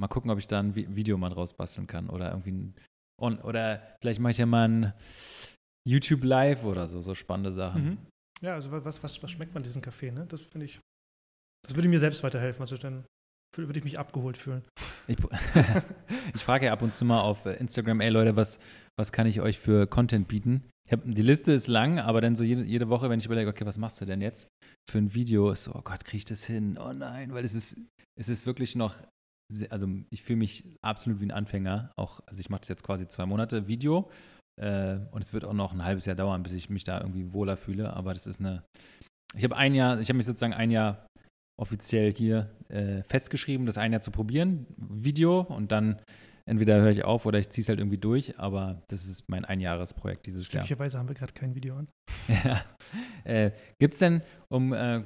Mal 0.00 0.08
gucken, 0.08 0.30
ob 0.30 0.38
ich 0.38 0.46
da 0.46 0.60
ein 0.60 0.74
Vi- 0.74 0.94
Video 0.94 1.16
mal 1.16 1.30
draus 1.30 1.52
basteln 1.54 1.86
kann 1.86 2.08
oder 2.10 2.30
irgendwie 2.30 2.72
ein, 3.22 3.38
oder 3.42 3.80
vielleicht 4.00 4.20
mache 4.20 4.32
ich 4.32 4.38
ja 4.38 4.46
mal 4.46 4.68
ein 4.68 4.92
YouTube 5.86 6.24
Live 6.24 6.64
oder 6.64 6.86
so, 6.88 7.00
so 7.00 7.14
spannende 7.14 7.52
Sachen. 7.52 7.84
Mhm. 7.84 7.98
Ja, 8.42 8.54
also 8.54 8.70
was, 8.72 9.02
was, 9.02 9.22
was 9.22 9.30
schmeckt 9.30 9.54
man 9.54 9.62
diesen 9.62 9.82
Kaffee, 9.82 10.10
ne? 10.10 10.26
Das 10.26 10.40
finde 10.40 10.66
ich, 10.66 10.80
das 11.66 11.76
würde 11.76 11.88
mir 11.88 12.00
selbst 12.00 12.22
weiterhelfen. 12.22 12.62
Also 12.62 12.76
dann 12.76 13.04
würde 13.56 13.78
ich 13.78 13.84
mich 13.84 13.98
abgeholt 13.98 14.36
fühlen. 14.36 14.64
Ich, 15.06 15.16
ich 16.34 16.42
frage 16.42 16.66
ja 16.66 16.72
ab 16.72 16.82
und 16.82 16.92
zu 16.92 17.04
mal 17.04 17.20
auf 17.20 17.46
äh, 17.46 17.54
Instagram, 17.54 18.00
ey 18.00 18.10
Leute, 18.10 18.34
was, 18.36 18.58
was 18.98 19.12
kann 19.12 19.26
ich 19.26 19.40
euch 19.40 19.58
für 19.60 19.86
Content 19.86 20.26
bieten? 20.26 20.64
Hab, 20.90 21.00
die 21.04 21.22
Liste 21.22 21.52
ist 21.52 21.68
lang, 21.68 21.98
aber 22.00 22.20
dann 22.20 22.34
so 22.36 22.42
jede, 22.42 22.64
jede 22.64 22.88
Woche, 22.88 23.08
wenn 23.08 23.18
ich 23.20 23.26
überlege, 23.26 23.48
okay, 23.48 23.64
was 23.64 23.78
machst 23.78 24.00
du 24.00 24.04
denn 24.04 24.20
jetzt 24.20 24.48
für 24.90 24.98
ein 24.98 25.14
Video, 25.14 25.50
ist 25.50 25.64
so, 25.64 25.74
oh 25.74 25.82
Gott, 25.82 26.04
kriege 26.04 26.18
ich 26.18 26.24
das 26.24 26.44
hin? 26.44 26.76
Oh 26.78 26.92
nein, 26.92 27.32
weil 27.32 27.44
es 27.44 27.54
ist, 27.54 27.78
es 28.18 28.28
ist 28.28 28.44
wirklich 28.44 28.74
noch, 28.76 28.96
sehr, 29.52 29.70
also 29.72 29.86
ich 30.10 30.22
fühle 30.22 30.38
mich 30.38 30.64
absolut 30.82 31.20
wie 31.20 31.26
ein 31.26 31.30
Anfänger. 31.30 31.92
Auch, 31.96 32.20
also 32.26 32.40
ich 32.40 32.50
mache 32.50 32.60
das 32.60 32.68
jetzt 32.68 32.84
quasi 32.84 33.06
zwei 33.08 33.26
Monate 33.26 33.66
Video 33.66 34.10
äh, 34.60 34.98
und 35.10 35.22
es 35.22 35.32
wird 35.32 35.44
auch 35.44 35.52
noch 35.52 35.72
ein 35.72 35.84
halbes 35.84 36.06
Jahr 36.06 36.16
dauern, 36.16 36.42
bis 36.42 36.52
ich 36.52 36.70
mich 36.70 36.84
da 36.84 37.00
irgendwie 37.00 37.32
wohler 37.32 37.56
fühle. 37.56 37.92
Aber 37.94 38.14
das 38.14 38.26
ist 38.26 38.40
eine, 38.40 38.64
ich 39.36 39.44
habe 39.44 39.56
ein 39.56 39.74
Jahr, 39.74 40.00
ich 40.00 40.08
habe 40.08 40.16
mich 40.16 40.26
sozusagen 40.26 40.54
ein 40.54 40.70
Jahr 40.70 41.06
offiziell 41.60 42.12
hier 42.12 42.50
äh, 42.68 43.02
festgeschrieben, 43.04 43.66
das 43.66 43.78
ein 43.78 43.92
Jahr 43.92 44.00
zu 44.00 44.10
probieren, 44.10 44.66
Video 44.76 45.40
und 45.40 45.70
dann 45.70 46.00
entweder 46.46 46.80
höre 46.80 46.90
ich 46.90 47.04
auf 47.04 47.26
oder 47.26 47.38
ich 47.38 47.48
ziehe 47.50 47.62
es 47.62 47.68
halt 47.68 47.78
irgendwie 47.78 47.98
durch, 47.98 48.38
aber 48.38 48.82
das 48.88 49.06
ist 49.06 49.28
mein 49.28 49.44
Einjahresprojekt 49.44 50.26
dieses 50.26 50.50
Jahr. 50.52 50.62
Glücklicherweise 50.62 50.98
haben 50.98 51.08
wir 51.08 51.14
gerade 51.14 51.32
kein 51.32 51.54
Video 51.54 51.76
an. 51.76 51.88
Ja. 52.28 52.64
Äh, 53.24 53.52
gibt 53.78 53.94
es 53.94 54.00
denn, 54.00 54.22
um 54.48 54.72
äh, 54.72 55.04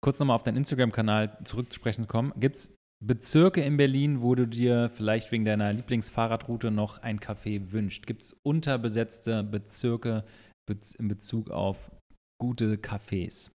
kurz 0.00 0.18
nochmal 0.18 0.34
auf 0.34 0.42
deinen 0.42 0.56
Instagram-Kanal 0.56 1.38
zurückzusprechen 1.44 2.04
zu 2.04 2.08
kommen, 2.08 2.32
gibt 2.36 2.56
es 2.56 2.74
Bezirke 3.00 3.60
in 3.60 3.76
Berlin, 3.76 4.22
wo 4.22 4.34
du 4.34 4.46
dir 4.46 4.90
vielleicht 4.90 5.30
wegen 5.30 5.44
deiner 5.44 5.72
Lieblingsfahrradroute 5.72 6.70
noch 6.70 6.98
ein 6.98 7.20
Café 7.20 7.70
wünscht? 7.70 8.06
Gibt 8.06 8.22
es 8.22 8.36
unterbesetzte 8.44 9.44
Bezirke 9.44 10.24
bez 10.68 10.94
in 10.94 11.06
Bezug 11.06 11.50
auf 11.50 11.90
gute 12.40 12.74
Cafés? 12.74 13.50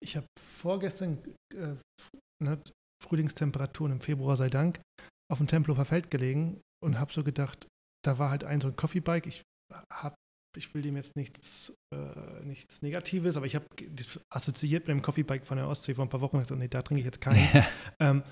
Ich 0.00 0.16
habe 0.16 0.26
vorgestern 0.40 1.18
äh, 1.54 1.74
ne, 2.42 2.62
Frühlingstemperaturen 3.02 3.92
im 3.92 4.00
Februar 4.00 4.36
sei 4.36 4.48
Dank 4.48 4.80
auf 5.30 5.38
dem 5.38 5.48
Tempelhofer 5.48 5.84
Feld 5.84 6.10
gelegen 6.10 6.60
und 6.82 7.00
habe 7.00 7.12
so 7.12 7.24
gedacht, 7.24 7.66
da 8.04 8.18
war 8.18 8.30
halt 8.30 8.44
ein 8.44 8.60
so 8.60 8.68
ein 8.68 8.76
Coffee-Bike. 8.76 9.26
Ich 9.26 9.42
habe 9.92 10.14
ich 10.56 10.72
will 10.74 10.82
dem 10.82 10.96
jetzt 10.96 11.16
nichts, 11.16 11.72
äh, 11.94 12.44
nichts 12.44 12.82
Negatives, 12.82 13.36
aber 13.36 13.46
ich 13.46 13.54
habe 13.54 13.66
assoziiert 14.30 14.86
mit 14.86 14.96
dem 14.96 15.02
Coffee-Bike 15.02 15.46
von 15.46 15.58
der 15.58 15.68
Ostsee 15.68 15.94
vor 15.94 16.06
ein 16.06 16.08
paar 16.10 16.20
Wochen 16.20 16.38
gesagt, 16.38 16.58
nee, 16.58 16.68
da 16.68 16.82
trinke 16.82 17.00
ich 17.00 17.06
jetzt 17.06 17.20
keinen. 17.20 17.48
Ähm, 18.00 18.22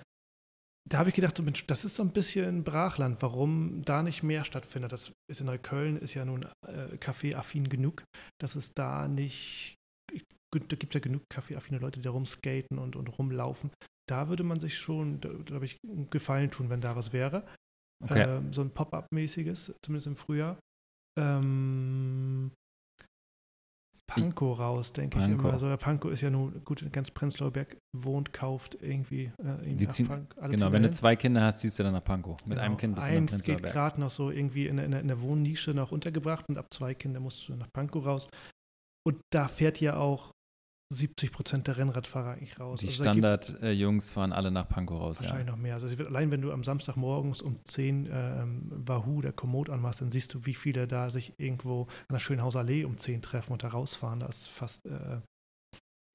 da 0.88 0.98
habe 0.98 1.08
ich 1.08 1.16
gedacht, 1.16 1.42
das 1.66 1.84
ist 1.84 1.96
so 1.96 2.02
ein 2.04 2.12
bisschen 2.12 2.62
Brachland, 2.62 3.20
warum 3.20 3.82
da 3.82 4.04
nicht 4.04 4.22
mehr 4.22 4.44
stattfindet. 4.44 4.92
Das 4.92 5.12
ist 5.28 5.40
in 5.40 5.46
Neukölln, 5.46 5.96
ist 5.96 6.14
ja 6.14 6.24
nun 6.24 6.46
äh, 6.64 6.96
Kaffee-affin 6.98 7.68
genug, 7.68 8.04
dass 8.40 8.54
es 8.54 8.72
da 8.72 9.08
nicht, 9.08 9.74
da 10.52 10.76
gibt 10.76 10.94
es 10.94 10.94
ja 10.94 11.00
genug 11.00 11.22
Kaffee-affine 11.28 11.80
Leute, 11.80 11.98
die 11.98 12.04
da 12.04 12.10
rumskaten 12.10 12.78
und, 12.78 12.94
und 12.94 13.18
rumlaufen. 13.18 13.72
Da 14.08 14.28
würde 14.28 14.44
man 14.44 14.60
sich 14.60 14.78
schon, 14.78 15.20
glaube 15.20 15.64
ich, 15.64 15.78
einen 15.84 16.08
Gefallen 16.10 16.52
tun, 16.52 16.70
wenn 16.70 16.80
da 16.80 16.94
was 16.94 17.12
wäre. 17.12 17.44
Okay. 18.04 18.22
Ähm, 18.22 18.52
so 18.52 18.60
ein 18.60 18.70
Pop-up-mäßiges, 18.70 19.74
zumindest 19.82 20.06
im 20.06 20.16
Frühjahr. 20.16 20.56
Ähm, 21.18 22.52
Pankow 24.08 24.58
raus, 24.58 24.92
denke 24.92 25.18
ich 25.18 25.24
immer. 25.26 25.52
Also 25.52 25.68
der 25.68 25.76
Pankow 25.78 26.10
ist 26.12 26.20
ja 26.20 26.30
nun, 26.30 26.62
gut, 26.64 26.80
in 26.82 26.92
ganz 26.92 27.10
Prenzlauer 27.10 27.50
Berg 27.50 27.76
wohnt, 27.96 28.32
kauft 28.32 28.78
irgendwie. 28.80 29.32
Äh, 29.42 29.66
irgendwie 29.68 29.88
ziehen- 29.88 30.06
Pank- 30.06 30.36
alle 30.38 30.52
genau, 30.54 30.70
wenn 30.70 30.82
du 30.84 30.90
zwei 30.92 31.16
Kinder 31.16 31.42
hast, 31.42 31.60
ziehst 31.60 31.78
du 31.78 31.82
dann 31.82 31.92
nach 31.92 32.04
Pankow. 32.04 32.38
Mit 32.46 32.50
Genau. 32.50 32.62
einem 32.62 32.76
Kind 32.76 32.94
bist 32.94 33.08
du 33.08 33.12
dann 33.12 33.22
Eins 33.24 33.32
Prenzlauer 33.32 33.56
geht 33.56 33.72
gerade 33.72 34.00
noch 34.00 34.10
so 34.10 34.30
irgendwie 34.30 34.68
in, 34.68 34.76
der- 34.76 34.86
in, 34.86 34.92
in 34.92 35.08
der 35.08 35.20
Wohnnische 35.20 35.74
noch 35.74 35.90
untergebracht 35.90 36.44
und 36.48 36.56
ab 36.56 36.66
zwei 36.72 36.94
Kinder 36.94 37.18
musst 37.18 37.48
du 37.48 37.56
nach 37.56 37.68
Pankow 37.74 38.06
raus. 38.06 38.28
Und 39.04 39.20
da 39.32 39.48
fährt 39.48 39.80
ja 39.80 39.96
auch 39.96 40.30
70 40.92 41.32
Prozent 41.32 41.66
der 41.66 41.78
Rennradfahrer 41.78 42.32
eigentlich 42.32 42.60
raus. 42.60 42.80
Die 42.80 42.86
Also 42.86 43.02
Standard-Jungs 43.02 44.10
fahren 44.10 44.32
alle 44.32 44.50
nach 44.50 44.68
Pankow 44.68 45.00
raus, 45.00 45.18
ja. 45.18 45.24
Wahrscheinlich 45.24 45.48
noch 45.48 45.56
mehr. 45.56 45.74
Also 45.74 45.90
wird, 45.90 46.08
allein 46.08 46.30
wenn 46.30 46.42
du 46.42 46.52
am 46.52 46.62
Samstagmorgens 46.62 47.42
um 47.42 47.64
10 47.64 48.08
ähm, 48.10 48.70
Wahoo 48.70 49.20
der 49.20 49.32
Komoot 49.32 49.68
anmachst, 49.68 50.00
dann 50.00 50.10
siehst 50.10 50.32
du, 50.34 50.46
wie 50.46 50.54
viele 50.54 50.86
da 50.86 51.10
sich 51.10 51.34
irgendwo 51.38 51.82
an 51.82 52.12
der 52.12 52.18
Schönhauser 52.20 52.60
Allee 52.60 52.84
um 52.84 52.98
10 52.98 53.22
treffen 53.22 53.52
und 53.52 53.64
da 53.64 53.68
rausfahren. 53.68 54.20
Das 54.20 54.42
ist 54.42 54.48
fast, 54.48 54.86
äh, 54.86 55.20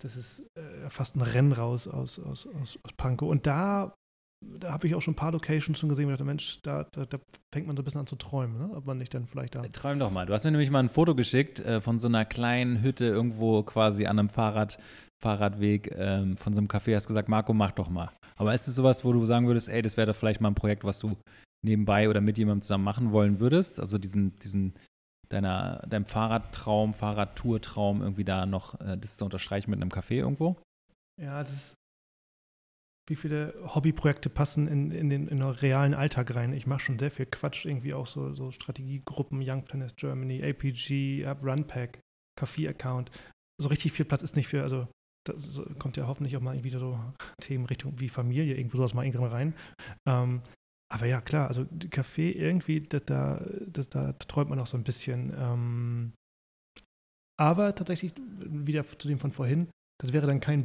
das 0.01 0.15
ist 0.15 0.39
äh, 0.55 0.89
fast 0.89 1.15
ein 1.15 1.21
Rennen 1.21 1.51
raus 1.51 1.87
aus, 1.87 2.17
aus, 2.17 2.47
aus, 2.47 2.79
aus 2.83 2.93
Pankow. 2.93 3.29
Und 3.29 3.47
da, 3.47 3.93
da 4.41 4.71
habe 4.71 4.87
ich 4.87 4.95
auch 4.95 5.01
schon 5.01 5.13
ein 5.13 5.17
paar 5.17 5.31
Locations 5.31 5.77
schon 5.77 5.89
gesehen, 5.89 6.07
wo 6.07 6.11
ich 6.11 6.17
dachte, 6.17 6.25
Mensch, 6.25 6.61
da, 6.61 6.85
da, 6.91 7.05
da 7.05 7.19
fängt 7.53 7.67
man 7.67 7.75
so 7.75 7.81
ein 7.81 7.85
bisschen 7.85 8.01
an 8.01 8.07
zu 8.07 8.15
träumen, 8.15 8.57
ne? 8.57 8.75
ob 8.75 8.85
man 8.85 8.97
nicht 8.97 9.13
dann 9.13 9.27
vielleicht 9.27 9.55
da. 9.55 9.61
Träum 9.61 9.99
doch 9.99 10.11
mal. 10.11 10.25
Du 10.25 10.33
hast 10.33 10.43
mir 10.43 10.51
nämlich 10.51 10.71
mal 10.71 10.79
ein 10.79 10.89
Foto 10.89 11.15
geschickt 11.15 11.59
äh, 11.59 11.81
von 11.81 11.99
so 11.99 12.07
einer 12.07 12.25
kleinen 12.25 12.81
Hütte 12.81 13.05
irgendwo 13.05 13.63
quasi 13.63 14.05
an 14.05 14.19
einem 14.19 14.29
Fahrrad, 14.29 14.79
Fahrradweg 15.21 15.91
ähm, 15.95 16.37
von 16.37 16.53
so 16.53 16.59
einem 16.59 16.67
Café. 16.67 16.95
Hast 16.95 17.07
gesagt, 17.07 17.29
Marco, 17.29 17.53
mach 17.53 17.71
doch 17.71 17.89
mal. 17.89 18.11
Aber 18.35 18.53
ist 18.53 18.67
es 18.67 18.75
sowas, 18.75 19.05
wo 19.05 19.13
du 19.13 19.25
sagen 19.25 19.47
würdest, 19.47 19.69
ey, 19.69 19.81
das 19.81 19.97
wäre 19.97 20.07
doch 20.07 20.15
vielleicht 20.15 20.41
mal 20.41 20.49
ein 20.49 20.55
Projekt, 20.55 20.83
was 20.83 20.99
du 20.99 21.15
nebenbei 21.63 22.09
oder 22.09 22.21
mit 22.21 22.37
jemandem 22.37 22.63
zusammen 22.63 22.83
machen 22.83 23.11
wollen 23.11 23.39
würdest? 23.39 23.79
Also 23.79 23.99
diesen, 23.99 24.39
diesen 24.39 24.73
deiner, 25.29 25.83
deinem 25.87 26.05
Fahrradtraum, 26.05 26.93
Fahrradtourtraum 26.93 28.01
irgendwie 28.01 28.23
da 28.25 28.45
noch 28.45 28.79
äh, 28.81 28.97
das 28.97 29.17
zu 29.17 29.25
unterstreichen 29.25 29.69
mit 29.69 29.81
einem 29.81 29.91
Café 29.91 30.15
irgendwo? 30.15 30.57
Ja, 31.21 31.39
das 31.39 31.51
ist. 31.51 31.73
Wie 33.11 33.17
viele 33.17 33.53
Hobbyprojekte 33.75 34.29
passen 34.29 34.69
in, 34.69 34.89
in 34.89 35.09
den 35.09 35.27
in 35.27 35.39
den 35.39 35.49
realen 35.49 35.93
Alltag 35.93 36.33
rein? 36.33 36.53
Ich 36.53 36.65
mache 36.65 36.79
schon 36.79 36.97
sehr 36.97 37.11
viel 37.11 37.25
Quatsch, 37.25 37.65
irgendwie 37.65 37.93
auch 37.93 38.07
so, 38.07 38.33
so 38.33 38.51
Strategiegruppen, 38.51 39.43
Young 39.45 39.65
Planners 39.65 39.97
Germany, 39.97 40.41
APG, 40.41 41.27
Runpack, 41.43 41.99
Kaffee-Account. 42.39 43.11
So 43.61 43.67
richtig 43.67 43.91
viel 43.91 44.05
Platz 44.05 44.21
ist 44.21 44.37
nicht 44.37 44.47
für, 44.47 44.63
also 44.63 44.87
da 45.27 45.37
so, 45.37 45.65
kommt 45.77 45.97
ja 45.97 46.07
hoffentlich 46.07 46.37
auch 46.37 46.41
mal 46.41 46.63
wieder 46.63 46.79
so 46.79 46.97
Themen 47.41 47.65
Richtung 47.65 47.99
wie 47.99 48.07
Familie, 48.07 48.55
irgendwo 48.55 48.77
sowas 48.77 48.93
mal 48.93 49.03
irgendwann 49.03 49.29
rein. 49.29 49.55
Ähm, 50.07 50.41
aber 50.89 51.05
ja, 51.05 51.19
klar, 51.19 51.49
also 51.49 51.65
Kaffee 51.89 52.31
irgendwie, 52.31 52.79
das, 52.79 53.03
da, 53.03 53.45
das, 53.67 53.89
da 53.89 54.13
träumt 54.13 54.51
man 54.51 54.59
auch 54.59 54.67
so 54.67 54.77
ein 54.77 54.85
bisschen. 54.85 55.33
Ähm, 55.37 56.13
aber 57.37 57.75
tatsächlich, 57.75 58.13
wieder 58.17 58.87
zu 58.87 59.09
dem 59.09 59.19
von 59.19 59.33
vorhin, 59.33 59.69
das 60.01 60.13
wäre 60.13 60.27
dann 60.27 60.39
kein 60.39 60.63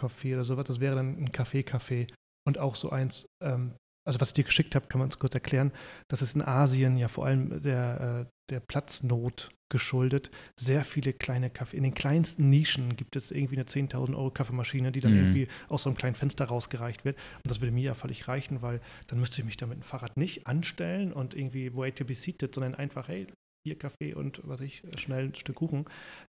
Brunch-Café 0.00 0.34
oder 0.34 0.44
sowas, 0.44 0.64
das 0.66 0.80
wäre 0.80 0.96
dann 0.96 1.16
ein 1.18 1.28
Café-Café. 1.30 2.08
Und 2.46 2.58
auch 2.58 2.74
so 2.74 2.90
eins, 2.90 3.26
ähm, 3.42 3.74
also 4.06 4.20
was 4.20 4.30
ich 4.30 4.34
dir 4.34 4.44
geschickt 4.44 4.74
habe, 4.74 4.86
kann 4.86 4.98
man 4.98 5.08
uns 5.08 5.18
kurz 5.18 5.34
erklären, 5.34 5.72
das 6.08 6.22
ist 6.22 6.34
in 6.34 6.42
Asien 6.42 6.96
ja 6.96 7.08
vor 7.08 7.26
allem 7.26 7.60
der, 7.62 8.26
äh, 8.26 8.30
der 8.50 8.60
Platznot 8.60 9.50
geschuldet. 9.70 10.30
Sehr 10.58 10.84
viele 10.84 11.12
kleine 11.12 11.48
Kaffee. 11.50 11.76
In 11.76 11.84
den 11.84 11.94
kleinsten 11.94 12.48
Nischen 12.48 12.96
gibt 12.96 13.14
es 13.14 13.30
irgendwie 13.30 13.54
eine 13.54 13.66
10.000 13.66 14.16
Euro 14.16 14.30
Kaffeemaschine, 14.30 14.90
die 14.90 15.00
dann 15.00 15.12
Mhm. 15.12 15.18
irgendwie 15.18 15.48
aus 15.68 15.84
so 15.84 15.90
einem 15.90 15.96
kleinen 15.96 16.16
Fenster 16.16 16.46
rausgereicht 16.46 17.04
wird. 17.04 17.16
Und 17.36 17.50
das 17.50 17.60
würde 17.60 17.72
mir 17.72 17.84
ja 17.84 17.94
völlig 17.94 18.26
reichen, 18.26 18.62
weil 18.62 18.80
dann 19.06 19.20
müsste 19.20 19.42
ich 19.42 19.44
mich 19.44 19.56
da 19.58 19.66
mit 19.66 19.76
dem 19.78 19.82
Fahrrad 19.82 20.16
nicht 20.16 20.46
anstellen 20.48 21.12
und 21.12 21.34
irgendwie 21.34 21.76
wait 21.76 21.96
to 21.96 22.04
be 22.04 22.14
seated, 22.14 22.52
sondern 22.54 22.74
einfach, 22.74 23.06
hey, 23.08 23.28
hier 23.64 23.78
Kaffee 23.78 24.14
und 24.14 24.40
was 24.44 24.60
ich, 24.60 24.82
schnell 24.96 25.26
ein 25.26 25.34
Stück 25.34 25.56
Kuchen. 25.56 25.84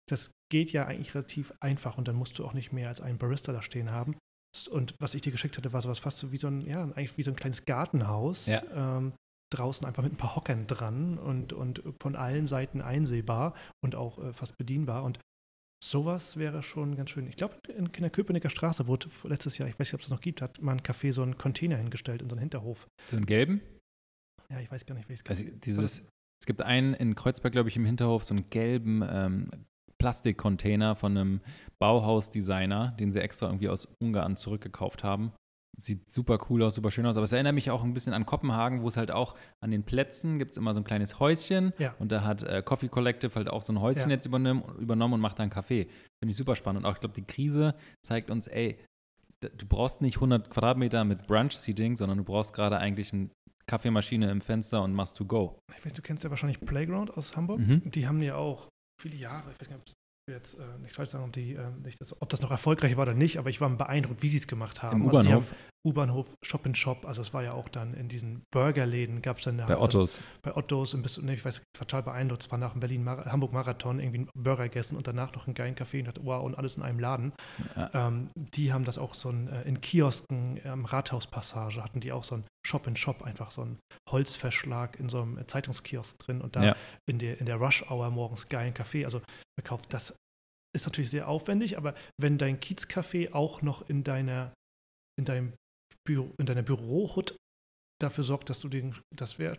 Das 0.08 0.30
geht 0.52 0.70
ja 0.70 0.86
eigentlich 0.86 1.14
relativ 1.14 1.54
einfach 1.60 1.96
und 1.96 2.06
dann 2.08 2.14
musst 2.14 2.38
du 2.38 2.44
auch 2.44 2.52
nicht 2.52 2.72
mehr 2.72 2.88
als 2.88 3.00
einen 3.00 3.16
Barista 3.16 3.52
da 3.52 3.62
stehen 3.62 3.90
haben. 3.90 4.16
Und 4.70 4.94
was 4.98 5.14
ich 5.14 5.22
dir 5.22 5.32
geschickt 5.32 5.56
hatte, 5.56 5.72
war 5.72 5.80
sowas 5.80 5.98
fast 5.98 6.18
so 6.18 6.30
wie 6.30 6.36
so 6.36 6.46
ein, 6.46 6.60
ja, 6.60 6.82
eigentlich 6.82 7.16
wie 7.16 7.22
so 7.22 7.30
ein 7.30 7.36
kleines 7.36 7.64
Gartenhaus. 7.64 8.46
Ja. 8.46 8.62
Ähm, 8.74 9.14
draußen 9.50 9.86
einfach 9.86 10.02
mit 10.02 10.12
ein 10.12 10.16
paar 10.16 10.36
Hockern 10.36 10.66
dran 10.66 11.18
und, 11.18 11.54
und 11.54 11.82
von 12.00 12.16
allen 12.16 12.46
Seiten 12.46 12.82
einsehbar 12.82 13.54
und 13.82 13.94
auch 13.94 14.18
äh, 14.18 14.34
fast 14.34 14.58
bedienbar. 14.58 15.04
Und 15.04 15.18
sowas 15.82 16.36
wäre 16.36 16.62
schon 16.62 16.96
ganz 16.96 17.08
schön. 17.08 17.26
Ich 17.26 17.36
glaube, 17.36 17.56
in, 17.74 17.90
der 17.90 18.10
Köpenicker 18.10 18.50
Straße 18.50 18.86
wurde 18.86 19.08
letztes 19.24 19.56
Jahr, 19.56 19.68
ich 19.70 19.78
weiß 19.78 19.88
nicht, 19.88 19.94
ob 19.94 20.00
es 20.00 20.06
das 20.06 20.10
noch 20.10 20.20
gibt, 20.20 20.42
hat 20.42 20.60
mal 20.60 20.72
ein 20.72 20.80
Café 20.80 21.14
so 21.14 21.22
einen 21.22 21.38
Container 21.38 21.76
hingestellt 21.76 22.20
in 22.20 22.28
so 22.28 22.34
einen 22.34 22.40
Hinterhof. 22.40 22.86
So 23.08 23.16
einen 23.16 23.26
gelben? 23.26 23.62
Ja, 24.50 24.60
ich 24.60 24.70
weiß 24.70 24.84
gar 24.84 24.94
nicht, 24.94 25.08
welches 25.08 25.24
Also 25.26 25.44
dieses, 25.44 26.04
es 26.40 26.46
gibt 26.46 26.62
einen 26.62 26.92
in 26.92 27.14
Kreuzberg, 27.14 27.52
glaube 27.52 27.70
ich, 27.70 27.76
im 27.76 27.86
Hinterhof, 27.86 28.24
so 28.24 28.34
einen 28.34 28.50
gelben 28.50 29.02
ähm, 29.08 29.50
Plastikcontainer 30.02 30.96
von 30.96 31.16
einem 31.16 31.40
Bauhausdesigner, 31.78 32.94
den 32.98 33.12
sie 33.12 33.20
extra 33.20 33.46
irgendwie 33.46 33.68
aus 33.68 33.86
Ungarn 34.00 34.36
zurückgekauft 34.36 35.04
haben. 35.04 35.32
Sieht 35.78 36.12
super 36.12 36.38
cool 36.50 36.62
aus, 36.62 36.74
super 36.74 36.90
schön 36.90 37.06
aus. 37.06 37.16
Aber 37.16 37.24
es 37.24 37.32
erinnert 37.32 37.54
mich 37.54 37.70
auch 37.70 37.82
ein 37.82 37.94
bisschen 37.94 38.12
an 38.12 38.26
Kopenhagen, 38.26 38.82
wo 38.82 38.88
es 38.88 38.96
halt 38.98 39.10
auch 39.10 39.36
an 39.60 39.70
den 39.70 39.84
Plätzen 39.84 40.38
gibt 40.38 40.50
es 40.50 40.58
immer 40.58 40.74
so 40.74 40.80
ein 40.80 40.84
kleines 40.84 41.18
Häuschen. 41.18 41.72
Ja. 41.78 41.94
Und 41.98 42.12
da 42.12 42.24
hat 42.24 42.42
äh, 42.42 42.62
Coffee 42.62 42.88
Collective 42.88 43.34
halt 43.34 43.48
auch 43.48 43.62
so 43.62 43.72
ein 43.72 43.80
Häuschen 43.80 44.10
Ja. 44.10 44.16
jetzt 44.16 44.26
übernommen, 44.26 44.64
übernommen 44.78 45.14
und 45.14 45.20
macht 45.20 45.38
da 45.38 45.44
einen 45.44 45.50
Kaffee. 45.50 45.84
Finde 46.20 46.30
ich 46.32 46.36
super 46.36 46.56
spannend. 46.56 46.84
Und 46.84 46.90
auch, 46.90 46.94
ich 46.94 47.00
glaube, 47.00 47.14
die 47.14 47.24
Krise 47.24 47.74
zeigt 48.02 48.30
uns, 48.30 48.48
ey, 48.48 48.78
du 49.40 49.66
brauchst 49.66 50.02
nicht 50.02 50.16
100 50.16 50.50
Quadratmeter 50.50 51.04
mit 51.04 51.26
Brunch-Seating, 51.26 51.96
sondern 51.96 52.18
du 52.18 52.24
brauchst 52.24 52.52
gerade 52.54 52.76
eigentlich 52.76 53.12
eine 53.14 53.30
Kaffeemaschine 53.66 54.30
im 54.30 54.40
Fenster 54.42 54.82
und 54.82 54.92
machst 54.92 55.16
to 55.16 55.24
go. 55.24 55.58
Ich 55.78 55.86
weiß, 55.86 55.94
du 55.94 56.02
kennst 56.02 56.22
ja 56.22 56.28
wahrscheinlich 56.30 56.60
Playground 56.60 57.16
aus 57.16 57.34
Hamburg. 57.36 57.60
Mhm. 57.60 57.82
Die 57.90 58.06
haben 58.06 58.20
ja 58.20 58.36
auch 58.36 58.68
viele 59.02 59.16
Jahre, 59.16 59.50
ich 59.52 59.60
weiß 59.60 59.68
gar 59.68 59.76
nicht, 59.76 59.90
ob 59.90 60.34
jetzt 60.34 60.54
äh, 60.54 60.78
nicht 60.80 60.94
falsch 60.94 61.10
sagen, 61.10 61.24
ob, 61.24 61.32
die, 61.32 61.54
äh, 61.54 61.70
nicht 61.84 62.00
das, 62.00 62.20
ob 62.22 62.28
das 62.30 62.40
noch 62.40 62.50
erfolgreich 62.50 62.96
war 62.96 63.02
oder 63.02 63.14
nicht, 63.14 63.38
aber 63.38 63.50
ich 63.50 63.60
war 63.60 63.68
beeindruckt, 63.70 64.22
wie 64.22 64.28
sie 64.28 64.36
es 64.36 64.46
gemacht 64.46 64.82
haben. 64.82 65.02
Im 65.02 65.08
Also 65.08 65.20
U-Bahnhof? 65.20 65.44
U-Bahnhof, 65.84 66.26
Shop 66.42 66.64
in 66.64 66.74
Shop, 66.76 67.04
also 67.04 67.22
es 67.22 67.34
war 67.34 67.42
ja 67.42 67.54
auch 67.54 67.68
dann 67.68 67.92
in 67.94 68.08
diesen 68.08 68.42
Burgerläden, 68.52 69.20
gab 69.20 69.38
es 69.38 69.44
dann 69.44 69.56
Bei 69.56 69.76
Ottos. 69.76 70.20
bei 70.42 70.54
Ottos 70.54 70.94
und 70.94 71.02
bis, 71.02 71.18
nee, 71.18 71.34
ich 71.34 71.44
weiß, 71.44 71.56
ich 71.58 71.80
war 71.80 71.86
total 71.88 72.02
beeindruckt. 72.04 72.42
Es 72.44 72.50
war 72.52 72.58
nach 72.58 72.72
dem 72.72 72.80
Berlin 72.80 73.08
Hamburg 73.08 73.52
Marathon 73.52 73.98
irgendwie 73.98 74.18
einen 74.18 74.28
Burger 74.34 74.64
gegessen 74.64 74.96
und 74.96 75.08
danach 75.08 75.32
noch 75.34 75.46
einen 75.48 75.54
geilen 75.54 75.74
Kaffee 75.74 75.98
und 75.98 76.06
dachte, 76.06 76.20
wow, 76.24 76.44
und 76.44 76.54
alles 76.56 76.76
in 76.76 76.84
einem 76.84 77.00
Laden. 77.00 77.32
Ja. 77.74 77.90
Ähm, 78.08 78.30
die 78.36 78.72
haben 78.72 78.84
das 78.84 78.96
auch 78.96 79.14
so 79.14 79.30
ein, 79.30 79.48
äh, 79.48 79.62
in 79.62 79.80
Kiosken 79.80 80.60
am 80.64 80.84
Rathauspassage 80.84 81.82
hatten 81.82 81.98
die 82.00 82.12
auch 82.12 82.22
so 82.24 82.36
ein 82.36 82.44
Shop 82.64 82.86
in 82.86 82.94
Shop, 82.94 83.22
einfach 83.24 83.50
so 83.50 83.62
ein 83.64 83.78
Holzverschlag 84.08 85.00
in 85.00 85.08
so 85.08 85.22
einem 85.22 85.46
Zeitungskiosk 85.48 86.16
drin 86.18 86.40
und 86.40 86.54
da 86.54 86.62
Ja. 86.62 86.76
in 87.08 87.18
der, 87.18 87.40
in 87.40 87.46
der 87.46 87.56
Rush 87.56 87.84
Hour 87.90 88.08
morgens 88.10 88.48
geilen 88.48 88.72
Kaffee. 88.72 89.04
Also 89.04 89.20
verkauft, 89.58 89.92
das 89.92 90.14
ist 90.76 90.86
natürlich 90.86 91.10
sehr 91.10 91.26
aufwendig, 91.26 91.76
aber 91.76 91.94
wenn 92.20 92.38
dein 92.38 92.60
Kiezcafé 92.60 93.32
auch 93.34 93.62
noch 93.62 93.88
in 93.88 94.04
deiner, 94.04 94.52
in 95.18 95.24
deinem 95.24 95.52
Büro, 96.04 96.32
in 96.38 96.46
deiner 96.46 96.62
Bürohut 96.62 97.36
dafür 98.00 98.24
sorgt, 98.24 98.50
dass 98.50 98.60
du 98.60 98.68
den, 98.68 98.94
das 99.14 99.38
wäre, 99.38 99.58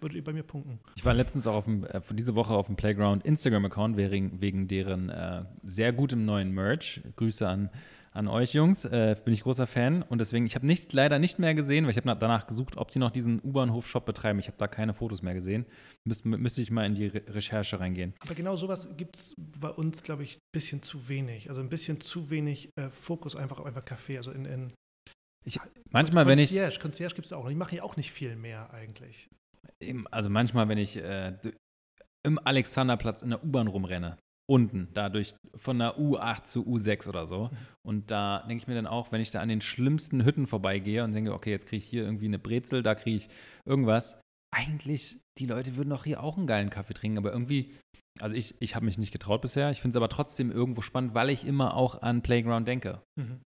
würde 0.00 0.16
ihr 0.16 0.24
bei 0.24 0.32
mir 0.32 0.42
punkten. 0.44 0.80
Ich 0.96 1.04
war 1.04 1.14
letztens 1.14 1.46
auch 1.46 1.54
auf 1.54 1.64
dem, 1.64 1.84
äh, 1.84 2.00
diese 2.12 2.34
Woche 2.34 2.52
auf 2.54 2.66
dem 2.66 2.76
Playground 2.76 3.24
Instagram-Account 3.24 3.96
wegen, 3.96 4.40
wegen 4.40 4.68
deren 4.68 5.08
äh, 5.10 5.44
sehr 5.62 5.92
gutem 5.92 6.24
neuen 6.24 6.52
Merch. 6.52 7.02
Grüße 7.16 7.46
an, 7.48 7.70
an 8.12 8.28
euch 8.28 8.54
Jungs, 8.54 8.84
äh, 8.84 9.16
bin 9.24 9.34
ich 9.34 9.42
großer 9.42 9.66
Fan. 9.66 10.02
Und 10.02 10.18
deswegen, 10.18 10.46
ich 10.46 10.54
habe 10.54 10.66
nicht, 10.66 10.92
leider 10.92 11.18
nicht 11.18 11.38
mehr 11.38 11.54
gesehen, 11.54 11.84
weil 11.84 11.90
ich 11.90 11.96
habe 11.96 12.06
nach- 12.06 12.18
danach 12.18 12.46
gesucht, 12.46 12.76
ob 12.76 12.90
die 12.92 12.98
noch 12.98 13.10
diesen 13.10 13.40
U-Bahnhof-Shop 13.42 14.04
betreiben. 14.06 14.38
Ich 14.38 14.46
habe 14.46 14.58
da 14.58 14.68
keine 14.68 14.94
Fotos 14.94 15.22
mehr 15.22 15.34
gesehen. 15.34 15.66
Müsste 16.06 16.28
müsste 16.28 16.62
ich 16.62 16.70
mal 16.70 16.86
in 16.86 16.94
die 16.94 17.06
Re 17.06 17.22
Recherche 17.28 17.80
reingehen. 17.80 18.14
Aber 18.20 18.34
genau 18.34 18.56
sowas 18.56 18.88
gibt 18.96 19.16
es 19.16 19.34
bei 19.38 19.70
uns, 19.70 20.02
glaube 20.02 20.22
ich, 20.22 20.36
ein 20.36 20.52
bisschen 20.52 20.82
zu 20.82 21.08
wenig. 21.08 21.48
Also 21.48 21.60
ein 21.60 21.68
bisschen 21.68 22.00
zu 22.00 22.30
wenig 22.30 22.70
äh, 22.76 22.90
Fokus 22.90 23.34
einfach 23.36 23.58
auf 23.58 23.66
einfach 23.66 23.84
Kaffee. 23.84 24.16
Also 24.18 24.30
in, 24.32 24.44
in 24.44 24.72
Manchmal, 25.90 26.26
wenn 26.26 26.38
ich, 26.38 26.50
Concierge, 26.50 26.78
Concierge 26.78 27.14
gibt 27.14 27.26
es 27.26 27.32
auch. 27.32 27.48
Die 27.48 27.54
machen 27.54 27.76
ja 27.76 27.82
auch 27.82 27.96
nicht 27.96 28.12
viel 28.12 28.36
mehr 28.36 28.72
eigentlich. 28.72 29.28
Eben, 29.80 30.06
also 30.08 30.30
manchmal, 30.30 30.68
wenn 30.68 30.78
ich 30.78 30.96
äh, 30.96 31.36
im 32.22 32.38
Alexanderplatz 32.38 33.22
in 33.22 33.30
der 33.30 33.42
U-Bahn 33.42 33.66
rumrenne, 33.66 34.16
unten, 34.50 34.88
dadurch 34.94 35.34
von 35.54 35.78
der 35.78 35.96
U8 35.98 36.42
zu 36.42 36.66
U6 36.66 37.08
oder 37.08 37.26
so. 37.26 37.50
Und 37.86 38.10
da 38.10 38.40
denke 38.48 38.62
ich 38.62 38.68
mir 38.68 38.74
dann 38.74 38.86
auch, 38.86 39.12
wenn 39.12 39.20
ich 39.20 39.30
da 39.30 39.40
an 39.40 39.48
den 39.48 39.60
schlimmsten 39.60 40.24
Hütten 40.24 40.46
vorbeigehe 40.46 41.04
und 41.04 41.12
denke, 41.12 41.32
okay, 41.32 41.50
jetzt 41.50 41.66
kriege 41.66 41.82
ich 41.82 41.88
hier 41.88 42.02
irgendwie 42.02 42.26
eine 42.26 42.40
Brezel, 42.40 42.82
da 42.82 42.96
kriege 42.96 43.16
ich 43.16 43.28
irgendwas. 43.64 44.20
Eigentlich, 44.52 45.20
die 45.38 45.46
Leute 45.46 45.76
würden 45.76 45.90
doch 45.90 46.04
hier 46.04 46.22
auch 46.22 46.36
einen 46.36 46.48
geilen 46.48 46.70
Kaffee 46.70 46.94
trinken, 46.94 47.18
aber 47.18 47.32
irgendwie, 47.32 47.72
also 48.20 48.34
ich, 48.34 48.56
ich 48.58 48.74
habe 48.74 48.84
mich 48.84 48.98
nicht 48.98 49.12
getraut 49.12 49.40
bisher. 49.40 49.70
Ich 49.70 49.80
finde 49.80 49.90
es 49.90 49.96
aber 49.96 50.08
trotzdem 50.08 50.50
irgendwo 50.50 50.80
spannend, 50.80 51.14
weil 51.14 51.30
ich 51.30 51.46
immer 51.46 51.76
auch 51.76 52.02
an 52.02 52.22
Playground 52.22 52.66
denke. 52.66 53.00
Mhm. 53.16 53.40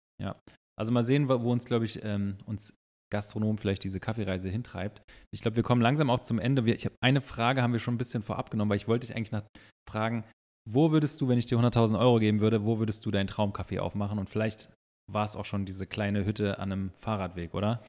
Also 0.82 0.92
mal 0.92 1.04
sehen, 1.04 1.30
wo 1.30 1.52
uns, 1.52 1.66
glaube 1.66 1.86
ich, 1.86 2.04
ähm, 2.04 2.38
uns 2.46 2.74
Gastronom 3.14 3.60
vielleicht 3.60 3.84
diese 3.84 4.00
Kaffeereise 4.00 4.50
hintreibt. 4.50 5.04
Ich 5.32 5.42
glaube, 5.44 5.56
wir 5.58 5.64
kommen 5.64 5.80
langsam 5.82 6.10
auch 6.10 6.22
zum 6.22 6.40
Ende. 6.40 6.68
Ich 6.74 6.86
habe 6.86 6.96
eine 7.02 7.22
Frage, 7.22 7.62
haben 7.62 7.72
wir 7.72 7.80
schon 7.80 7.94
ein 7.94 8.00
bisschen 8.00 8.24
vorab 8.24 8.50
genommen, 8.50 8.70
weil 8.70 8.78
ich 8.78 8.88
wollte 8.88 9.06
dich 9.06 9.16
eigentlich 9.16 9.32
nach 9.32 9.44
fragen, 9.88 10.24
wo 10.68 10.92
würdest 10.92 11.22
du, 11.22 11.28
wenn 11.28 11.38
ich 11.38 11.46
dir 11.46 11.60
100.000 11.60 12.00
Euro 12.00 12.18
geben 12.18 12.40
würde, 12.40 12.64
wo 12.66 12.80
würdest 12.80 13.06
du 13.06 13.12
deinen 13.12 13.28
Traumkaffee 13.28 13.78
aufmachen? 13.78 14.18
Und 14.18 14.28
vielleicht 14.30 14.72
war 15.12 15.24
es 15.26 15.36
auch 15.36 15.46
schon 15.46 15.66
diese 15.66 15.86
kleine 15.86 16.26
Hütte 16.26 16.58
an 16.58 16.72
einem 16.72 16.92
Fahrradweg, 16.98 17.54
oder? 17.54 17.84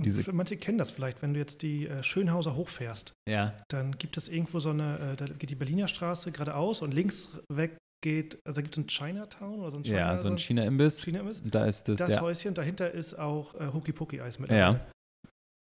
Diese- 0.00 0.32
Manche 0.32 0.56
kennen 0.56 0.78
das 0.78 0.90
vielleicht, 0.90 1.20
wenn 1.20 1.34
du 1.34 1.40
jetzt 1.40 1.60
die 1.62 1.86
äh, 1.86 2.02
Schönhauser 2.02 2.54
hochfährst, 2.54 3.12
Ja. 3.28 3.60
dann 3.68 3.98
gibt 3.98 4.16
es 4.16 4.28
irgendwo 4.28 4.60
so 4.60 4.70
eine, 4.70 4.98
äh, 5.12 5.16
da 5.16 5.26
geht 5.26 5.50
die 5.50 5.54
Berliner 5.56 5.88
Straße 5.88 6.32
geradeaus 6.32 6.80
und 6.82 6.94
links 6.94 7.28
weg 7.52 7.76
geht, 8.02 8.38
also 8.44 8.56
da 8.56 8.62
gibt 8.62 8.76
es 8.76 8.82
ein 8.84 8.86
Chinatown 8.88 9.60
oder 9.60 9.70
so 9.70 9.78
ein 9.78 9.84
China, 9.84 9.98
Ja, 9.98 10.16
so 10.16 10.28
ein 10.28 10.38
China-Imbiss. 10.38 11.02
China-Imbiss. 11.02 11.42
Da 11.44 11.66
ist 11.66 11.88
das, 11.88 11.98
Das 11.98 12.10
der. 12.10 12.20
Häuschen, 12.20 12.54
dahinter 12.54 12.90
ist 12.92 13.18
auch 13.18 13.54
äh, 13.54 13.68
Hoki-Poki-Eis 13.72 14.38
mit. 14.38 14.50
Ja. 14.50 14.80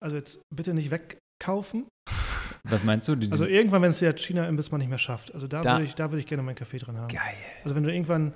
Also 0.03 0.17
jetzt 0.17 0.41
bitte 0.55 0.75
nicht 0.75 0.91
wegkaufen. 0.91 1.87
Was 2.65 2.85
meinst 2.85 3.07
du? 3.09 3.15
Die, 3.17 3.31
Also 3.31 3.47
irgendwann, 3.47 3.83
wenn 3.83 3.91
es 3.91 4.01
der 4.01 4.15
China-Imbiss 4.17 4.71
mal 4.71 4.79
nicht 4.79 4.89
mehr 4.89 4.99
schafft. 4.99 5.33
Also 5.35 5.47
da, 5.47 5.61
Da- 5.61 5.73
würde 5.75 5.85
ich, 5.85 5.95
da 5.95 6.11
würde 6.11 6.19
ich 6.21 6.27
gerne 6.27 6.43
meinen 6.43 6.57
Kaffee 6.57 6.79
drin 6.79 6.99
haben. 6.99 7.09
geil. 7.09 7.35
Also 7.65 7.75
wenn 7.77 7.85
du 7.85 7.93
irgendwann, 7.93 8.35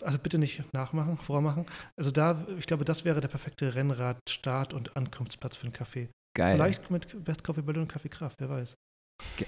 also 0.00 0.18
bitte 0.18 0.38
nicht 0.38 0.72
nachmachen, 0.72 1.16
vormachen. 1.18 1.66
Also 1.96 2.10
da, 2.10 2.46
ich 2.58 2.66
glaube, 2.66 2.84
das 2.84 3.04
wäre 3.04 3.20
der 3.20 3.28
perfekte 3.28 3.74
Rennrad, 3.74 4.18
Start 4.28 4.72
und 4.74 4.96
Ankunftsplatz 4.96 5.56
für 5.56 5.64
einen 5.64 5.72
Kaffee. 5.72 6.08
Geil. 6.36 6.54
Vielleicht 6.54 6.90
mit 6.90 7.24
Best 7.24 7.44
Coffee 7.44 7.62
Berlin 7.62 7.82
und 7.82 7.88
Kaffee 7.88 8.08
Kraft, 8.08 8.40
wer 8.40 8.48
weiß. 8.48 8.74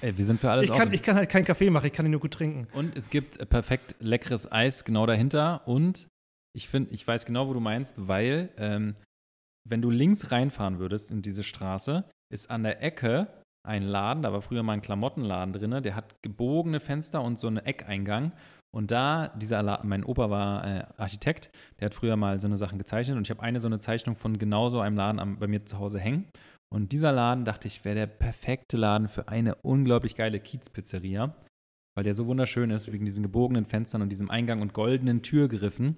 Geil. 0.00 0.16
Wir 0.16 0.24
sind 0.24 0.40
für 0.40 0.50
alles 0.50 0.64
Ich 0.64 0.70
kann, 0.70 0.88
offen. 0.88 0.94
ich 0.94 1.02
kann 1.02 1.16
halt 1.16 1.28
keinen 1.28 1.44
Kaffee 1.44 1.70
machen, 1.70 1.86
ich 1.86 1.92
kann 1.92 2.06
ihn 2.06 2.12
nur 2.12 2.20
gut 2.20 2.34
trinken. 2.34 2.68
Und 2.72 2.96
es 2.96 3.10
gibt 3.10 3.38
äh, 3.38 3.46
perfekt 3.46 3.96
leckeres 4.00 4.50
Eis 4.50 4.84
genau 4.84 5.06
dahinter. 5.06 5.66
Und 5.66 6.08
ich 6.54 6.68
finde, 6.68 6.92
ich 6.92 7.06
weiß 7.06 7.26
genau, 7.26 7.48
wo 7.48 7.52
du 7.52 7.60
meinst, 7.60 8.08
weil 8.08 8.50
ähm, 8.56 8.96
wenn 9.68 9.82
du 9.82 9.90
links 9.90 10.30
reinfahren 10.30 10.78
würdest 10.78 11.10
in 11.10 11.22
diese 11.22 11.42
Straße, 11.42 12.04
ist 12.32 12.50
an 12.50 12.62
der 12.62 12.82
Ecke 12.82 13.28
ein 13.66 13.82
Laden, 13.82 14.22
da 14.22 14.32
war 14.32 14.42
früher 14.42 14.62
mal 14.62 14.74
ein 14.74 14.82
Klamottenladen 14.82 15.52
drin, 15.52 15.82
der 15.82 15.96
hat 15.96 16.22
gebogene 16.22 16.78
Fenster 16.80 17.20
und 17.22 17.38
so 17.38 17.48
einen 17.48 17.58
Eckeingang. 17.58 18.32
Und 18.72 18.90
da, 18.90 19.28
dieser 19.28 19.62
La 19.62 19.80
mein 19.84 20.04
Opa 20.04 20.30
war 20.30 20.64
äh, 20.66 20.84
Architekt, 20.98 21.50
der 21.80 21.86
hat 21.86 21.94
früher 21.94 22.16
mal 22.16 22.38
so 22.38 22.46
eine 22.46 22.56
Sachen 22.56 22.78
gezeichnet 22.78 23.16
und 23.16 23.24
ich 23.26 23.30
habe 23.30 23.42
eine 23.42 23.58
so 23.58 23.66
eine 23.66 23.78
Zeichnung 23.78 24.16
von 24.16 24.38
genau 24.38 24.68
so 24.68 24.80
einem 24.80 24.96
Laden 24.96 25.18
am, 25.18 25.38
bei 25.38 25.46
mir 25.46 25.64
zu 25.64 25.78
Hause 25.78 25.98
hängen. 25.98 26.26
Und 26.74 26.92
dieser 26.92 27.12
Laden, 27.12 27.44
dachte 27.44 27.68
ich, 27.68 27.84
wäre 27.84 27.94
der 27.96 28.06
perfekte 28.06 28.76
Laden 28.76 29.08
für 29.08 29.28
eine 29.28 29.54
unglaublich 29.56 30.16
geile 30.16 30.40
Kiezpizzeria 30.40 31.34
weil 31.96 32.04
der 32.04 32.14
so 32.14 32.26
wunderschön 32.26 32.70
ist, 32.70 32.92
wegen 32.92 33.06
diesen 33.06 33.22
gebogenen 33.22 33.64
Fenstern 33.64 34.02
und 34.02 34.10
diesem 34.10 34.30
Eingang 34.30 34.60
und 34.60 34.74
goldenen 34.74 35.22
Türgriffen. 35.22 35.96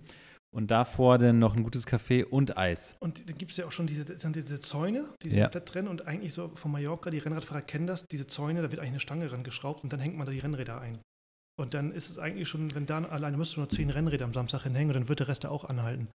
Und 0.51 0.71
davor 0.71 1.19
dann 1.19 1.39
noch 1.41 1.57
ein 1.57 1.63
gutes 1.63 1.85
Kaffee 1.85 2.25
und 2.25 2.57
Eis. 2.57 2.97
Und 3.01 3.29
dann 3.29 3.37
gibt 3.37 3.51
es 3.51 3.59
ja 3.59 3.67
auch 3.67 3.73
schon 3.73 3.87
diese, 3.87 4.19
sind 4.19 4.35
diese 4.35 4.61
Zäune, 4.61 5.05
die 5.23 5.29
sind 5.29 5.39
Ja. 5.41 5.45
komplett 5.47 5.75
drin 5.75 5.89
und 5.89 6.07
eigentlich 6.07 6.33
so 6.33 6.49
von 6.55 6.71
Mallorca, 6.71 7.11
die 7.11 7.19
Rennradfahrer 7.19 7.61
kennen 7.61 7.87
das, 7.87 8.07
diese 8.07 8.27
Zäune, 8.27 8.63
da 8.63 8.71
wird 8.71 8.81
eigentlich 8.81 8.93
eine 8.93 9.01
Stange 9.01 9.31
rangeschraubt 9.31 9.85
und 9.85 9.93
dann 9.93 10.01
hängt 10.01 10.17
man 10.17 10.25
da 10.25 10.33
die 10.33 10.39
Rennräder 10.39 10.81
ein. 10.81 10.97
Und 11.59 11.75
dann 11.75 11.93
ist 11.93 12.09
es 12.09 12.19
eigentlich 12.19 12.49
schon, 12.49 12.75
wenn 12.75 12.87
da 12.87 13.03
alleine 13.03 13.37
müsstest 13.37 13.57
du 13.57 13.61
nur 13.61 13.69
zehn 13.69 13.91
Rennräder 13.91 14.25
am 14.25 14.33
Samstag 14.33 14.63
hinhängen 14.63 14.91
und 14.91 15.03
dann 15.03 15.09
wird 15.11 15.21
der 15.21 15.29
Rest 15.29 15.45
da 15.45 15.51
auch 15.51 15.65
anhalten. 15.67 16.09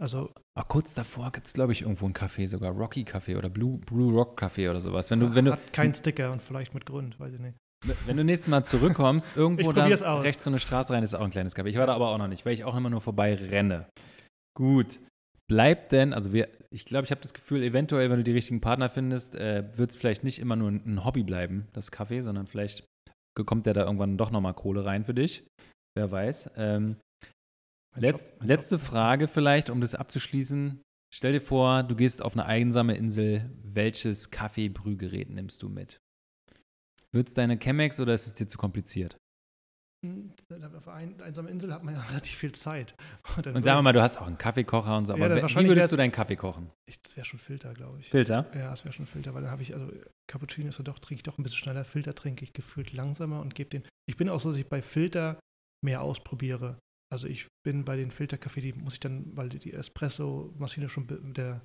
Also 0.00 0.32
Aber 0.54 0.68
kurz 0.68 0.94
davor 0.94 1.32
gibt 1.32 1.48
es, 1.48 1.52
glaube 1.52 1.72
ich, 1.72 1.82
irgendwo 1.82 2.04
einen 2.04 2.14
Café, 2.14 2.46
sogar 2.46 2.72
Rocky 2.72 3.02
Café 3.02 3.36
oder 3.36 3.48
Blue, 3.48 3.78
Blue 3.78 4.12
Rock 4.12 4.40
Café 4.40 4.70
oder 4.70 4.80
sowas. 4.80 5.10
Wenn 5.10 5.20
du, 5.20 5.34
wenn 5.34 5.46
du, 5.46 5.52
hat 5.52 5.72
keinen 5.72 5.94
Sticker 5.94 6.30
und 6.30 6.40
vielleicht 6.40 6.72
mit 6.72 6.86
Grund, 6.86 7.18
weiß 7.18 7.34
ich 7.34 7.40
nicht. 7.40 7.58
wenn 8.06 8.16
du 8.16 8.24
nächstes 8.24 8.48
Mal 8.48 8.64
zurückkommst, 8.64 9.32
irgendwo 9.36 9.72
da 9.72 9.86
rechts 10.20 10.44
so 10.44 10.50
eine 10.50 10.60
Straße 10.60 10.92
rein, 10.92 11.02
ist 11.02 11.14
auch 11.14 11.24
ein 11.24 11.30
kleines 11.30 11.56
Café. 11.56 11.66
Ich 11.66 11.76
war 11.76 11.86
da 11.86 11.94
aber 11.94 12.08
auch 12.08 12.18
noch 12.18 12.28
nicht, 12.28 12.46
weil 12.46 12.52
ich 12.52 12.64
auch 12.64 12.76
immer 12.76 12.90
nur 12.90 13.00
vorbei 13.00 13.34
renne. 13.34 13.86
Gut. 14.56 15.00
Bleibt 15.48 15.92
denn, 15.92 16.12
also 16.12 16.32
wir, 16.32 16.48
ich 16.70 16.84
glaube, 16.84 17.04
ich 17.04 17.10
habe 17.10 17.22
das 17.22 17.34
Gefühl, 17.34 17.62
eventuell, 17.62 18.10
wenn 18.10 18.18
du 18.18 18.24
die 18.24 18.32
richtigen 18.32 18.60
Partner 18.60 18.90
findest, 18.90 19.34
äh, 19.34 19.64
wird 19.76 19.90
es 19.90 19.96
vielleicht 19.96 20.22
nicht 20.22 20.38
immer 20.38 20.56
nur 20.56 20.70
ein, 20.70 21.04
Hobby 21.04 21.22
bleiben, 21.24 21.66
das 21.72 21.90
Kaffee, 21.90 22.22
sondern 22.22 22.46
vielleicht 22.46 22.84
kommt 23.46 23.66
ja 23.66 23.72
da 23.72 23.84
irgendwann 23.84 24.18
doch 24.18 24.30
nochmal 24.30 24.54
Kohle 24.54 24.84
rein 24.84 25.04
für 25.04 25.14
dich. 25.14 25.44
Wer 25.96 26.10
weiß. 26.10 26.50
Ähm, 26.56 26.96
letz, 28.00 28.30
Job- 28.30 28.42
letzte 28.44 28.76
Job. 28.76 28.84
Frage 28.84 29.28
vielleicht, 29.28 29.70
um 29.70 29.80
das 29.80 29.94
abzuschließen. 29.94 30.80
Stell 31.14 31.32
dir 31.32 31.40
vor, 31.40 31.82
du 31.82 31.96
gehst 31.96 32.22
auf 32.22 32.34
eine 32.34 32.44
einsame 32.46 32.94
Insel. 32.96 33.50
Welches 33.62 34.30
Kaffeebrühgerät 34.30 35.30
nimmst 35.30 35.62
du 35.62 35.68
mit? 35.68 36.00
Wird 37.12 37.28
es 37.28 37.34
deine 37.34 37.58
Chemex 37.58 37.98
oder 38.00 38.12
ist 38.14 38.26
es 38.26 38.34
dir 38.34 38.46
zu 38.48 38.58
kompliziert? 38.58 39.16
Hm, 40.06 40.32
Auf 40.76 40.86
einer 40.86 41.24
einsamen 41.24 41.50
Insel 41.50 41.72
hat 41.72 41.82
man 41.82 41.94
ja 41.94 42.00
relativ 42.10 42.36
viel 42.36 42.52
Zeit. 42.52 42.94
dann 43.42 43.56
Und 43.56 43.62
sagen 43.64 43.78
wir 43.78 43.82
mal, 43.82 43.92
du 43.92 44.02
hast 44.02 44.18
auch 44.18 44.26
einen 44.26 44.38
Kaffeekocher 44.38 44.96
und 44.96 45.06
so, 45.06 45.16
Ja, 45.16 45.24
aber 45.24 45.36
we- 45.42 45.48
wie 45.48 45.68
würdest 45.68 45.90
du 45.90 45.96
deinen 45.96 46.12
Kaffee 46.12 46.36
kochen? 46.36 46.70
ich, 46.88 47.00
das 47.00 47.16
wäre 47.16 47.24
schon 47.24 47.40
Filter, 47.40 47.72
glaube 47.74 47.98
ich. 48.00 48.08
Filter? 48.10 48.46
Ja, 48.54 48.72
es 48.72 48.84
wäre 48.84 48.92
schon 48.92 49.06
Filter, 49.06 49.34
weil 49.34 49.42
dann 49.42 49.50
habe 49.50 49.62
ich, 49.62 49.74
also 49.74 49.90
Cappuccino 50.30 50.68
ist 50.68 50.78
ja 50.78 50.84
doch, 50.84 50.98
trinke 50.98 51.16
ich 51.20 51.22
doch 51.24 51.38
ein 51.38 51.42
bisschen 51.42 51.58
schneller. 51.58 51.84
Filter 51.84 52.14
trinke 52.14 52.44
ich 52.44 52.52
gefühlt 52.52 52.92
langsamer 52.92 53.40
und 53.40 53.54
gebe 53.54 53.70
den. 53.70 53.82
Ich 54.06 54.16
bin 54.16 54.28
auch 54.28 54.38
so, 54.38 54.50
dass 54.50 54.58
ich 54.58 54.68
bei 54.68 54.82
Filter 54.82 55.40
mehr 55.84 56.02
ausprobiere. 56.02 56.78
Also 57.10 57.26
ich 57.26 57.46
bin 57.64 57.84
bei 57.84 57.96
den 57.96 58.10
Filterkaffee, 58.10 58.60
die 58.60 58.72
muss 58.72 58.94
ich 58.94 59.00
dann, 59.00 59.36
weil 59.36 59.48
die- 59.48 59.72
Espresso-Maschine 59.72 60.88
schon, 60.88 61.06
der, 61.34 61.62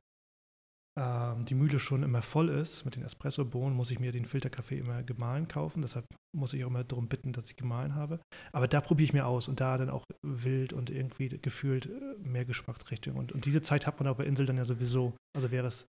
ähm, 1.00 1.46
die 1.46 1.56
Mühle 1.56 1.80
schon 1.80 2.04
immer 2.04 2.22
voll 2.22 2.50
ist 2.50 2.86
mit 2.86 2.96
den 2.96 3.04
Espresso-Bohnen, 3.04 3.76
muss 3.76 3.92
ich 3.92 4.00
mir 4.00 4.12
den 4.12 4.26
Filterkaffee 4.26 4.78
immer 4.78 5.04
gemahlen 5.04 5.48
kaufen. 5.48 5.82
Deshalb 5.82 6.06
muss 6.36 6.54
ich 6.54 6.64
auch 6.64 6.70
immer 6.70 6.84
darum 6.84 7.08
bitten, 7.10 7.34
dass 7.34 7.50
ich 7.50 7.58
gemahlen 7.58 7.96
habe. 7.96 8.20
Aber 8.52 8.68
da 8.68 8.80
probiere 8.80 9.06
ich 9.06 9.14
mir 9.14 9.26
aus 9.26 9.48
und 9.48 9.60
da 9.60 9.78
dann 9.78 9.90
auch 9.90 10.06
wild 10.26 10.72
und 10.72 10.90
irgendwie 10.90 11.30
gefühlt 11.30 11.88
äh, 11.88 12.16
mehr 12.20 12.46
Geschmacksrichtung. 12.46 13.18
Und, 13.18 13.32
und 13.32 13.46
diese 13.46 13.62
Zeit 13.62 13.86
hat 13.86 14.00
man 14.00 14.08
auf 14.08 14.18
der 14.18 14.28
Insel 14.28 14.46
dann 14.46 14.58
ja 14.58 14.66
sowieso. 14.66 15.16
Also 15.36 15.52
wäre 15.52 15.68
es 15.68 15.86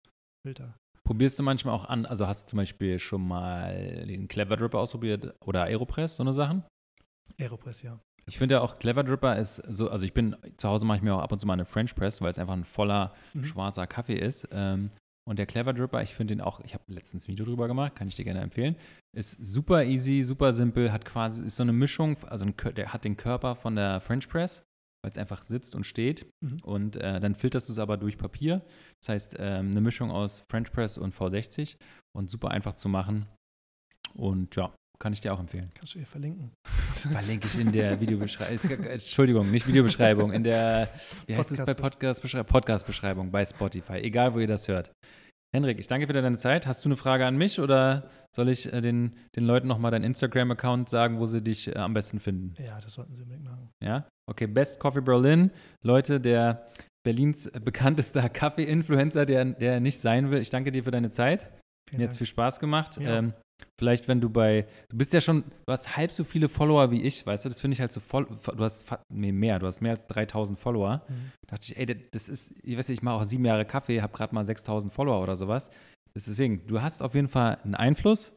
Filter. 0.47 0.77
Probierst 1.03 1.39
du 1.39 1.43
manchmal 1.43 1.75
auch 1.75 1.87
an, 1.87 2.07
also 2.07 2.29
hast 2.29 2.45
du 2.45 2.51
zum 2.51 2.59
Beispiel 2.59 2.99
schon 2.99 3.27
mal 3.27 4.07
den 4.07 4.29
Clever 4.29 4.57
Dripper 4.57 4.79
ausprobiert 4.79 5.35
oder 5.45 5.65
Aeropress, 5.65 6.17
so 6.17 6.23
eine 6.23 6.33
Sachen? 6.33 6.63
Aeropress, 7.39 7.83
ja. 7.83 7.99
Ich 8.27 8.39
finde 8.39 8.57
ja 8.57 8.61
auch 8.61 8.79
Clever 8.79 9.03
Dripper 9.05 9.37
ist 9.37 9.57
so, 9.69 9.89
also 9.91 10.05
ich 10.05 10.13
bin, 10.15 10.37
zu 10.57 10.69
Hause 10.69 10.87
mache 10.87 10.99
ich 10.99 11.03
mir 11.03 11.15
auch 11.15 11.21
ab 11.23 11.33
und 11.33 11.39
zu 11.39 11.47
mal 11.47 11.55
eine 11.55 11.65
French 11.65 11.95
Press, 11.95 12.21
weil 12.21 12.31
es 12.31 12.39
einfach 12.39 12.55
ein 12.55 12.65
voller 12.65 13.13
Mhm. 13.35 13.45
schwarzer 13.45 13.87
Kaffee 13.87 14.19
ist. 14.19 14.49
Ähm, 14.53 14.91
Und 15.29 15.39
der 15.39 15.47
Clever 15.47 15.73
Dripper, 15.75 16.03
ich 16.03 16.15
finde 16.15 16.35
den 16.35 16.41
auch, 16.41 16.61
ich 16.61 16.75
habe 16.75 16.83
letztens 16.89 17.27
ein 17.27 17.33
Video 17.33 17.45
drüber 17.45 17.69
gemacht, 17.69 17.95
kann 17.95 18.09
ich 18.09 18.17
dir 18.17 18.25
gerne 18.25 18.41
empfehlen. 18.41 18.75
Ist 19.15 19.33
super 19.45 19.85
easy, 19.85 20.23
super 20.25 20.53
simpel, 20.53 20.91
hat 20.91 21.05
quasi, 21.05 21.45
ist 21.45 21.57
so 21.57 21.63
eine 21.63 21.73
Mischung, 21.75 22.17
also 22.25 22.47
ein, 22.47 22.55
der 22.75 22.93
hat 22.93 23.05
den 23.05 23.17
Körper 23.17 23.55
von 23.55 23.77
der 23.77 24.01
French 24.01 24.29
Press, 24.29 24.65
weil 25.05 25.11
es 25.13 25.19
einfach 25.19 25.43
sitzt 25.43 25.77
und 25.77 25.85
steht. 25.85 26.27
Mhm. 26.43 26.59
Und 26.63 26.97
äh, 26.97 27.21
dann 27.21 27.35
filterst 27.37 27.69
du 27.69 27.73
es 27.75 27.79
aber 27.79 27.97
durch 27.97 28.17
Papier. 28.19 28.63
Das 29.03 29.11
heißt, 29.11 29.37
ähm, 29.39 29.71
eine 29.71 29.81
Mischung 29.83 30.11
aus 30.11 30.41
French 30.51 30.73
Press 30.73 30.99
und 30.99 31.15
V60 31.15 31.77
und 32.17 32.29
super 32.31 32.51
einfach 32.51 32.73
zu 32.75 32.89
machen. 32.89 33.27
Und 34.15 34.57
ja, 34.57 34.73
kann 35.01 35.13
ich 35.13 35.21
dir 35.21 35.33
auch 35.33 35.41
empfehlen. 35.41 35.71
Kannst 35.75 35.95
du 35.95 35.99
ihr 35.99 36.07
verlinken? 36.07 36.53
Verlinke 36.95 37.47
ich 37.47 37.59
in 37.59 37.73
der 37.73 37.99
Videobeschreibung. 38.01 38.87
Entschuldigung, 38.87 39.51
nicht 39.51 39.67
Videobeschreibung, 39.67 40.33
in 40.33 40.45
der, 40.45 40.89
wie 41.27 41.37
heißt 41.37 41.53
es 41.53 41.59
bei 41.59 41.75
Podcast-Beschreibung? 41.75 42.47
Podcast-Beschreibung 42.47 43.31
bei 43.31 43.45
Spotify, 43.45 43.95
egal 43.95 44.35
wo 44.35 44.39
ihr 44.39 44.47
das 44.47 44.69
hört. 44.69 44.93
Henrik, 45.53 45.81
ich 45.81 45.89
danke 45.89 46.07
für 46.07 46.13
deine 46.13 46.37
Zeit. 46.37 46.67
Hast 46.67 46.85
du 46.85 46.89
eine 46.89 46.97
Frage 46.97 47.27
an 47.27 47.37
mich 47.37 47.59
oder 47.59 48.09
soll 48.33 48.51
ich 48.51 48.73
äh, 48.73 48.81
den, 48.81 49.17
den 49.35 49.45
Leuten 49.45 49.67
nochmal 49.67 49.91
deinen 49.91 50.05
Instagram-Account 50.05 50.89
sagen, 50.89 51.19
wo 51.19 51.27
sie 51.27 51.43
dich 51.43 51.67
äh, 51.69 51.79
am 51.79 51.93
besten 51.93 52.21
finden? 52.21 52.55
Ja, 52.63 52.79
das 52.81 52.95
sollten 52.95 53.17
sie 53.17 53.23
unbedingt 53.23 53.45
machen. 53.45 53.69
Ja? 53.83 54.07
Okay, 54.31 54.47
Best 54.47 54.79
Coffee 54.79 55.01
Berlin. 55.01 55.51
Leute, 55.83 56.21
der 56.21 56.71
Berlins 57.05 57.51
bekanntester 57.51 58.29
Kaffee-Influencer, 58.29 59.27
der, 59.27 59.45
der 59.47 59.81
nicht 59.81 59.99
sein 59.99 60.31
will. 60.31 60.41
Ich 60.41 60.51
danke 60.51 60.71
dir 60.71 60.85
für 60.85 60.93
deine 60.93 61.11
Zeit. 61.11 61.51
Vielen 61.89 61.99
Mir 61.99 62.05
hat 62.05 62.13
es 62.13 62.19
viel 62.19 62.29
Spaß 62.29 62.61
gemacht. 62.61 62.99
Ähm, 63.01 63.33
vielleicht, 63.79 64.09
wenn 64.09 64.21
du 64.21 64.31
bei, 64.31 64.67
du 64.89 64.97
bist 64.97 65.13
ja 65.13 65.21
schon, 65.21 65.45
du 65.45 65.73
hast 65.73 65.97
halb 65.97 66.11
so 66.11 66.25
viele 66.25 66.49
Follower 66.49 66.91
wie 66.91 67.03
ich, 67.03 67.27
weißt 67.27 67.45
du, 67.45 67.49
das 67.49 67.61
finde 67.61 67.75
ich 67.75 67.81
halt 67.81 67.93
so 67.93 68.01
voll, 68.01 68.27
du 68.27 68.65
hast 68.65 68.85
nee, 69.13 69.33
mehr, 69.33 69.59
du 69.59 69.67
hast 69.67 69.81
mehr 69.81 69.93
als 69.93 70.07
3000 70.07 70.59
Follower. 70.59 71.03
Mhm. 71.09 71.33
Da 71.47 71.57
dachte 71.57 71.67
ich, 71.73 71.77
ey, 71.77 72.09
das 72.11 72.29
ist, 72.29 72.55
ich 72.63 72.77
weiß 72.77 72.89
nicht, 72.89 72.99
ich 72.99 73.03
mache 73.03 73.17
auch 73.17 73.25
sieben 73.25 73.45
Jahre 73.45 73.65
Kaffee, 73.65 74.03
habe 74.03 74.13
gerade 74.13 74.35
mal 74.35 74.45
6000 74.45 74.93
Follower 74.93 75.23
oder 75.23 75.37
sowas. 75.37 75.71
Deswegen, 76.15 76.67
du 76.67 76.83
hast 76.83 77.03
auf 77.03 77.15
jeden 77.15 77.29
Fall 77.29 77.59
einen 77.65 77.75
Einfluss. 77.75 78.37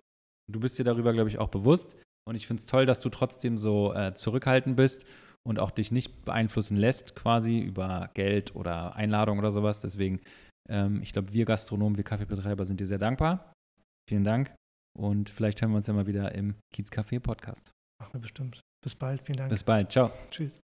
Du 0.52 0.60
bist 0.60 0.78
dir 0.78 0.84
darüber, 0.84 1.14
glaube 1.14 1.30
ich, 1.30 1.40
auch 1.40 1.50
bewusst. 1.50 1.98
Und 2.28 2.36
ich 2.36 2.48
finde 2.48 2.62
es 2.62 2.68
toll, 2.68 2.86
dass 2.86 3.02
du 3.02 3.10
trotzdem 3.10 3.58
so 3.58 3.94
äh, 3.94 4.14
zurückhaltend 4.14 4.76
bist 4.76 5.06
und 5.46 5.60
auch 5.60 5.72
dich 5.72 5.92
nicht 5.92 6.24
beeinflussen 6.26 6.78
lässt, 6.78 7.16
quasi 7.16 7.60
über 7.60 8.10
Geld 8.14 8.56
oder 8.56 8.96
Einladung 8.96 9.40
oder 9.40 9.52
sowas. 9.52 9.82
Deswegen, 9.82 10.22
ähm, 10.70 11.02
ich 11.02 11.12
glaube, 11.12 11.34
wir 11.34 11.46
Gastronomen, 11.46 11.98
wir 11.98 12.04
Kaffeebetreiber 12.04 12.66
sind 12.66 12.80
dir 12.80 12.88
sehr 12.88 12.98
dankbar. 12.98 13.54
Vielen 14.08 14.24
Dank. 14.24 14.54
Und 14.98 15.30
vielleicht 15.30 15.62
hören 15.62 15.72
wir 15.72 15.78
uns 15.78 15.88
ja 15.88 15.94
mal 15.94 16.08
wieder 16.08 16.34
im 16.36 16.56
Kiez 16.74 16.92
Café 16.92 17.20
Podcast. 17.20 17.72
Machen 18.00 18.14
wir 18.14 18.22
bestimmt. 18.22 18.62
Bis 18.84 18.96
bald. 18.96 19.22
Vielen 19.22 19.38
Dank. 19.38 19.50
Bis 19.50 19.64
bald. 19.64 19.92
Ciao. 19.92 20.12
Tschüss. 20.30 20.63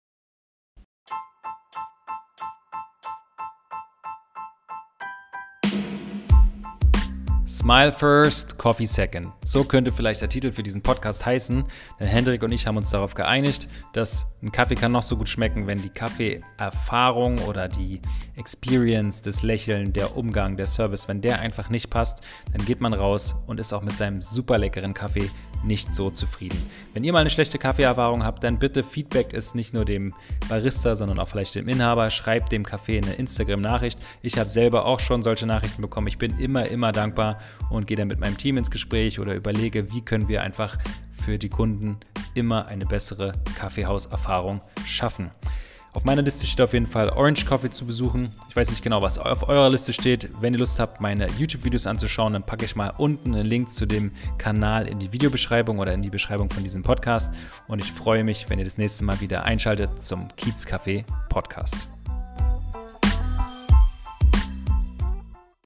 Smile 7.52 7.92
First, 7.92 8.58
Coffee 8.58 8.86
Second. 8.86 9.30
So 9.44 9.66
könnte 9.66 9.92
vielleicht 9.92 10.22
der 10.22 10.30
Titel 10.30 10.54
für 10.54 10.64
diesen 10.64 10.82
Podcast 10.82 11.26
heißen, 11.26 11.66
denn 12.00 12.08
Hendrik 12.08 12.44
und 12.44 12.54
ich 12.54 12.66
haben 12.66 12.78
uns 12.78 12.92
darauf 12.92 13.14
geeinigt, 13.14 13.68
dass 13.92 14.38
ein 14.42 14.54
Kaffee 14.54 14.76
kann 14.76 14.94
noch 14.94 15.02
so 15.02 15.18
gut 15.18 15.28
schmecken, 15.28 15.68
wenn 15.68 15.82
die 15.82 15.90
Kaffeeerfahrung 15.90 17.40
oder 17.40 17.68
die 17.68 18.00
Experience, 18.38 19.22
das 19.22 19.44
Lächeln, 19.44 19.92
der 19.92 20.16
Umgang, 20.16 20.56
der 20.56 20.66
Service, 20.66 21.10
wenn 21.10 21.20
der 21.20 21.42
einfach 21.42 21.68
nicht 21.68 21.90
passt, 21.90 22.24
dann 22.54 22.66
geht 22.66 22.80
man 22.80 22.94
raus 22.94 23.36
und 23.48 23.60
ist 23.60 23.74
auch 23.74 23.82
mit 23.82 23.98
seinem 23.98 24.22
super 24.22 24.58
leckeren 24.58 24.94
Kaffee 24.94 25.30
nicht 25.64 25.94
so 25.94 26.10
zufrieden. 26.10 26.58
Wenn 26.94 27.04
ihr 27.04 27.14
mal 27.14 27.20
eine 27.20 27.30
schlechte 27.30 27.58
Kaffeeerfahrung 27.58 28.24
habt, 28.24 28.44
dann 28.44 28.60
bitte 28.60 28.84
feedbackt 28.84 29.34
es 29.34 29.56
nicht 29.56 29.74
nur 29.74 29.86
dem 29.86 30.14
Barista, 30.50 30.96
sondern 30.96 31.20
auch 31.20 31.28
vielleicht 31.28 31.56
dem 31.56 31.68
Inhaber. 31.68 32.10
Schreibt 32.10 32.52
dem 32.52 32.66
Kaffee 32.66 32.98
eine 32.98 33.14
Instagram-Nachricht. 33.14 34.00
Ich 34.22 34.38
habe 34.38 34.50
selber 34.50 34.86
auch 34.86 35.00
schon 35.00 35.24
solche 35.24 35.46
Nachrichten 35.46 35.82
bekommen. 35.82 36.08
Ich 36.08 36.18
bin 36.18 36.38
immer, 36.40 36.66
immer 36.68 36.92
dankbar 36.92 37.40
und 37.70 37.88
gehe 37.88 37.98
dann 37.98 38.08
mit 38.08 38.20
meinem 38.20 38.38
Team 38.38 38.58
ins 38.58 38.72
Gespräch 38.72 39.20
oder 39.20 39.36
überlege, 39.36 39.92
wie 39.92 40.02
können 40.02 40.28
wir 40.28 40.42
einfach 40.42 40.78
für 41.24 41.38
die 41.38 41.50
Kunden 41.50 41.98
immer 42.34 42.66
eine 42.66 42.86
bessere 42.86 43.34
Kaffeehauserfahrung 43.58 44.62
schaffen. 44.86 45.32
Auf 45.94 46.06
meiner 46.06 46.22
Liste 46.22 46.48
steht 46.48 46.62
auf 46.62 46.72
jeden 46.72 46.88
Fall 46.88 47.10
Orange 47.10 47.46
Coffee 47.46 47.70
zu 47.70 47.86
besuchen. 47.86 48.32
Ich 48.50 48.56
weiß 48.56 48.70
nicht 48.70 48.82
genau, 48.82 49.02
was 49.02 49.20
auf 49.20 49.50
eurer 49.50 49.70
Liste 49.70 49.92
steht. 49.92 50.30
Wenn 50.40 50.54
ihr 50.54 50.60
Lust 50.60 50.80
habt, 50.80 51.02
meine 51.02 51.28
YouTube-Videos 51.38 51.86
anzuschauen, 51.86 52.32
dann 52.32 52.44
packe 52.44 52.64
ich 52.64 52.78
mal 52.78 52.94
unten 52.98 53.36
einen 53.36 53.46
Link 53.46 53.72
zu 53.72 53.86
dem 53.86 54.12
Kanal 54.38 54.88
in 54.88 55.00
die 55.00 55.12
Videobeschreibung 55.12 55.80
oder 55.80 55.94
in 55.94 56.02
die 56.02 56.10
Beschreibung 56.10 56.50
von 56.50 56.64
diesem 56.64 56.82
Podcast. 56.82 57.34
Und 57.68 57.84
ich 57.84 57.92
freue 57.92 58.24
mich, 58.24 58.50
wenn 58.50 58.58
ihr 58.58 58.66
das 58.66 58.78
nächste 58.78 59.04
Mal 59.04 59.20
wieder 59.20 59.44
einschaltet 59.44 60.04
zum 60.04 60.28
Kiez 60.38 60.66
Café 60.66 61.04
Podcast. 61.28 61.88